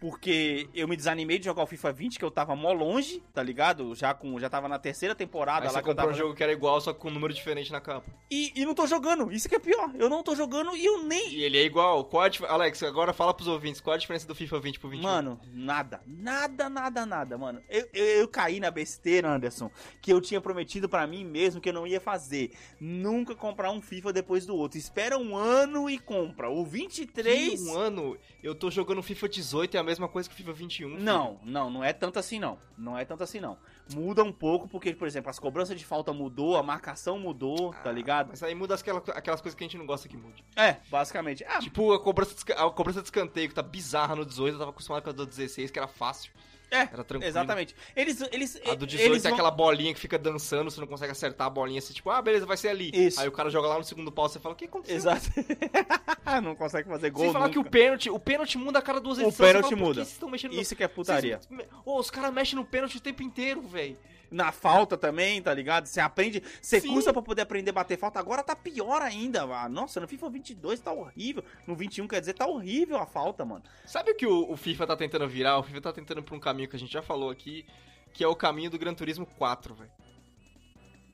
porque 0.00 0.68
eu 0.74 0.86
me 0.86 0.96
desanimei 0.96 1.38
de 1.38 1.46
jogar 1.46 1.62
o 1.62 1.66
FIFA 1.66 1.92
20, 1.92 2.18
que 2.18 2.24
eu 2.24 2.30
tava 2.30 2.54
mó 2.54 2.72
longe, 2.72 3.22
tá 3.32 3.42
ligado? 3.42 3.94
Já 3.94 4.14
com 4.14 4.38
já 4.38 4.48
tava 4.48 4.68
na 4.68 4.78
terceira 4.78 5.14
temporada 5.14 5.66
Aí 5.66 5.66
lá 5.66 5.72
você 5.72 5.82
que 5.82 5.90
eu 5.90 5.94
tava... 5.94 6.10
um 6.10 6.14
jogo 6.14 6.34
que 6.34 6.42
era 6.42 6.52
igual, 6.52 6.80
só 6.80 6.94
com 6.94 7.08
um 7.08 7.10
número 7.10 7.32
diferente 7.32 7.72
na 7.72 7.80
capa. 7.80 8.06
E, 8.30 8.52
e 8.54 8.64
não 8.64 8.74
tô 8.74 8.86
jogando, 8.86 9.32
isso 9.32 9.48
que 9.48 9.54
é 9.54 9.58
pior. 9.58 9.90
Eu 9.94 10.08
não 10.08 10.22
tô 10.22 10.34
jogando 10.34 10.76
e 10.76 10.84
eu 10.84 11.02
nem... 11.02 11.30
E 11.30 11.42
ele 11.42 11.58
é 11.58 11.64
igual. 11.64 12.04
Qual 12.04 12.24
a. 12.24 12.30
Alex, 12.48 12.82
agora 12.82 13.12
fala 13.12 13.34
pros 13.34 13.48
ouvintes, 13.48 13.80
qual 13.80 13.94
a 13.94 13.98
diferença 13.98 14.26
do 14.26 14.34
FIFA 14.34 14.60
20 14.60 14.80
pro 14.80 14.88
21? 14.88 15.02
Mano, 15.02 15.40
nada. 15.52 16.00
Nada, 16.06 16.68
nada, 16.68 17.04
nada, 17.04 17.38
mano. 17.38 17.60
Eu, 17.68 17.88
eu, 17.92 18.04
eu 18.04 18.28
caí 18.28 18.60
na 18.60 18.70
besteira, 18.70 19.28
Anderson, 19.28 19.70
que 20.00 20.12
eu 20.12 20.20
tinha 20.20 20.40
prometido 20.40 20.88
pra 20.88 21.06
mim 21.06 21.24
mesmo 21.24 21.60
que 21.60 21.68
eu 21.68 21.72
não 21.72 21.86
ia 21.86 22.00
fazer. 22.00 22.52
Nunca 22.80 23.34
comprar 23.34 23.70
um 23.70 23.80
FIFA 23.80 24.12
depois 24.12 24.46
do 24.46 24.56
outro. 24.56 24.78
Espera 24.78 25.18
um 25.18 25.36
ano 25.36 25.90
e 25.90 25.98
compra. 25.98 26.50
O 26.50 26.64
23. 26.64 27.60
Que 27.60 27.68
um 27.68 27.76
ano 27.76 28.16
eu 28.42 28.54
tô 28.54 28.70
jogando 28.70 29.02
FIFA 29.02 29.28
18 29.28 29.76
é 29.76 29.80
a 29.80 29.82
mesma 29.88 30.08
coisa 30.08 30.28
que 30.28 30.34
o 30.34 30.38
FIFA 30.38 30.52
21. 30.52 30.90
filho. 30.90 31.02
Não, 31.02 31.38
não, 31.44 31.70
não 31.70 31.84
é 31.84 31.92
tanto 31.92 32.18
assim 32.18 32.38
não. 32.38 32.58
Não 32.76 32.96
é 32.96 33.04
tanto 33.04 33.22
assim 33.22 33.40
não. 33.40 33.56
Muda 33.94 34.22
um 34.22 34.32
pouco 34.32 34.68
porque, 34.68 34.94
por 34.94 35.08
exemplo, 35.08 35.30
as 35.30 35.38
cobranças 35.38 35.76
de 35.78 35.84
falta 35.84 36.12
mudou, 36.12 36.56
a 36.56 36.62
marcação 36.62 37.18
mudou, 37.18 37.72
tá 37.82 37.88
Ah, 37.88 37.92
ligado? 37.92 38.28
Mas 38.30 38.42
aí 38.42 38.54
muda 38.54 38.74
aquela- 38.74 39.02
aquelas 39.14 39.40
coisas 39.40 39.56
que 39.56 39.64
a 39.64 39.66
gente 39.66 39.78
não 39.78 39.86
gosta 39.86 40.06
que 40.08 40.16
mude. 40.16 40.44
É, 40.54 40.76
basicamente. 40.90 41.44
Ah, 41.48 41.58
Tipo, 41.58 41.92
a 41.92 42.00
cobrança, 42.02 42.34
de, 42.34 42.52
a 42.52 42.70
cobrança 42.70 43.00
de 43.00 43.06
escanteio 43.08 43.48
que 43.48 43.54
tá 43.54 43.62
bizarra 43.62 44.14
no 44.14 44.24
18, 44.24 44.54
eu 44.54 44.58
tava 44.58 44.70
acostumado 44.70 45.02
com 45.02 45.10
a 45.10 45.12
do 45.12 45.26
16, 45.26 45.70
que 45.70 45.78
era 45.78 45.88
fácil. 45.88 46.30
É, 46.70 46.76
Era 46.80 47.04
tranquilo. 47.04 47.24
exatamente. 47.24 47.74
Eles, 47.96 48.20
eles, 48.32 48.60
A 48.66 48.74
do 48.74 48.86
18 48.86 49.10
eles 49.12 49.24
é 49.24 49.28
vão- 49.28 49.36
aquela 49.36 49.50
bolinha 49.50 49.92
que 49.94 50.00
fica 50.00 50.18
dançando, 50.18 50.70
você 50.70 50.80
não 50.80 50.86
consegue 50.86 51.12
acertar 51.12 51.46
a 51.46 51.50
bolinha, 51.50 51.80
você 51.80 51.92
tipo, 51.92 52.10
ah, 52.10 52.20
beleza, 52.20 52.44
vai 52.46 52.56
ser 52.56 52.68
ali. 52.68 52.90
Isso. 52.94 53.20
Aí 53.20 53.26
o 53.28 53.32
cara 53.32 53.48
joga 53.50 53.68
lá 53.68 53.78
no 53.78 53.84
segundo 53.84 54.10
pau, 54.12 54.28
você 54.28 54.38
fala, 54.38 54.54
o 54.54 54.56
que 54.56 54.66
aconteceu? 54.66 54.96
Exato. 54.96 55.28
não 56.42 56.54
consegue 56.54 56.88
fazer 56.88 57.10
gol 57.10 57.24
Sem 57.24 57.32
falar 57.32 57.48
que 57.50 57.58
o 57.58 57.64
pênalti, 57.64 58.10
o 58.10 58.18
pênalti 58.18 58.58
muda 58.58 58.78
a 58.78 58.82
cada 58.82 59.00
duas 59.00 59.18
O 59.18 59.22
edições. 59.22 59.36
você 59.36 59.42
pênalti 59.46 59.62
fala, 59.64 59.76
que 59.76 59.82
muda. 59.82 59.94
vocês 60.04 60.12
estão 60.12 60.28
mexendo 60.30 60.52
no- 60.54 60.60
Isso 60.60 60.76
que 60.76 60.84
é 60.84 60.88
putaria. 60.88 61.40
Vocês- 61.40 61.68
Ô, 61.84 61.98
os 61.98 62.10
caras 62.10 62.32
mexem 62.32 62.56
no 62.56 62.64
pênalti 62.64 62.96
o 62.96 63.00
tempo 63.00 63.22
inteiro, 63.22 63.62
velho. 63.62 63.96
Na 64.30 64.52
falta 64.52 64.96
também, 64.96 65.40
tá 65.40 65.54
ligado? 65.54 65.86
Você 65.86 66.00
aprende, 66.00 66.42
você 66.60 66.80
Sim. 66.80 66.92
cursa 66.92 67.12
pra 67.12 67.22
poder 67.22 67.42
aprender 67.42 67.70
a 67.70 67.74
bater 67.74 67.98
falta. 67.98 68.18
Agora 68.18 68.42
tá 68.42 68.54
pior 68.54 69.00
ainda. 69.00 69.46
Nossa, 69.68 70.00
no 70.00 70.08
FIFA 70.08 70.28
22 70.28 70.80
tá 70.80 70.92
horrível. 70.92 71.42
No 71.66 71.74
21 71.74 72.06
quer 72.06 72.20
dizer 72.20 72.34
tá 72.34 72.46
horrível 72.46 72.98
a 72.98 73.06
falta, 73.06 73.44
mano. 73.44 73.64
Sabe 73.86 74.10
o 74.10 74.14
que 74.14 74.26
o, 74.26 74.50
o 74.50 74.56
FIFA 74.56 74.86
tá 74.86 74.96
tentando 74.96 75.26
virar? 75.26 75.58
O 75.58 75.62
FIFA 75.62 75.80
tá 75.80 75.92
tentando 75.92 76.22
pra 76.22 76.36
um 76.36 76.40
caminho 76.40 76.68
que 76.68 76.76
a 76.76 76.78
gente 76.78 76.92
já 76.92 77.00
falou 77.00 77.30
aqui, 77.30 77.64
que 78.12 78.22
é 78.22 78.28
o 78.28 78.36
caminho 78.36 78.70
do 78.70 78.78
Gran 78.78 78.92
Turismo 78.92 79.24
4, 79.24 79.74
velho. 79.74 79.90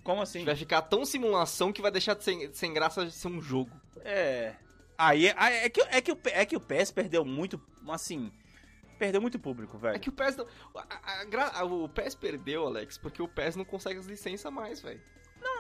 Como 0.02 0.20
assim? 0.20 0.44
Vai 0.44 0.56
ficar 0.56 0.82
tão 0.82 1.04
simulação 1.04 1.72
que 1.72 1.80
vai 1.80 1.90
deixar 1.90 2.14
de 2.14 2.24
ser, 2.24 2.50
sem 2.52 2.74
graça 2.74 3.06
de 3.06 3.12
ser 3.12 3.28
um 3.28 3.40
jogo. 3.40 3.70
É. 4.04 4.54
Aí 4.98 5.28
é, 5.28 5.64
é, 5.64 5.68
que, 5.68 5.80
é, 5.80 6.00
que 6.00 6.12
o, 6.12 6.18
é 6.26 6.44
que 6.44 6.56
o 6.56 6.60
PES 6.60 6.90
perdeu 6.90 7.24
muito, 7.24 7.60
assim, 7.88 8.30
perdeu 8.95 9.20
muito 9.20 9.38
público, 9.38 9.76
velho. 9.78 9.97
É 9.97 9.99
que 9.99 10.09
o 10.09 10.12
PES 10.12 10.36
não. 10.36 10.47
a- 10.74 11.22
a 11.22 11.61
a- 11.61 11.64
o 11.64 11.88
PES 11.88 12.14
perdeu, 12.14 12.66
Alex, 12.66 12.97
porque 12.99 13.20
o 13.22 13.28
PES 13.28 13.57
não 13.57 13.64
consegue 13.64 13.99
as 13.99 14.07
licenças 14.07 14.53
mais, 14.53 14.80
velho. 14.80 15.01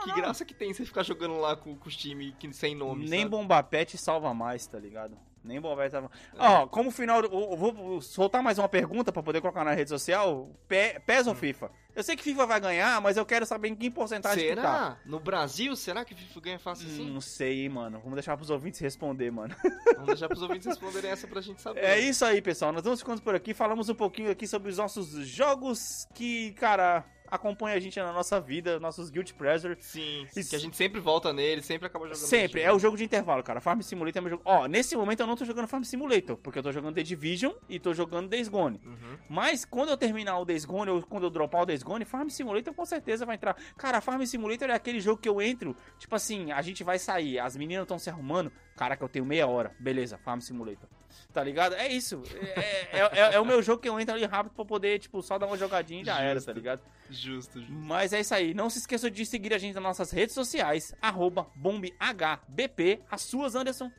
Que 0.04 0.12
graça 0.14 0.44
que 0.44 0.54
tem 0.54 0.72
você 0.72 0.84
ficar 0.84 1.02
jogando 1.02 1.36
lá 1.38 1.54
com, 1.56 1.76
com 1.76 1.88
os 1.88 1.96
times 1.96 2.34
que- 2.38 2.52
sem 2.52 2.74
nome. 2.74 3.08
Nem 3.08 3.20
sabe? 3.20 3.30
Bomba 3.30 3.62
Pet 3.62 3.96
salva 3.98 4.32
mais, 4.34 4.66
tá 4.66 4.78
ligado? 4.78 5.16
Nem 5.44 5.60
Bomba 5.60 5.82
Pet 5.82 5.90
salva. 5.92 6.10
É. 6.34 6.38
Ó, 6.38 6.66
como 6.66 6.90
final. 6.90 7.20
Eu 7.22 7.56
vou 7.56 8.00
soltar 8.00 8.42
mais 8.42 8.58
uma 8.58 8.68
pergunta 8.68 9.12
pra 9.12 9.22
poder 9.22 9.40
colocar 9.42 9.62
na 9.62 9.74
rede 9.74 9.90
social. 9.90 10.48
Pe- 10.66 10.98
PES 11.06 11.26
Hum. 11.26 11.30
ou 11.30 11.34
FIFA? 11.36 11.70
Eu 11.94 12.02
sei 12.02 12.16
que 12.16 12.22
FIFA 12.24 12.46
vai 12.46 12.58
ganhar, 12.60 13.00
mas 13.00 13.16
eu 13.16 13.24
quero 13.26 13.44
saber 13.46 13.68
em 13.68 13.74
que 13.74 13.88
porcentagem 13.90 14.48
que 14.48 14.56
tá. 14.56 14.62
Será? 14.62 14.96
No 15.06 15.20
Brasil, 15.20 15.76
será 15.76 16.04
que 16.04 16.14
FIFA 16.14 16.40
ganha 16.40 16.58
fácil 16.58 16.88
assim? 16.88 17.08
Hum, 17.08 17.14
Não 17.14 17.20
sei, 17.20 17.68
mano. 17.68 17.98
Vamos 18.00 18.14
deixar 18.14 18.36
pros 18.36 18.50
ouvintes 18.50 18.80
responder, 18.80 19.30
mano. 19.30 19.54
Vamos 19.92 20.06
deixar 20.06 20.28
pros 20.28 20.42
ouvintes 20.42 20.66
responderem 20.66 21.10
essa 21.10 21.28
pra 21.28 21.40
gente 21.40 21.60
saber. 21.62 21.84
É 21.84 22.00
isso 22.00 22.24
aí, 22.24 22.40
pessoal. 22.42 22.72
Nós 22.72 22.82
vamos 22.82 23.00
ficando 23.00 23.20
por 23.22 23.34
aqui. 23.34 23.52
Falamos 23.54 23.88
um 23.88 23.94
pouquinho 23.94 24.30
aqui 24.30 24.46
sobre 24.48 24.70
os 24.70 24.78
nossos 24.78 25.08
jogos 25.28 26.08
que, 26.14 26.52
cara, 26.52 27.04
acompanham 27.34 27.76
a 27.76 27.80
gente 27.80 27.98
na 27.98 28.12
nossa 28.12 28.40
vida, 28.40 28.78
nossos 28.80 29.10
Guilty 29.10 29.34
Pleasure. 29.34 29.76
Sim, 29.80 30.26
que 30.32 30.56
a 30.56 30.58
gente 30.58 30.76
sempre 30.76 31.00
volta 31.00 31.32
nele, 31.32 31.62
sempre 31.62 31.86
acaba 31.86 32.06
jogando. 32.06 32.26
Sempre, 32.26 32.62
é 32.62 32.72
o 32.72 32.78
jogo 32.78 32.96
de 32.96 33.04
intervalo, 33.04 33.42
cara. 33.42 33.60
Farm 33.60 33.80
Simulator 33.80 34.18
é 34.18 34.20
meu 34.20 34.30
jogo. 34.30 34.42
Ó, 34.44 34.66
nesse 34.66 34.96
momento 34.96 35.20
eu 35.20 35.26
não 35.26 35.36
tô 35.36 35.44
jogando 35.44 35.66
Farm 35.66 35.82
Simulator, 35.82 36.36
porque 36.36 36.58
eu 36.58 36.62
tô 36.62 36.72
jogando 36.72 36.94
The 36.94 37.02
Division 37.02 37.52
e 37.68 37.78
tô 37.78 37.92
jogando 37.92 38.28
Days 38.28 38.48
Gone. 38.48 38.80
Uhum. 38.84 39.18
Mas 39.28 39.64
quando 39.64 39.90
eu 39.90 39.96
terminar 39.96 40.38
o 40.38 40.44
Days 40.44 40.64
Gone, 40.64 40.90
ou 40.90 41.02
quando 41.02 41.24
eu 41.24 41.30
dropar 41.30 41.62
o 41.62 41.66
Days 41.66 41.82
Gone, 41.82 42.04
Farm 42.04 42.28
Simulator 42.28 42.72
com 42.72 42.84
certeza 42.84 43.26
vai 43.26 43.36
entrar. 43.36 43.56
Cara, 43.76 44.00
Farm 44.00 44.22
Simulator 44.24 44.70
é 44.70 44.74
aquele 44.74 45.00
jogo 45.00 45.20
que 45.20 45.28
eu 45.28 45.40
entro, 45.42 45.76
tipo 45.98 46.14
assim, 46.14 46.52
a 46.52 46.62
gente 46.62 46.84
vai 46.84 46.98
sair, 46.98 47.38
as 47.38 47.56
meninas 47.56 47.82
estão 47.82 47.98
se 47.98 48.10
arrumando, 48.10 48.52
cara, 48.76 48.96
que 48.96 49.02
eu 49.02 49.08
tenho 49.08 49.24
meia 49.24 49.46
hora. 49.46 49.74
Beleza, 49.78 50.18
Farm 50.18 50.40
Simulator. 50.40 50.88
Tá 51.32 51.42
ligado? 51.42 51.74
É 51.74 51.88
isso. 51.88 52.22
É, 52.54 52.98
é- 52.98 53.10
é- 53.12 53.34
é 53.34 53.40
o 53.40 53.44
meu 53.44 53.62
jogo 53.62 53.82
que 53.82 53.88
eu 53.88 53.98
entro 53.98 54.14
ali 54.14 54.24
rápido 54.24 54.54
pra 54.54 54.64
poder, 54.64 54.98
tipo, 54.98 55.20
só 55.22 55.38
dar 55.38 55.46
uma 55.46 55.56
jogadinha 55.56 56.02
e 56.02 56.04
já 56.04 56.20
era, 56.20 56.34
Justo. 56.34 56.46
tá 56.46 56.52
ligado? 56.52 56.80
Justo, 57.10 57.58
justo. 57.60 57.72
Mas 57.72 58.12
é 58.12 58.20
isso 58.20 58.34
aí. 58.34 58.54
Não 58.54 58.70
se 58.70 58.78
esqueça 58.78 59.10
de 59.10 59.26
seguir 59.26 59.52
a 59.52 59.58
gente 59.58 59.74
nas 59.74 59.82
nossas 59.82 60.10
redes 60.10 60.34
sociais, 60.34 60.94
arroba 61.02 61.46
bombhbp. 61.56 63.00
As 63.10 63.22
suas, 63.22 63.54
Anderson. 63.54 63.90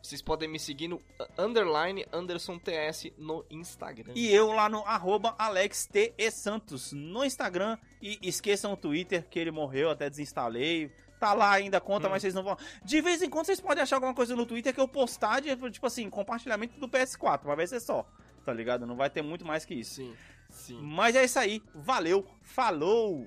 Vocês 0.00 0.22
podem 0.22 0.48
me 0.48 0.60
seguir 0.60 0.86
no 0.88 1.02
underline 1.36 2.06
Anderson 2.12 2.56
TS 2.58 3.12
no 3.18 3.44
Instagram. 3.50 4.12
E 4.14 4.32
eu 4.32 4.52
lá 4.52 4.68
no 4.68 4.78
arroba 4.86 5.34
AlexTE 5.36 6.14
Santos 6.30 6.92
no 6.92 7.24
Instagram. 7.24 7.76
E 8.00 8.16
esqueçam 8.22 8.72
o 8.72 8.76
Twitter, 8.76 9.26
que 9.28 9.38
ele 9.38 9.50
morreu, 9.50 9.90
até 9.90 10.08
desinstalei. 10.08 10.90
Tá 11.18 11.32
lá 11.34 11.52
ainda 11.52 11.78
a 11.78 11.80
conta, 11.80 12.06
Hum. 12.06 12.10
mas 12.10 12.22
vocês 12.22 12.34
não 12.34 12.42
vão. 12.42 12.56
De 12.84 13.00
vez 13.00 13.20
em 13.22 13.28
quando 13.28 13.46
vocês 13.46 13.60
podem 13.60 13.82
achar 13.82 13.96
alguma 13.96 14.14
coisa 14.14 14.36
no 14.36 14.46
Twitter 14.46 14.72
que 14.72 14.80
eu 14.80 14.86
postar 14.88 15.40
de, 15.40 15.54
tipo 15.70 15.86
assim, 15.86 16.08
compartilhamento 16.08 16.78
do 16.78 16.88
PS4. 16.88 17.40
Mas 17.44 17.56
vai 17.56 17.66
ser 17.66 17.80
só. 17.80 18.06
Tá 18.44 18.52
ligado? 18.52 18.86
Não 18.86 18.96
vai 18.96 19.10
ter 19.10 19.20
muito 19.22 19.44
mais 19.44 19.64
que 19.64 19.74
isso. 19.74 19.96
Sim, 19.96 20.14
sim. 20.48 20.78
Mas 20.80 21.16
é 21.16 21.24
isso 21.24 21.38
aí. 21.38 21.62
Valeu. 21.74 22.24
Falou. 22.42 23.26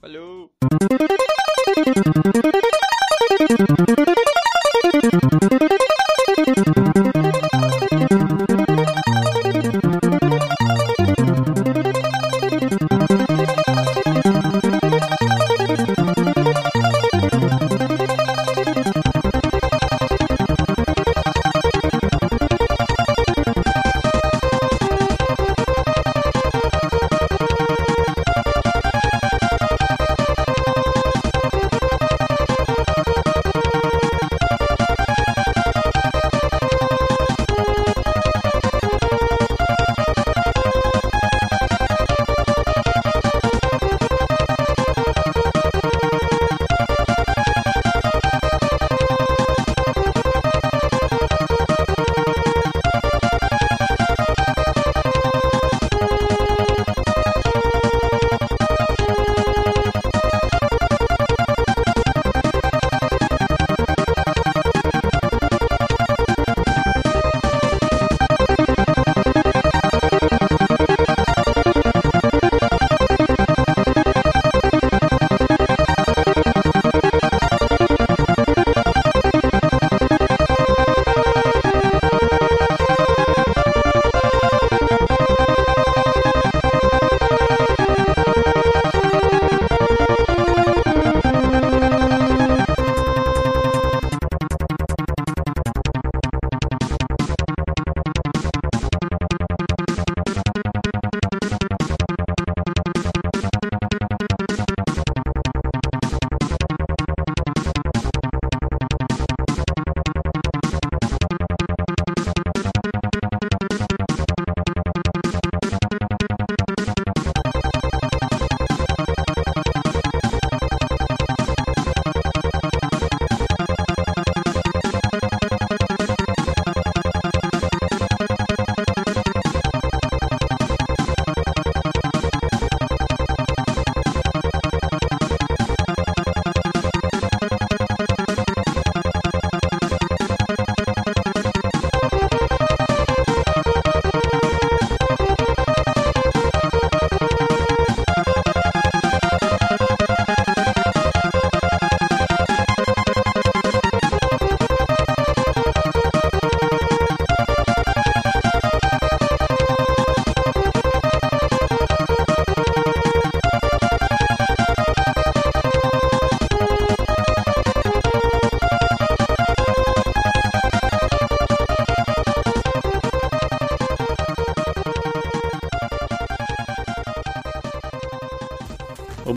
Valeu! 0.00 0.50